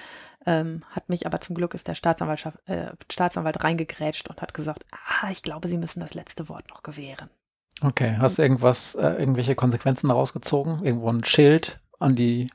Ähm, 0.45 0.83
hat 0.91 1.09
mich 1.09 1.25
aber 1.25 1.41
zum 1.41 1.55
Glück 1.55 1.73
ist 1.73 1.87
der 1.87 1.95
Staatsanwalt, 1.95 2.45
äh, 2.65 2.91
Staatsanwalt 3.11 3.63
reingegrätscht 3.63 4.29
und 4.29 4.41
hat 4.41 4.53
gesagt, 4.53 4.85
ah, 4.91 5.29
ich 5.31 5.41
glaube, 5.43 5.67
Sie 5.67 5.77
müssen 5.77 5.99
das 5.99 6.13
letzte 6.13 6.49
Wort 6.49 6.69
noch 6.69 6.83
gewähren. 6.83 7.29
Okay, 7.81 8.15
hast 8.19 8.37
du 8.37 8.41
irgendwas, 8.43 8.95
äh, 8.95 9.07
irgendwelche 9.07 9.55
Konsequenzen 9.55 10.07
daraus 10.07 10.33
gezogen? 10.33 10.81
Irgendwo 10.83 11.09
ein 11.09 11.23
Schild 11.23 11.79
an 11.99 12.15
die 12.15 12.49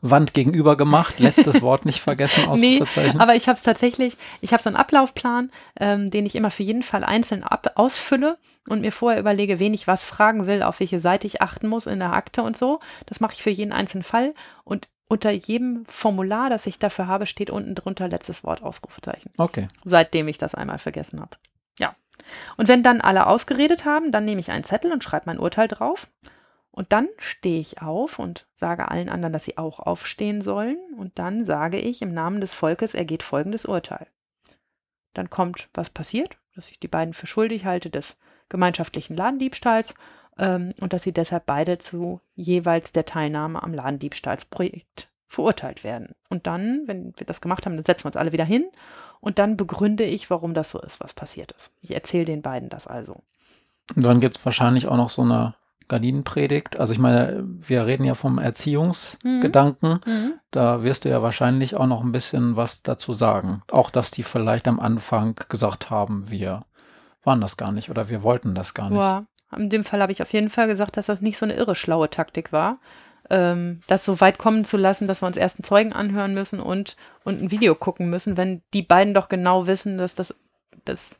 Wand 0.00 0.34
gegenüber 0.34 0.76
gemacht, 0.76 1.18
letztes 1.18 1.62
Wort 1.62 1.86
nicht 1.86 2.00
vergessen, 2.00 2.44
Nee, 2.56 2.76
Ausrufezeichen. 2.76 3.20
aber 3.20 3.34
ich 3.36 3.48
habe 3.48 3.56
es 3.56 3.62
tatsächlich, 3.62 4.18
ich 4.42 4.52
habe 4.52 4.62
so 4.62 4.68
einen 4.68 4.76
Ablaufplan, 4.76 5.50
ähm, 5.80 6.10
den 6.10 6.26
ich 6.26 6.36
immer 6.36 6.50
für 6.50 6.62
jeden 6.62 6.82
Fall 6.82 7.04
einzeln 7.04 7.42
ab 7.42 7.72
ausfülle 7.76 8.36
und 8.68 8.82
mir 8.82 8.92
vorher 8.92 9.18
überlege, 9.18 9.58
wen 9.58 9.72
ich 9.72 9.86
was 9.88 10.04
fragen 10.04 10.46
will, 10.46 10.62
auf 10.62 10.80
welche 10.80 11.00
Seite 11.00 11.26
ich 11.26 11.40
achten 11.40 11.68
muss 11.68 11.86
in 11.86 12.00
der 12.00 12.12
Akte 12.12 12.42
und 12.42 12.54
so. 12.56 12.80
Das 13.06 13.20
mache 13.20 13.32
ich 13.32 13.42
für 13.42 13.50
jeden 13.50 13.72
einzelnen 13.72 14.04
Fall 14.04 14.34
und 14.64 14.88
unter 15.08 15.30
jedem 15.30 15.84
Formular, 15.86 16.50
das 16.50 16.66
ich 16.66 16.78
dafür 16.78 17.06
habe, 17.06 17.26
steht 17.26 17.50
unten 17.50 17.74
drunter 17.74 18.08
letztes 18.08 18.44
Wort 18.44 18.62
Ausrufezeichen. 18.62 19.30
okay. 19.36 19.68
Seitdem 19.84 20.28
ich 20.28 20.38
das 20.38 20.54
einmal 20.54 20.78
vergessen 20.78 21.20
habe. 21.20 21.36
Ja. 21.78 21.94
Und 22.56 22.68
wenn 22.68 22.82
dann 22.82 23.00
alle 23.00 23.26
ausgeredet 23.26 23.84
haben, 23.84 24.12
dann 24.12 24.24
nehme 24.24 24.40
ich 24.40 24.50
einen 24.50 24.64
Zettel 24.64 24.92
und 24.92 25.04
schreibe 25.04 25.26
mein 25.26 25.38
Urteil 25.38 25.68
drauf. 25.68 26.10
Und 26.70 26.92
dann 26.92 27.08
stehe 27.18 27.60
ich 27.60 27.82
auf 27.82 28.18
und 28.18 28.48
sage 28.56 28.90
allen 28.90 29.08
anderen, 29.08 29.32
dass 29.32 29.44
sie 29.44 29.58
auch 29.58 29.78
aufstehen 29.78 30.40
sollen. 30.40 30.78
Und 30.96 31.18
dann 31.18 31.44
sage 31.44 31.78
ich, 31.78 32.02
im 32.02 32.12
Namen 32.12 32.40
des 32.40 32.54
Volkes 32.54 32.94
ergeht 32.94 33.22
folgendes 33.22 33.64
Urteil. 33.64 34.08
Dann 35.12 35.30
kommt, 35.30 35.68
was 35.72 35.90
passiert, 35.90 36.38
dass 36.56 36.70
ich 36.70 36.80
die 36.80 36.88
beiden 36.88 37.14
für 37.14 37.28
schuldig 37.28 37.64
halte 37.64 37.90
des 37.90 38.16
gemeinschaftlichen 38.48 39.16
Ladendiebstahls 39.16 39.94
ähm, 40.38 40.70
und 40.80 40.92
dass 40.92 41.02
sie 41.02 41.12
deshalb 41.12 41.46
beide 41.46 41.78
zu 41.78 42.20
jeweils 42.34 42.92
der 42.92 43.04
Teilnahme 43.04 43.62
am 43.62 43.74
Ladendiebstahlsprojekt 43.74 45.08
verurteilt 45.28 45.84
werden. 45.84 46.14
Und 46.28 46.46
dann, 46.46 46.82
wenn 46.86 47.12
wir 47.16 47.26
das 47.26 47.40
gemacht 47.40 47.66
haben, 47.66 47.76
dann 47.76 47.84
setzen 47.84 48.04
wir 48.04 48.08
uns 48.08 48.16
alle 48.16 48.32
wieder 48.32 48.44
hin 48.44 48.66
und 49.20 49.38
dann 49.38 49.56
begründe 49.56 50.04
ich, 50.04 50.30
warum 50.30 50.54
das 50.54 50.70
so 50.70 50.80
ist, 50.80 51.00
was 51.00 51.14
passiert 51.14 51.52
ist. 51.52 51.72
Ich 51.80 51.94
erzähle 51.94 52.26
den 52.26 52.42
beiden 52.42 52.68
das 52.68 52.86
also. 52.86 53.22
Und 53.94 54.04
dann 54.04 54.20
gibt 54.20 54.36
es 54.36 54.44
wahrscheinlich 54.44 54.86
auch 54.86 54.96
noch 54.96 55.10
so 55.10 55.22
eine 55.22 55.54
Gardinenpredigt. 55.88 56.78
Also 56.78 56.92
ich 56.92 56.98
meine, 56.98 57.42
wir 57.44 57.86
reden 57.86 58.04
ja 58.04 58.14
vom 58.14 58.38
Erziehungsgedanken. 58.38 60.00
Da 60.50 60.82
wirst 60.82 61.04
du 61.04 61.10
ja 61.10 61.22
wahrscheinlich 61.22 61.74
auch 61.74 61.86
noch 61.86 62.02
ein 62.02 62.12
bisschen 62.12 62.56
was 62.56 62.82
dazu 62.82 63.12
sagen. 63.12 63.62
Auch, 63.70 63.90
dass 63.90 64.10
die 64.10 64.22
vielleicht 64.22 64.66
am 64.66 64.80
Anfang 64.80 65.34
gesagt 65.48 65.90
haben, 65.90 66.30
wir 66.30 66.64
waren 67.22 67.40
das 67.40 67.56
gar 67.56 67.72
nicht 67.72 67.90
oder 67.90 68.08
wir 68.08 68.22
wollten 68.22 68.54
das 68.54 68.74
gar 68.74 68.88
nicht. 68.88 68.98
Ja, 68.98 69.24
in 69.56 69.70
dem 69.70 69.84
Fall 69.84 70.00
habe 70.00 70.12
ich 70.12 70.22
auf 70.22 70.32
jeden 70.32 70.50
Fall 70.50 70.66
gesagt, 70.66 70.96
dass 70.96 71.06
das 71.06 71.20
nicht 71.20 71.38
so 71.38 71.46
eine 71.46 71.54
irre 71.54 71.74
schlaue 71.74 72.10
Taktik 72.10 72.52
war, 72.52 72.78
ähm, 73.30 73.80
das 73.86 74.04
so 74.04 74.20
weit 74.20 74.38
kommen 74.38 74.64
zu 74.64 74.76
lassen, 74.76 75.08
dass 75.08 75.22
wir 75.22 75.26
uns 75.26 75.36
erst 75.36 75.58
einen 75.58 75.64
Zeugen 75.64 75.92
anhören 75.92 76.34
müssen 76.34 76.60
und, 76.60 76.96
und 77.24 77.42
ein 77.42 77.50
Video 77.50 77.74
gucken 77.74 78.10
müssen, 78.10 78.36
wenn 78.36 78.62
die 78.72 78.82
beiden 78.82 79.14
doch 79.14 79.28
genau 79.28 79.66
wissen, 79.66 79.98
dass 79.98 80.14
das, 80.14 80.34
dass 80.84 81.16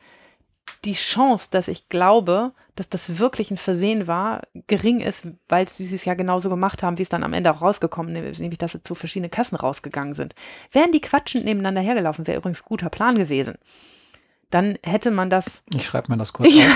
die 0.83 0.93
Chance, 0.93 1.49
dass 1.51 1.67
ich 1.67 1.89
glaube, 1.89 2.53
dass 2.75 2.89
das 2.89 3.19
wirklich 3.19 3.51
ein 3.51 3.57
Versehen 3.57 4.07
war, 4.07 4.41
gering 4.67 4.99
ist, 4.99 5.27
weil 5.47 5.67
sie 5.67 5.93
es 5.93 6.05
ja 6.05 6.13
genauso 6.13 6.49
gemacht 6.49 6.83
haben, 6.83 6.97
wie 6.97 7.03
es 7.03 7.09
dann 7.09 7.23
am 7.23 7.33
Ende 7.33 7.51
auch 7.51 7.61
rausgekommen 7.61 8.15
ist, 8.15 8.39
nämlich 8.39 8.59
dass 8.59 8.73
sie 8.73 8.83
zu 8.83 8.95
verschiedenen 8.95 9.31
Kassen 9.31 9.55
rausgegangen 9.55 10.13
sind. 10.13 10.35
Wären 10.71 10.91
die 10.91 11.01
quatschend 11.01 11.45
nebeneinander 11.45 11.81
hergelaufen, 11.81 12.27
wäre 12.27 12.37
übrigens 12.37 12.63
guter 12.63 12.89
Plan 12.89 13.15
gewesen. 13.15 13.57
Dann 14.51 14.77
hätte 14.83 15.11
man 15.11 15.29
das 15.29 15.63
Ich 15.73 15.85
schreibe 15.85 16.11
mir 16.11 16.17
das 16.17 16.33
kurz 16.33 16.53
ja. 16.53 16.67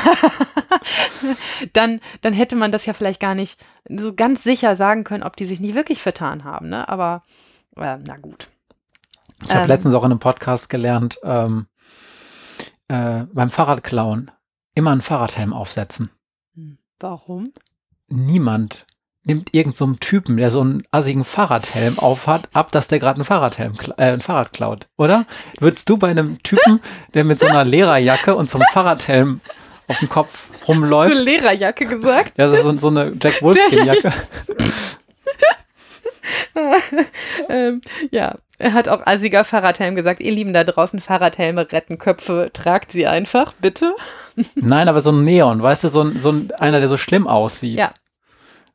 dann, 1.73 1.99
dann 2.21 2.33
hätte 2.33 2.55
man 2.55 2.71
das 2.71 2.85
ja 2.85 2.93
vielleicht 2.93 3.19
gar 3.19 3.35
nicht 3.35 3.63
so 3.87 4.13
ganz 4.13 4.43
sicher 4.43 4.75
sagen 4.75 5.03
können, 5.03 5.23
ob 5.23 5.35
die 5.35 5.45
sich 5.45 5.59
nicht 5.59 5.75
wirklich 5.75 6.01
vertan 6.01 6.43
haben. 6.43 6.69
Ne? 6.69 6.87
Aber 6.89 7.23
äh, 7.75 7.97
na 8.05 8.17
gut. 8.17 8.49
Ich 9.43 9.49
habe 9.51 9.61
Ähm. 9.61 9.67
letztens 9.67 9.93
auch 9.95 10.03
in 10.03 10.11
einem 10.11 10.19
Podcast 10.19 10.69
gelernt, 10.69 11.19
ähm, 11.23 11.67
äh, 12.87 13.25
beim 13.33 13.49
Fahrradklauen 13.49 14.31
immer 14.75 14.91
einen 14.91 15.01
Fahrradhelm 15.01 15.53
aufsetzen. 15.53 16.09
Hm, 16.55 16.77
Warum? 16.99 17.53
Niemand 18.07 18.85
nimmt 19.23 19.53
irgendeinen 19.53 19.75
so 19.75 19.85
einen 19.85 19.99
Typen, 19.99 20.37
der 20.37 20.51
so 20.51 20.61
einen 20.61 20.83
assigen 20.91 21.23
Fahrradhelm 21.23 21.99
aufhat, 21.99 22.49
ab, 22.53 22.71
dass 22.71 22.87
der 22.87 22.99
gerade 22.99 23.17
einen 23.17 23.25
Fahrradhelm, 23.25 23.73
äh, 23.97 24.11
ein 24.11 24.21
Fahrrad 24.21 24.53
klaut, 24.53 24.87
oder? 24.97 25.25
Würdest 25.59 25.89
du 25.89 25.97
bei 25.97 26.09
einem 26.09 26.41
Typen, 26.43 26.79
der 27.13 27.23
mit 27.23 27.39
so 27.39 27.45
einer 27.45 27.65
Lehrerjacke 27.65 28.35
und 28.35 28.49
so 28.49 28.57
einem 28.57 28.67
Fahrradhelm 28.71 29.41
auf 29.87 29.99
dem 29.99 30.09
Kopf 30.09 30.49
Hast 30.51 30.61
du 30.61 30.71
rumläuft, 30.73 31.15
Lehrerjacke 31.15 31.85
gesagt? 31.85 32.37
ja, 32.37 32.49
so, 32.49 32.77
so 32.77 32.87
eine 32.87 33.13
Jack 33.21 33.41
Wolfskin-Jacke, 33.41 34.13
ähm, 37.49 37.81
ja, 38.11 38.35
er 38.57 38.73
hat 38.73 38.89
auch 38.89 39.05
assiger 39.05 39.43
Fahrradhelm 39.43 39.95
gesagt. 39.95 40.19
Ihr 40.19 40.31
Lieben 40.31 40.53
da 40.53 40.63
draußen, 40.63 40.99
Fahrradhelme 40.99 41.71
retten 41.71 41.97
Köpfe, 41.97 42.49
tragt 42.53 42.91
sie 42.91 43.07
einfach, 43.07 43.53
bitte. 43.53 43.95
nein, 44.55 44.87
aber 44.89 45.01
so 45.01 45.11
ein 45.11 45.23
Neon, 45.23 45.61
weißt 45.61 45.85
du, 45.85 45.87
so 45.89 46.01
ein, 46.01 46.17
so 46.17 46.31
ein, 46.31 46.51
einer, 46.57 46.79
der 46.79 46.89
so 46.89 46.97
schlimm 46.97 47.27
aussieht. 47.27 47.79
Ja. 47.79 47.91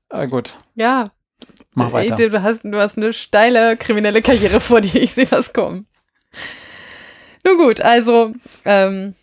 Ah, 0.09 0.27
gut, 0.27 0.57
Ja, 0.75 1.05
mach 1.75 1.93
weiter. 1.93 2.17
Du 2.17 2.43
hast, 2.43 2.65
du 2.65 2.77
hast 2.77 2.97
eine 2.97 3.13
steile 3.13 3.77
kriminelle 3.77 4.23
Karriere 4.23 4.61
vor 4.61 4.81
dir. 4.81 5.03
Ich 5.03 5.15
sehe 5.15 5.27
das 5.27 5.53
kommen. 5.53 5.87
Nun 7.45 7.59
gut, 7.59 7.81
also 7.81 8.33
ähm, 8.65 9.15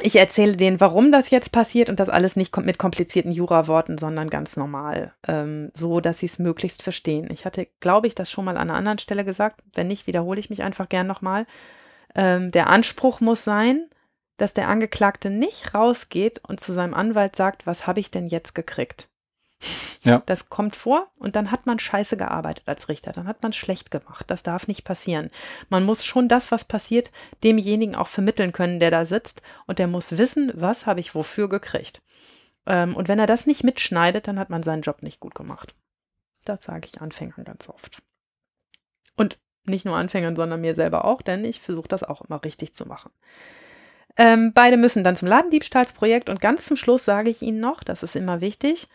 ich 0.00 0.16
erzähle 0.16 0.56
denen, 0.56 0.80
warum 0.80 1.10
das 1.10 1.30
jetzt 1.30 1.50
passiert 1.50 1.90
und 1.90 1.98
das 1.98 2.08
alles 2.08 2.36
nicht 2.36 2.56
mit 2.56 2.78
komplizierten 2.78 3.32
Juraworten, 3.32 3.98
sondern 3.98 4.30
ganz 4.30 4.56
normal, 4.56 5.12
ähm, 5.26 5.70
so 5.74 6.00
dass 6.00 6.20
sie 6.20 6.26
es 6.26 6.38
möglichst 6.38 6.82
verstehen. 6.82 7.28
Ich 7.32 7.44
hatte, 7.44 7.68
glaube 7.80 8.06
ich, 8.06 8.14
das 8.14 8.30
schon 8.30 8.44
mal 8.44 8.56
an 8.56 8.68
einer 8.68 8.78
anderen 8.78 8.98
Stelle 8.98 9.24
gesagt. 9.24 9.62
Wenn 9.74 9.88
nicht, 9.88 10.06
wiederhole 10.06 10.38
ich 10.38 10.50
mich 10.50 10.62
einfach 10.62 10.88
gern 10.88 11.06
nochmal. 11.06 11.46
Ähm, 12.14 12.50
der 12.50 12.68
Anspruch 12.68 13.20
muss 13.20 13.44
sein, 13.44 13.88
dass 14.36 14.54
der 14.54 14.68
Angeklagte 14.68 15.30
nicht 15.30 15.74
rausgeht 15.74 16.40
und 16.46 16.60
zu 16.60 16.72
seinem 16.72 16.94
Anwalt 16.94 17.34
sagt, 17.34 17.66
was 17.66 17.86
habe 17.86 18.00
ich 18.00 18.10
denn 18.10 18.28
jetzt 18.28 18.54
gekriegt? 18.54 19.08
Ja. 20.04 20.22
Das 20.26 20.48
kommt 20.48 20.76
vor 20.76 21.08
und 21.18 21.34
dann 21.34 21.50
hat 21.50 21.66
man 21.66 21.78
scheiße 21.78 22.16
gearbeitet 22.16 22.64
als 22.66 22.88
Richter. 22.88 23.12
Dann 23.12 23.26
hat 23.26 23.42
man 23.42 23.52
schlecht 23.52 23.90
gemacht. 23.90 24.26
Das 24.28 24.42
darf 24.42 24.68
nicht 24.68 24.84
passieren. 24.84 25.30
Man 25.70 25.84
muss 25.84 26.04
schon 26.04 26.28
das, 26.28 26.52
was 26.52 26.64
passiert, 26.64 27.10
demjenigen 27.42 27.96
auch 27.96 28.08
vermitteln 28.08 28.52
können, 28.52 28.80
der 28.80 28.90
da 28.90 29.04
sitzt. 29.04 29.42
Und 29.66 29.78
der 29.78 29.88
muss 29.88 30.16
wissen, 30.16 30.52
was 30.54 30.86
habe 30.86 31.00
ich 31.00 31.14
wofür 31.14 31.48
gekriegt. 31.48 32.00
Ähm, 32.66 32.94
und 32.94 33.08
wenn 33.08 33.18
er 33.18 33.26
das 33.26 33.46
nicht 33.46 33.64
mitschneidet, 33.64 34.28
dann 34.28 34.38
hat 34.38 34.50
man 34.50 34.62
seinen 34.62 34.82
Job 34.82 35.02
nicht 35.02 35.20
gut 35.20 35.34
gemacht. 35.34 35.74
Das 36.44 36.62
sage 36.62 36.86
ich 36.86 37.00
Anfängern 37.00 37.44
ganz 37.44 37.68
oft. 37.68 37.98
Und 39.16 39.38
nicht 39.64 39.84
nur 39.84 39.96
Anfängern, 39.96 40.36
sondern 40.36 40.60
mir 40.60 40.74
selber 40.74 41.04
auch, 41.04 41.22
denn 41.22 41.44
ich 41.44 41.60
versuche 41.60 41.88
das 41.88 42.02
auch 42.02 42.22
immer 42.22 42.42
richtig 42.44 42.74
zu 42.74 42.86
machen. 42.86 43.10
Ähm, 44.16 44.52
beide 44.52 44.76
müssen 44.76 45.04
dann 45.04 45.16
zum 45.16 45.28
Ladendiebstahlsprojekt 45.28 46.28
und 46.28 46.40
ganz 46.40 46.66
zum 46.66 46.76
Schluss 46.76 47.04
sage 47.04 47.30
ich 47.30 47.42
Ihnen 47.42 47.60
noch, 47.60 47.84
das 47.84 48.02
ist 48.02 48.16
immer 48.16 48.40
wichtig, 48.40 48.88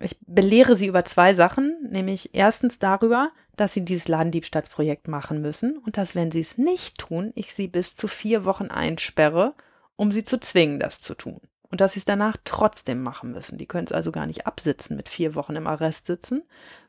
ich 0.00 0.16
belehre 0.26 0.76
Sie 0.76 0.86
über 0.86 1.04
zwei 1.04 1.34
Sachen, 1.34 1.76
nämlich 1.90 2.34
erstens 2.34 2.78
darüber, 2.78 3.30
dass 3.56 3.72
Sie 3.72 3.84
dieses 3.84 4.08
Ladendiebstahlsprojekt 4.08 5.08
machen 5.08 5.40
müssen 5.40 5.78
und 5.78 5.96
dass, 5.96 6.14
wenn 6.14 6.30
Sie 6.30 6.40
es 6.40 6.58
nicht 6.58 6.98
tun, 6.98 7.32
ich 7.34 7.54
Sie 7.54 7.68
bis 7.68 7.96
zu 7.96 8.06
vier 8.06 8.44
Wochen 8.44 8.68
einsperre, 8.68 9.54
um 9.96 10.12
Sie 10.12 10.22
zu 10.22 10.38
zwingen, 10.38 10.78
das 10.78 11.00
zu 11.00 11.14
tun. 11.14 11.40
Und 11.70 11.80
dass 11.80 11.92
Sie 11.92 11.98
es 11.98 12.04
danach 12.04 12.36
trotzdem 12.44 13.02
machen 13.02 13.32
müssen. 13.32 13.58
Die 13.58 13.66
können 13.66 13.86
es 13.86 13.92
also 13.92 14.12
gar 14.12 14.26
nicht 14.26 14.46
absitzen 14.46 14.96
mit 14.96 15.08
vier 15.08 15.34
Wochen 15.34 15.56
im 15.56 15.66
Arrest 15.66 16.06
sitzen, 16.06 16.42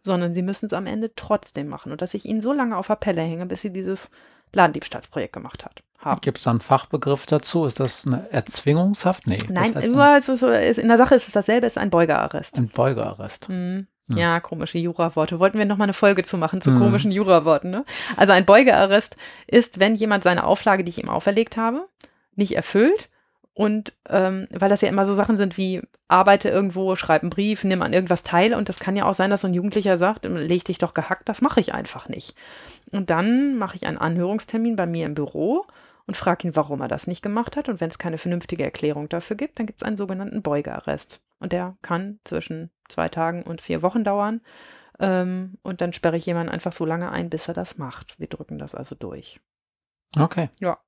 sondern 0.04 0.34
Sie 0.34 0.44
müssen 0.44 0.68
es 0.68 0.74
am 0.74 0.86
Ende 0.86 1.14
trotzdem 1.16 1.68
machen. 1.68 1.92
Und 1.92 2.02
dass 2.02 2.14
ich 2.14 2.26
Ihnen 2.26 2.42
so 2.42 2.54
lange 2.54 2.78
auf 2.78 2.88
der 2.88 2.96
Pelle 2.96 3.22
hänge, 3.22 3.46
bis 3.46 3.62
Sie 3.62 3.74
dieses 3.74 4.12
Ladendiebstahlsprojekt 4.54 5.34
gemacht 5.34 5.66
hat, 5.66 5.84
haben. 6.00 6.22
Gibt 6.22 6.38
es 6.38 6.44
da 6.46 6.52
einen 6.52 6.62
Fachbegriff 6.62 7.26
dazu? 7.26 7.66
Ist 7.66 7.80
das 7.80 8.08
eine 8.08 8.32
Erzwingungshaft? 8.32 9.28
Nee. 9.28 9.38
Nein, 9.50 9.74
das 9.74 9.84
heißt 9.84 10.42
nur, 10.42 10.60
in 10.60 10.88
der 10.88 10.98
Sache 10.98 11.16
ist 11.16 11.28
es 11.28 11.34
dasselbe, 11.34 11.68
es 11.68 11.74
ist 11.74 11.78
ein 11.78 11.90
Beugearrest. 11.90 12.58
Ein 12.58 12.70
Beugearrest. 12.70 13.50
Mhm. 13.50 13.88
Ja, 14.10 14.40
komische 14.40 14.80
Juraworte. 14.80 15.40
Wollten 15.40 15.60
wir 15.60 15.66
noch 15.66 15.78
mal 15.78 15.84
eine 15.84 15.94
Folge 15.94 16.24
zu 16.24 16.38
machen 16.38 16.62
zu 16.62 16.72
mhm. 16.72 16.80
komischen 16.80 17.12
Juraworten. 17.12 17.70
Ne? 17.70 17.86
Also 18.18 18.34
ein 18.34 18.46
Beugearrest 18.46 19.18
ist, 19.46 19.80
wenn 19.80 19.96
jemand 19.96 20.24
seine 20.24 20.46
Auflage, 20.46 20.84
die 20.84 20.90
ich 20.90 21.04
ihm 21.04 21.10
auferlegt 21.10 21.58
habe, 21.58 21.88
nicht 22.36 22.56
erfüllt 22.56 23.10
und 23.54 23.94
ähm, 24.08 24.48
weil 24.52 24.70
das 24.70 24.82
ja 24.82 24.88
immer 24.88 25.06
so 25.06 25.14
Sachen 25.14 25.38
sind 25.38 25.58
wie 25.58 25.82
arbeite 26.08 26.50
irgendwo, 26.50 26.96
schreib 26.96 27.22
einen 27.22 27.30
Brief, 27.30 27.64
nimm 27.64 27.82
an 27.82 27.94
irgendwas 27.94 28.24
teil 28.24 28.54
und 28.54 28.68
das 28.68 28.80
kann 28.80 28.96
ja 28.96 29.06
auch 29.06 29.14
sein, 29.14 29.30
dass 29.30 29.42
so 29.42 29.48
ein 29.48 29.54
Jugendlicher 29.54 29.98
sagt, 29.98 30.26
leg 30.26 30.64
dich 30.66 30.80
doch 30.80 30.94
gehackt, 30.94 31.30
das 31.30 31.42
mache 31.42 31.60
ich 31.60 31.74
einfach 31.74 32.10
nicht. 32.10 32.36
Und 32.92 33.10
dann 33.10 33.58
mache 33.58 33.76
ich 33.76 33.86
einen 33.86 33.98
Anhörungstermin 33.98 34.76
bei 34.76 34.88
mir 34.88 35.06
im 35.06 35.14
Büro 35.14 35.66
und 36.10 36.18
frage 36.18 36.48
ihn, 36.48 36.56
warum 36.56 36.82
er 36.82 36.88
das 36.88 37.06
nicht 37.06 37.22
gemacht 37.22 37.56
hat. 37.56 37.70
Und 37.70 37.80
wenn 37.80 37.92
es 37.92 38.00
keine 38.00 38.18
vernünftige 38.18 38.64
Erklärung 38.64 39.10
dafür 39.10 39.38
gibt, 39.38 39.60
dann 39.60 39.68
gibt 39.68 39.84
es 39.84 39.88
einen 39.88 39.96
sogenannten 39.96 40.42
Beugearrest. 40.42 41.22
Und 41.38 41.54
der 41.54 41.78
kann 41.84 42.20
zwischen 42.24 42.72
zwei 42.88 43.10
Tagen 43.10 43.44
und 43.44 43.62
vier 43.62 43.84
Wochen 43.84 44.04
dauern. 44.04 44.42
Ähm, 45.00 45.60
und 45.62 45.82
dann 45.82 45.94
sperre 45.94 46.18
ich 46.18 46.26
jemanden 46.26 46.52
einfach 46.52 46.72
so 46.72 46.84
lange 46.84 47.12
ein, 47.12 47.30
bis 47.30 47.48
er 47.48 47.54
das 47.54 47.78
macht. 47.78 48.20
Wir 48.20 48.26
drücken 48.26 48.58
das 48.58 48.74
also 48.74 48.96
durch. 48.96 49.40
Okay. 50.18 50.50
Ja. 50.60 50.80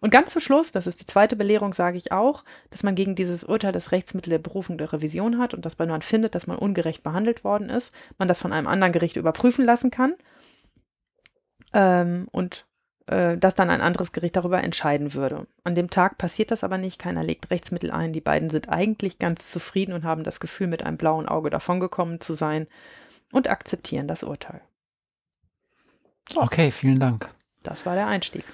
Und 0.00 0.10
ganz 0.10 0.32
zum 0.32 0.42
Schluss, 0.42 0.72
das 0.72 0.88
ist 0.88 1.00
die 1.02 1.06
zweite 1.06 1.36
Belehrung, 1.36 1.72
sage 1.72 1.96
ich 1.96 2.10
auch, 2.10 2.42
dass 2.70 2.82
man 2.82 2.96
gegen 2.96 3.14
dieses 3.14 3.44
Urteil 3.44 3.70
das 3.70 3.92
Rechtsmittel 3.92 4.30
der 4.30 4.38
Berufung 4.38 4.76
der 4.76 4.92
Revision 4.92 5.38
hat 5.38 5.54
und 5.54 5.66
dass, 5.66 5.78
wenn 5.78 5.88
man 5.88 6.02
findet, 6.02 6.34
dass 6.34 6.48
man 6.48 6.58
ungerecht 6.58 7.04
behandelt 7.04 7.44
worden 7.44 7.70
ist, 7.70 7.94
man 8.18 8.26
das 8.26 8.40
von 8.40 8.52
einem 8.52 8.66
anderen 8.66 8.92
Gericht 8.92 9.14
überprüfen 9.14 9.64
lassen 9.64 9.92
kann 9.92 10.16
ähm, 11.72 12.26
und 12.32 12.66
äh, 13.08 13.36
dass 13.38 13.54
dann 13.54 13.70
ein 13.70 13.80
anderes 13.80 14.12
Gericht 14.12 14.36
darüber 14.36 14.62
entscheiden 14.62 15.14
würde. 15.14 15.46
An 15.64 15.74
dem 15.74 15.90
Tag 15.90 16.18
passiert 16.18 16.50
das 16.50 16.62
aber 16.62 16.78
nicht, 16.78 16.98
keiner 16.98 17.24
legt 17.24 17.50
Rechtsmittel 17.50 17.90
ein. 17.90 18.12
Die 18.12 18.20
beiden 18.20 18.50
sind 18.50 18.68
eigentlich 18.68 19.18
ganz 19.18 19.50
zufrieden 19.50 19.92
und 19.94 20.04
haben 20.04 20.24
das 20.24 20.40
Gefühl, 20.40 20.66
mit 20.66 20.82
einem 20.82 20.98
blauen 20.98 21.26
Auge 21.26 21.50
davongekommen 21.50 22.20
zu 22.20 22.34
sein 22.34 22.66
und 23.32 23.48
akzeptieren 23.48 24.08
das 24.08 24.22
Urteil. 24.22 24.60
Okay, 26.34 26.70
vielen 26.70 27.00
Dank. 27.00 27.28
Das 27.62 27.86
war 27.86 27.94
der 27.94 28.06
Einstieg. 28.06 28.44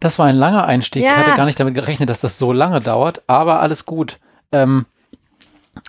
Das 0.00 0.18
war 0.18 0.26
ein 0.26 0.36
langer 0.36 0.66
Einstieg. 0.66 1.04
Ja. 1.04 1.12
Ich 1.12 1.16
hatte 1.18 1.36
gar 1.36 1.46
nicht 1.46 1.60
damit 1.60 1.74
gerechnet, 1.74 2.08
dass 2.08 2.20
das 2.20 2.38
so 2.38 2.52
lange 2.52 2.80
dauert, 2.80 3.22
aber 3.28 3.60
alles 3.60 3.86
gut. 3.86 4.18
Ähm, 4.50 4.86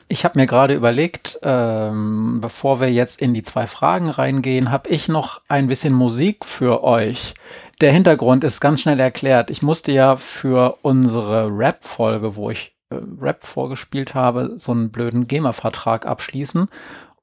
ich 0.07 0.23
habe 0.23 0.39
mir 0.39 0.45
gerade 0.45 0.73
überlegt, 0.75 1.39
ähm, 1.43 2.39
bevor 2.39 2.79
wir 2.79 2.91
jetzt 2.91 3.21
in 3.21 3.33
die 3.33 3.43
zwei 3.43 3.67
Fragen 3.67 4.09
reingehen, 4.09 4.71
habe 4.71 4.89
ich 4.89 5.07
noch 5.07 5.41
ein 5.47 5.67
bisschen 5.67 5.93
Musik 5.93 6.45
für 6.45 6.83
euch. 6.83 7.33
Der 7.81 7.91
Hintergrund 7.91 8.43
ist 8.43 8.61
ganz 8.61 8.81
schnell 8.81 8.99
erklärt. 8.99 9.49
Ich 9.49 9.61
musste 9.61 9.91
ja 9.91 10.15
für 10.15 10.77
unsere 10.83 11.49
Rap-Folge, 11.49 12.35
wo 12.35 12.49
ich 12.49 12.75
äh, 12.89 12.97
Rap 13.19 13.43
vorgespielt 13.43 14.13
habe, 14.13 14.53
so 14.55 14.71
einen 14.71 14.91
blöden 14.91 15.27
GEMA-Vertrag 15.27 16.05
abschließen. 16.05 16.67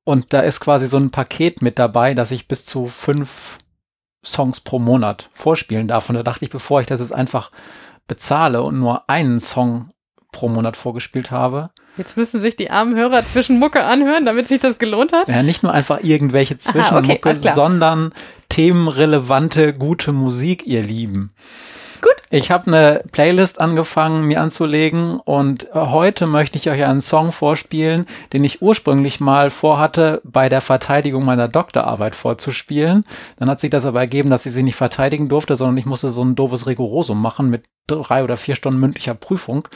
Und 0.05 0.33
da 0.33 0.41
ist 0.41 0.61
quasi 0.61 0.87
so 0.87 0.97
ein 0.97 1.11
Paket 1.11 1.63
mit 1.63 1.79
dabei, 1.79 2.15
dass 2.15 2.31
ich 2.31 2.49
bis 2.49 2.65
zu 2.65 2.89
fünf 2.89 3.59
Songs 4.25 4.61
pro 4.61 4.79
Monat 4.79 5.31
vorspielen 5.33 5.89
darf. 5.89 6.09
Und 6.09 6.17
da 6.17 6.23
dachte 6.23 6.45
ich, 6.45 6.51
bevor 6.51 6.81
ich 6.81 6.87
das 6.87 7.01
jetzt 7.01 7.15
einfach 7.15 7.51
bezahle 8.07 8.63
und 8.63 8.79
nur 8.79 9.09
einen 9.09 9.41
Song 9.41 9.89
pro 10.33 10.49
Monat 10.49 10.77
vorgespielt 10.77 11.31
habe. 11.31 11.71
Jetzt 12.01 12.17
müssen 12.17 12.41
sich 12.41 12.57
die 12.57 12.71
armen 12.71 12.97
Hörer 12.97 13.27
Zwischenmucke 13.27 13.85
anhören, 13.85 14.25
damit 14.25 14.49
sich 14.49 14.59
das 14.59 14.79
gelohnt 14.79 15.13
hat. 15.13 15.29
Ja, 15.29 15.43
nicht 15.43 15.63
nur 15.63 15.71
einfach 15.75 16.03
irgendwelche 16.03 16.57
Zwischenmucke, 16.57 17.21
okay, 17.23 17.53
sondern 17.53 18.15
themenrelevante, 18.49 19.75
gute 19.75 20.13
Musik, 20.13 20.67
ihr 20.67 20.83
Lieben. 20.83 21.31
Gut. 22.01 22.15
Ich 22.31 22.51
habe 22.51 22.69
eine 22.69 23.03
Playlist 23.13 23.61
angefangen, 23.61 24.25
mir 24.25 24.41
anzulegen 24.41 25.21
und 25.21 25.69
heute 25.75 26.27
möchte 26.27 26.57
ich 26.57 26.71
euch 26.71 26.85
einen 26.85 27.01
Song 27.01 27.33
vorspielen, 27.33 28.07
den 28.33 28.45
ich 28.45 28.63
ursprünglich 28.63 29.21
mal 29.21 29.51
vorhatte, 29.51 30.21
bei 30.25 30.49
der 30.49 30.61
Verteidigung 30.61 31.25
meiner 31.25 31.49
Doktorarbeit 31.49 32.15
vorzuspielen. 32.15 33.05
Dann 33.37 33.51
hat 33.51 33.61
sich 33.61 33.71
das 33.71 33.85
aber 33.85 34.01
ergeben, 34.01 34.31
dass 34.31 34.47
ich 34.47 34.53
sie 34.53 34.63
nicht 34.63 34.77
verteidigen 34.77 35.29
durfte, 35.29 35.57
sondern 35.57 35.77
ich 35.77 35.87
musste 35.87 36.11
so 36.11 36.25
ein 36.25 36.37
doofes 36.37 36.67
Rigorosum 36.67 37.21
machen 37.21 37.51
mit 37.51 37.65
drei 37.87 38.25
oder 38.25 38.37
vier 38.37 38.55
Stunden 38.55 38.79
mündlicher 38.79 39.15
Prüfung. 39.15 39.69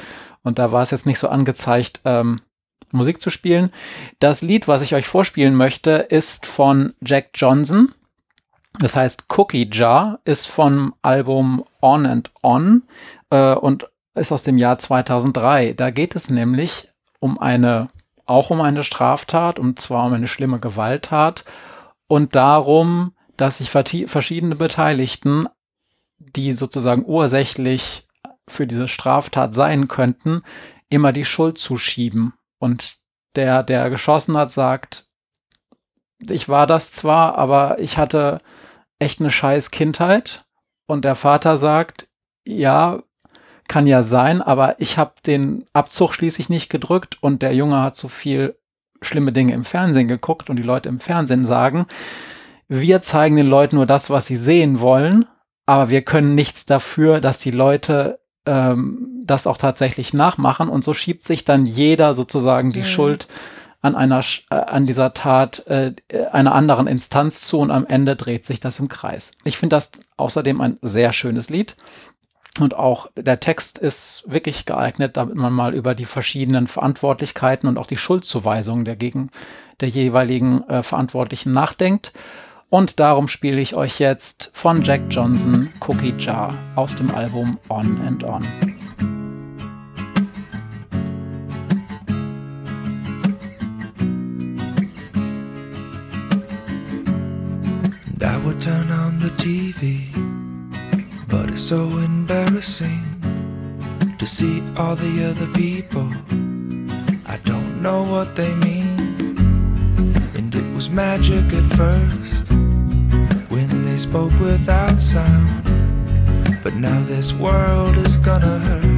Und 0.43 0.59
da 0.59 0.73
war 0.73 0.83
es 0.83 0.93
jetzt 0.93 1.07
nicht 1.07 1.19
so 1.19 1.29
angezeigt, 1.29 2.01
ähm, 2.05 2.37
Musik 2.93 3.21
zu 3.21 3.31
spielen. 3.31 3.71
Das 4.21 4.41
Lied, 4.41 4.69
was 4.69 4.83
ich 4.83 4.95
euch 4.95 5.07
vorspielen 5.07 5.55
möchte, 5.55 5.91
ist 5.91 6.47
von 6.47 6.95
Jack 7.05 7.31
Johnson. 7.35 7.93
Das 8.79 8.97
heißt, 8.97 9.25
Cookie 9.37 9.71
Jar 9.73 10.21
ist 10.25 10.49
vom 10.49 10.95
Album 11.03 11.65
On 11.81 12.07
and 12.07 12.31
On 12.43 12.83
äh, 13.31 13.55
und 13.55 13.87
ist 14.15 14.33
aus 14.33 14.43
dem 14.43 14.59
Jahr 14.59 14.79
2003. 14.79 15.75
Da 15.75 15.91
geht 15.91 16.17
es 16.17 16.31
nämlich 16.31 16.89
um 17.21 17.39
eine, 17.39 17.89
auch 18.27 18.51
um 18.51 18.61
eine 18.61 18.85
Straftat, 18.85 19.59
und 19.59 19.81
zwar 19.81 20.07
um 20.07 20.15
eine 20.15 20.29
schlimme 20.29 20.59
Gewalttat 20.59 21.45
und 22.07 22.35
darum, 22.35 23.13
dass 23.37 23.59
sich 23.59 23.71
verschiedene 23.71 24.57
Beteiligten, 24.57 25.49
die 26.19 26.53
sozusagen 26.53 27.05
ursächlich 27.05 28.07
für 28.47 28.67
diese 28.67 28.89
Straftat 28.89 29.55
sein 29.55 29.89
könnten, 29.89 30.41
immer 30.89 31.13
die 31.13 31.25
Schuld 31.25 31.59
zuschieben. 31.59 32.35
Und 32.59 32.97
der, 33.35 33.63
der 33.63 33.91
geschossen 33.91 34.37
hat, 34.37 34.53
sagt, 34.53 35.09
ich 36.21 36.49
war 36.49 36.67
das 36.67 36.93
zwar, 36.93 37.37
aber 37.37 37.79
ich 37.81 37.99
hatte 37.99 38.41
echt 39.05 39.21
eine 39.21 39.31
scheiß 39.31 39.71
Kindheit. 39.71 40.45
Und 40.87 41.05
der 41.05 41.15
Vater 41.15 41.57
sagt, 41.57 42.09
ja, 42.47 43.03
kann 43.69 43.87
ja 43.87 44.03
sein, 44.03 44.43
aber 44.43 44.81
ich 44.81 44.99
habe 44.99 45.15
den 45.27 45.65
Abzug 45.73 46.13
schließlich 46.13 46.49
nicht 46.49 46.69
gedrückt 46.69 47.19
und 47.23 47.41
der 47.41 47.55
Junge 47.55 47.81
hat 47.81 47.97
so 47.97 48.09
viel 48.09 48.59
schlimme 49.01 49.33
Dinge 49.33 49.55
im 49.55 49.65
Fernsehen 49.65 50.09
geguckt 50.09 50.51
und 50.51 50.57
die 50.57 50.63
Leute 50.63 50.89
im 50.89 51.01
Fernsehen 51.01 51.47
sagen, 51.47 51.87
wir 52.69 53.03
zeigen 53.03 53.37
den 53.37 53.47
Leuten 53.47 53.77
nur 53.77 53.87
das, 53.87 54.11
was 54.11 54.27
sie 54.27 54.37
sehen 54.37 54.81
wollen, 54.81 55.27
aber 55.67 55.89
wir 55.89 56.03
können 56.03 56.35
nichts 56.35 56.67
dafür, 56.67 57.21
dass 57.21 57.39
die 57.39 57.51
Leute 57.51 58.21
ähm, 58.47 59.23
das 59.25 59.47
auch 59.47 59.57
tatsächlich 59.57 60.13
nachmachen 60.13 60.69
und 60.69 60.85
so 60.85 60.93
schiebt 60.93 61.25
sich 61.25 61.45
dann 61.45 61.65
jeder 61.65 62.13
sozusagen 62.13 62.73
die 62.73 62.81
mhm. 62.81 62.85
Schuld 62.85 63.29
an 63.85 63.95
einer, 63.95 64.21
äh, 64.51 64.55
an 64.55 64.87
dieser 64.87 65.13
Tat 65.13 65.67
äh, 65.67 65.93
einer 66.33 66.55
anderen 66.55 66.87
Instanz 66.87 67.43
zu 67.43 67.59
und 67.59 67.71
am 67.71 67.87
Ende 67.87 68.17
dreht 68.17 68.47
sich 68.47 68.59
das 68.59 68.79
im 68.79 68.89
Kreis. 68.89 69.33
Ich 69.45 69.59
finde 69.59 69.77
das 69.77 69.93
außerdem 70.17 70.61
ein 70.61 70.79
sehr 70.81 71.13
schönes 71.13 71.51
Lied. 71.51 71.77
Und 72.61 72.77
auch 72.77 73.09
der 73.17 73.41
Text 73.41 73.79
ist 73.79 74.23
wirklich 74.27 74.65
geeignet, 74.65 75.17
damit 75.17 75.35
man 75.35 75.53
mal 75.53 75.75
über 75.75 75.95
die 75.95 76.05
verschiedenen 76.05 76.67
Verantwortlichkeiten 76.67 77.69
und 77.69 77.79
auch 77.79 77.89
die 77.89 77.97
Schuldzuweisungen 77.97 78.85
der 78.85 78.97
gegen 78.97 79.31
der 79.81 79.89
jeweiligen 79.89 80.67
äh, 80.69 80.83
Verantwortlichen 80.83 81.53
nachdenkt. 81.53 82.13
Und 82.71 83.01
darum 83.01 83.29
spiele 83.29 83.61
ich 83.61 83.75
euch 83.75 83.99
jetzt 83.99 84.51
von 84.55 84.83
Jack 84.83 85.03
Johnson 85.11 85.69
Cookie 85.87 86.15
Jar 86.19 86.55
aus 86.75 86.95
dem 86.95 87.15
Album 87.15 87.59
On 87.69 88.01
and 88.01 88.25
On. 88.25 88.43
TV, 99.45 100.09
but 101.29 101.51
it's 101.51 101.61
so 101.61 101.83
embarrassing 101.99 103.03
to 104.19 104.27
see 104.27 104.63
all 104.75 104.97
the 104.97 105.23
other 105.29 105.47
people. 105.49 106.09
I 107.27 107.37
don't 107.45 107.83
know 107.83 108.05
what 108.05 108.37
they 108.37 108.55
mean, 108.65 108.89
and 110.35 110.55
it 110.55 110.75
was 110.75 110.89
magic 110.89 111.45
at 111.53 111.77
first 111.77 112.51
when 113.51 113.85
they 113.85 113.99
spoke 113.99 114.33
without 114.41 114.99
sound. 114.99 115.63
But 116.63 116.77
now 116.77 117.05
this 117.05 117.35
world 117.35 117.99
is 117.99 118.17
gonna 118.17 118.59
hurt. 118.61 118.94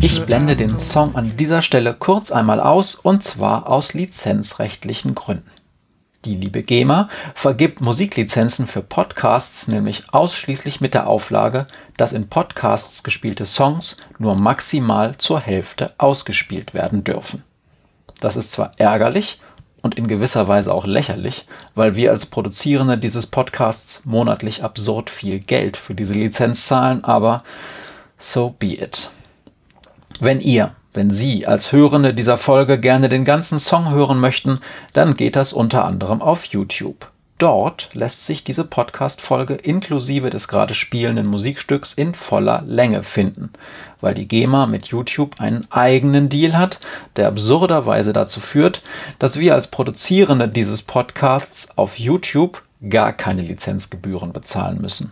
Ich 0.00 0.24
blende 0.26 0.56
den 0.56 0.78
Song 0.78 1.16
an 1.16 1.36
dieser 1.36 1.62
Stelle 1.62 1.94
kurz 1.94 2.30
einmal 2.30 2.60
aus 2.60 2.94
und 2.94 3.22
zwar 3.22 3.68
aus 3.68 3.94
lizenzrechtlichen 3.94 5.14
Gründen. 5.14 5.50
Die 6.24 6.34
liebe 6.34 6.62
GEMA 6.62 7.08
vergibt 7.34 7.80
Musiklizenzen 7.82 8.66
für 8.66 8.82
Podcasts 8.82 9.68
nämlich 9.68 10.04
ausschließlich 10.12 10.80
mit 10.80 10.94
der 10.94 11.06
Auflage, 11.06 11.66
dass 11.96 12.12
in 12.12 12.28
Podcasts 12.28 13.02
gespielte 13.02 13.44
Songs 13.44 13.98
nur 14.18 14.38
maximal 14.38 15.16
zur 15.16 15.40
Hälfte 15.40 15.92
ausgespielt 15.98 16.72
werden 16.72 17.04
dürfen. 17.04 17.42
Das 18.20 18.36
ist 18.36 18.52
zwar 18.52 18.70
ärgerlich 18.78 19.40
und 19.82 19.96
in 19.96 20.08
gewisser 20.08 20.48
Weise 20.48 20.72
auch 20.72 20.86
lächerlich, 20.86 21.46
weil 21.74 21.94
wir 21.94 22.10
als 22.10 22.26
Produzierende 22.26 22.96
dieses 22.96 23.26
Podcasts 23.26 24.06
monatlich 24.06 24.64
absurd 24.64 25.10
viel 25.10 25.40
Geld 25.40 25.76
für 25.76 25.94
diese 25.94 26.14
Lizenz 26.14 26.66
zahlen, 26.66 27.04
aber 27.04 27.42
so 28.18 28.54
be 28.58 28.74
it. 28.74 29.10
Wenn 30.20 30.40
ihr 30.40 30.72
wenn 30.94 31.10
Sie 31.10 31.44
als 31.44 31.72
Hörende 31.72 32.14
dieser 32.14 32.38
Folge 32.38 32.78
gerne 32.78 33.08
den 33.08 33.24
ganzen 33.24 33.58
Song 33.58 33.90
hören 33.90 34.20
möchten, 34.20 34.60
dann 34.92 35.16
geht 35.16 35.34
das 35.34 35.52
unter 35.52 35.84
anderem 35.84 36.22
auf 36.22 36.44
YouTube. 36.44 37.10
Dort 37.38 37.88
lässt 37.94 38.26
sich 38.26 38.44
diese 38.44 38.62
Podcast-Folge 38.62 39.54
inklusive 39.54 40.30
des 40.30 40.46
gerade 40.46 40.72
spielenden 40.72 41.26
Musikstücks 41.26 41.94
in 41.94 42.14
voller 42.14 42.62
Länge 42.64 43.02
finden, 43.02 43.50
weil 44.00 44.14
die 44.14 44.28
GEMA 44.28 44.66
mit 44.66 44.86
YouTube 44.86 45.40
einen 45.40 45.66
eigenen 45.72 46.28
Deal 46.28 46.56
hat, 46.56 46.78
der 47.16 47.26
absurderweise 47.26 48.12
dazu 48.12 48.38
führt, 48.38 48.82
dass 49.18 49.40
wir 49.40 49.54
als 49.54 49.66
Produzierende 49.72 50.48
dieses 50.48 50.82
Podcasts 50.82 51.76
auf 51.76 51.98
YouTube 51.98 52.62
gar 52.88 53.12
keine 53.12 53.42
Lizenzgebühren 53.42 54.32
bezahlen 54.32 54.80
müssen. 54.80 55.10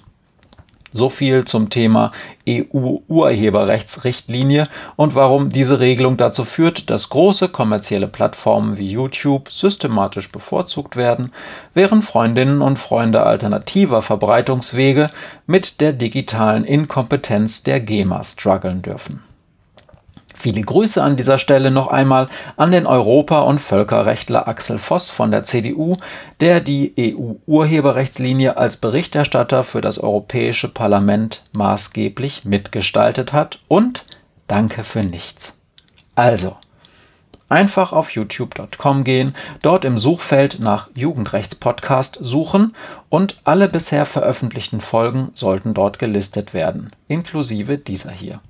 So 0.93 1.09
viel 1.09 1.45
zum 1.45 1.71
Thema 1.71 2.13
EU-Urheberrechtsrichtlinie 2.49 4.67
und 4.97 5.15
warum 5.15 5.51
diese 5.51 5.81
Regelung 5.81 6.17
dazu 6.17 6.45
führt, 6.45 6.91
dass 6.91 7.09
große 7.09 7.49
kommerzielle 7.49 8.09
Plattformen 8.09 8.77
wie 8.77 8.91
YouTube 8.91 9.51
systematisch 9.51 10.31
bevorzugt 10.31 10.97
werden, 10.97 11.33
während 11.73 12.05
Freundinnen 12.05 12.61
und 12.61 12.79
Freunde 12.79 13.25
alternativer 13.25 14.03
Verbreitungswege 14.03 15.09
mit 15.47 15.81
der 15.81 15.93
digitalen 15.93 16.65
Inkompetenz 16.65 17.63
der 17.63 17.81
GEMA 17.81 18.23
strugglen 18.25 18.83
dürfen. 18.83 19.32
Viele 20.43 20.63
Grüße 20.63 21.01
an 21.01 21.15
dieser 21.15 21.39
Stelle 21.39 21.71
noch 21.71 21.87
einmal 21.87 22.29
an 22.57 22.73
den 22.73 22.85
Europa- 22.85 23.43
und 23.43 23.61
Völkerrechtler 23.61 24.49
Axel 24.49 24.81
Voss 24.81 25.09
von 25.09 25.31
der 25.31 25.45
CDU, 25.45 25.95
der 26.41 26.59
die 26.59 26.93
EU-Urheberrechtslinie 26.99 28.57
als 28.57 28.79
Berichterstatter 28.79 29.63
für 29.63 29.81
das 29.81 30.01
Europäische 30.01 30.69
Parlament 30.69 31.45
maßgeblich 31.53 32.45
mitgestaltet 32.45 33.33
hat 33.33 33.61
und 33.69 34.05
danke 34.49 34.83
für 34.83 35.05
nichts. 35.05 35.61
Also, 36.17 36.57
einfach 37.49 37.93
auf 37.93 38.11
youtube.com 38.11 39.05
gehen, 39.05 39.37
dort 39.63 39.85
im 39.85 39.97
Suchfeld 39.97 40.59
nach 40.59 40.89
Jugendrechtspodcast 40.97 42.19
suchen 42.21 42.75
und 43.11 43.39
alle 43.45 43.69
bisher 43.69 44.07
veröffentlichten 44.07 44.81
Folgen 44.81 45.31
sollten 45.37 45.73
dort 45.73 46.01
gelistet 46.01 46.53
werden, 46.53 46.89
inklusive 47.07 47.79
dieser 47.79 48.11
hier. 48.11 48.41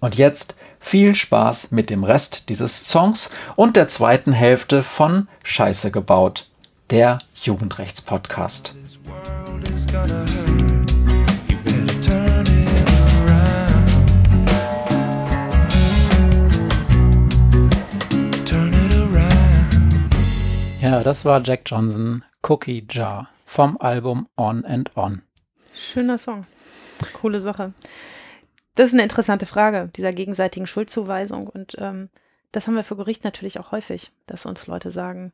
Und 0.00 0.16
jetzt 0.16 0.56
viel 0.80 1.14
Spaß 1.14 1.70
mit 1.70 1.90
dem 1.90 2.02
Rest 2.02 2.48
dieses 2.48 2.88
Songs 2.88 3.30
und 3.54 3.76
der 3.76 3.86
zweiten 3.86 4.32
Hälfte 4.32 4.82
von 4.82 5.28
Scheiße 5.44 5.92
gebaut, 5.92 6.48
der 6.88 7.20
Jugendrechtspodcast. 7.42 8.74
Ja, 20.80 21.02
das 21.02 21.24
war 21.26 21.42
Jack 21.42 21.60
Johnson, 21.66 22.24
Cookie 22.42 22.86
Jar 22.90 23.28
vom 23.44 23.76
Album 23.80 24.26
On 24.36 24.64
and 24.64 24.96
On. 24.96 25.22
Schöner 25.74 26.18
Song. 26.18 26.46
Coole 27.12 27.40
Sache. 27.40 27.72
Das 28.74 28.88
ist 28.88 28.94
eine 28.94 29.02
interessante 29.02 29.46
Frage, 29.46 29.90
dieser 29.96 30.12
gegenseitigen 30.12 30.66
Schuldzuweisung. 30.66 31.46
Und 31.48 31.76
ähm, 31.78 32.08
das 32.52 32.66
haben 32.66 32.74
wir 32.74 32.84
für 32.84 32.96
Gericht 32.96 33.24
natürlich 33.24 33.58
auch 33.58 33.72
häufig, 33.72 34.12
dass 34.26 34.46
uns 34.46 34.66
Leute 34.66 34.90
sagen, 34.90 35.32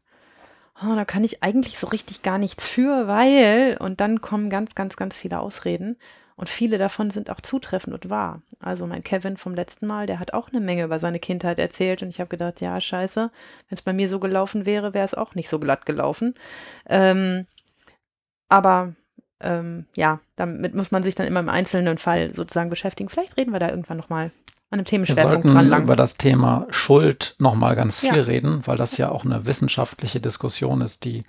oh, 0.82 0.94
da 0.94 1.04
kann 1.04 1.24
ich 1.24 1.42
eigentlich 1.42 1.78
so 1.78 1.86
richtig 1.86 2.22
gar 2.22 2.38
nichts 2.38 2.66
für, 2.66 3.08
weil, 3.08 3.76
und 3.80 4.00
dann 4.00 4.20
kommen 4.20 4.50
ganz, 4.50 4.74
ganz, 4.74 4.96
ganz 4.96 5.16
viele 5.16 5.40
Ausreden. 5.40 5.96
Und 6.36 6.50
viele 6.50 6.76
davon 6.76 7.10
sind 7.10 7.30
auch 7.30 7.40
zutreffend 7.40 7.94
und 7.94 8.10
wahr. 8.10 8.42
Also 8.60 8.86
mein 8.86 9.02
Kevin 9.02 9.38
vom 9.38 9.54
letzten 9.54 9.86
Mal, 9.86 10.06
der 10.06 10.18
hat 10.18 10.34
auch 10.34 10.48
eine 10.48 10.60
Menge 10.60 10.84
über 10.84 10.98
seine 10.98 11.18
Kindheit 11.18 11.58
erzählt 11.58 12.02
und 12.02 12.10
ich 12.10 12.20
habe 12.20 12.28
gedacht, 12.28 12.60
ja, 12.60 12.78
scheiße, 12.78 13.30
wenn 13.68 13.74
es 13.74 13.80
bei 13.80 13.94
mir 13.94 14.10
so 14.10 14.20
gelaufen 14.20 14.66
wäre, 14.66 14.92
wäre 14.92 15.04
es 15.04 15.14
auch 15.14 15.34
nicht 15.34 15.48
so 15.48 15.58
glatt 15.58 15.86
gelaufen. 15.86 16.34
Ähm, 16.86 17.46
aber 18.50 18.94
ähm, 19.40 19.86
ja, 19.96 20.20
damit 20.36 20.74
muss 20.74 20.90
man 20.90 21.02
sich 21.02 21.14
dann 21.14 21.26
immer 21.26 21.40
im 21.40 21.48
einzelnen 21.48 21.98
Fall 21.98 22.34
sozusagen 22.34 22.70
beschäftigen. 22.70 23.08
Vielleicht 23.08 23.36
reden 23.36 23.52
wir 23.52 23.60
da 23.60 23.68
irgendwann 23.68 23.96
nochmal 23.96 24.30
an 24.70 24.78
einem 24.78 24.84
Themenschwerpunkt 24.84 25.44
wir 25.44 25.52
sollten 25.52 25.70
dran 25.70 25.82
über 25.82 25.96
das 25.96 26.16
Thema 26.16 26.66
Schuld 26.70 27.36
nochmal 27.38 27.76
ganz 27.76 28.00
viel 28.00 28.16
ja. 28.16 28.22
reden, 28.22 28.66
weil 28.66 28.76
das 28.76 28.96
ja 28.96 29.10
auch 29.10 29.24
eine 29.24 29.46
wissenschaftliche 29.46 30.20
Diskussion 30.20 30.80
ist, 30.80 31.04
die 31.04 31.24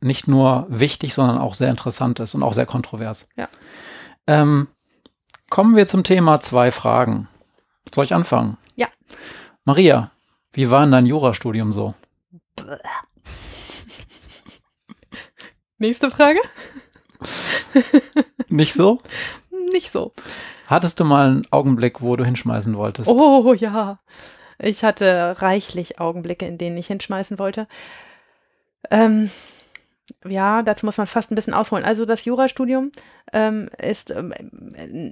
nicht 0.00 0.28
nur 0.28 0.66
wichtig, 0.68 1.14
sondern 1.14 1.38
auch 1.38 1.54
sehr 1.54 1.70
interessant 1.70 2.20
ist 2.20 2.34
und 2.34 2.42
auch 2.42 2.52
sehr 2.52 2.66
kontrovers. 2.66 3.28
Ja. 3.36 3.48
Ähm, 4.26 4.68
kommen 5.48 5.76
wir 5.76 5.86
zum 5.86 6.04
Thema 6.04 6.40
zwei 6.40 6.70
Fragen. 6.70 7.28
Soll 7.94 8.04
ich 8.04 8.14
anfangen? 8.14 8.58
Ja. 8.76 8.88
Maria, 9.64 10.10
wie 10.52 10.70
war 10.70 10.82
denn 10.82 10.92
dein 10.92 11.06
Jurastudium 11.06 11.72
so? 11.72 11.94
Nächste 15.78 16.10
Frage. 16.10 16.40
Nicht 18.48 18.74
so? 18.74 18.98
Nicht 19.72 19.90
so. 19.90 20.12
Hattest 20.66 21.00
du 21.00 21.04
mal 21.04 21.28
einen 21.28 21.46
Augenblick, 21.50 22.00
wo 22.00 22.16
du 22.16 22.24
hinschmeißen 22.24 22.76
wolltest? 22.76 23.08
Oh 23.08 23.52
ja. 23.54 23.98
Ich 24.58 24.84
hatte 24.84 25.36
reichlich 25.38 26.00
Augenblicke, 26.00 26.46
in 26.46 26.58
denen 26.58 26.76
ich 26.76 26.86
hinschmeißen 26.86 27.38
wollte. 27.38 27.66
Ähm, 28.90 29.30
ja, 30.26 30.62
dazu 30.62 30.86
muss 30.86 30.98
man 30.98 31.06
fast 31.06 31.30
ein 31.30 31.34
bisschen 31.34 31.54
ausholen. 31.54 31.84
Also 31.84 32.04
das 32.04 32.24
Jurastudium 32.24 32.92
ähm, 33.32 33.68
ist 33.78 34.10
ähm, 34.10 34.34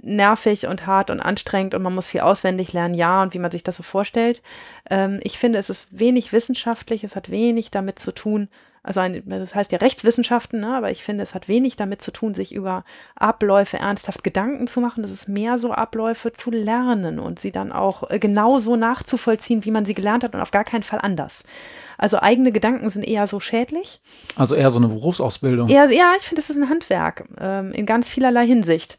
nervig 0.03 0.67
und 0.67 0.87
hart 0.87 1.11
und 1.11 1.21
anstrengend 1.21 1.75
und 1.75 1.83
man 1.83 1.95
muss 1.95 2.09
viel 2.09 2.21
auswendig 2.21 2.73
lernen, 2.73 2.95
ja, 2.95 3.23
und 3.23 3.35
wie 3.35 3.39
man 3.39 3.51
sich 3.51 3.63
das 3.63 3.77
so 3.77 3.83
vorstellt. 3.83 4.43
Ähm, 4.91 5.21
ich 5.23 5.39
finde, 5.39 5.59
es 5.59 5.71
ist 5.71 5.89
wenig 5.91 6.33
wissenschaftlich, 6.33 7.05
es 7.05 7.17
hat 7.17 7.31
wenig 7.31 7.71
damit 7.71 7.99
zu 7.99 8.13
tun, 8.13 8.49
also 8.85 8.99
ein, 8.99 9.23
das 9.27 9.55
heißt 9.55 9.71
ja 9.71 9.79
Rechtswissenschaften, 9.79 10.61
ne? 10.61 10.77
aber 10.77 10.91
ich 10.91 11.05
finde, 11.05 11.23
es 11.23 11.35
hat 11.35 11.47
wenig 11.47 11.77
damit 11.77 12.03
zu 12.03 12.11
tun, 12.11 12.35
sich 12.35 12.53
über 12.53 12.85
Abläufe 13.15 13.79
ernsthaft 13.79 14.25
Gedanken 14.25 14.67
zu 14.67 14.81
machen. 14.81 15.03
Das 15.03 15.13
ist 15.13 15.29
mehr 15.29 15.59
so 15.59 15.71
Abläufe 15.71 16.33
zu 16.33 16.51
lernen 16.51 17.21
und 17.21 17.39
sie 17.39 17.53
dann 17.53 17.71
auch 17.71 18.11
äh, 18.11 18.19
genauso 18.19 18.75
nachzuvollziehen, 18.75 19.65
wie 19.65 19.71
man 19.71 19.85
sie 19.85 19.95
gelernt 19.95 20.25
hat 20.25 20.35
und 20.35 20.41
auf 20.41 20.51
gar 20.51 20.65
keinen 20.65 20.83
Fall 20.83 21.01
anders. 21.01 21.45
Also 21.97 22.19
eigene 22.19 22.51
Gedanken 22.51 22.91
sind 22.91 23.05
eher 23.05 23.29
so 23.29 23.39
schädlich. 23.39 24.01
Also 24.35 24.57
eher 24.57 24.71
so 24.71 24.79
eine 24.79 24.89
Berufsausbildung. 24.89 25.69
Eher, 25.69 25.89
ja, 25.93 26.15
ich 26.17 26.25
finde, 26.25 26.43
das 26.43 26.51
ist 26.51 26.57
ein 26.57 26.69
Handwerk 26.69 27.29
ähm, 27.39 27.71
in 27.73 27.87
ganz 27.87 28.09
vielerlei 28.09 28.47
Hinsicht 28.47 28.99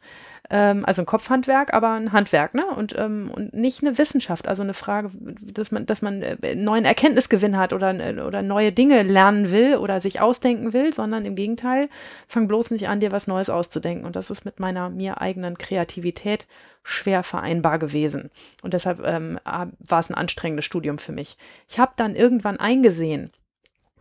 ähm, 0.53 0.85
also 0.85 1.01
ein 1.01 1.07
Kopfhandwerk, 1.07 1.73
aber 1.73 1.93
ein 1.93 2.11
Handwerk, 2.11 2.53
ne? 2.53 2.63
Und, 2.67 2.95
ähm, 2.95 3.31
und 3.33 3.55
nicht 3.55 3.81
eine 3.81 3.97
Wissenschaft, 3.97 4.47
also 4.47 4.61
eine 4.61 4.75
Frage, 4.75 5.09
dass 5.41 5.71
man, 5.71 5.87
dass 5.87 6.03
man 6.03 6.21
äh, 6.21 6.53
neuen 6.53 6.85
Erkenntnisgewinn 6.85 7.57
hat 7.57 7.73
oder, 7.73 7.91
äh, 7.99 8.21
oder 8.21 8.43
neue 8.43 8.71
Dinge 8.71 9.01
lernen 9.01 9.49
will 9.49 9.77
oder 9.77 9.99
sich 9.99 10.21
ausdenken 10.21 10.71
will, 10.71 10.93
sondern 10.93 11.25
im 11.25 11.33
Gegenteil, 11.33 11.89
fang 12.27 12.47
bloß 12.47 12.69
nicht 12.69 12.87
an, 12.87 12.99
dir 12.99 13.11
was 13.11 13.25
Neues 13.25 13.49
auszudenken. 13.49 14.05
Und 14.05 14.15
das 14.15 14.29
ist 14.29 14.45
mit 14.45 14.59
meiner 14.59 14.91
mir 14.91 15.21
eigenen 15.21 15.57
Kreativität 15.57 16.45
schwer 16.83 17.23
vereinbar 17.23 17.79
gewesen. 17.79 18.29
Und 18.61 18.75
deshalb 18.75 19.03
ähm, 19.03 19.39
war 19.43 19.99
es 19.99 20.11
ein 20.11 20.15
anstrengendes 20.15 20.65
Studium 20.65 20.99
für 20.99 21.13
mich. 21.13 21.35
Ich 21.67 21.79
habe 21.79 21.93
dann 21.95 22.15
irgendwann 22.15 22.57
eingesehen, 22.57 23.31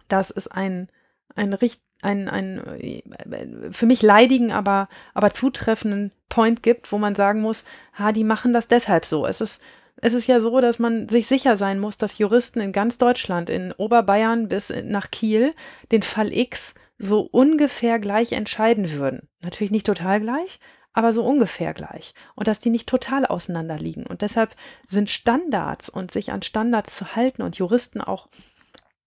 dass 0.09 0.31
es 0.31 0.49
ein, 0.49 0.91
ein 1.35 1.55
richtig 1.55 1.83
einen, 2.03 2.29
einen 2.29 3.73
für 3.73 3.87
mich 3.87 4.03
leidigen, 4.03 4.53
aber, 4.53 4.89
aber 5.15 5.33
zutreffenden 5.33 6.13
Point 6.29 6.63
gibt, 6.63 6.91
wo 6.93 6.99
man 6.99 7.15
sagen 7.15 7.41
muss, 7.41 7.65
ha, 7.95 8.13
die 8.13 8.25
machen 8.25 8.53
das 8.53 8.69
deshalb 8.69 9.05
so. 9.05 9.27
Es 9.27 9.41
ist, 9.41 9.63
es 9.97 10.13
ist 10.13 10.27
ja 10.27 10.41
so, 10.41 10.61
dass 10.61 10.79
man 10.79 11.09
sich 11.09 11.27
sicher 11.27 11.57
sein 11.57 11.79
muss, 11.79 11.99
dass 11.99 12.19
Juristen 12.19 12.61
in 12.61 12.73
ganz 12.73 12.99
Deutschland, 12.99 13.49
in 13.49 13.73
Oberbayern 13.73 14.49
bis 14.49 14.73
nach 14.85 15.11
Kiel, 15.11 15.55
den 15.93 16.03
Fall 16.03 16.33
X 16.33 16.75
so 16.99 17.21
ungefähr 17.21 17.99
gleich 17.99 18.33
entscheiden 18.33 18.93
würden. 18.93 19.29
Natürlich 19.41 19.71
nicht 19.71 19.87
total 19.87 20.21
gleich, 20.21 20.61
aber 20.93 21.13
so 21.13 21.25
ungefähr 21.25 21.73
gleich. 21.75 22.15
Und 22.35 22.49
dass 22.49 22.61
die 22.61 22.71
nicht 22.71 22.89
total 22.89 23.27
auseinander 23.27 23.79
liegen. 23.79 24.07
Und 24.07 24.23
deshalb 24.23 24.55
sind 24.89 25.11
Standards 25.11 25.89
und 25.89 26.11
sich 26.11 26.33
an 26.33 26.43
Standards 26.43 26.97
zu 26.97 27.15
halten 27.15 27.43
und 27.43 27.57
Juristen 27.57 28.01
auch 28.01 28.29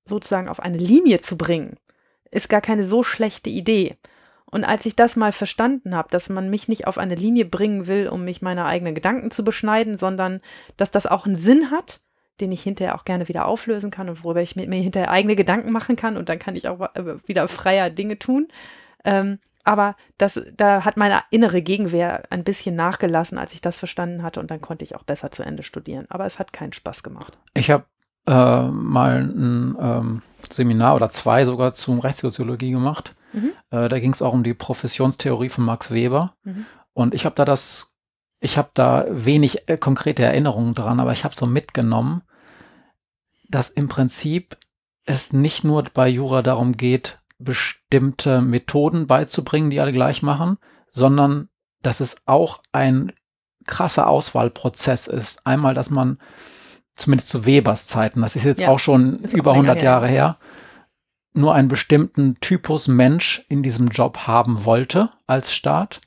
sozusagen 0.06 0.50
auf 0.50 0.60
eine 0.60 0.78
Linie 0.78 1.20
zu 1.20 1.38
bringen, 1.38 1.78
ist 2.36 2.50
gar 2.50 2.62
keine 2.62 2.84
so 2.84 3.04
schlechte 3.04 3.50
Idee. 3.50 3.96
Und 4.46 4.64
als 4.64 4.86
ich 4.86 4.96
das 4.96 5.16
mal 5.16 5.32
verstanden 5.32 5.96
habe, 5.96 6.10
dass 6.12 6.30
man 6.30 6.50
mich 6.50 6.68
nicht 6.68 6.88
auf 6.88 6.98
eine 6.98 7.16
Linie 7.16 7.46
bringen 7.46 7.88
will, 7.88 8.08
um 8.08 8.24
mich 8.24 8.42
meine 8.42 8.66
eigenen 8.66 8.96
Gedanken 8.96 9.32
zu 9.32 9.44
beschneiden, 9.44 9.98
sondern 9.98 10.42
dass 10.78 10.92
das 10.92 11.08
auch 11.08 11.26
einen 11.26 11.36
Sinn 11.36 11.72
hat, 11.72 12.02
den 12.40 12.52
ich 12.52 12.64
hinterher 12.64 12.96
auch 12.96 13.06
gerne 13.06 13.28
wieder 13.28 13.46
auflösen 13.48 13.92
kann 13.92 14.10
und 14.10 14.24
worüber 14.24 14.42
ich 14.42 14.56
mir, 14.56 14.68
mir 14.68 14.82
hinterher 14.82 15.10
eigene 15.12 15.36
Gedanken 15.36 15.72
machen 15.72 15.96
kann 15.96 16.18
und 16.18 16.30
dann 16.30 16.40
kann 16.40 16.56
ich 16.56 16.68
auch 16.68 16.80
äh, 16.94 17.16
wieder 17.26 17.48
freier 17.48 17.90
Dinge 17.90 18.20
tun. 18.20 18.48
Ähm, 19.04 19.40
aber 19.64 19.96
das, 20.18 20.40
da 20.56 20.86
hat 20.86 20.96
meine 20.96 21.22
innere 21.32 21.62
Gegenwehr 21.62 22.24
ein 22.30 22.44
bisschen 22.44 22.76
nachgelassen, 22.76 23.38
als 23.38 23.54
ich 23.54 23.62
das 23.62 23.80
verstanden 23.80 24.22
hatte 24.22 24.40
und 24.40 24.52
dann 24.52 24.62
konnte 24.62 24.86
ich 24.86 24.96
auch 24.96 25.04
besser 25.04 25.32
zu 25.32 25.44
Ende 25.44 25.64
studieren. 25.64 26.06
Aber 26.10 26.26
es 26.26 26.38
hat 26.38 26.54
keinen 26.54 26.74
Spaß 26.74 27.02
gemacht. 27.02 27.38
Ich 27.56 27.72
habe 27.72 27.86
äh, 28.28 28.68
mal 28.68 29.22
ein 29.22 29.76
ähm, 29.80 30.22
Seminar 30.54 30.96
oder 30.96 31.10
zwei 31.10 31.46
sogar 31.46 31.74
zum 31.74 32.00
Rechtssoziologie 32.00 32.72
gemacht. 32.72 33.16
Mhm. 33.34 33.52
Äh, 33.72 33.90
da 33.90 34.00
ging 34.00 34.12
es 34.12 34.22
auch 34.22 34.34
um 34.34 34.44
die 34.44 34.54
Professionstheorie 34.54 35.50
von 35.50 35.66
Max 35.66 35.92
Weber. 35.92 36.36
Mhm. 36.44 36.66
Und 36.94 37.14
ich 37.14 37.26
habe 37.26 37.36
da 37.36 37.46
das, 37.46 37.94
ich 38.40 38.58
habe 38.58 38.70
da 38.74 39.06
wenig 39.10 39.68
äh, 39.68 39.78
konkrete 39.78 40.24
Erinnerungen 40.24 40.74
dran, 40.74 41.00
aber 41.00 41.12
ich 41.12 41.24
habe 41.24 41.36
so 41.36 41.46
mitgenommen, 41.46 42.22
dass 43.50 43.70
im 43.70 43.90
Prinzip 43.90 44.58
es 45.06 45.34
nicht 45.34 45.64
nur 45.64 45.84
bei 45.94 46.08
Jura 46.08 46.42
darum 46.42 46.78
geht, 46.78 47.20
bestimmte 47.38 48.42
Methoden 48.42 49.08
beizubringen, 49.08 49.70
die 49.70 49.80
alle 49.80 49.92
gleich 49.92 50.22
machen, 50.22 50.58
sondern 50.92 51.50
dass 51.82 52.00
es 52.00 52.18
auch 52.26 52.62
ein 52.72 53.12
krasser 53.66 54.08
Auswahlprozess 54.08 55.08
ist. 55.08 55.46
Einmal, 55.46 55.74
dass 55.74 55.90
man 55.90 56.20
zumindest 56.96 57.30
zu 57.30 57.46
Webers 57.46 57.88
Zeiten, 57.88 58.22
das 58.22 58.36
ist 58.36 58.46
jetzt 58.46 58.62
ja, 58.62 58.70
auch 58.70 58.80
schon 58.80 59.18
über 59.34 59.52
auch 59.52 59.56
100 59.56 59.82
Jahre 59.82 60.08
her, 60.08 60.38
nur 61.34 61.54
einen 61.54 61.68
bestimmten 61.68 62.36
Typus 62.40 62.88
Mensch 62.88 63.46
in 63.50 63.62
diesem 63.62 63.90
Job 63.90 64.20
haben 64.20 64.66
wollte 64.66 65.10
als 65.28 65.54
Staat 65.54 66.00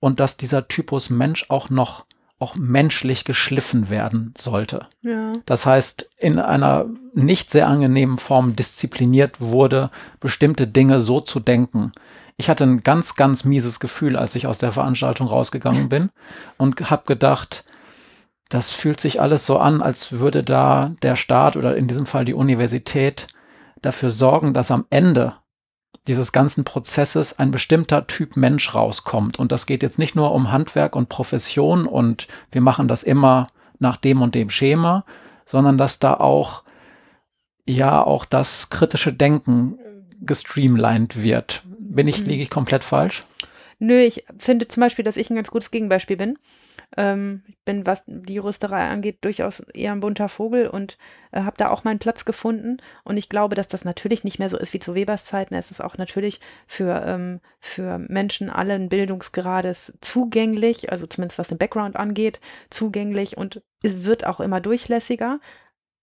und 0.00 0.18
dass 0.18 0.36
dieser 0.36 0.66
Typus 0.66 1.10
Mensch 1.10 1.46
auch 1.48 1.70
noch 1.70 2.04
auch 2.42 2.56
menschlich 2.56 3.24
geschliffen 3.24 3.88
werden 3.88 4.34
sollte. 4.36 4.86
Ja. 5.02 5.34
Das 5.46 5.64
heißt, 5.64 6.10
in 6.18 6.40
einer 6.40 6.86
nicht 7.14 7.50
sehr 7.50 7.68
angenehmen 7.68 8.18
Form 8.18 8.56
diszipliniert 8.56 9.40
wurde, 9.40 9.90
bestimmte 10.18 10.66
Dinge 10.66 11.00
so 11.00 11.20
zu 11.20 11.38
denken. 11.38 11.92
Ich 12.36 12.48
hatte 12.48 12.64
ein 12.64 12.82
ganz, 12.82 13.14
ganz 13.14 13.44
mieses 13.44 13.78
Gefühl, 13.78 14.16
als 14.16 14.34
ich 14.34 14.48
aus 14.48 14.58
der 14.58 14.72
Veranstaltung 14.72 15.28
rausgegangen 15.28 15.88
bin 15.88 16.10
und 16.56 16.90
habe 16.90 17.04
gedacht, 17.06 17.64
das 18.52 18.70
fühlt 18.70 19.00
sich 19.00 19.20
alles 19.20 19.46
so 19.46 19.58
an, 19.58 19.80
als 19.80 20.12
würde 20.12 20.42
da 20.42 20.94
der 21.02 21.16
Staat 21.16 21.56
oder 21.56 21.76
in 21.76 21.88
diesem 21.88 22.04
Fall 22.04 22.26
die 22.26 22.34
Universität 22.34 23.26
dafür 23.80 24.10
sorgen, 24.10 24.52
dass 24.52 24.70
am 24.70 24.84
Ende 24.90 25.34
dieses 26.06 26.32
ganzen 26.32 26.64
Prozesses 26.64 27.38
ein 27.38 27.50
bestimmter 27.50 28.06
Typ 28.06 28.36
Mensch 28.36 28.74
rauskommt. 28.74 29.38
Und 29.38 29.52
das 29.52 29.64
geht 29.66 29.82
jetzt 29.82 29.98
nicht 29.98 30.16
nur 30.16 30.32
um 30.32 30.52
Handwerk 30.52 30.96
und 30.96 31.08
Profession 31.08 31.86
und 31.86 32.26
wir 32.50 32.60
machen 32.60 32.88
das 32.88 33.02
immer 33.04 33.46
nach 33.78 33.96
dem 33.96 34.20
und 34.20 34.34
dem 34.34 34.50
Schema, 34.50 35.04
sondern 35.46 35.78
dass 35.78 35.98
da 35.98 36.14
auch, 36.14 36.62
ja, 37.66 38.02
auch 38.02 38.24
das 38.26 38.68
kritische 38.68 39.14
Denken 39.14 39.78
gestreamlined 40.20 41.22
wird. 41.22 41.62
Bin 41.78 42.06
ich, 42.06 42.20
mhm. 42.20 42.26
liege 42.26 42.42
ich 42.42 42.50
komplett 42.50 42.84
falsch? 42.84 43.22
Nö, 43.78 44.00
ich 44.00 44.24
finde 44.38 44.68
zum 44.68 44.82
Beispiel, 44.82 45.04
dass 45.04 45.16
ich 45.16 45.30
ein 45.30 45.36
ganz 45.36 45.50
gutes 45.50 45.70
Gegenbeispiel 45.70 46.16
bin. 46.16 46.38
Ähm, 46.96 47.42
ich 47.46 47.58
bin, 47.64 47.86
was 47.86 48.04
die 48.06 48.34
Juristerei 48.34 48.88
angeht, 48.88 49.18
durchaus 49.22 49.60
eher 49.60 49.92
ein 49.92 50.00
bunter 50.00 50.28
Vogel 50.28 50.66
und 50.66 50.98
äh, 51.30 51.42
habe 51.42 51.56
da 51.56 51.70
auch 51.70 51.84
meinen 51.84 51.98
Platz 51.98 52.24
gefunden. 52.24 52.78
Und 53.04 53.16
ich 53.16 53.28
glaube, 53.28 53.54
dass 53.54 53.68
das 53.68 53.84
natürlich 53.84 54.24
nicht 54.24 54.38
mehr 54.38 54.48
so 54.48 54.58
ist 54.58 54.74
wie 54.74 54.78
zu 54.78 54.94
Webers 54.94 55.24
Zeiten. 55.24 55.54
Es 55.54 55.70
ist 55.70 55.82
auch 55.82 55.96
natürlich 55.96 56.40
für, 56.66 57.02
ähm, 57.06 57.40
für 57.60 57.98
Menschen 57.98 58.50
allen 58.50 58.88
Bildungsgrades 58.88 59.98
zugänglich, 60.00 60.90
also 60.90 61.06
zumindest 61.06 61.38
was 61.38 61.48
den 61.48 61.58
Background 61.58 61.96
angeht, 61.96 62.40
zugänglich 62.70 63.36
und 63.36 63.62
es 63.82 64.04
wird 64.04 64.26
auch 64.26 64.40
immer 64.40 64.60
durchlässiger. 64.60 65.40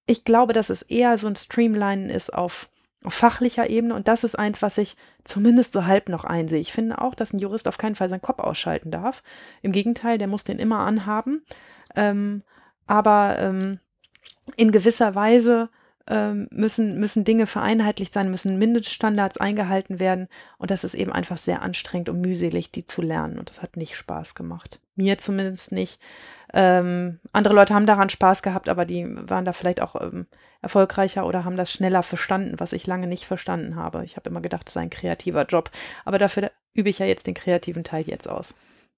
Ich 0.06 0.26
glaube, 0.26 0.54
dass 0.54 0.70
es 0.70 0.82
eher 0.82 1.18
so 1.18 1.28
ein 1.28 1.36
Streamlinen 1.36 2.10
ist 2.10 2.34
auf 2.34 2.70
auf 3.04 3.14
fachlicher 3.14 3.70
Ebene 3.70 3.96
und 3.96 4.08
das 4.08 4.24
ist 4.24 4.38
eins, 4.38 4.62
was 4.62 4.78
ich 4.78 4.98
zumindest 5.24 5.74
so 5.74 5.86
halb 5.86 6.10
noch 6.10 6.26
einsehe. 6.26 6.60
Ich 6.60 6.74
finde 6.74 7.02
auch, 7.02 7.16
dass 7.16 7.34
ein 7.34 7.40
Jurist 7.40 7.68
auf 7.68 7.78
keinen 7.78 7.96
Fall 7.96 8.10
seinen 8.10 8.22
Kopf 8.22 8.40
ausschalten 8.40 8.92
darf. 8.92 9.24
Im 9.62 9.72
Gegenteil, 9.72 10.18
der 10.18 10.28
muss 10.28 10.44
den 10.44 10.60
immer 10.60 10.80
anhaben. 10.80 11.44
Ähm, 11.96 12.44
aber 12.88 13.38
ähm, 13.40 13.80
in 14.58 14.72
gewisser 14.72 15.16
Weise 15.16 15.70
ähm, 16.08 16.48
müssen, 16.52 17.00
müssen 17.00 17.24
Dinge 17.24 17.46
vereinheitlicht 17.46 18.12
sein, 18.12 18.32
müssen 18.32 18.58
Mindeststandards 18.58 19.38
eingehalten 19.38 20.00
werden. 20.00 20.28
Und 20.58 20.72
das 20.72 20.84
ist 20.84 20.96
eben 20.96 21.14
einfach 21.14 21.38
sehr 21.38 21.62
anstrengend 21.62 22.10
und 22.10 22.20
mühselig, 22.20 22.72
die 22.72 22.86
zu 22.86 23.02
lernen. 23.02 23.38
Und 23.38 23.50
das 23.50 23.62
hat 23.62 23.78
nicht 23.78 23.96
Spaß 23.96 24.36
gemacht. 24.36 24.82
Mir 24.96 25.20
zumindest 25.20 25.72
nicht. 25.72 26.02
Ähm, 26.54 27.20
andere 27.32 27.54
Leute 27.54 27.74
haben 27.74 27.86
daran 27.86 28.10
Spaß 28.10 28.42
gehabt, 28.42 28.70
aber 28.70 28.86
die 28.86 29.06
waren 29.08 29.46
da 29.46 29.54
vielleicht 29.54 29.82
auch 29.82 30.00
ähm, 30.02 30.26
erfolgreicher 30.62 31.26
oder 31.26 31.46
haben 31.46 31.58
das 31.58 31.72
schneller 31.72 32.04
verstanden, 32.04 32.60
was 32.60 32.74
ich 32.74 32.88
lange 32.88 33.08
nicht 33.08 33.26
verstanden 33.26 33.76
habe. 33.76 34.04
Ich 34.04 34.16
habe 34.16 34.30
immer 34.30 34.42
gedacht, 34.42 34.68
es 34.68 34.74
sei 34.74 34.82
ein 34.82 34.90
kreativer 34.90 35.46
Job. 35.46 35.70
Aber 36.06 36.18
dafür 36.18 36.52
übe 36.74 36.90
ich 36.90 37.00
ja 37.00 37.06
jetzt 37.06 37.28
den 37.28 37.36
kreativen 37.36 37.84
Teil 37.84 38.06
jetzt 38.08 38.28
aus. 38.28 38.56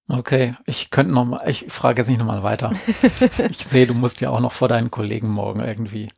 Okay, 0.10 0.56
ich 0.66 0.90
könnte 0.90 1.14
noch 1.14 1.26
mal, 1.26 1.48
ich 1.48 1.66
frage 1.70 2.02
jetzt 2.02 2.08
nicht 2.08 2.20
nochmal 2.20 2.44
weiter. 2.44 2.72
ich 3.50 3.66
sehe, 3.66 3.88
du 3.88 3.94
musst 3.94 4.22
ja 4.22 4.30
auch 4.30 4.40
noch 4.40 4.52
vor 4.52 4.68
deinen 4.68 4.92
Kollegen 4.92 5.30
morgen 5.30 5.62
irgendwie 5.62 6.10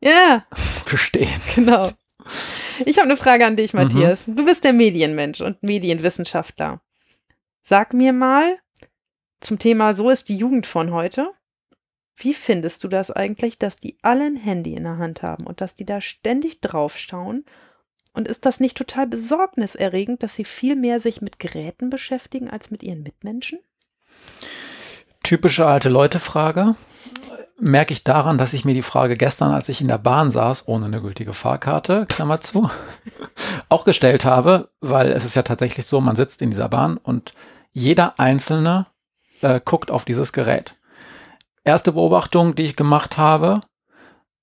ja. 0.00 0.44
bestehen. 0.90 1.28
Genau. 1.54 1.90
Ich 2.86 2.96
habe 2.96 3.06
eine 3.06 3.16
Frage 3.16 3.44
an 3.44 3.56
dich, 3.56 3.74
Matthias. 3.74 4.26
Mhm. 4.26 4.36
Du 4.36 4.44
bist 4.46 4.64
der 4.64 4.72
Medienmensch 4.72 5.42
und 5.42 5.62
Medienwissenschaftler. 5.62 6.80
Sag 7.62 7.92
mir 7.92 8.12
mal 8.12 8.58
zum 9.44 9.58
Thema 9.58 9.94
So 9.94 10.10
ist 10.10 10.28
die 10.28 10.36
Jugend 10.36 10.66
von 10.66 10.92
heute. 10.92 11.30
Wie 12.16 12.34
findest 12.34 12.84
du 12.84 12.88
das 12.88 13.10
eigentlich, 13.10 13.58
dass 13.58 13.76
die 13.76 13.98
alle 14.02 14.24
ein 14.24 14.36
Handy 14.36 14.74
in 14.74 14.84
der 14.84 14.98
Hand 14.98 15.22
haben 15.22 15.46
und 15.46 15.60
dass 15.60 15.74
die 15.74 15.84
da 15.84 16.00
ständig 16.00 16.60
drauf 16.60 16.96
schauen? 16.96 17.44
Und 18.12 18.28
ist 18.28 18.46
das 18.46 18.60
nicht 18.60 18.76
total 18.76 19.06
besorgniserregend, 19.06 20.22
dass 20.22 20.34
sie 20.34 20.44
viel 20.44 20.76
mehr 20.76 21.00
sich 21.00 21.20
mit 21.20 21.40
Geräten 21.40 21.90
beschäftigen 21.90 22.48
als 22.48 22.70
mit 22.70 22.82
ihren 22.84 23.02
Mitmenschen? 23.02 23.58
Typische 25.24 25.66
alte 25.66 25.88
Leute-Frage 25.88 26.76
merke 27.58 27.92
ich 27.92 28.04
daran, 28.04 28.38
dass 28.38 28.52
ich 28.52 28.64
mir 28.64 28.74
die 28.74 28.82
Frage 28.82 29.14
gestern, 29.14 29.52
als 29.52 29.68
ich 29.68 29.80
in 29.80 29.88
der 29.88 29.98
Bahn 29.98 30.30
saß, 30.30 30.68
ohne 30.68 30.86
eine 30.86 31.00
gültige 31.00 31.32
Fahrkarte, 31.32 32.06
Klammer 32.06 32.40
zu, 32.40 32.70
auch 33.68 33.84
gestellt 33.84 34.24
habe, 34.24 34.70
weil 34.80 35.10
es 35.12 35.24
ist 35.24 35.34
ja 35.34 35.42
tatsächlich 35.42 35.86
so, 35.86 36.00
man 36.00 36.16
sitzt 36.16 36.42
in 36.42 36.50
dieser 36.50 36.68
Bahn 36.68 36.96
und 36.96 37.32
jeder 37.72 38.18
Einzelne 38.18 38.86
äh, 39.42 39.60
guckt 39.64 39.90
auf 39.90 40.04
dieses 40.04 40.32
Gerät. 40.32 40.74
Erste 41.64 41.92
Beobachtung, 41.92 42.54
die 42.54 42.64
ich 42.64 42.76
gemacht 42.76 43.16
habe, 43.16 43.60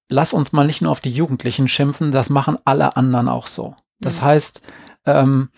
lass 0.09 0.33
uns 0.33 0.51
mal 0.51 0.65
nicht 0.65 0.81
nur 0.81 0.91
auf 0.91 0.99
die 0.99 1.11
Jugendlichen 1.11 1.67
schimpfen, 1.67 2.11
das 2.11 2.29
machen 2.29 2.57
alle 2.65 2.95
anderen 2.97 3.29
auch 3.29 3.47
so. 3.47 3.75
Das 3.99 4.21
mhm. 4.21 4.25
heißt, 4.25 4.61
ähm, 5.05 5.49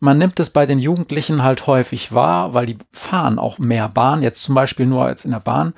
man 0.00 0.18
nimmt 0.18 0.40
es 0.40 0.50
bei 0.50 0.66
den 0.66 0.80
Jugendlichen 0.80 1.44
halt 1.44 1.68
häufig 1.68 2.12
wahr, 2.12 2.54
weil 2.54 2.66
die 2.66 2.78
fahren 2.90 3.38
auch 3.38 3.58
mehr 3.58 3.88
Bahn, 3.88 4.22
jetzt 4.22 4.42
zum 4.42 4.54
Beispiel 4.54 4.86
nur 4.86 5.04
als 5.04 5.24
in 5.24 5.30
der 5.30 5.40
Bahn. 5.40 5.74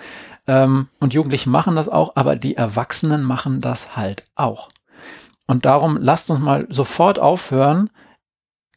Ähm, 0.47 0.89
und 0.99 1.13
Jugendliche 1.13 1.51
machen 1.51 1.77
das 1.77 1.91
auch, 1.91 2.17
aber 2.17 2.35
die 2.35 2.57
Erwachsenen 2.57 3.23
machen 3.23 3.61
das 3.61 3.97
halt 3.97 4.25
auch. 4.35 4.69
Und 5.47 5.67
darum 5.67 5.99
lasst 6.01 6.31
uns 6.31 6.41
mal 6.41 6.67
sofort 6.71 7.19
aufhören, 7.19 7.91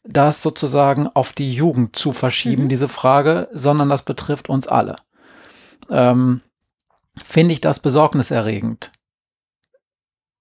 das 0.07 0.41
sozusagen 0.41 1.07
auf 1.07 1.33
die 1.33 1.53
Jugend 1.53 1.95
zu 1.95 2.13
verschieben, 2.13 2.63
mhm. 2.63 2.69
diese 2.69 2.87
Frage, 2.87 3.49
sondern 3.51 3.89
das 3.89 4.03
betrifft 4.03 4.49
uns 4.49 4.67
alle. 4.67 4.95
Ähm, 5.89 6.41
finde 7.23 7.53
ich 7.53 7.61
das 7.61 7.79
besorgniserregend? 7.81 8.91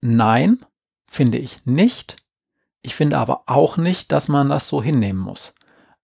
Nein, 0.01 0.64
finde 1.10 1.38
ich 1.38 1.66
nicht. 1.66 2.16
Ich 2.82 2.94
finde 2.94 3.18
aber 3.18 3.43
auch 3.47 3.76
nicht, 3.76 4.12
dass 4.12 4.28
man 4.28 4.48
das 4.48 4.68
so 4.68 4.82
hinnehmen 4.82 5.18
muss. 5.18 5.52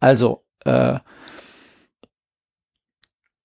Also, 0.00 0.44
äh, 0.64 0.98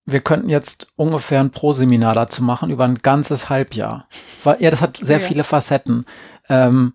wir 0.06 0.22
könnten 0.22 0.50
jetzt 0.50 0.88
ungefähr 0.96 1.42
ein 1.42 1.52
Pro-Seminar 1.52 2.16
dazu 2.16 2.42
machen 2.42 2.72
über 2.72 2.86
ein 2.86 2.96
ganzes 2.96 3.50
Halbjahr. 3.50 4.08
Weil, 4.44 4.62
ja, 4.62 4.72
das 4.72 4.82
hat 4.82 4.98
sehr 5.02 5.20
ja. 5.20 5.28
viele 5.28 5.44
Facetten. 5.44 6.06
Ähm, 6.50 6.94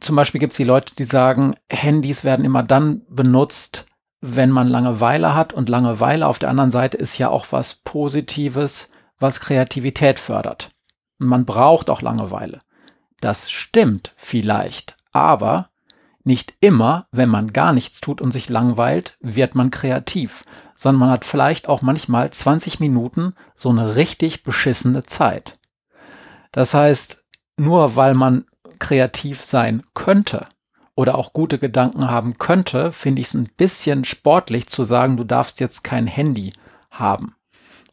zum 0.00 0.16
Beispiel 0.16 0.40
gibt 0.40 0.52
es 0.52 0.56
die 0.56 0.64
Leute, 0.64 0.94
die 0.94 1.04
sagen, 1.04 1.54
Handys 1.68 2.24
werden 2.24 2.44
immer 2.44 2.62
dann 2.62 3.02
benutzt, 3.08 3.86
wenn 4.20 4.50
man 4.50 4.68
Langeweile 4.68 5.34
hat. 5.34 5.52
Und 5.52 5.68
Langeweile 5.68 6.26
auf 6.26 6.38
der 6.38 6.50
anderen 6.50 6.70
Seite 6.70 6.96
ist 6.96 7.18
ja 7.18 7.28
auch 7.28 7.46
was 7.50 7.74
Positives, 7.74 8.90
was 9.18 9.40
Kreativität 9.40 10.18
fördert. 10.18 10.70
man 11.18 11.44
braucht 11.44 11.90
auch 11.90 12.02
Langeweile. 12.02 12.60
Das 13.20 13.50
stimmt 13.50 14.12
vielleicht, 14.16 14.96
aber 15.10 15.70
nicht 16.22 16.54
immer, 16.60 17.08
wenn 17.10 17.28
man 17.28 17.52
gar 17.52 17.72
nichts 17.72 18.00
tut 18.00 18.20
und 18.20 18.30
sich 18.30 18.48
langweilt, 18.48 19.16
wird 19.20 19.56
man 19.56 19.70
kreativ 19.70 20.44
sondern 20.78 21.00
man 21.00 21.10
hat 21.10 21.24
vielleicht 21.24 21.68
auch 21.68 21.82
manchmal 21.82 22.30
20 22.30 22.78
Minuten 22.78 23.34
so 23.56 23.68
eine 23.68 23.96
richtig 23.96 24.44
beschissene 24.44 25.02
Zeit. 25.02 25.58
Das 26.52 26.72
heißt, 26.72 27.26
nur 27.56 27.96
weil 27.96 28.14
man 28.14 28.44
kreativ 28.78 29.44
sein 29.44 29.82
könnte 29.94 30.46
oder 30.94 31.16
auch 31.16 31.32
gute 31.32 31.58
Gedanken 31.58 32.10
haben 32.10 32.38
könnte, 32.38 32.92
finde 32.92 33.20
ich 33.20 33.28
es 33.28 33.34
ein 33.34 33.48
bisschen 33.56 34.04
sportlich 34.04 34.66
zu 34.66 34.84
sagen, 34.84 35.16
du 35.16 35.24
darfst 35.24 35.60
jetzt 35.60 35.84
kein 35.84 36.06
Handy 36.06 36.52
haben, 36.90 37.34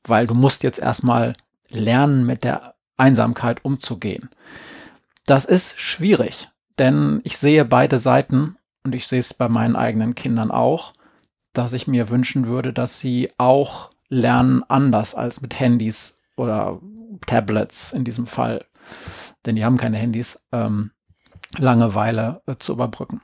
weil 0.04 0.28
du 0.28 0.34
musst 0.34 0.64
jetzt 0.64 0.80
erstmal 0.80 1.34
lernen, 1.70 2.26
mit 2.26 2.44
der 2.44 2.76
Einsamkeit 2.98 3.64
umzugehen. 3.64 4.30
Das 5.26 5.46
ist 5.46 5.80
schwierig, 5.80 6.50
denn 6.80 7.22
ich 7.24 7.38
sehe 7.38 7.66
beide 7.66 7.98
Seiten 7.98 8.58
und 8.84 8.96
ich 8.96 9.08
sehe 9.08 9.20
es 9.20 9.34
bei 9.34 9.50
meinen 9.50 9.76
eigenen 9.76 10.16
Kindern 10.16 10.52
auch, 10.52 10.94
dass 11.54 11.74
ich 11.74 11.88
mir 11.88 12.10
wünschen 12.10 12.48
würde, 12.48 12.74
dass 12.74 13.00
sie 13.00 13.32
auch 13.38 13.92
lernen, 14.10 14.64
anders 14.68 15.16
als 15.16 15.42
mit 15.42 15.60
Handys 15.60 16.20
oder 16.36 16.80
Tablets 17.26 17.94
in 17.94 18.04
diesem 18.04 18.26
Fall, 18.26 18.66
denn 19.46 19.56
die 19.56 19.66
haben 19.66 19.78
keine 19.78 19.98
Handys, 19.98 20.46
ähm, 20.52 20.92
Langeweile 21.58 22.42
äh, 22.48 22.56
zu 22.58 22.74
überbrücken. 22.74 23.22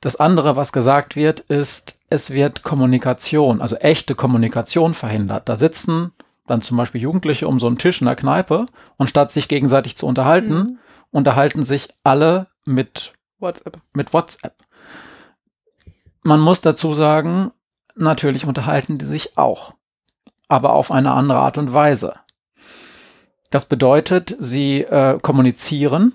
Das 0.00 0.16
andere, 0.16 0.56
was 0.56 0.72
gesagt 0.72 1.16
wird, 1.16 1.40
ist, 1.40 1.98
es 2.10 2.30
wird 2.30 2.62
Kommunikation, 2.62 3.62
also 3.62 3.76
echte 3.76 4.14
Kommunikation 4.14 4.94
verhindert. 4.94 5.48
Da 5.48 5.56
sitzen 5.56 6.12
dann 6.46 6.62
zum 6.62 6.76
Beispiel 6.76 7.00
Jugendliche 7.00 7.48
um 7.48 7.58
so 7.58 7.66
einen 7.66 7.78
Tisch 7.78 8.00
in 8.00 8.06
der 8.06 8.16
Kneipe 8.16 8.66
und 8.96 9.08
statt 9.08 9.32
sich 9.32 9.48
gegenseitig 9.48 9.96
zu 9.96 10.06
unterhalten, 10.06 10.54
mhm. 10.54 10.78
unterhalten 11.10 11.62
sich 11.62 11.88
alle 12.04 12.48
mit 12.64 13.14
WhatsApp. 13.38 13.78
Mit 13.94 14.12
WhatsApp. 14.12 14.54
Man 16.22 16.40
muss 16.40 16.60
dazu 16.60 16.92
sagen, 16.92 17.52
natürlich 17.94 18.46
unterhalten 18.46 18.98
die 18.98 19.04
sich 19.04 19.38
auch, 19.38 19.74
aber 20.48 20.72
auf 20.72 20.90
eine 20.90 21.12
andere 21.12 21.38
Art 21.38 21.58
und 21.58 21.72
Weise. 21.72 22.14
Das 23.50 23.66
bedeutet, 23.66 24.36
sie 24.38 24.82
äh, 24.82 25.18
kommunizieren 25.22 26.14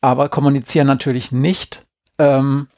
aber 0.00 0.28
kommunizieren 0.28 0.86
natürlich 0.86 1.32
nicht 1.32 1.86
ähm, 2.18 2.68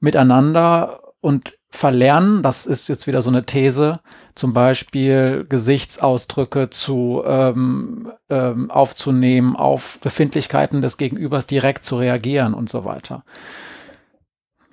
miteinander 0.00 1.00
und 1.20 1.58
verlernen, 1.70 2.42
das 2.42 2.66
ist 2.66 2.88
jetzt 2.88 3.06
wieder 3.06 3.20
so 3.20 3.30
eine 3.30 3.44
These, 3.44 4.00
zum 4.34 4.54
Beispiel 4.54 5.44
Gesichtsausdrücke 5.48 6.70
zu 6.70 7.22
ähm, 7.26 8.12
ähm, 8.30 8.70
aufzunehmen, 8.70 9.56
auf 9.56 9.98
Befindlichkeiten 10.00 10.82
des 10.82 10.98
Gegenübers 10.98 11.46
direkt 11.46 11.84
zu 11.84 11.96
reagieren 11.96 12.54
und 12.54 12.68
so 12.68 12.84
weiter. 12.84 13.24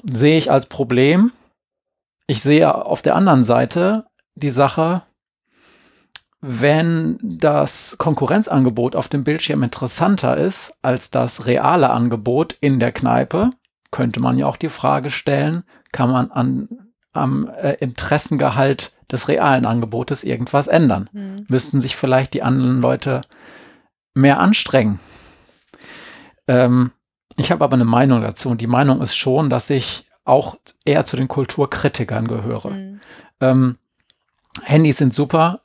Sehe 0.03 0.38
ich 0.38 0.51
als 0.51 0.68
Problem. 0.68 1.31
Ich 2.27 2.43
sehe 2.43 2.73
auf 2.73 3.01
der 3.01 3.15
anderen 3.15 3.43
Seite 3.43 4.05
die 4.35 4.51
Sache, 4.51 5.01
wenn 6.41 7.19
das 7.22 7.95
Konkurrenzangebot 7.99 8.95
auf 8.95 9.07
dem 9.07 9.23
Bildschirm 9.23 9.61
interessanter 9.61 10.38
ist 10.38 10.73
als 10.81 11.11
das 11.11 11.45
reale 11.45 11.91
Angebot 11.91 12.57
in 12.59 12.80
der 12.80 12.91
Kneipe, 12.91 13.51
könnte 13.91 14.19
man 14.19 14.38
ja 14.38 14.47
auch 14.47 14.57
die 14.57 14.69
Frage 14.69 15.11
stellen, 15.11 15.63
kann 15.91 16.09
man 16.09 16.31
an, 16.31 16.69
am 17.13 17.47
äh, 17.47 17.73
Interessengehalt 17.73 18.93
des 19.11 19.27
realen 19.27 19.65
Angebotes 19.65 20.23
irgendwas 20.23 20.68
ändern? 20.68 21.09
Mhm. 21.13 21.45
Müssten 21.47 21.80
sich 21.80 21.95
vielleicht 21.95 22.34
die 22.34 22.41
anderen 22.41 22.81
Leute 22.81 23.22
mehr 24.15 24.39
anstrengen? 24.39 24.99
Ähm, 26.47 26.91
ich 27.38 27.51
habe 27.51 27.63
aber 27.63 27.76
eine 27.76 27.85
Meinung 27.85 28.22
dazu 28.22 28.49
und 28.49 28.61
die 28.61 28.68
Meinung 28.68 29.01
ist 29.01 29.15
schon, 29.15 29.49
dass 29.49 29.69
ich 29.69 30.07
auch 30.23 30.55
eher 30.85 31.05
zu 31.05 31.18
den 31.18 31.27
Kulturkritikern 31.27 32.27
gehöre. 32.27 32.72
Mhm. 32.72 33.01
Ähm, 33.39 33.77
Handys 34.63 34.97
sind 34.97 35.13
super, 35.13 35.61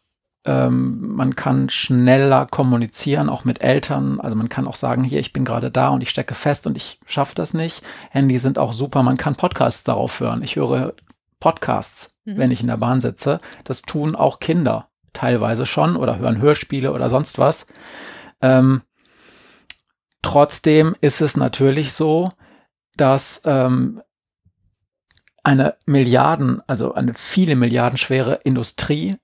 ähm, 0.46 1.14
man 1.14 1.34
kann 1.34 1.68
schneller 1.68 2.46
kommunizieren, 2.46 3.28
auch 3.28 3.44
mit 3.44 3.62
Eltern. 3.62 4.20
Also 4.20 4.36
man 4.36 4.48
kann 4.48 4.66
auch 4.66 4.76
sagen, 4.76 5.04
hier, 5.04 5.20
ich 5.20 5.32
bin 5.32 5.44
gerade 5.44 5.70
da 5.70 5.88
und 5.88 6.02
ich 6.02 6.10
stecke 6.10 6.34
fest 6.34 6.66
und 6.66 6.76
ich 6.76 7.00
schaffe 7.06 7.34
das 7.34 7.52
nicht. 7.52 7.82
Handys 8.10 8.42
sind 8.42 8.58
auch 8.58 8.72
super. 8.72 9.02
Man 9.02 9.16
kann 9.16 9.34
Podcasts 9.34 9.84
darauf 9.84 10.20
hören. 10.20 10.42
Ich 10.42 10.56
höre 10.56 10.94
Podcasts, 11.40 12.14
mhm. 12.24 12.38
wenn 12.38 12.50
ich 12.50 12.60
in 12.60 12.68
der 12.68 12.76
Bahn 12.76 13.00
sitze. 13.00 13.40
Das 13.64 13.82
tun 13.82 14.14
auch 14.14 14.38
Kinder 14.38 14.88
teilweise 15.12 15.66
schon 15.66 15.96
oder 15.96 16.18
hören 16.18 16.40
Hörspiele 16.40 16.92
oder 16.92 17.08
sonst 17.08 17.38
was. 17.38 17.66
Ähm, 18.40 18.82
trotzdem 20.22 20.94
ist 21.00 21.20
es 21.20 21.36
natürlich 21.36 21.92
so, 21.92 22.28
dass 22.96 23.42
ähm, 23.44 24.00
eine 25.42 25.76
Milliarden, 25.86 26.62
also 26.66 26.94
eine 26.94 27.14
viele 27.14 27.56
Milliarden 27.56 27.98
schwere 27.98 28.40
Industrie 28.44 29.16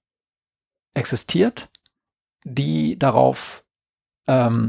existiert, 0.95 1.69
die 2.45 2.99
darauf 2.99 3.65
ähm, 4.27 4.69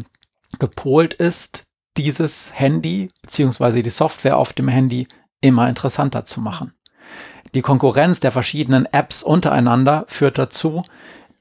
gepolt 0.60 1.14
ist, 1.14 1.64
dieses 1.98 2.52
Handy 2.58 3.10
beziehungsweise 3.22 3.84
die 3.84 3.90
Software 3.90 4.38
auf 4.38 4.54
dem 4.54 4.68
Handy 4.68 5.08
immer 5.42 5.68
interessanter 5.70 6.26
zu 6.26 6.42
machen. 6.42 6.74
Die 7.54 7.62
Konkurrenz 7.62 8.20
der 8.20 8.32
verschiedenen 8.32 8.86
Apps 8.88 9.22
untereinander 9.22 10.06
führt 10.08 10.38
dazu, 10.38 10.84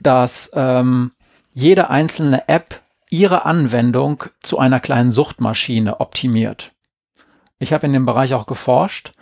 dass 0.00 0.50
ähm, 0.54 1.12
jede 1.54 1.88
einzelne 1.90 2.48
App 2.48 2.82
ihre 3.09 3.44
Anwendung 3.44 4.24
zu 4.42 4.59
einer 4.59 4.80
kleinen 4.80 5.10
Suchtmaschine 5.10 6.00
optimiert. 6.00 6.72
Ich 7.59 7.72
habe 7.72 7.86
in 7.86 7.92
dem 7.92 8.06
Bereich 8.06 8.34
auch 8.34 8.46
geforscht 8.46 9.12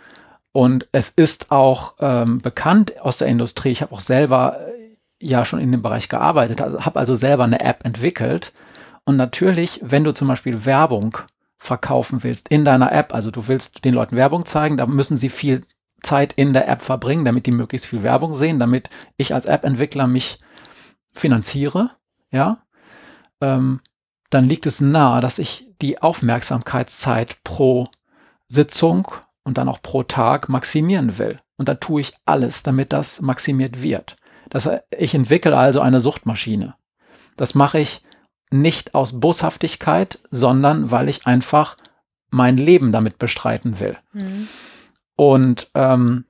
und 0.51 0.87
es 0.91 1.09
ist 1.09 1.51
auch 1.51 1.95
ähm, 1.99 2.39
bekannt 2.39 2.99
aus 3.01 3.17
der 3.17 3.27
Industrie. 3.27 3.69
Ich 3.69 3.81
habe 3.81 3.93
auch 3.93 3.99
selber 3.99 4.59
ja 5.21 5.45
schon 5.45 5.59
in 5.59 5.71
dem 5.71 5.81
Bereich 5.81 6.09
gearbeitet, 6.09 6.61
habe 6.61 6.99
also 6.99 7.15
selber 7.15 7.43
eine 7.43 7.61
App 7.61 7.85
entwickelt. 7.85 8.53
Und 9.05 9.17
natürlich, 9.17 9.79
wenn 9.83 10.03
du 10.03 10.13
zum 10.13 10.27
Beispiel 10.27 10.65
Werbung 10.65 11.17
verkaufen 11.57 12.23
willst 12.23 12.49
in 12.49 12.65
deiner 12.65 12.91
App, 12.91 13.13
also 13.13 13.31
du 13.31 13.47
willst 13.47 13.85
den 13.85 13.93
Leuten 13.93 14.15
Werbung 14.15 14.45
zeigen, 14.45 14.77
da 14.77 14.85
müssen 14.85 15.17
sie 15.17 15.29
viel 15.29 15.61
Zeit 16.01 16.33
in 16.33 16.53
der 16.53 16.67
App 16.67 16.81
verbringen, 16.81 17.25
damit 17.25 17.45
die 17.45 17.51
möglichst 17.51 17.87
viel 17.87 18.03
Werbung 18.03 18.33
sehen, 18.33 18.59
damit 18.59 18.89
ich 19.17 19.33
als 19.33 19.45
App-Entwickler 19.45 20.07
mich 20.07 20.39
finanziere, 21.13 21.91
ja, 22.31 22.57
ähm, 23.41 23.81
dann 24.29 24.47
liegt 24.47 24.65
es 24.65 24.81
nahe, 24.81 25.21
dass 25.21 25.39
ich 25.39 25.67
die 25.81 26.01
Aufmerksamkeitszeit 26.01 27.43
pro 27.43 27.89
Sitzung 28.47 29.07
und 29.43 29.57
dann 29.57 29.67
auch 29.67 29.81
pro 29.81 30.03
Tag 30.03 30.49
maximieren 30.49 31.17
will. 31.17 31.39
Und 31.57 31.67
da 31.67 31.75
tue 31.75 32.01
ich 32.01 32.13
alles, 32.25 32.63
damit 32.63 32.93
das 32.93 33.21
maximiert 33.21 33.81
wird. 33.81 34.15
Das, 34.51 34.69
ich 34.95 35.15
entwickle 35.15 35.57
also 35.57 35.79
eine 35.79 35.99
Suchtmaschine. 35.99 36.75
Das 37.37 37.55
mache 37.55 37.79
ich 37.79 38.03
nicht 38.51 38.93
aus 38.93 39.19
Boshaftigkeit, 39.19 40.19
sondern 40.29 40.91
weil 40.91 41.09
ich 41.09 41.25
einfach 41.25 41.77
mein 42.29 42.57
Leben 42.57 42.91
damit 42.91 43.17
bestreiten 43.17 43.79
will. 43.79 43.97
Mhm. 44.13 44.47
Und 45.15 45.71
ähm, 45.73 46.25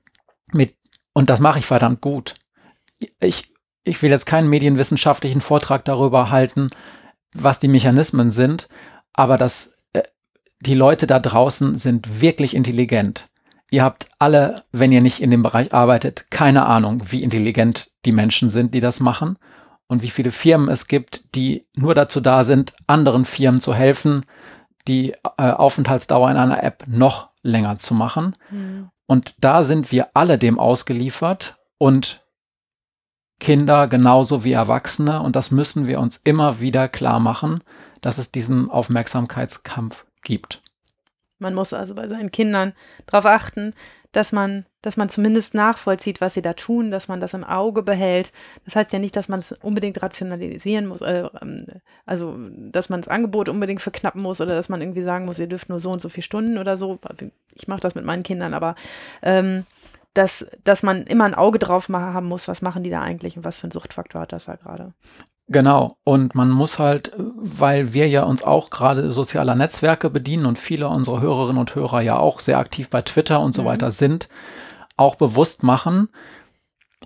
mit 0.52 0.76
und 1.12 1.30
das 1.30 1.40
mache 1.40 1.58
ich 1.58 1.66
verdammt 1.66 2.00
gut. 2.00 2.34
Ich, 3.20 3.52
ich 3.84 4.00
will 4.02 4.10
jetzt 4.10 4.26
keinen 4.26 4.48
medienwissenschaftlichen 4.48 5.40
Vortrag 5.40 5.84
darüber 5.84 6.30
halten, 6.30 6.68
was 7.34 7.58
die 7.58 7.68
Mechanismen 7.68 8.30
sind, 8.30 8.68
aber 9.12 9.36
das, 9.36 9.74
äh, 9.92 10.02
die 10.60 10.74
Leute 10.74 11.06
da 11.06 11.18
draußen 11.18 11.76
sind 11.76 12.20
wirklich 12.20 12.54
intelligent. 12.54 13.28
Ihr 13.72 13.82
habt 13.82 14.06
alle, 14.18 14.66
wenn 14.70 14.92
ihr 14.92 15.00
nicht 15.00 15.22
in 15.22 15.30
dem 15.30 15.42
Bereich 15.42 15.72
arbeitet, 15.72 16.30
keine 16.30 16.66
Ahnung, 16.66 17.02
wie 17.06 17.22
intelligent 17.22 17.90
die 18.04 18.12
Menschen 18.12 18.50
sind, 18.50 18.74
die 18.74 18.80
das 18.80 19.00
machen 19.00 19.38
und 19.86 20.02
wie 20.02 20.10
viele 20.10 20.30
Firmen 20.30 20.68
es 20.68 20.88
gibt, 20.88 21.34
die 21.34 21.66
nur 21.74 21.94
dazu 21.94 22.20
da 22.20 22.44
sind, 22.44 22.74
anderen 22.86 23.24
Firmen 23.24 23.62
zu 23.62 23.72
helfen, 23.72 24.26
die 24.88 25.14
äh, 25.38 25.52
Aufenthaltsdauer 25.52 26.30
in 26.30 26.36
einer 26.36 26.62
App 26.62 26.84
noch 26.86 27.30
länger 27.40 27.78
zu 27.78 27.94
machen. 27.94 28.34
Mhm. 28.50 28.90
Und 29.06 29.36
da 29.40 29.62
sind 29.62 29.90
wir 29.90 30.10
alle 30.12 30.36
dem 30.36 30.58
ausgeliefert 30.58 31.56
und 31.78 32.26
Kinder 33.40 33.88
genauso 33.88 34.44
wie 34.44 34.52
Erwachsene. 34.52 35.22
Und 35.22 35.34
das 35.34 35.50
müssen 35.50 35.86
wir 35.86 35.98
uns 35.98 36.18
immer 36.18 36.60
wieder 36.60 36.88
klar 36.88 37.20
machen, 37.20 37.60
dass 38.02 38.18
es 38.18 38.32
diesen 38.32 38.70
Aufmerksamkeitskampf 38.70 40.04
gibt. 40.22 40.62
Man 41.42 41.54
muss 41.54 41.72
also 41.72 41.94
bei 41.94 42.08
seinen 42.08 42.30
Kindern 42.30 42.72
darauf 43.06 43.26
achten, 43.26 43.74
dass 44.12 44.30
man, 44.30 44.66
dass 44.82 44.98
man 44.98 45.08
zumindest 45.08 45.54
nachvollzieht, 45.54 46.20
was 46.20 46.34
sie 46.34 46.42
da 46.42 46.52
tun, 46.52 46.90
dass 46.90 47.08
man 47.08 47.20
das 47.20 47.32
im 47.34 47.44
Auge 47.44 47.82
behält. 47.82 48.32
Das 48.64 48.76
heißt 48.76 48.92
ja 48.92 48.98
nicht, 48.98 49.16
dass 49.16 49.28
man 49.28 49.40
es 49.40 49.52
unbedingt 49.52 50.02
rationalisieren 50.02 50.86
muss, 50.86 51.00
äh, 51.00 51.28
ähm, 51.40 51.66
also 52.04 52.36
dass 52.56 52.90
man 52.90 53.00
das 53.00 53.08
Angebot 53.08 53.48
unbedingt 53.48 53.80
verknappen 53.80 54.20
muss 54.20 54.40
oder 54.40 54.54
dass 54.54 54.68
man 54.68 54.82
irgendwie 54.82 55.02
sagen 55.02 55.24
muss, 55.24 55.38
ihr 55.38 55.46
dürft 55.46 55.70
nur 55.70 55.80
so 55.80 55.90
und 55.90 56.02
so 56.02 56.10
viele 56.10 56.24
Stunden 56.24 56.58
oder 56.58 56.76
so. 56.76 56.98
Ich 57.54 57.68
mache 57.68 57.80
das 57.80 57.94
mit 57.94 58.04
meinen 58.04 58.22
Kindern, 58.22 58.52
aber 58.52 58.76
ähm, 59.22 59.64
dass, 60.14 60.46
dass 60.62 60.82
man 60.82 61.04
immer 61.04 61.24
ein 61.24 61.34
Auge 61.34 61.58
drauf 61.58 61.88
haben 61.88 62.28
muss, 62.28 62.48
was 62.48 62.60
machen 62.60 62.82
die 62.82 62.90
da 62.90 63.00
eigentlich 63.00 63.38
und 63.38 63.44
was 63.44 63.56
für 63.56 63.68
ein 63.68 63.72
Suchtfaktor 63.72 64.20
hat 64.20 64.32
das 64.32 64.44
da 64.44 64.56
gerade. 64.56 64.92
Genau, 65.52 65.98
und 66.04 66.34
man 66.34 66.48
muss 66.48 66.78
halt, 66.78 67.12
weil 67.16 67.92
wir 67.92 68.08
ja 68.08 68.22
uns 68.22 68.42
auch 68.42 68.70
gerade 68.70 69.12
sozialer 69.12 69.54
Netzwerke 69.54 70.08
bedienen 70.08 70.46
und 70.46 70.58
viele 70.58 70.88
unserer 70.88 71.20
Hörerinnen 71.20 71.60
und 71.60 71.74
Hörer 71.74 72.00
ja 72.00 72.16
auch 72.16 72.40
sehr 72.40 72.56
aktiv 72.56 72.88
bei 72.88 73.02
Twitter 73.02 73.38
und 73.40 73.54
so 73.54 73.62
mhm. 73.62 73.66
weiter 73.66 73.90
sind, 73.90 74.30
auch 74.96 75.16
bewusst 75.16 75.62
machen, 75.62 76.08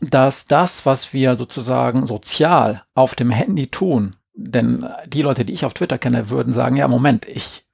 dass 0.00 0.46
das, 0.46 0.86
was 0.86 1.12
wir 1.12 1.34
sozusagen 1.34 2.06
sozial 2.06 2.84
auf 2.94 3.16
dem 3.16 3.30
Handy 3.30 3.66
tun, 3.66 4.14
denn 4.34 4.86
die 5.06 5.22
Leute, 5.22 5.44
die 5.44 5.52
ich 5.52 5.64
auf 5.64 5.74
Twitter 5.74 5.98
kenne, 5.98 6.30
würden 6.30 6.52
sagen, 6.52 6.76
ja, 6.76 6.86
Moment, 6.86 7.26
ich 7.26 7.64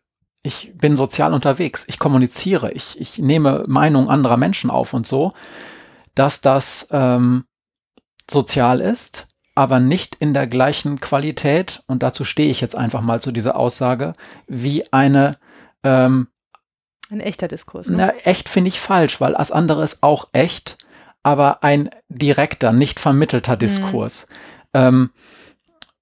ich 0.45 0.73
bin 0.75 0.97
sozial 0.97 1.35
unterwegs, 1.35 1.85
ich 1.87 2.01
kommuniziere, 2.01 2.73
ich, 2.73 3.01
ich 3.01 3.19
nehme 3.19 3.63
Meinungen 3.69 4.09
anderer 4.09 4.37
Menschen 4.37 4.71
auf 4.71 4.93
und 4.93 5.07
so, 5.07 5.35
dass 6.17 6.41
das 6.41 6.89
ähm, 6.91 7.45
sozial 8.29 8.81
ist, 8.81 9.29
aber 9.55 9.81
nicht 9.81 10.15
in 10.17 10.35
der 10.35 10.47
gleichen 10.47 11.01
Qualität, 11.01 11.83
und 11.87 12.03
dazu 12.03 12.25
stehe 12.25 12.51
ich 12.51 12.61
jetzt 12.61 12.77
einfach 12.77 13.03
mal 13.03 13.21
zu 13.21 13.33
dieser 13.33 13.57
Aussage, 13.57 14.15
wie 14.47 14.91
eine 14.93 15.37
ähm, 15.85 16.29
ein 17.11 17.21
echter 17.21 17.49
Diskurs. 17.49 17.89
Ne? 17.91 17.97
Na, 17.99 18.09
echt 18.25 18.49
finde 18.49 18.69
ich 18.69 18.81
falsch, 18.81 19.21
weil 19.21 19.35
das 19.35 19.53
andere 19.53 19.85
ist 19.85 20.03
auch 20.03 20.29
echt, 20.33 20.79
aber 21.23 21.63
ein 21.63 21.91
direkter, 22.09 22.73
nicht 22.73 22.99
vermittelter 22.99 23.57
Diskurs. 23.57 24.27
Mhm. 24.73 24.81
Ähm, 24.81 25.11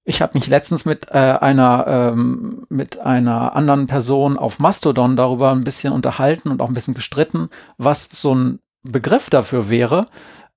ich 0.03 0.21
habe 0.21 0.37
mich 0.37 0.47
letztens 0.47 0.85
mit 0.85 1.11
äh, 1.11 1.37
einer 1.39 1.85
ähm, 1.87 2.65
mit 2.69 2.99
einer 2.99 3.55
anderen 3.55 3.87
Person 3.87 4.37
auf 4.37 4.59
Mastodon 4.59 5.15
darüber 5.15 5.51
ein 5.51 5.63
bisschen 5.63 5.93
unterhalten 5.93 6.49
und 6.49 6.61
auch 6.61 6.69
ein 6.69 6.73
bisschen 6.73 6.93
gestritten, 6.95 7.49
was 7.77 8.05
so 8.05 8.33
ein 8.33 8.59
Begriff 8.83 9.29
dafür 9.29 9.69
wäre 9.69 10.07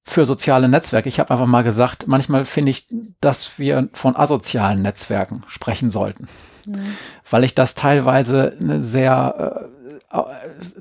für 0.04 0.26
soziale 0.26 0.68
Netzwerke. 0.68 1.08
Ich 1.08 1.18
habe 1.18 1.30
einfach 1.30 1.46
mal 1.46 1.64
gesagt, 1.64 2.06
manchmal 2.06 2.44
finde 2.44 2.70
ich, 2.70 2.86
dass 3.20 3.58
wir 3.58 3.88
von 3.94 4.16
asozialen 4.16 4.82
Netzwerken 4.82 5.42
sprechen 5.48 5.90
sollten, 5.90 6.28
mhm. 6.66 6.96
weil 7.28 7.42
ich 7.42 7.54
das 7.54 7.74
teilweise 7.74 8.56
eine 8.60 8.82
sehr 8.82 9.70
äh, 10.12 10.20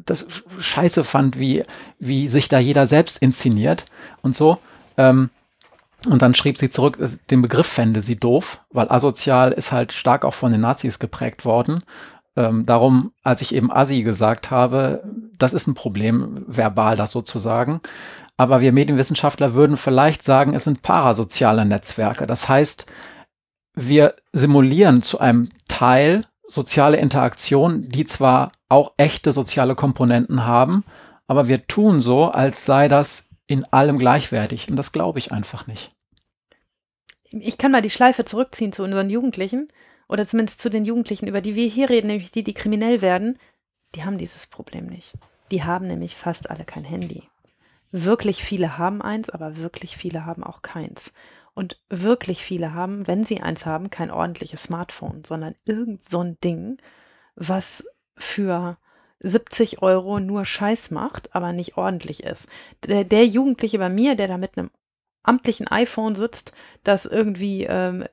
das 0.06 0.28
scheiße 0.60 1.04
fand, 1.04 1.40
wie 1.40 1.64
wie 2.00 2.28
sich 2.28 2.50
da 2.50 2.60
jeder 2.60 2.86
selbst 2.86 3.18
inszeniert 3.22 3.86
und 4.22 4.36
so. 4.36 4.58
Ähm, 4.98 5.30
und 6.08 6.22
dann 6.22 6.36
schrieb 6.36 6.58
sie 6.58 6.70
zurück, 6.70 6.98
den 7.32 7.42
Begriff 7.42 7.66
fände 7.66 8.02
sie 8.02 8.18
doof, 8.18 8.60
weil 8.72 8.92
asozial 8.92 9.54
ist 9.54 9.72
halt 9.72 9.94
stark 9.94 10.26
auch 10.26 10.34
von 10.34 10.52
den 10.52 10.62
Nazis 10.62 11.00
geprägt 11.00 11.46
worden. 11.46 11.80
Ähm, 12.36 12.66
darum, 12.66 13.14
als 13.24 13.42
ich 13.42 13.56
eben 13.56 13.72
Assi 13.72 14.04
gesagt 14.04 14.52
habe, 14.52 15.04
das 15.38 15.54
ist 15.54 15.68
ein 15.68 15.76
Problem, 15.76 16.44
verbal 16.48 16.98
das 16.98 17.12
sozusagen. 17.12 17.80
Aber 18.38 18.62
wir 18.62 18.72
Medienwissenschaftler 18.72 19.54
würden 19.54 19.78
vielleicht 19.78 20.24
sagen, 20.24 20.54
es 20.54 20.64
sind 20.64 20.82
parasoziale 20.82 21.66
Netzwerke. 21.66 22.26
Das 22.26 22.50
heißt, 22.50 22.88
wir 23.76 24.16
simulieren 24.32 25.02
zu 25.02 25.20
einem 25.20 25.50
Teil 25.68 26.26
soziale 26.46 26.98
Interaktion, 26.98 27.82
die 27.82 28.06
zwar 28.06 28.52
auch 28.70 28.94
echte 28.98 29.32
soziale 29.32 29.76
Komponenten 29.76 30.46
haben, 30.46 30.84
aber 31.28 31.48
wir 31.48 31.68
tun 31.68 32.02
so, 32.02 32.26
als 32.26 32.66
sei 32.66 32.88
das 32.88 33.30
in 33.48 33.66
allem 33.66 33.98
gleichwertig. 33.98 34.70
Und 34.70 34.76
das 34.76 34.92
glaube 34.92 35.20
ich 35.20 35.32
einfach 35.32 35.68
nicht. 35.68 35.92
Ich 37.32 37.58
kann 37.58 37.72
mal 37.72 37.82
die 37.82 37.90
Schleife 37.90 38.26
zurückziehen 38.26 38.74
zu 38.74 38.84
unseren 38.84 39.10
Jugendlichen 39.10 39.70
oder 40.08 40.26
zumindest 40.26 40.60
zu 40.60 40.70
den 40.70 40.86
Jugendlichen, 40.86 41.28
über 41.28 41.42
die 41.42 41.56
wir 41.56 41.68
hier 41.68 41.90
reden, 41.90 42.08
nämlich 42.08 42.32
die, 42.32 42.44
die 42.44 42.54
kriminell 42.54 43.02
werden. 43.02 43.40
Die 43.96 44.04
haben 44.04 44.18
dieses 44.18 44.48
Problem 44.48 44.88
nicht. 44.88 45.14
Die 45.52 45.64
haben 45.64 45.88
nämlich 45.88 46.16
fast 46.16 46.50
alle 46.50 46.66
kein 46.66 46.84
Handy. 46.84 47.24
Wirklich 47.96 48.44
viele 48.44 48.80
haben 48.80 49.04
eins, 49.04 49.30
aber 49.30 49.58
wirklich 49.58 49.96
viele 49.96 50.26
haben 50.26 50.44
auch 50.44 50.64
keins. 50.64 51.14
Und 51.54 51.80
wirklich 51.90 52.44
viele 52.44 52.74
haben, 52.74 53.06
wenn 53.06 53.24
sie 53.24 53.40
eins 53.40 53.68
haben, 53.68 53.92
kein 53.92 54.10
ordentliches 54.10 54.64
Smartphone, 54.64 55.24
sondern 55.24 55.54
irgend 55.66 56.04
so 56.04 56.22
ein 56.22 56.40
Ding, 56.44 56.78
was 57.36 57.86
für 58.16 58.80
70 59.20 59.84
Euro 59.84 60.20
nur 60.20 60.44
Scheiß 60.44 60.90
macht, 60.90 61.36
aber 61.36 61.54
nicht 61.54 61.78
ordentlich 61.78 62.24
ist. 62.24 62.50
Der, 62.88 63.04
der 63.04 63.28
Jugendliche 63.28 63.78
bei 63.78 63.90
mir, 63.90 64.16
der 64.16 64.28
da 64.28 64.40
mit 64.40 64.58
einem 64.58 64.72
amtlichen 65.22 65.68
iPhone 65.68 66.16
sitzt, 66.16 66.52
das 66.84 67.06
irgendwie 67.06 67.66
ähm, 67.66 68.06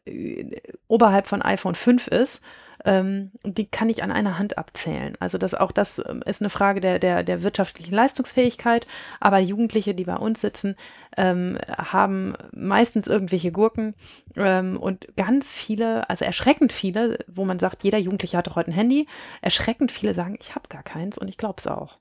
oberhalb 0.89 1.27
von 1.27 1.41
iPhone 1.41 1.75
5 1.75 2.07
ist, 2.09 2.45
ähm, 2.85 3.31
die 3.45 3.67
kann 3.67 3.91
ich 3.91 4.03
an 4.03 4.13
einer 4.13 4.39
Hand 4.39 4.59
abzählen. 4.59 5.15
Also 5.21 5.39
das 5.39 5.55
auch 5.55 5.73
das 5.73 6.03
ähm, 6.07 6.23
ist 6.25 6.41
eine 6.41 6.51
Frage 6.51 6.81
der, 6.81 6.99
der, 6.99 7.23
der 7.23 7.43
wirtschaftlichen 7.43 7.95
Leistungsfähigkeit. 7.95 8.87
Aber 9.21 9.39
Jugendliche, 9.39 9.95
die 9.95 10.05
bei 10.05 10.17
uns 10.17 10.41
sitzen, 10.41 10.77
ähm, 11.17 11.59
haben 11.77 12.35
meistens 12.53 13.07
irgendwelche 13.07 13.53
Gurken 13.53 13.95
ähm, 14.37 14.77
und 14.77 15.09
ganz 15.17 15.53
viele, 15.53 16.09
also 16.09 16.25
erschreckend 16.25 16.73
viele, 16.73 17.19
wo 17.27 17.45
man 17.45 17.59
sagt, 17.59 17.85
jeder 17.85 17.99
Jugendliche 17.99 18.37
hat 18.37 18.47
doch 18.47 18.57
heute 18.57 18.71
ein 18.71 18.75
Handy. 18.75 19.07
Erschreckend 19.43 19.93
viele 19.93 20.15
sagen, 20.15 20.37
ich 20.41 20.55
habe 20.55 20.69
gar 20.69 20.83
keins 20.83 21.19
und 21.19 21.29
ich 21.29 21.37
glaube 21.37 21.57
es 21.59 21.67
auch 21.67 21.99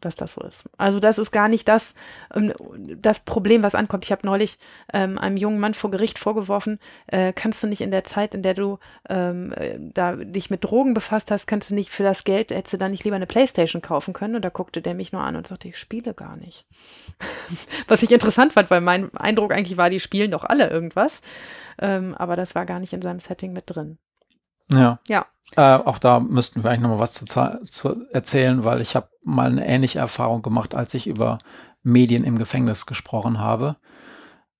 dass 0.00 0.16
das 0.16 0.32
so 0.32 0.42
ist. 0.42 0.68
Also 0.76 1.00
das 1.00 1.18
ist 1.18 1.30
gar 1.30 1.48
nicht 1.48 1.68
das, 1.68 1.94
ähm, 2.34 2.52
das 2.96 3.20
Problem, 3.20 3.62
was 3.62 3.74
ankommt. 3.74 4.04
Ich 4.04 4.12
habe 4.12 4.26
neulich 4.26 4.58
ähm, 4.92 5.18
einem 5.18 5.36
jungen 5.36 5.60
Mann 5.60 5.74
vor 5.74 5.90
Gericht 5.90 6.18
vorgeworfen, 6.18 6.78
äh, 7.06 7.32
kannst 7.32 7.62
du 7.62 7.66
nicht 7.66 7.80
in 7.80 7.90
der 7.90 8.04
Zeit, 8.04 8.34
in 8.34 8.42
der 8.42 8.54
du 8.54 8.78
ähm, 9.08 9.52
äh, 9.52 9.78
da 9.78 10.16
dich 10.16 10.50
mit 10.50 10.64
Drogen 10.64 10.94
befasst 10.94 11.30
hast, 11.30 11.46
kannst 11.46 11.70
du 11.70 11.74
nicht 11.74 11.90
für 11.90 12.02
das 12.02 12.24
Geld, 12.24 12.50
hättest 12.50 12.74
du 12.74 12.78
da 12.78 12.88
nicht 12.88 13.04
lieber 13.04 13.16
eine 13.16 13.26
Playstation 13.26 13.82
kaufen 13.82 14.14
können? 14.14 14.36
Und 14.36 14.44
da 14.44 14.50
guckte 14.50 14.82
der 14.82 14.94
mich 14.94 15.12
nur 15.12 15.22
an 15.22 15.36
und 15.36 15.46
sagte, 15.46 15.68
ich 15.68 15.76
spiele 15.76 16.14
gar 16.14 16.36
nicht. 16.36 16.66
was 17.88 18.02
ich 18.02 18.12
interessant 18.12 18.52
fand, 18.52 18.70
weil 18.70 18.80
mein 18.80 19.14
Eindruck 19.16 19.52
eigentlich 19.52 19.76
war, 19.76 19.90
die 19.90 20.00
spielen 20.00 20.30
doch 20.30 20.44
alle 20.44 20.70
irgendwas. 20.70 21.22
Ähm, 21.80 22.14
aber 22.14 22.36
das 22.36 22.54
war 22.54 22.66
gar 22.66 22.80
nicht 22.80 22.92
in 22.92 23.02
seinem 23.02 23.20
Setting 23.20 23.52
mit 23.52 23.64
drin. 23.66 23.98
Ja. 24.72 24.98
Ja. 25.08 25.26
Äh, 25.56 25.82
auch 25.82 25.98
da 25.98 26.20
müssten 26.20 26.62
wir 26.62 26.70
eigentlich 26.70 26.82
noch 26.82 26.90
mal 26.90 26.98
was 26.98 27.14
zu, 27.14 27.24
zu 27.24 28.06
erzählen, 28.12 28.64
weil 28.64 28.80
ich 28.80 28.94
habe 28.94 29.08
mal 29.24 29.50
eine 29.50 29.66
ähnliche 29.66 29.98
Erfahrung 29.98 30.42
gemacht, 30.42 30.74
als 30.74 30.94
ich 30.94 31.06
über 31.06 31.38
Medien 31.82 32.24
im 32.24 32.38
Gefängnis 32.38 32.86
gesprochen 32.86 33.38
habe. 33.38 33.76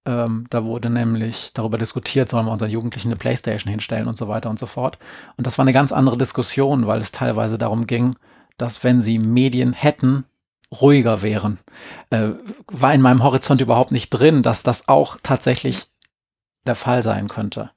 Ähm, 0.06 0.46
da 0.48 0.64
wurde 0.64 0.90
nämlich 0.90 1.52
darüber 1.52 1.76
diskutiert, 1.76 2.30
sollen 2.30 2.46
wir 2.46 2.52
unseren 2.52 2.70
Jugendlichen 2.70 3.08
eine 3.08 3.16
Playstation 3.16 3.70
hinstellen 3.70 4.08
und 4.08 4.16
so 4.16 4.28
weiter 4.28 4.48
und 4.48 4.58
so 4.58 4.66
fort. 4.66 4.98
Und 5.36 5.46
das 5.46 5.58
war 5.58 5.64
eine 5.64 5.72
ganz 5.72 5.92
andere 5.92 6.16
Diskussion, 6.16 6.86
weil 6.86 7.00
es 7.00 7.12
teilweise 7.12 7.58
darum 7.58 7.86
ging, 7.86 8.14
dass 8.56 8.82
wenn 8.84 9.02
sie 9.02 9.18
Medien 9.18 9.74
hätten, 9.74 10.24
ruhiger 10.80 11.22
wären. 11.22 11.58
Äh, 12.10 12.30
war 12.66 12.94
in 12.94 13.02
meinem 13.02 13.22
Horizont 13.22 13.60
überhaupt 13.60 13.92
nicht 13.92 14.10
drin, 14.10 14.42
dass 14.42 14.62
das 14.62 14.88
auch 14.88 15.18
tatsächlich 15.22 15.86
der 16.66 16.74
Fall 16.74 17.02
sein 17.02 17.28
könnte. 17.28 17.70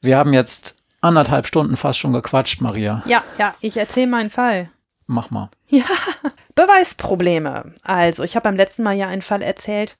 Wir 0.00 0.18
haben 0.18 0.32
jetzt 0.32 0.82
anderthalb 1.06 1.46
Stunden 1.46 1.76
fast 1.76 1.98
schon 1.98 2.12
gequatscht, 2.12 2.60
Maria. 2.60 3.02
Ja, 3.06 3.24
ja, 3.38 3.54
ich 3.60 3.76
erzähle 3.76 4.08
meinen 4.08 4.30
Fall. 4.30 4.70
Mach 5.06 5.30
mal. 5.30 5.50
Ja, 5.68 5.84
Beweisprobleme. 6.54 7.74
Also, 7.82 8.22
ich 8.22 8.36
habe 8.36 8.44
beim 8.44 8.56
letzten 8.56 8.82
Mal 8.82 8.96
ja 8.96 9.08
einen 9.08 9.22
Fall 9.22 9.42
erzählt. 9.42 9.96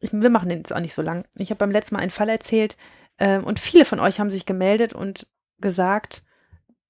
Ich, 0.00 0.12
wir 0.12 0.30
machen 0.30 0.48
den 0.48 0.58
jetzt 0.58 0.74
auch 0.74 0.80
nicht 0.80 0.94
so 0.94 1.02
lang. 1.02 1.24
Ich 1.36 1.50
habe 1.50 1.58
beim 1.58 1.70
letzten 1.70 1.94
Mal 1.94 2.02
einen 2.02 2.10
Fall 2.10 2.28
erzählt 2.28 2.76
äh, 3.18 3.38
und 3.38 3.60
viele 3.60 3.84
von 3.84 4.00
euch 4.00 4.20
haben 4.20 4.30
sich 4.30 4.46
gemeldet 4.46 4.92
und 4.92 5.26
gesagt, 5.60 6.22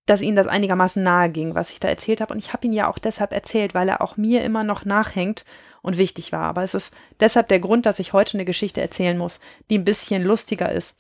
dass 0.06 0.22
ihnen 0.22 0.36
das 0.36 0.46
einigermaßen 0.46 1.02
nahe 1.02 1.30
ging, 1.30 1.54
was 1.54 1.70
ich 1.70 1.80
da 1.80 1.88
erzählt 1.88 2.20
habe. 2.20 2.34
Und 2.34 2.38
ich 2.38 2.52
habe 2.52 2.66
ihn 2.66 2.72
ja 2.72 2.88
auch 2.88 2.98
deshalb 2.98 3.32
erzählt, 3.32 3.74
weil 3.74 3.88
er 3.88 4.00
auch 4.00 4.16
mir 4.16 4.42
immer 4.42 4.64
noch 4.64 4.84
nachhängt 4.84 5.44
und 5.82 5.98
wichtig 5.98 6.32
war. 6.32 6.42
Aber 6.42 6.62
es 6.62 6.74
ist 6.74 6.94
deshalb 7.20 7.48
der 7.48 7.60
Grund, 7.60 7.86
dass 7.86 7.98
ich 7.98 8.12
heute 8.12 8.36
eine 8.36 8.44
Geschichte 8.44 8.80
erzählen 8.80 9.16
muss, 9.16 9.40
die 9.70 9.78
ein 9.78 9.84
bisschen 9.84 10.24
lustiger 10.24 10.70
ist 10.72 10.96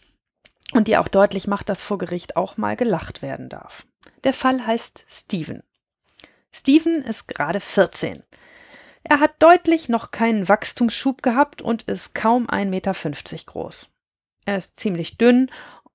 und 0.72 0.88
die 0.88 0.96
auch 0.96 1.08
deutlich 1.08 1.46
macht, 1.46 1.68
dass 1.68 1.82
vor 1.82 1.98
Gericht 1.98 2.36
auch 2.36 2.56
mal 2.56 2.76
gelacht 2.76 3.22
werden 3.22 3.48
darf. 3.48 3.86
Der 4.24 4.32
Fall 4.32 4.66
heißt 4.66 5.04
Steven. 5.08 5.62
Steven 6.52 7.02
ist 7.02 7.28
gerade 7.28 7.60
14. 7.60 8.22
Er 9.02 9.20
hat 9.20 9.34
deutlich 9.38 9.88
noch 9.88 10.10
keinen 10.10 10.48
Wachstumsschub 10.48 11.22
gehabt 11.22 11.62
und 11.62 11.84
ist 11.84 12.14
kaum 12.14 12.46
1,50 12.48 12.66
Meter 12.66 12.94
groß. 13.46 13.90
Er 14.44 14.56
ist 14.56 14.78
ziemlich 14.78 15.16
dünn 15.16 15.50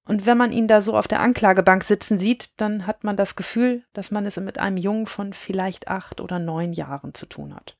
und 0.07 0.25
wenn 0.25 0.37
man 0.37 0.51
ihn 0.51 0.67
da 0.67 0.81
so 0.81 0.95
auf 0.97 1.07
der 1.07 1.19
Anklagebank 1.19 1.83
sitzen 1.83 2.19
sieht, 2.19 2.49
dann 2.57 2.85
hat 2.85 3.03
man 3.03 3.17
das 3.17 3.35
Gefühl, 3.35 3.83
dass 3.93 4.11
man 4.11 4.25
es 4.25 4.37
mit 4.37 4.59
einem 4.59 4.77
Jungen 4.77 5.07
von 5.07 5.33
vielleicht 5.33 5.87
acht 5.87 6.21
oder 6.21 6.39
neun 6.39 6.73
Jahren 6.73 7.13
zu 7.13 7.25
tun 7.25 7.55
hat. 7.55 7.77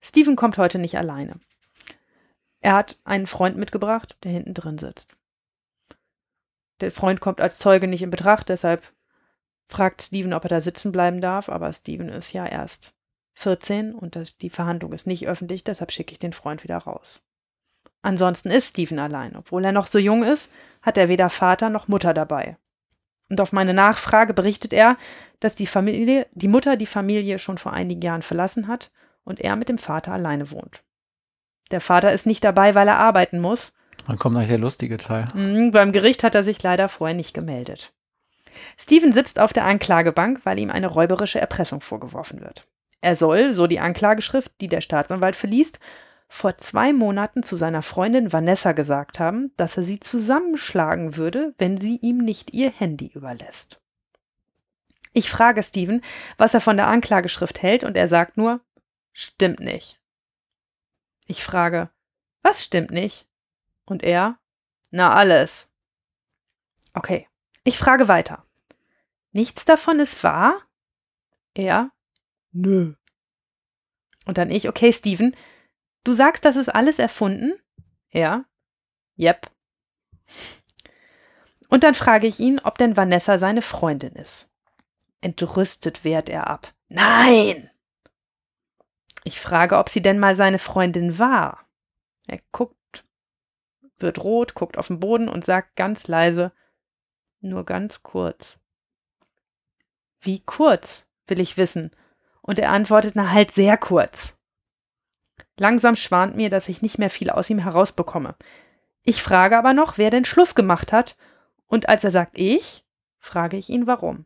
Steven 0.00 0.36
kommt 0.36 0.56
heute 0.58 0.78
nicht 0.78 0.96
alleine. 0.96 1.38
Er 2.60 2.74
hat 2.74 2.98
einen 3.04 3.26
Freund 3.26 3.56
mitgebracht, 3.56 4.16
der 4.22 4.32
hinten 4.32 4.54
drin 4.54 4.78
sitzt. 4.78 5.17
Der 6.80 6.90
Freund 6.90 7.20
kommt 7.20 7.40
als 7.40 7.58
Zeuge 7.58 7.88
nicht 7.88 8.02
in 8.02 8.10
Betracht, 8.10 8.48
deshalb 8.48 8.82
fragt 9.68 10.02
Steven, 10.02 10.32
ob 10.32 10.44
er 10.44 10.50
da 10.50 10.60
sitzen 10.60 10.92
bleiben 10.92 11.20
darf, 11.20 11.48
aber 11.48 11.72
Steven 11.72 12.08
ist 12.08 12.32
ja 12.32 12.46
erst 12.46 12.94
14 13.34 13.94
und 13.94 14.40
die 14.42 14.50
Verhandlung 14.50 14.92
ist 14.92 15.06
nicht 15.06 15.28
öffentlich, 15.28 15.62
deshalb 15.64 15.92
schicke 15.92 16.12
ich 16.12 16.18
den 16.18 16.32
Freund 16.32 16.64
wieder 16.64 16.78
raus. 16.78 17.22
Ansonsten 18.02 18.50
ist 18.50 18.68
Steven 18.68 18.98
allein. 18.98 19.36
Obwohl 19.36 19.64
er 19.64 19.72
noch 19.72 19.86
so 19.86 19.98
jung 19.98 20.22
ist, 20.22 20.52
hat 20.82 20.96
er 20.96 21.08
weder 21.08 21.30
Vater 21.30 21.68
noch 21.68 21.88
Mutter 21.88 22.14
dabei. 22.14 22.56
Und 23.28 23.40
auf 23.40 23.52
meine 23.52 23.74
Nachfrage 23.74 24.34
berichtet 24.34 24.72
er, 24.72 24.96
dass 25.40 25.56
die 25.56 25.66
Familie, 25.66 26.26
die 26.32 26.48
Mutter 26.48 26.76
die 26.76 26.86
Familie 26.86 27.38
schon 27.38 27.58
vor 27.58 27.72
einigen 27.72 28.00
Jahren 28.00 28.22
verlassen 28.22 28.68
hat 28.68 28.92
und 29.24 29.40
er 29.40 29.56
mit 29.56 29.68
dem 29.68 29.78
Vater 29.78 30.12
alleine 30.12 30.50
wohnt. 30.50 30.82
Der 31.70 31.80
Vater 31.80 32.12
ist 32.12 32.26
nicht 32.26 32.42
dabei, 32.44 32.74
weil 32.74 32.88
er 32.88 32.96
arbeiten 32.96 33.40
muss, 33.40 33.72
dann 34.08 34.18
kommt 34.18 34.36
eigentlich 34.36 34.48
der 34.48 34.58
lustige 34.58 34.96
Teil. 34.96 35.28
Mhm, 35.34 35.70
beim 35.70 35.92
Gericht 35.92 36.24
hat 36.24 36.34
er 36.34 36.42
sich 36.42 36.62
leider 36.62 36.88
vorher 36.88 37.14
nicht 37.14 37.34
gemeldet. 37.34 37.92
Steven 38.78 39.12
sitzt 39.12 39.38
auf 39.38 39.52
der 39.52 39.66
Anklagebank, 39.66 40.40
weil 40.44 40.58
ihm 40.58 40.70
eine 40.70 40.88
räuberische 40.88 41.40
Erpressung 41.40 41.80
vorgeworfen 41.80 42.40
wird. 42.40 42.66
Er 43.00 43.14
soll, 43.14 43.54
so 43.54 43.66
die 43.66 43.80
Anklageschrift, 43.80 44.50
die 44.60 44.68
der 44.68 44.80
Staatsanwalt 44.80 45.36
verliest, 45.36 45.78
vor 46.26 46.58
zwei 46.58 46.92
Monaten 46.92 47.42
zu 47.42 47.56
seiner 47.56 47.82
Freundin 47.82 48.32
Vanessa 48.32 48.72
gesagt 48.72 49.20
haben, 49.20 49.52
dass 49.56 49.76
er 49.76 49.82
sie 49.82 50.00
zusammenschlagen 50.00 51.16
würde, 51.16 51.54
wenn 51.58 51.78
sie 51.78 51.96
ihm 51.96 52.18
nicht 52.18 52.52
ihr 52.52 52.70
Handy 52.70 53.10
überlässt. 53.14 53.80
Ich 55.12 55.30
frage 55.30 55.62
Steven, 55.62 56.02
was 56.38 56.54
er 56.54 56.60
von 56.60 56.76
der 56.76 56.88
Anklageschrift 56.88 57.62
hält, 57.62 57.84
und 57.84 57.96
er 57.96 58.08
sagt 58.08 58.36
nur, 58.36 58.60
stimmt 59.12 59.60
nicht. 59.60 60.00
Ich 61.26 61.44
frage, 61.44 61.90
was 62.42 62.64
stimmt 62.64 62.90
nicht? 62.90 63.27
Und 63.88 64.02
er, 64.02 64.38
na 64.90 65.14
alles. 65.14 65.70
Okay, 66.92 67.26
ich 67.64 67.78
frage 67.78 68.06
weiter. 68.06 68.44
Nichts 69.32 69.64
davon 69.64 69.98
ist 69.98 70.22
wahr? 70.22 70.60
Er, 71.54 71.90
nö. 72.52 72.94
Und 74.26 74.36
dann 74.36 74.50
ich, 74.50 74.68
okay, 74.68 74.92
Steven, 74.92 75.34
du 76.04 76.12
sagst, 76.12 76.44
das 76.44 76.56
ist 76.56 76.68
alles 76.68 76.98
erfunden? 76.98 77.54
Er, 78.10 78.44
yep. 79.18 79.50
Und 81.70 81.82
dann 81.82 81.94
frage 81.94 82.26
ich 82.26 82.40
ihn, 82.40 82.58
ob 82.58 82.76
denn 82.76 82.96
Vanessa 82.96 83.38
seine 83.38 83.62
Freundin 83.62 84.14
ist. 84.16 84.50
Entrüstet 85.22 86.04
wehrt 86.04 86.28
er 86.28 86.48
ab. 86.48 86.74
Nein! 86.88 87.70
Ich 89.24 89.40
frage, 89.40 89.78
ob 89.78 89.88
sie 89.88 90.02
denn 90.02 90.18
mal 90.18 90.34
seine 90.34 90.58
Freundin 90.58 91.18
war. 91.18 91.66
Er 92.26 92.40
guckt, 92.52 92.77
wird 93.98 94.22
rot, 94.22 94.54
guckt 94.54 94.78
auf 94.78 94.88
den 94.88 95.00
Boden 95.00 95.28
und 95.28 95.44
sagt 95.44 95.76
ganz 95.76 96.08
leise, 96.08 96.52
nur 97.40 97.64
ganz 97.64 98.02
kurz. 98.02 98.58
Wie 100.20 100.40
kurz, 100.40 101.06
will 101.26 101.40
ich 101.40 101.56
wissen. 101.56 101.90
Und 102.42 102.58
er 102.58 102.72
antwortet, 102.72 103.14
na 103.14 103.30
halt 103.30 103.52
sehr 103.52 103.76
kurz. 103.76 104.38
Langsam 105.58 105.96
schwant 105.96 106.36
mir, 106.36 106.50
dass 106.50 106.68
ich 106.68 106.82
nicht 106.82 106.98
mehr 106.98 107.10
viel 107.10 107.30
aus 107.30 107.50
ihm 107.50 107.58
herausbekomme. 107.58 108.36
Ich 109.02 109.22
frage 109.22 109.58
aber 109.58 109.72
noch, 109.72 109.98
wer 109.98 110.10
denn 110.10 110.24
Schluss 110.24 110.54
gemacht 110.54 110.92
hat, 110.92 111.16
und 111.66 111.88
als 111.88 112.04
er 112.04 112.10
sagt 112.10 112.38
ich, 112.38 112.84
frage 113.18 113.56
ich 113.56 113.68
ihn 113.68 113.86
warum. 113.86 114.24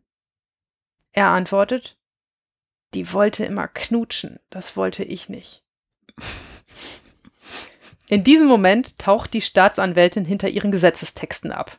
Er 1.13 1.29
antwortet, 1.29 1.99
die 2.95 3.13
wollte 3.13 3.45
immer 3.45 3.69
knutschen, 3.69 4.39
das 4.51 4.77
wollte 4.77 5.05
ich 5.05 5.29
nicht. 5.29 5.65
In 8.13 8.25
diesem 8.25 8.47
Moment 8.47 8.99
taucht 8.99 9.33
die 9.33 9.41
Staatsanwältin 9.41 10.27
hinter 10.27 10.51
ihren 10.51 10.71
Gesetzestexten 10.71 11.51
ab. 11.51 11.79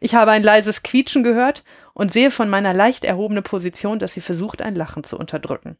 Ich 0.00 0.14
habe 0.14 0.30
ein 0.30 0.42
leises 0.42 0.82
Quietschen 0.82 1.22
gehört 1.22 1.64
und 1.94 2.12
sehe 2.12 2.30
von 2.30 2.50
meiner 2.50 2.74
leicht 2.74 3.06
erhobenen 3.06 3.42
Position, 3.42 3.98
dass 3.98 4.12
sie 4.12 4.20
versucht, 4.20 4.60
ein 4.60 4.74
Lachen 4.74 5.02
zu 5.02 5.18
unterdrücken. 5.18 5.78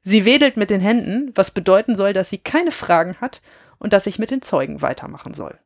Sie 0.00 0.24
wedelt 0.24 0.56
mit 0.56 0.70
den 0.70 0.80
Händen, 0.80 1.30
was 1.34 1.50
bedeuten 1.50 1.94
soll, 1.94 2.14
dass 2.14 2.30
sie 2.30 2.38
keine 2.38 2.70
Fragen 2.70 3.16
hat 3.20 3.42
und 3.78 3.92
dass 3.92 4.06
ich 4.06 4.18
mit 4.18 4.30
den 4.30 4.40
Zeugen 4.40 4.80
weitermachen 4.80 5.34
soll. 5.34 5.58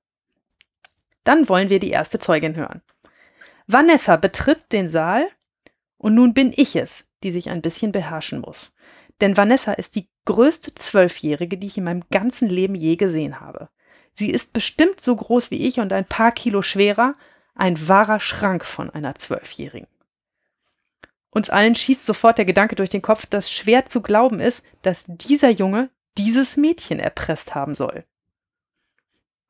Dann 1.23 1.48
wollen 1.48 1.70
wir 1.70 1.78
die 1.78 1.90
erste 1.90 2.18
Zeugin 2.18 2.56
hören. 2.56 2.82
Vanessa 3.68 4.16
betritt 4.16 4.73
den 4.73 4.89
Saal 4.89 5.28
und 5.98 6.16
nun 6.16 6.35
bin 6.35 6.52
ich 6.56 6.74
es, 6.74 7.05
die 7.23 7.31
sich 7.31 7.48
ein 7.48 7.62
bisschen 7.62 7.93
beherrschen 7.93 8.40
muss. 8.40 8.74
Denn 9.20 9.36
Vanessa 9.36 9.72
ist 9.72 9.94
die 9.94 10.09
größte 10.24 10.74
Zwölfjährige, 10.74 11.56
die 11.56 11.66
ich 11.68 11.78
in 11.78 11.84
meinem 11.84 12.05
ganzen 12.10 12.48
Leben 12.48 12.74
je 12.74 12.97
gesehen 12.97 13.40
habe. 13.40 13.68
Sie 14.12 14.30
ist 14.30 14.52
bestimmt 14.52 15.01
so 15.01 15.14
groß 15.14 15.51
wie 15.51 15.66
ich 15.66 15.80
und 15.80 15.93
ein 15.93 16.05
paar 16.05 16.32
Kilo 16.32 16.62
schwerer 16.62 17.14
ein 17.56 17.88
wahrer 17.88 18.20
Schrank 18.20 18.64
von 18.64 18.90
einer 18.90 19.14
Zwölfjährigen. 19.14 19.88
Uns 21.30 21.51
allen 21.51 21.74
schießt 21.74 22.06
sofort 22.06 22.38
der 22.38 22.44
Gedanke 22.44 22.76
durch 22.76 22.90
den 22.90 23.02
Kopf, 23.02 23.26
dass 23.26 23.51
schwer 23.51 23.86
zu 23.86 24.01
glauben 24.01 24.40
ist, 24.40 24.64
dass 24.82 25.05
dieser 25.06 25.51
Junge 25.51 25.90
dieses 26.16 26.56
Mädchen 26.56 26.98
erpresst 26.98 27.55
haben 27.55 27.74
soll. 27.74 28.05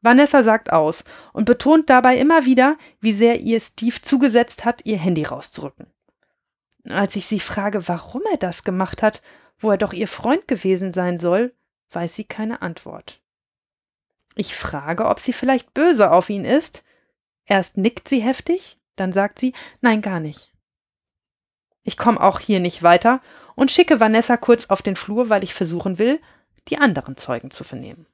Vanessa 0.03 0.43
sagt 0.43 0.73
aus 0.73 1.05
und 1.33 1.45
betont 1.45 1.91
dabei 1.91 2.17
immer 2.17 2.45
wieder, 2.45 2.77
wie 3.01 3.13
sehr 3.13 3.41
ihr 3.41 3.61
Steve 3.61 4.01
zugesetzt 4.03 4.65
hat, 4.65 4.83
ihr 4.85 4.99
Handy 4.99 5.25
rauszurücken. 5.25 5.87
Als 6.89 7.17
ich 7.17 7.27
sie 7.27 7.41
frage, 7.41 7.89
warum 7.89 8.23
er 8.31 8.37
das 8.37 8.63
gemacht 8.63 9.03
hat, 9.03 9.23
wo 9.59 9.71
er 9.71 9.79
doch 9.79 9.93
ihr 9.93 10.09
Freund 10.09 10.49
gewesen 10.49 10.93
sein 10.93 11.19
soll, 11.19 11.55
weiß 11.91 12.15
sie 12.15 12.25
keine 12.25 12.63
Antwort. 12.63 13.21
Ich 14.35 14.55
frage, 14.55 15.07
ob 15.07 15.21
sie 15.21 15.33
vielleicht 15.33 15.73
böse 15.73 16.11
auf 16.11 16.29
ihn 16.29 16.45
ist, 16.45 16.85
Erst 17.47 17.77
nickt 17.77 18.09
sie 18.09 18.21
heftig, 18.21 18.79
dann 18.97 19.13
sagt 19.13 19.39
sie, 19.39 19.55
nein, 19.81 20.03
gar 20.03 20.21
nicht. 20.21 20.53
Ich 21.85 21.97
komme 21.97 22.21
auch 22.21 22.41
hier 22.41 22.59
nicht 22.59 22.83
weiter 22.83 23.21
und 23.55 23.71
schicke 23.71 24.01
Vanessa 24.01 24.37
kurz 24.37 24.67
auf 24.67 24.83
den 24.83 24.97
Flur, 24.97 25.31
weil 25.31 25.45
ich 25.45 25.55
versuchen 25.55 25.99
will, 25.99 26.21
die 26.69 26.79
anderen 26.79 27.17
Zeugen 27.17 27.53
zu 27.53 27.63
vernehmen. 27.63 28.07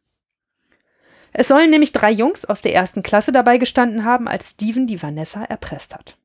Es 1.33 1.49
sollen 1.49 1.71
nämlich 1.71 1.93
drei 1.93 2.11
Jungs 2.11 2.45
aus 2.45 2.61
der 2.61 2.75
ersten 2.75 3.03
Klasse 3.03 3.33
dabei 3.33 3.57
gestanden 3.57 4.05
haben, 4.05 4.29
als 4.29 4.51
Steven 4.51 4.87
die 4.87 5.03
Vanessa 5.03 5.43
erpresst 5.45 5.95
hat. 5.95 6.19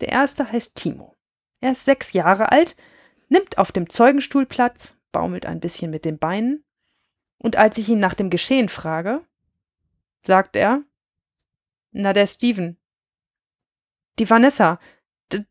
Der 0.00 0.10
erste 0.10 0.50
heißt 0.50 0.76
Timo. 0.76 1.16
Er 1.60 1.72
ist 1.72 1.84
sechs 1.84 2.12
Jahre 2.12 2.52
alt, 2.52 2.76
nimmt 3.32 3.58
auf 3.58 3.72
dem 3.72 3.88
Zeugenstuhl 3.88 4.46
Platz, 4.46 4.96
baumelt 5.10 5.46
ein 5.46 5.60
bisschen 5.60 5.90
mit 5.90 6.04
den 6.04 6.18
Beinen, 6.18 6.64
und 7.38 7.56
als 7.56 7.76
ich 7.76 7.88
ihn 7.88 7.98
nach 7.98 8.14
dem 8.14 8.30
Geschehen 8.30 8.68
frage, 8.68 9.26
sagt 10.24 10.54
er, 10.54 10.84
na, 11.90 12.12
der 12.12 12.28
Steven. 12.28 12.78
Die 14.18 14.30
Vanessa. 14.30 14.78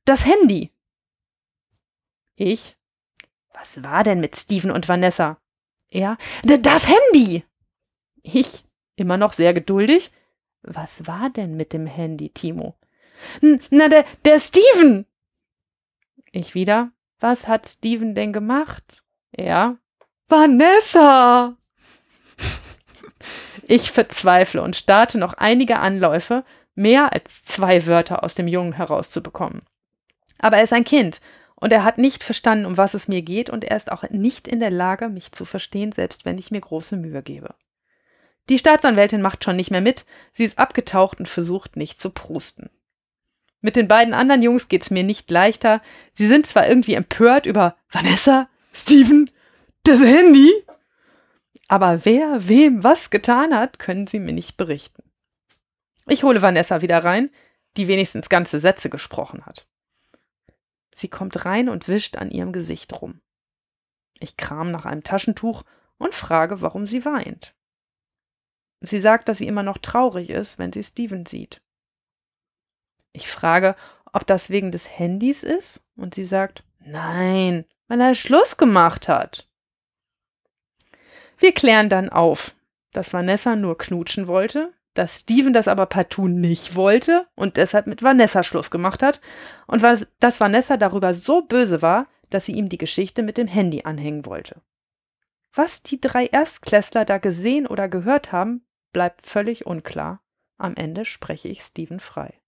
Das 0.06 0.26
Handy. 0.26 0.72
Ich. 2.36 2.78
Was 3.54 3.84
war 3.84 4.04
denn 4.04 4.22
mit 4.22 4.36
Steven 4.38 4.72
und 4.72 4.88
Vanessa? 4.88 5.42
Er. 5.90 6.18
Das 6.44 6.88
Handy. 6.88 7.44
Ich. 8.24 8.64
Immer 8.96 9.18
noch 9.18 9.34
sehr 9.34 9.54
geduldig. 9.54 10.12
Was 10.62 11.06
war 11.08 11.30
denn 11.30 11.58
mit 11.58 11.74
dem 11.74 11.86
Handy, 11.88 12.30
Timo? 12.30 12.76
Na, 13.70 13.90
der, 13.90 14.06
der 14.26 14.40
Steven. 14.40 15.06
Ich 16.32 16.56
wieder. 16.56 16.92
Was 17.22 17.48
hat 17.48 17.70
Steven 17.70 18.16
denn 18.16 18.34
gemacht? 18.34 19.04
Er. 19.32 19.78
Vanessa. 20.28 21.56
Ich 23.68 23.92
verzweifle 23.92 24.64
und 24.64 24.76
starte 24.76 25.20
noch 25.20 25.36
einige 25.36 25.80
Anläufe, 25.80 26.44
mehr 26.74 27.14
als 27.14 27.44
zwei 27.44 27.86
Wörter 27.86 28.24
aus 28.24 28.34
dem 28.34 28.48
Jungen 28.48 28.74
herauszubekommen. 28.74 29.62
Aber 30.40 30.58
er 30.58 30.64
ist 30.64 30.74
ein 30.74 30.84
Kind 30.84 31.22
und 31.56 31.72
er 31.72 31.84
hat 31.84 32.00
nicht 32.00 32.24
verstanden, 32.24 32.66
um 32.66 32.78
was 32.78 32.96
es 32.96 33.08
mir 33.08 33.22
geht 33.22 33.52
und 33.52 33.64
er 33.64 33.78
ist 33.78 33.92
auch 33.92 34.02
nicht 34.10 34.48
in 34.48 34.60
der 34.60 34.72
Lage, 34.72 35.08
mich 35.08 35.32
zu 35.32 35.46
verstehen, 35.46 35.92
selbst 35.92 36.26
wenn 36.26 36.40
ich 36.40 36.50
mir 36.50 36.60
große 36.60 36.98
Mühe 36.98 37.22
gebe. 37.22 37.54
Die 38.50 38.58
Staatsanwältin 38.58 39.22
macht 39.22 39.44
schon 39.44 39.58
nicht 39.58 39.70
mehr 39.70 39.80
mit, 39.80 40.06
sie 40.34 40.44
ist 40.44 40.58
abgetaucht 40.58 41.20
und 41.20 41.30
versucht 41.30 41.76
nicht 41.76 42.02
zu 42.02 42.10
prusten. 42.10 42.72
Mit 43.62 43.76
den 43.76 43.88
beiden 43.88 44.14
anderen 44.14 44.42
Jungs 44.42 44.68
geht's 44.68 44.92
mir 44.92 45.04
nicht 45.04 45.30
leichter. 45.32 45.82
Sie 46.14 46.28
sind 46.28 46.46
zwar 46.46 46.68
irgendwie 46.68 46.96
empört 46.96 47.46
über 47.46 47.78
Vanessa, 47.90 48.50
Steven, 48.74 49.30
das 49.84 50.00
Handy, 50.02 50.52
aber 51.72 52.04
wer 52.04 52.50
wem 52.50 52.84
was 52.84 53.12
getan 53.12 53.56
hat, 53.56 53.80
können 53.80 54.06
sie 54.06 54.20
mir 54.20 54.34
nicht 54.34 54.58
berichten. 54.58 55.04
Ich 56.06 56.24
hole 56.24 56.42
Vanessa 56.42 56.82
wieder 56.82 57.02
rein, 57.02 57.30
die 57.78 57.88
wenigstens 57.88 58.28
ganze 58.28 58.60
Sätze 58.60 58.90
gesprochen 58.90 59.46
hat. 59.46 59.70
Sie 60.94 61.08
kommt 61.08 61.46
rein 61.46 61.70
und 61.70 61.88
wischt 61.88 62.18
an 62.18 62.30
ihrem 62.30 62.52
Gesicht 62.52 63.02
rum. 63.02 63.22
Ich 64.20 64.36
kram 64.36 64.72
nach 64.72 64.84
einem 64.84 65.04
Taschentuch 65.04 65.64
und 65.98 66.14
frage, 66.14 66.62
warum 66.62 66.88
sie 66.88 67.06
weint. 67.06 67.56
Sie 68.82 69.00
sagt, 69.00 69.30
dass 69.30 69.38
sie 69.38 69.48
immer 69.48 69.64
noch 69.64 69.78
traurig 69.78 70.30
ist, 70.30 70.60
wenn 70.60 70.74
sie 70.74 70.84
Steven 70.84 71.26
sieht. 71.26 71.62
Ich 73.14 73.28
frage, 73.28 73.76
ob 74.14 74.28
das 74.28 74.50
wegen 74.50 74.72
des 74.72 74.90
Handys 74.90 75.44
ist, 75.44 75.88
und 75.96 76.16
sie 76.16 76.24
sagt, 76.24 76.64
nein, 76.80 77.66
weil 77.88 78.02
er 78.02 78.16
Schluss 78.16 78.58
gemacht 78.58 79.08
hat. 79.08 79.50
Wir 81.38 81.54
klären 81.54 81.90
dann 81.90 82.10
auf, 82.10 82.56
dass 82.94 83.14
Vanessa 83.14 83.56
nur 83.56 83.78
knutschen 83.78 84.28
wollte, 84.28 84.74
dass 84.94 85.22
Steven 85.22 85.54
das 85.54 85.68
aber 85.68 85.86
partout 85.86 86.28
nicht 86.28 86.76
wollte 86.76 87.28
und 87.36 87.58
deshalb 87.58 87.88
mit 87.88 88.04
Vanessa 88.04 88.44
Schluss 88.44 88.72
gemacht 88.72 89.02
hat 89.02 89.22
und 89.68 89.82
was, 89.82 90.08
dass 90.20 90.42
Vanessa 90.42 90.78
darüber 90.78 91.14
so 91.14 91.42
böse 91.42 91.82
war, 91.82 92.08
dass 92.30 92.46
sie 92.46 92.54
ihm 92.54 92.70
die 92.70 92.78
Geschichte 92.78 93.24
mit 93.24 93.38
dem 93.38 93.48
Handy 93.48 93.84
anhängen 93.84 94.26
wollte. 94.26 94.62
Was 95.54 95.84
die 95.84 96.00
drei 96.00 96.28
Erstklässler 96.28 97.06
da 97.06 97.18
gesehen 97.18 97.68
oder 97.68 97.90
gehört 97.90 98.32
haben, 98.32 98.66
bleibt 98.94 99.26
völlig 99.26 99.66
unklar. 99.66 100.22
Am 100.58 100.76
Ende 100.76 101.06
spreche 101.06 101.48
ich 101.48 101.62
Steven 101.62 102.00
frei. 102.00 102.41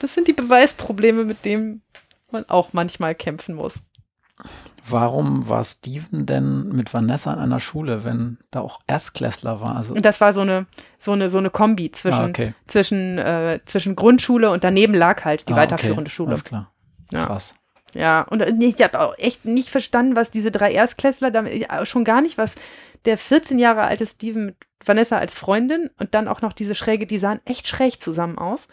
Das 0.00 0.14
sind 0.14 0.28
die 0.28 0.32
Beweisprobleme, 0.32 1.24
mit 1.24 1.44
denen 1.44 1.82
man 2.30 2.48
auch 2.48 2.72
manchmal 2.72 3.14
kämpfen 3.14 3.54
muss. 3.54 3.82
Warum 4.88 5.48
war 5.48 5.64
Steven 5.64 6.24
denn 6.24 6.68
mit 6.68 6.94
Vanessa 6.94 7.32
in 7.32 7.40
einer 7.40 7.60
Schule, 7.60 8.04
wenn 8.04 8.38
da 8.50 8.60
auch 8.60 8.80
Erstklässler 8.86 9.60
war? 9.60 9.76
Also 9.76 9.94
das 9.94 10.20
war 10.20 10.32
so 10.32 10.40
eine, 10.40 10.66
so 10.96 11.12
eine, 11.12 11.28
so 11.28 11.38
eine 11.38 11.50
Kombi 11.50 11.90
zwischen, 11.92 12.20
ah, 12.20 12.28
okay. 12.28 12.54
zwischen, 12.66 13.18
äh, 13.18 13.60
zwischen 13.66 13.96
Grundschule 13.96 14.50
und 14.50 14.64
daneben 14.64 14.94
lag 14.94 15.24
halt 15.24 15.48
die 15.48 15.52
ah, 15.52 15.56
weiterführende 15.56 16.02
okay. 16.02 16.10
Schule. 16.10 16.30
Alles 16.30 16.44
klar. 16.44 16.72
Ja. 17.12 17.26
Krass. 17.26 17.54
Ja, 17.94 18.22
und 18.22 18.42
ich 18.62 18.82
habe 18.82 19.00
auch 19.00 19.16
echt 19.18 19.44
nicht 19.44 19.70
verstanden, 19.70 20.14
was 20.14 20.30
diese 20.30 20.50
drei 20.50 20.72
Erstklässler, 20.72 21.30
damit, 21.30 21.66
schon 21.84 22.04
gar 22.04 22.20
nicht, 22.20 22.38
was 22.38 22.54
der 23.04 23.18
14 23.18 23.58
Jahre 23.58 23.82
alte 23.82 24.06
Steven 24.06 24.46
mit 24.46 24.56
Vanessa 24.84 25.18
als 25.18 25.34
Freundin 25.34 25.90
und 25.98 26.14
dann 26.14 26.28
auch 26.28 26.40
noch 26.40 26.52
diese 26.52 26.74
Schräge, 26.74 27.06
die 27.06 27.18
sahen 27.18 27.40
echt 27.44 27.68
schräg 27.68 28.00
zusammen 28.00 28.38
aus. 28.38 28.68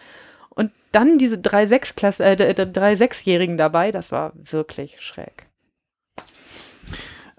dann 0.92 1.18
diese 1.18 1.38
drei 1.38 1.68
Sechs-Klasse, 1.68 2.24
äh, 2.24 2.54
drei 2.54 2.96
Sechsjährigen 2.96 3.58
dabei, 3.58 3.92
das 3.92 4.12
war 4.12 4.32
wirklich 4.36 5.02
schräg. 5.02 5.45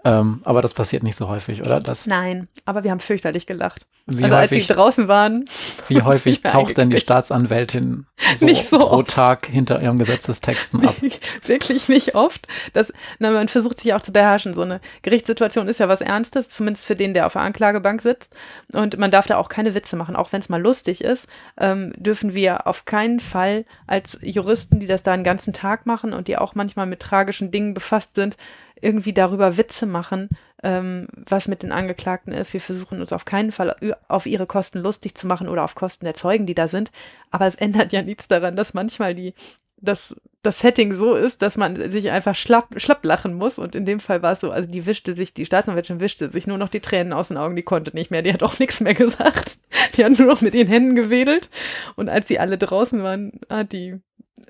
Ähm, 0.06 0.40
aber 0.44 0.62
das 0.62 0.72
passiert 0.72 1.02
nicht 1.02 1.16
so 1.16 1.26
häufig, 1.26 1.62
oder? 1.62 1.80
Das, 1.80 2.06
Nein, 2.06 2.46
aber 2.64 2.84
wir 2.84 2.92
haben 2.92 3.00
fürchterlich 3.00 3.44
gelacht. 3.44 3.86
wie 4.06 4.22
also 4.22 4.36
als 4.36 4.50
sie 4.50 4.58
häufig, 4.58 4.68
draußen 4.68 5.08
waren. 5.08 5.46
wie 5.88 6.00
häufig 6.02 6.42
taucht 6.42 6.78
denn 6.78 6.90
die. 6.90 7.00
Staatsanwältin 7.00 8.06
so, 8.38 8.46
Nicht 8.46 8.68
so 8.68 8.78
pro 8.78 8.98
oft. 8.98 9.10
Tag 9.10 9.46
hinter 9.46 9.82
ihren 9.82 9.98
Gesetzestexten 9.98 10.86
ab? 10.86 10.94
Wirklich 11.44 11.88
nicht 11.88 12.14
oft. 12.14 12.46
Das, 12.72 12.92
na, 13.18 13.32
man 13.32 13.48
versucht 13.48 13.80
sich 13.80 13.94
auch 13.94 14.00
zu 14.00 14.12
beherrschen. 14.12 14.54
So 14.54 14.62
eine 14.62 14.80
Gerichtssituation 15.02 15.66
ist 15.66 15.80
ja 15.80 15.88
was 15.88 16.02
Ernstes, 16.02 16.50
zumindest 16.50 16.86
für 16.86 16.94
den, 16.94 17.12
der 17.12 17.26
auf 17.26 17.32
der 17.32 17.42
Anklagebank 17.42 18.00
sitzt. 18.00 18.36
Und 18.72 18.98
man 18.98 19.10
darf 19.10 19.26
da 19.26 19.38
auch 19.38 19.48
keine 19.48 19.74
Witze 19.74 19.96
machen, 19.96 20.14
auch 20.14 20.32
wenn 20.32 20.40
es 20.40 20.48
mal 20.48 20.62
lustig 20.62 21.02
ist. 21.02 21.26
Ähm, 21.58 21.92
dürfen 21.96 22.32
wir 22.32 22.68
auf 22.68 22.84
keinen 22.84 23.18
Fall 23.18 23.64
als 23.88 24.18
Juristen, 24.22 24.78
die 24.78 24.86
das 24.86 25.02
da 25.02 25.12
einen 25.14 25.24
ganzen 25.24 25.52
Tag 25.52 25.84
machen 25.84 26.12
und 26.12 26.28
die 26.28 26.38
auch 26.38 26.54
manchmal 26.54 26.86
mit 26.86 27.00
tragischen 27.00 27.50
Dingen 27.50 27.74
befasst 27.74 28.14
sind, 28.14 28.36
irgendwie 28.80 29.12
darüber 29.12 29.56
Witze 29.56 29.86
machen, 29.86 30.28
ähm, 30.62 31.08
was 31.14 31.48
mit 31.48 31.62
den 31.62 31.72
Angeklagten 31.72 32.32
ist. 32.32 32.52
Wir 32.52 32.60
versuchen 32.60 33.00
uns 33.00 33.12
auf 33.12 33.24
keinen 33.24 33.52
Fall 33.52 33.74
auf 34.08 34.26
ihre 34.26 34.46
Kosten 34.46 34.80
lustig 34.80 35.16
zu 35.16 35.26
machen 35.26 35.48
oder 35.48 35.64
auf 35.64 35.74
Kosten 35.74 36.04
der 36.04 36.14
Zeugen, 36.14 36.46
die 36.46 36.54
da 36.54 36.68
sind. 36.68 36.90
Aber 37.30 37.46
es 37.46 37.54
ändert 37.54 37.92
ja 37.92 38.02
nichts 38.02 38.28
daran, 38.28 38.56
dass 38.56 38.74
manchmal 38.74 39.14
die, 39.14 39.34
dass 39.78 40.16
das 40.42 40.60
Setting 40.60 40.92
so 40.94 41.14
ist, 41.14 41.42
dass 41.42 41.56
man 41.56 41.90
sich 41.90 42.10
einfach 42.10 42.34
schlapp, 42.34 42.80
schlapp 42.80 43.04
lachen 43.04 43.34
muss. 43.34 43.58
Und 43.58 43.74
in 43.74 43.84
dem 43.84 44.00
Fall 44.00 44.22
war 44.22 44.32
es 44.32 44.40
so, 44.40 44.50
also 44.50 44.70
die 44.70 44.86
wischte 44.86 45.16
sich, 45.16 45.34
die 45.34 45.44
Staatsanwältin 45.44 46.00
wischte 46.00 46.30
sich 46.30 46.46
nur 46.46 46.58
noch 46.58 46.68
die 46.68 46.80
Tränen 46.80 47.12
aus 47.12 47.28
den 47.28 47.36
Augen, 47.36 47.56
die 47.56 47.62
konnte 47.62 47.94
nicht 47.94 48.10
mehr, 48.10 48.22
die 48.22 48.32
hat 48.32 48.42
auch 48.42 48.58
nichts 48.58 48.80
mehr 48.80 48.94
gesagt. 48.94 49.58
Die 49.96 50.04
hat 50.04 50.18
nur 50.18 50.28
noch 50.28 50.40
mit 50.42 50.54
den 50.54 50.68
Händen 50.68 50.94
gewedelt. 50.94 51.48
Und 51.96 52.08
als 52.08 52.28
sie 52.28 52.38
alle 52.38 52.58
draußen 52.58 53.02
waren, 53.02 53.40
hat 53.50 53.72
die 53.72 54.00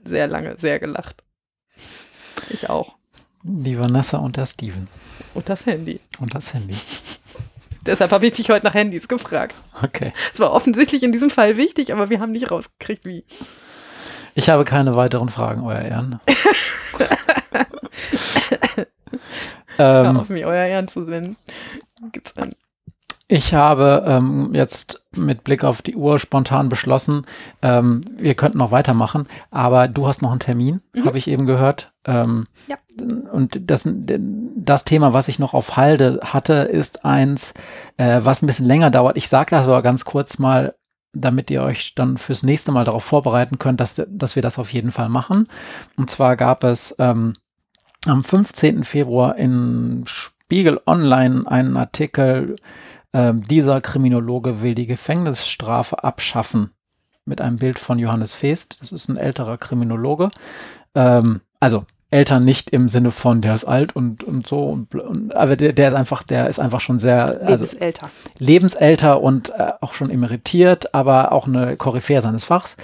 sehr 0.05 0.27
lange 0.27 0.57
sehr 0.57 0.79
gelacht. 0.79 1.25
Ich 2.51 2.69
auch. 2.69 2.97
Die 3.49 3.79
Vanessa 3.79 4.19
und 4.19 4.37
der 4.37 4.47
Steven. 4.47 4.89
Und 5.35 5.49
das 5.49 5.67
Handy. 5.67 6.01
Und 6.19 6.35
das 6.35 6.53
Handy. 6.53 6.75
Deshalb 7.83 8.11
habe 8.11 8.27
ich 8.27 8.33
dich 8.33 8.51
heute 8.51 8.67
nach 8.67 8.75
Handys 8.75 9.07
gefragt. 9.07 9.55
Okay. 9.83 10.13
Es 10.35 10.41
war 10.41 10.51
offensichtlich 10.53 11.05
in 11.05 11.13
diesem 11.13 11.31
Fall 11.31 11.57
wichtig, 11.57 11.93
aber 11.93 12.11
wir 12.11 12.19
haben 12.19 12.33
nicht 12.33 12.51
rausgekriegt, 12.51 13.07
wie. 13.07 13.25
Ich 14.35 14.49
habe 14.49 14.65
keine 14.65 14.97
weiteren 14.97 15.29
Fragen, 15.29 15.63
Euer 15.63 15.81
Ehren. 15.81 16.21
Ähm, 19.79 20.17
auf 20.17 20.31
mich, 20.31 20.47
euer 20.47 20.65
Ehren 20.65 20.89
zu 20.89 21.05
senden. 21.05 21.37
Gibt's 22.11 22.35
einen. 22.39 22.55
ich 23.29 23.53
habe 23.53 24.05
ähm, 24.07 24.55
jetzt 24.55 25.03
mit 25.15 25.45
Blick 25.45 25.65
auf 25.65 25.83
die 25.83 25.97
Uhr 25.97 26.19
spontan 26.19 26.71
beschlossen, 26.71 27.27
ähm, 27.61 28.01
wir 28.17 28.35
könnten 28.35 28.57
noch 28.57 28.71
weitermachen, 28.71 29.29
aber 29.51 29.87
du 29.89 30.07
hast 30.07 30.23
noch 30.23 30.31
einen 30.31 30.41
Termin, 30.41 30.81
habe 31.05 31.19
ich 31.19 31.29
eben 31.29 31.47
gehört. 31.47 31.93
Ähm, 32.07 32.45
Ja. 32.67 32.77
Und 33.31 33.71
das, 33.71 33.87
das 33.87 34.85
Thema, 34.85 35.13
was 35.13 35.29
ich 35.29 35.39
noch 35.39 35.53
auf 35.53 35.77
Halde 35.77 36.21
hatte, 36.25 36.55
ist 36.55 37.05
eins, 37.05 37.53
äh, 37.99 38.21
was 38.23 38.43
ein 38.43 38.47
bisschen 38.47 38.67
länger 38.67 38.91
dauert. 38.91 39.19
Ich 39.19 39.29
sage 39.29 39.51
das 39.51 39.67
aber 39.67 39.83
ganz 39.83 40.05
kurz 40.07 40.39
mal, 40.39 40.75
damit 41.13 41.51
ihr 41.51 41.63
euch 41.63 41.95
dann 41.95 42.17
fürs 42.17 42.43
nächste 42.43 42.73
Mal 42.73 42.85
darauf 42.85 43.05
vorbereiten 43.05 43.59
könnt, 43.59 43.81
dass, 43.81 44.01
dass 44.09 44.35
wir 44.35 44.43
das 44.43 44.59
auf 44.59 44.73
jeden 44.73 44.93
Fall 44.93 45.09
machen. 45.09 45.49
Und 45.97 46.11
zwar 46.11 46.37
gab 46.37 46.65
es 46.65 46.95
ähm, 46.99 47.35
am 48.07 48.23
15. 48.23 48.85
Februar 48.85 49.37
in 49.37 50.05
Spiegel 50.07 50.81
Online 50.87 51.43
einen 51.47 51.77
Artikel, 51.77 52.57
ähm, 53.13 53.43
dieser 53.43 53.81
Kriminologe 53.81 54.63
will 54.63 54.75
die 54.75 54.87
Gefängnisstrafe 54.87 56.05
abschaffen. 56.05 56.71
Mit 57.25 57.41
einem 57.41 57.57
Bild 57.57 57.79
von 57.79 57.99
Johannes 57.99 58.35
Feest. 58.35 58.81
Das 58.81 58.93
ist 58.93 59.09
ein 59.09 59.17
älterer 59.17 59.59
Kriminologe. 59.59 60.31
Ähm, 60.95 61.41
also 61.59 61.85
älter 62.11 62.41
nicht 62.41 62.71
im 62.71 62.89
Sinne 62.89 63.11
von, 63.11 63.41
der 63.41 63.55
ist 63.55 63.65
alt 63.65 63.97
und, 63.97 64.23
und 64.23 64.47
so. 64.47 64.65
Und, 64.65 64.95
und, 64.95 65.35
aber 65.35 65.57
der, 65.57 65.73
der 65.73 65.89
ist 65.89 65.95
einfach, 65.95 66.23
der 66.23 66.49
ist 66.49 66.61
einfach 66.61 66.81
schon 66.81 66.99
sehr, 66.99 67.41
also 67.43 67.65
Lebensälter. 67.65 68.11
lebensälter 68.39 69.21
und 69.21 69.51
äh, 69.51 69.73
auch 69.81 69.93
schon 69.93 70.11
emeritiert, 70.11 70.95
aber 70.95 71.33
auch 71.33 71.47
eine 71.47 71.77
Koryphäe 71.77 72.23
seines 72.23 72.45
Fachs. 72.45 72.77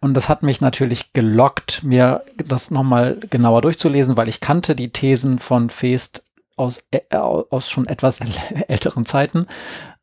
Und 0.00 0.14
das 0.14 0.28
hat 0.28 0.42
mich 0.42 0.60
natürlich 0.60 1.12
gelockt, 1.12 1.82
mir 1.82 2.22
das 2.36 2.70
nochmal 2.70 3.16
genauer 3.30 3.62
durchzulesen, 3.62 4.16
weil 4.16 4.28
ich 4.28 4.40
kannte 4.40 4.74
die 4.74 4.90
Thesen 4.90 5.38
von 5.38 5.70
Feest 5.70 6.24
aus, 6.56 6.84
äh, 6.90 7.00
aus 7.16 7.70
schon 7.70 7.86
etwas 7.86 8.20
älteren 8.68 9.06
Zeiten 9.06 9.46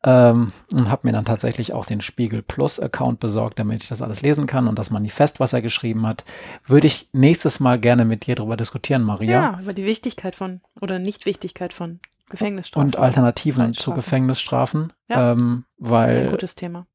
ähm, 0.02 0.48
und 0.72 0.90
habe 0.90 1.06
mir 1.06 1.12
dann 1.12 1.24
tatsächlich 1.24 1.72
auch 1.72 1.84
den 1.84 2.00
Spiegel 2.00 2.42
Plus 2.42 2.80
Account 2.80 3.20
besorgt, 3.20 3.58
damit 3.58 3.82
ich 3.82 3.88
das 3.88 4.00
alles 4.02 4.22
lesen 4.22 4.46
kann 4.46 4.66
und 4.66 4.78
das 4.78 4.90
Manifest, 4.90 5.40
was 5.40 5.52
er 5.52 5.60
geschrieben 5.62 6.06
hat, 6.06 6.24
würde 6.66 6.86
ich 6.86 7.08
nächstes 7.12 7.60
Mal 7.60 7.78
gerne 7.78 8.04
mit 8.04 8.26
dir 8.26 8.34
darüber 8.34 8.56
diskutieren, 8.56 9.02
Maria. 9.02 9.30
Ja. 9.30 9.60
über 9.60 9.72
die 9.74 9.84
Wichtigkeit 9.84 10.34
von 10.36 10.60
oder 10.80 10.98
Nichtwichtigkeit 10.98 11.72
von 11.72 12.00
Gefängnisstrafen. 12.30 12.86
Und 12.86 12.96
Alternativen 12.96 13.74
zu. 13.74 13.92
Gefängnisstrafen, 13.92 14.92
Ja. 15.08 15.32
ähm, 15.32 15.64
Das 15.78 15.86
ist 15.86 15.92
ein 15.92 15.92
weil 15.92 16.30
gutes 16.30 16.54
Thema. 16.54 16.86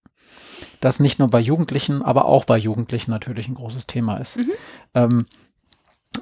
das 0.80 0.99
nicht 0.99 1.19
nur 1.19 1.30
bei 1.30 1.40
Jugendlichen, 1.41 2.02
aber 2.02 2.26
auch 2.26 2.45
bei 2.45 2.57
Jugendlichen 2.57 3.11
natürlich 3.11 3.48
ein 3.49 3.56
großes 3.56 3.86
Thema 3.86 4.18
ist. 4.18 4.38
Mhm. 4.38 4.52
Ähm, 4.94 5.26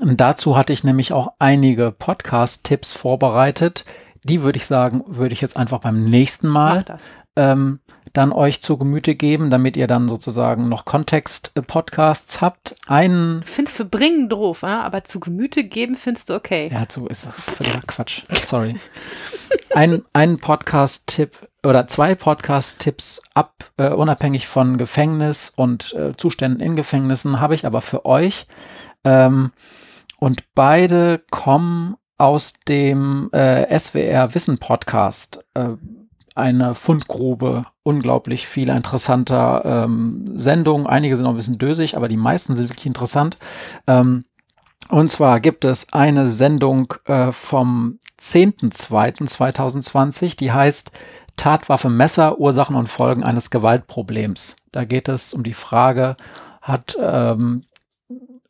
dazu 0.02 0.58
hatte 0.58 0.74
ich 0.74 0.84
nämlich 0.84 1.14
auch 1.14 1.34
einige 1.40 1.92
Podcast-Tipps 1.92 2.94
vorbereitet. 2.94 3.86
Die 4.24 4.42
würde 4.42 4.58
ich 4.58 4.66
sagen, 4.66 5.04
würde 5.08 5.34
ich 5.34 5.42
jetzt 5.42 5.58
einfach 5.58 5.80
beim 5.80 6.04
nächsten 6.04 6.48
Mal 6.48 6.86
ähm, 7.36 7.80
dann 8.14 8.32
euch 8.32 8.62
zu 8.62 8.78
Gemüte 8.78 9.16
geben, 9.16 9.50
damit 9.50 9.76
ihr 9.76 9.88
dann 9.88 10.08
sozusagen 10.08 10.70
noch 10.70 10.86
Kontext-Podcasts 10.86 12.42
habt. 12.42 12.76
Einen, 12.88 13.42
Du 13.42 13.48
findest 13.48 13.78
für 13.78 13.86
bringen 13.86 14.30
doof, 14.30 14.62
ja? 14.62 14.82
aber 14.84 15.04
zu 15.04 15.20
Gemüte 15.20 15.64
geben 15.64 15.96
findest 15.96 16.30
du 16.30 16.36
okay. 16.36 16.70
ja, 16.72 16.88
zu 16.88 17.08
ist 17.08 17.26
völliger 17.26 17.82
Quatsch. 17.88 18.24
Sorry. 18.30 18.80
Ein, 19.74 20.04
einen 20.14 20.40
Podcast-Tipp 20.40 21.50
oder 21.64 21.88
zwei 21.88 22.14
Podcast-Tipps 22.14 23.22
ab, 23.34 23.72
äh, 23.78 23.90
unabhängig 23.90 24.48
von 24.48 24.78
Gefängnis 24.78 25.52
und 25.56 25.94
äh, 25.94 26.16
Zuständen 26.16 26.62
in 26.62 26.76
Gefängnissen, 26.76 27.40
habe 27.40 27.56
ich 27.56 27.66
aber 27.66 27.82
für 27.82 28.06
euch. 28.06 28.46
Ähm, 29.04 29.52
und 30.20 30.44
beide 30.54 31.24
kommen 31.32 31.96
aus 32.18 32.54
dem 32.68 33.30
äh, 33.32 33.78
SWR 33.78 34.34
Wissen 34.34 34.60
Podcast. 34.60 35.44
Äh, 35.54 35.70
eine 36.36 36.74
Fundgrube, 36.74 37.68
unglaublich 37.84 38.48
viele 38.48 38.76
interessanter 38.76 39.86
ähm, 39.86 40.26
Sendungen. 40.34 40.88
Einige 40.88 41.16
sind 41.16 41.26
noch 41.26 41.32
ein 41.32 41.38
bisschen 41.38 41.60
dösig, 41.60 41.96
aber 41.96 42.08
die 42.08 42.18
meisten 42.18 42.56
sind 42.56 42.70
wirklich 42.70 42.88
interessant. 42.88 43.38
Ähm, 43.86 44.26
und 44.90 45.12
zwar 45.12 45.40
gibt 45.40 45.64
es 45.66 45.94
eine 45.94 46.26
Sendung 46.28 46.94
äh, 47.06 47.32
vom 47.32 48.00
10.02.2020, 48.20 50.38
die 50.38 50.52
heißt 50.52 50.92
Tatwaffe 51.36 51.90
Messer, 51.90 52.40
Ursachen 52.40 52.76
und 52.76 52.88
Folgen 52.88 53.24
eines 53.24 53.50
Gewaltproblems. 53.50 54.56
Da 54.72 54.86
geht 54.86 55.10
es 55.10 55.34
um 55.34 55.44
die 55.44 55.54
Frage, 55.54 56.16
hat 56.62 56.96
ähm, 57.00 57.64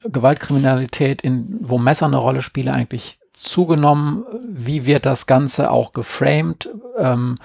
Gewaltkriminalität, 0.04 1.22
in, 1.22 1.60
wo 1.62 1.78
Messer 1.78 2.08
eine 2.08 2.18
Rolle 2.18 2.42
spielen, 2.42 2.74
eigentlich 2.74 3.20
zugenommen? 3.34 4.26
Wie 4.48 4.86
wird 4.86 5.06
das 5.06 5.28
Ganze 5.28 5.72
auch 5.72 5.94
geframed? 5.94 6.70
Ähm, 6.98 7.36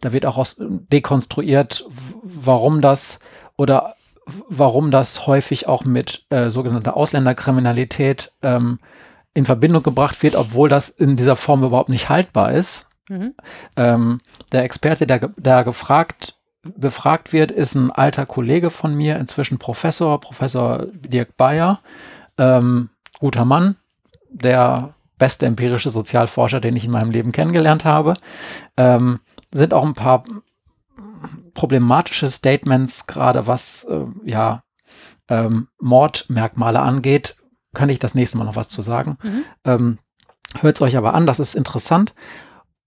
da 0.00 0.12
wird 0.12 0.26
auch 0.26 0.44
dekonstruiert, 0.58 1.86
warum 2.22 2.80
das 2.80 3.20
oder 3.56 3.94
warum 4.48 4.90
das 4.90 5.26
häufig 5.26 5.68
auch 5.68 5.84
mit 5.84 6.26
äh, 6.30 6.50
sogenannter 6.50 6.96
Ausländerkriminalität 6.96 8.32
ähm, 8.42 8.78
in 9.34 9.44
Verbindung 9.44 9.82
gebracht 9.82 10.22
wird, 10.22 10.34
obwohl 10.34 10.68
das 10.68 10.88
in 10.88 11.16
dieser 11.16 11.36
Form 11.36 11.62
überhaupt 11.62 11.90
nicht 11.90 12.08
haltbar 12.08 12.52
ist. 12.52 12.88
Mhm. 13.08 13.34
Ähm, 13.76 14.18
der 14.52 14.64
Experte, 14.64 15.06
der, 15.06 15.30
der 15.36 15.62
gefragt, 15.62 16.34
befragt 16.62 17.32
wird, 17.32 17.52
ist 17.52 17.74
ein 17.76 17.92
alter 17.92 18.26
Kollege 18.26 18.70
von 18.70 18.94
mir, 18.94 19.16
inzwischen 19.18 19.58
Professor, 19.58 20.18
Professor 20.20 20.86
Dirk 20.92 21.36
Bayer. 21.36 21.80
Ähm, 22.38 22.90
guter 23.20 23.44
Mann, 23.44 23.76
der 24.30 24.94
beste 25.18 25.46
empirische 25.46 25.90
Sozialforscher, 25.90 26.60
den 26.60 26.76
ich 26.76 26.84
in 26.84 26.90
meinem 26.90 27.10
Leben 27.10 27.32
kennengelernt 27.32 27.84
habe. 27.84 28.14
Ähm, 28.76 29.20
sind 29.52 29.74
auch 29.74 29.84
ein 29.84 29.94
paar 29.94 30.24
problematische 31.54 32.28
Statements, 32.30 33.06
gerade 33.06 33.46
was 33.46 33.84
äh, 33.84 34.04
ja 34.24 34.62
ähm, 35.28 35.68
Mordmerkmale 35.80 36.80
angeht. 36.80 37.36
Kann 37.74 37.88
ich 37.88 37.98
das 37.98 38.14
nächste 38.14 38.38
Mal 38.38 38.44
noch 38.44 38.56
was 38.56 38.68
zu 38.68 38.82
sagen. 38.82 39.18
Mhm. 39.22 39.44
Ähm, 39.64 39.98
Hört 40.60 40.76
es 40.76 40.82
euch 40.82 40.96
aber 40.96 41.14
an, 41.14 41.26
das 41.26 41.40
ist 41.40 41.54
interessant. 41.54 42.14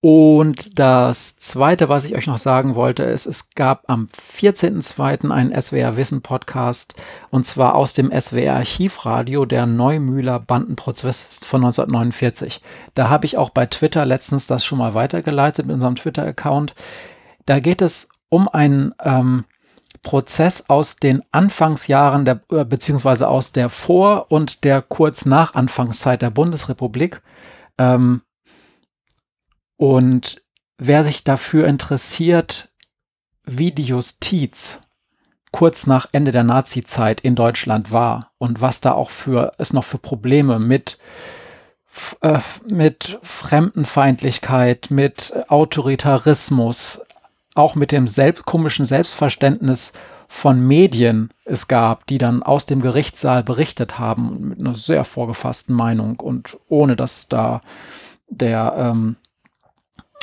Und 0.02 0.80
das 0.80 1.36
Zweite, 1.40 1.90
was 1.90 2.06
ich 2.06 2.16
euch 2.16 2.28
noch 2.28 2.38
sagen 2.38 2.76
wollte, 2.76 3.04
ist, 3.04 3.26
es 3.26 3.50
gab 3.50 3.84
am 3.90 4.08
14.02. 4.34 5.30
einen 5.30 5.62
SWR 5.62 5.98
Wissen 5.98 6.22
Podcast 6.22 6.94
und 7.32 7.46
zwar 7.46 7.76
aus 7.76 7.92
dem 7.92 8.10
SWR 8.10 8.56
Archivradio, 8.56 9.44
der 9.46 9.66
Neumühler 9.66 10.40
Bandenprozess 10.40 11.42
von 11.46 11.66
1949. 11.66 12.62
Da 12.96 13.10
habe 13.10 13.26
ich 13.26 13.38
auch 13.38 13.50
bei 13.50 13.66
Twitter 13.66 14.06
letztens 14.06 14.48
das 14.48 14.64
schon 14.64 14.78
mal 14.78 14.94
weitergeleitet 14.94 15.66
mit 15.66 15.74
unserem 15.74 15.96
Twitter-Account. 15.96 16.76
Da 17.46 17.60
geht 17.60 17.82
es 17.82 18.08
um 18.30 18.48
einen 18.48 18.96
ähm, 19.04 19.44
Prozess 20.02 20.70
aus 20.70 20.96
den 20.96 21.24
Anfangsjahren 21.34 22.24
der, 22.24 22.40
äh, 22.54 22.64
beziehungsweise 22.64 23.28
aus 23.28 23.52
der 23.52 23.68
Vor- 23.68 24.28
und 24.32 24.64
der 24.64 24.82
kurz 24.82 25.26
nach 25.26 25.56
Anfangszeit 25.56 26.22
der 26.22 26.30
Bundesrepublik. 26.30 27.20
Ähm, 27.78 28.22
und 29.80 30.42
wer 30.78 31.06
sich 31.06 31.24
dafür 31.24 31.66
interessiert, 31.66 32.68
wie 33.46 33.72
die 33.72 33.86
Justiz 33.86 34.82
kurz 35.54 35.88
nach 35.88 36.08
Ende 36.12 36.34
der 36.34 36.44
Nazi-Zeit 36.44 37.22
in 37.22 37.34
Deutschland 37.34 37.90
war 37.90 38.34
und 38.38 38.60
was 38.60 38.82
da 38.82 38.92
auch 38.92 39.10
für 39.10 39.54
es 39.58 39.72
noch 39.72 39.86
für 39.86 39.98
Probleme 39.98 40.60
mit 40.60 41.00
äh, 42.20 42.40
mit 42.70 43.20
Fremdenfeindlichkeit, 43.24 44.92
mit 44.92 45.34
Autoritarismus, 45.48 47.00
auch 47.56 47.76
mit 47.76 47.94
dem 47.94 48.06
selbst, 48.06 48.46
komischen 48.46 48.84
Selbstverständnis 48.84 49.94
von 50.28 50.60
Medien 50.60 51.30
es 51.46 51.70
gab, 51.70 52.06
die 52.08 52.18
dann 52.18 52.44
aus 52.44 52.66
dem 52.66 52.82
Gerichtssaal 52.82 53.44
berichtet 53.44 53.98
haben 53.98 54.50
mit 54.50 54.60
einer 54.60 54.74
sehr 54.74 55.06
vorgefassten 55.06 55.74
Meinung 55.74 56.20
und 56.20 56.58
ohne 56.68 56.98
dass 56.98 57.30
da 57.30 57.62
der 58.28 58.74
ähm, 58.78 59.16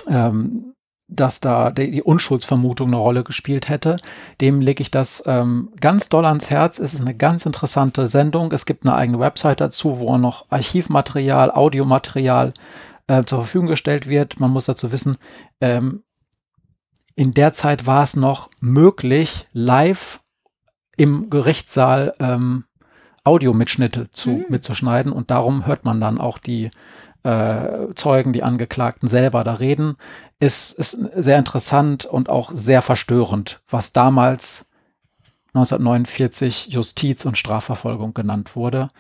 ähm, 0.09 0.75
dass 1.09 1.41
da 1.41 1.71
die 1.71 2.03
Unschuldsvermutung 2.03 2.89
eine 2.89 2.97
Rolle 2.97 3.23
gespielt 3.23 3.69
hätte. 3.69 3.97
Dem 4.41 4.61
lege 4.61 4.83
ich 4.83 4.91
das 4.91 5.23
ähm, 5.27 5.71
ganz 5.81 6.09
doll 6.09 6.27
ans 6.27 6.51
Herz. 6.51 6.79
Es 6.79 6.95
ist 6.95 7.01
eine 7.01 7.15
ganz 7.15 7.47
interessante 7.47 8.07
Sendung. 8.07 8.51
Es 8.51 8.67
gibt 8.67 8.85
eine 8.85 8.97
eigene 8.97 9.21
Website 9.21 9.61
dazu, 9.61 10.01
wo 10.01 10.19
noch 10.19 10.47
Archivmaterial, 10.51 11.53
Audiomaterial 11.53 12.55
äh, 13.07 13.23
zur 13.23 13.39
Verfügung 13.39 13.69
gestellt 13.69 14.09
wird. 14.09 14.41
Man 14.41 14.51
muss 14.51 14.67
dazu 14.67 14.91
wissen, 14.91 15.17
ähm, 15.61 16.03
in 17.15 17.33
der 17.33 17.53
Zeit 17.53 17.87
war 17.87 18.03
es 18.03 18.17
noch 18.17 18.51
möglich, 18.61 19.47
live 19.53 20.21
im 20.97 21.31
Gerichtssaal 21.31 22.15
ähm, 22.19 22.65
Audiomitschnitte 23.25 24.11
zu, 24.11 24.31
mhm. 24.31 24.45
mitzuschneiden 24.49 25.13
und 25.13 25.31
darum 25.31 25.67
hört 25.67 25.85
man 25.85 26.01
dann 26.01 26.19
auch 26.19 26.39
die 26.39 26.71
äh, 27.27 27.95
Zeugen, 27.97 28.33
die 28.33 28.45
Angeklagten 28.45 29.09
selber 29.09 29.43
da 29.43 29.55
reden, 29.55 29.97
ist, 30.39 30.73
ist 30.73 30.97
sehr 31.15 31.39
interessant 31.39 32.05
und 32.05 32.29
auch 32.29 32.51
sehr 32.53 32.83
verstörend, 32.83 33.61
was 33.69 33.93
damals 33.93 34.67
1949 35.49 36.69
Justiz 36.69 37.25
und 37.25 37.37
Strafverfolgung 37.37 38.15
genannt 38.15 38.55
wurde. 38.55 38.91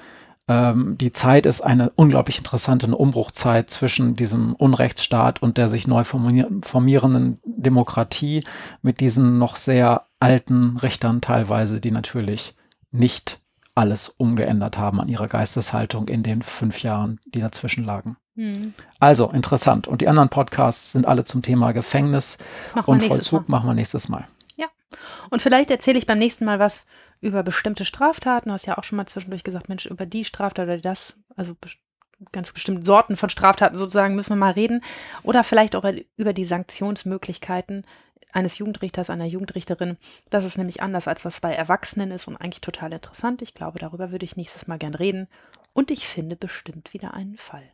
Ähm, 0.48 0.96
die 0.98 1.12
Zeit 1.12 1.46
ist 1.46 1.60
eine 1.60 1.90
unglaublich 1.90 2.38
interessante 2.38 2.94
Umbruchzeit 2.94 3.70
zwischen 3.70 4.16
diesem 4.16 4.54
Unrechtsstaat 4.54 5.40
und 5.40 5.56
der 5.56 5.68
sich 5.68 5.86
neu 5.86 6.02
formierenden 6.04 7.38
Demokratie 7.44 8.42
mit 8.82 9.00
diesen 9.00 9.38
noch 9.38 9.56
sehr 9.56 10.06
alten 10.18 10.78
Richtern 10.78 11.20
teilweise, 11.20 11.80
die 11.80 11.90
natürlich 11.90 12.54
nicht 12.90 13.40
alles 13.76 14.08
umgeändert 14.08 14.78
haben 14.78 15.00
an 15.00 15.08
ihrer 15.08 15.28
Geisteshaltung 15.28 16.08
in 16.08 16.22
den 16.22 16.42
fünf 16.42 16.82
Jahren, 16.82 17.20
die 17.26 17.40
dazwischen 17.40 17.84
lagen. 17.84 18.16
Hm. 18.34 18.74
Also 19.00 19.30
interessant. 19.30 19.86
Und 19.86 20.00
die 20.00 20.08
anderen 20.08 20.30
Podcasts 20.30 20.92
sind 20.92 21.06
alle 21.06 21.24
zum 21.24 21.42
Thema 21.42 21.72
Gefängnis 21.72 22.38
Mach 22.74 22.88
und 22.88 23.02
Vollzug. 23.02 23.48
Mal. 23.48 23.58
Machen 23.58 23.70
wir 23.70 23.74
nächstes 23.74 24.08
Mal. 24.08 24.26
Ja. 24.56 24.66
Und 25.30 25.42
vielleicht 25.42 25.70
erzähle 25.70 25.98
ich 25.98 26.06
beim 26.06 26.18
nächsten 26.18 26.44
Mal 26.44 26.58
was 26.58 26.86
über 27.20 27.42
bestimmte 27.42 27.84
Straftaten. 27.84 28.48
Du 28.48 28.54
hast 28.54 28.66
ja 28.66 28.78
auch 28.78 28.84
schon 28.84 28.96
mal 28.96 29.06
zwischendurch 29.06 29.44
gesagt, 29.44 29.68
Mensch, 29.68 29.86
über 29.86 30.06
die 30.06 30.24
Straftat 30.24 30.64
oder 30.64 30.78
das, 30.78 31.14
also 31.34 31.54
ganz 32.32 32.52
bestimmte 32.52 32.84
Sorten 32.84 33.16
von 33.16 33.28
Straftaten 33.28 33.76
sozusagen 33.76 34.14
müssen 34.14 34.30
wir 34.30 34.36
mal 34.36 34.52
reden. 34.52 34.82
Oder 35.22 35.44
vielleicht 35.44 35.76
auch 35.76 35.84
über 36.16 36.32
die 36.32 36.44
Sanktionsmöglichkeiten 36.46 37.84
eines 38.36 38.58
Jugendrichters, 38.58 39.10
einer 39.10 39.24
Jugendrichterin. 39.24 39.96
Das 40.30 40.44
ist 40.44 40.58
nämlich 40.58 40.82
anders, 40.82 41.08
als 41.08 41.22
das 41.22 41.40
bei 41.40 41.52
Erwachsenen 41.52 42.10
ist 42.12 42.28
und 42.28 42.36
eigentlich 42.36 42.60
total 42.60 42.92
interessant. 42.92 43.42
Ich 43.42 43.54
glaube, 43.54 43.78
darüber 43.78 44.12
würde 44.12 44.24
ich 44.24 44.36
nächstes 44.36 44.66
Mal 44.66 44.78
gern 44.78 44.94
reden. 44.94 45.26
Und 45.72 45.90
ich 45.90 46.06
finde 46.06 46.36
bestimmt 46.36 46.92
wieder 46.92 47.14
einen 47.14 47.38
Fall. 47.38 47.64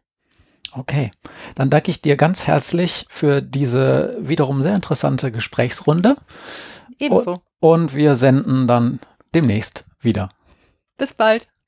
Okay, 0.74 1.10
dann 1.54 1.68
danke 1.68 1.90
ich 1.90 2.00
dir 2.00 2.16
ganz 2.16 2.46
herzlich 2.46 3.04
für 3.10 3.42
diese 3.42 4.16
wiederum 4.20 4.62
sehr 4.62 4.74
interessante 4.74 5.30
Gesprächsrunde. 5.30 6.16
Ebenso. 6.98 7.42
Und 7.60 7.94
wir 7.94 8.14
senden 8.14 8.66
dann 8.66 8.98
demnächst 9.34 9.84
wieder. 10.00 10.28
Bis 10.96 11.12
bald. 11.12 11.48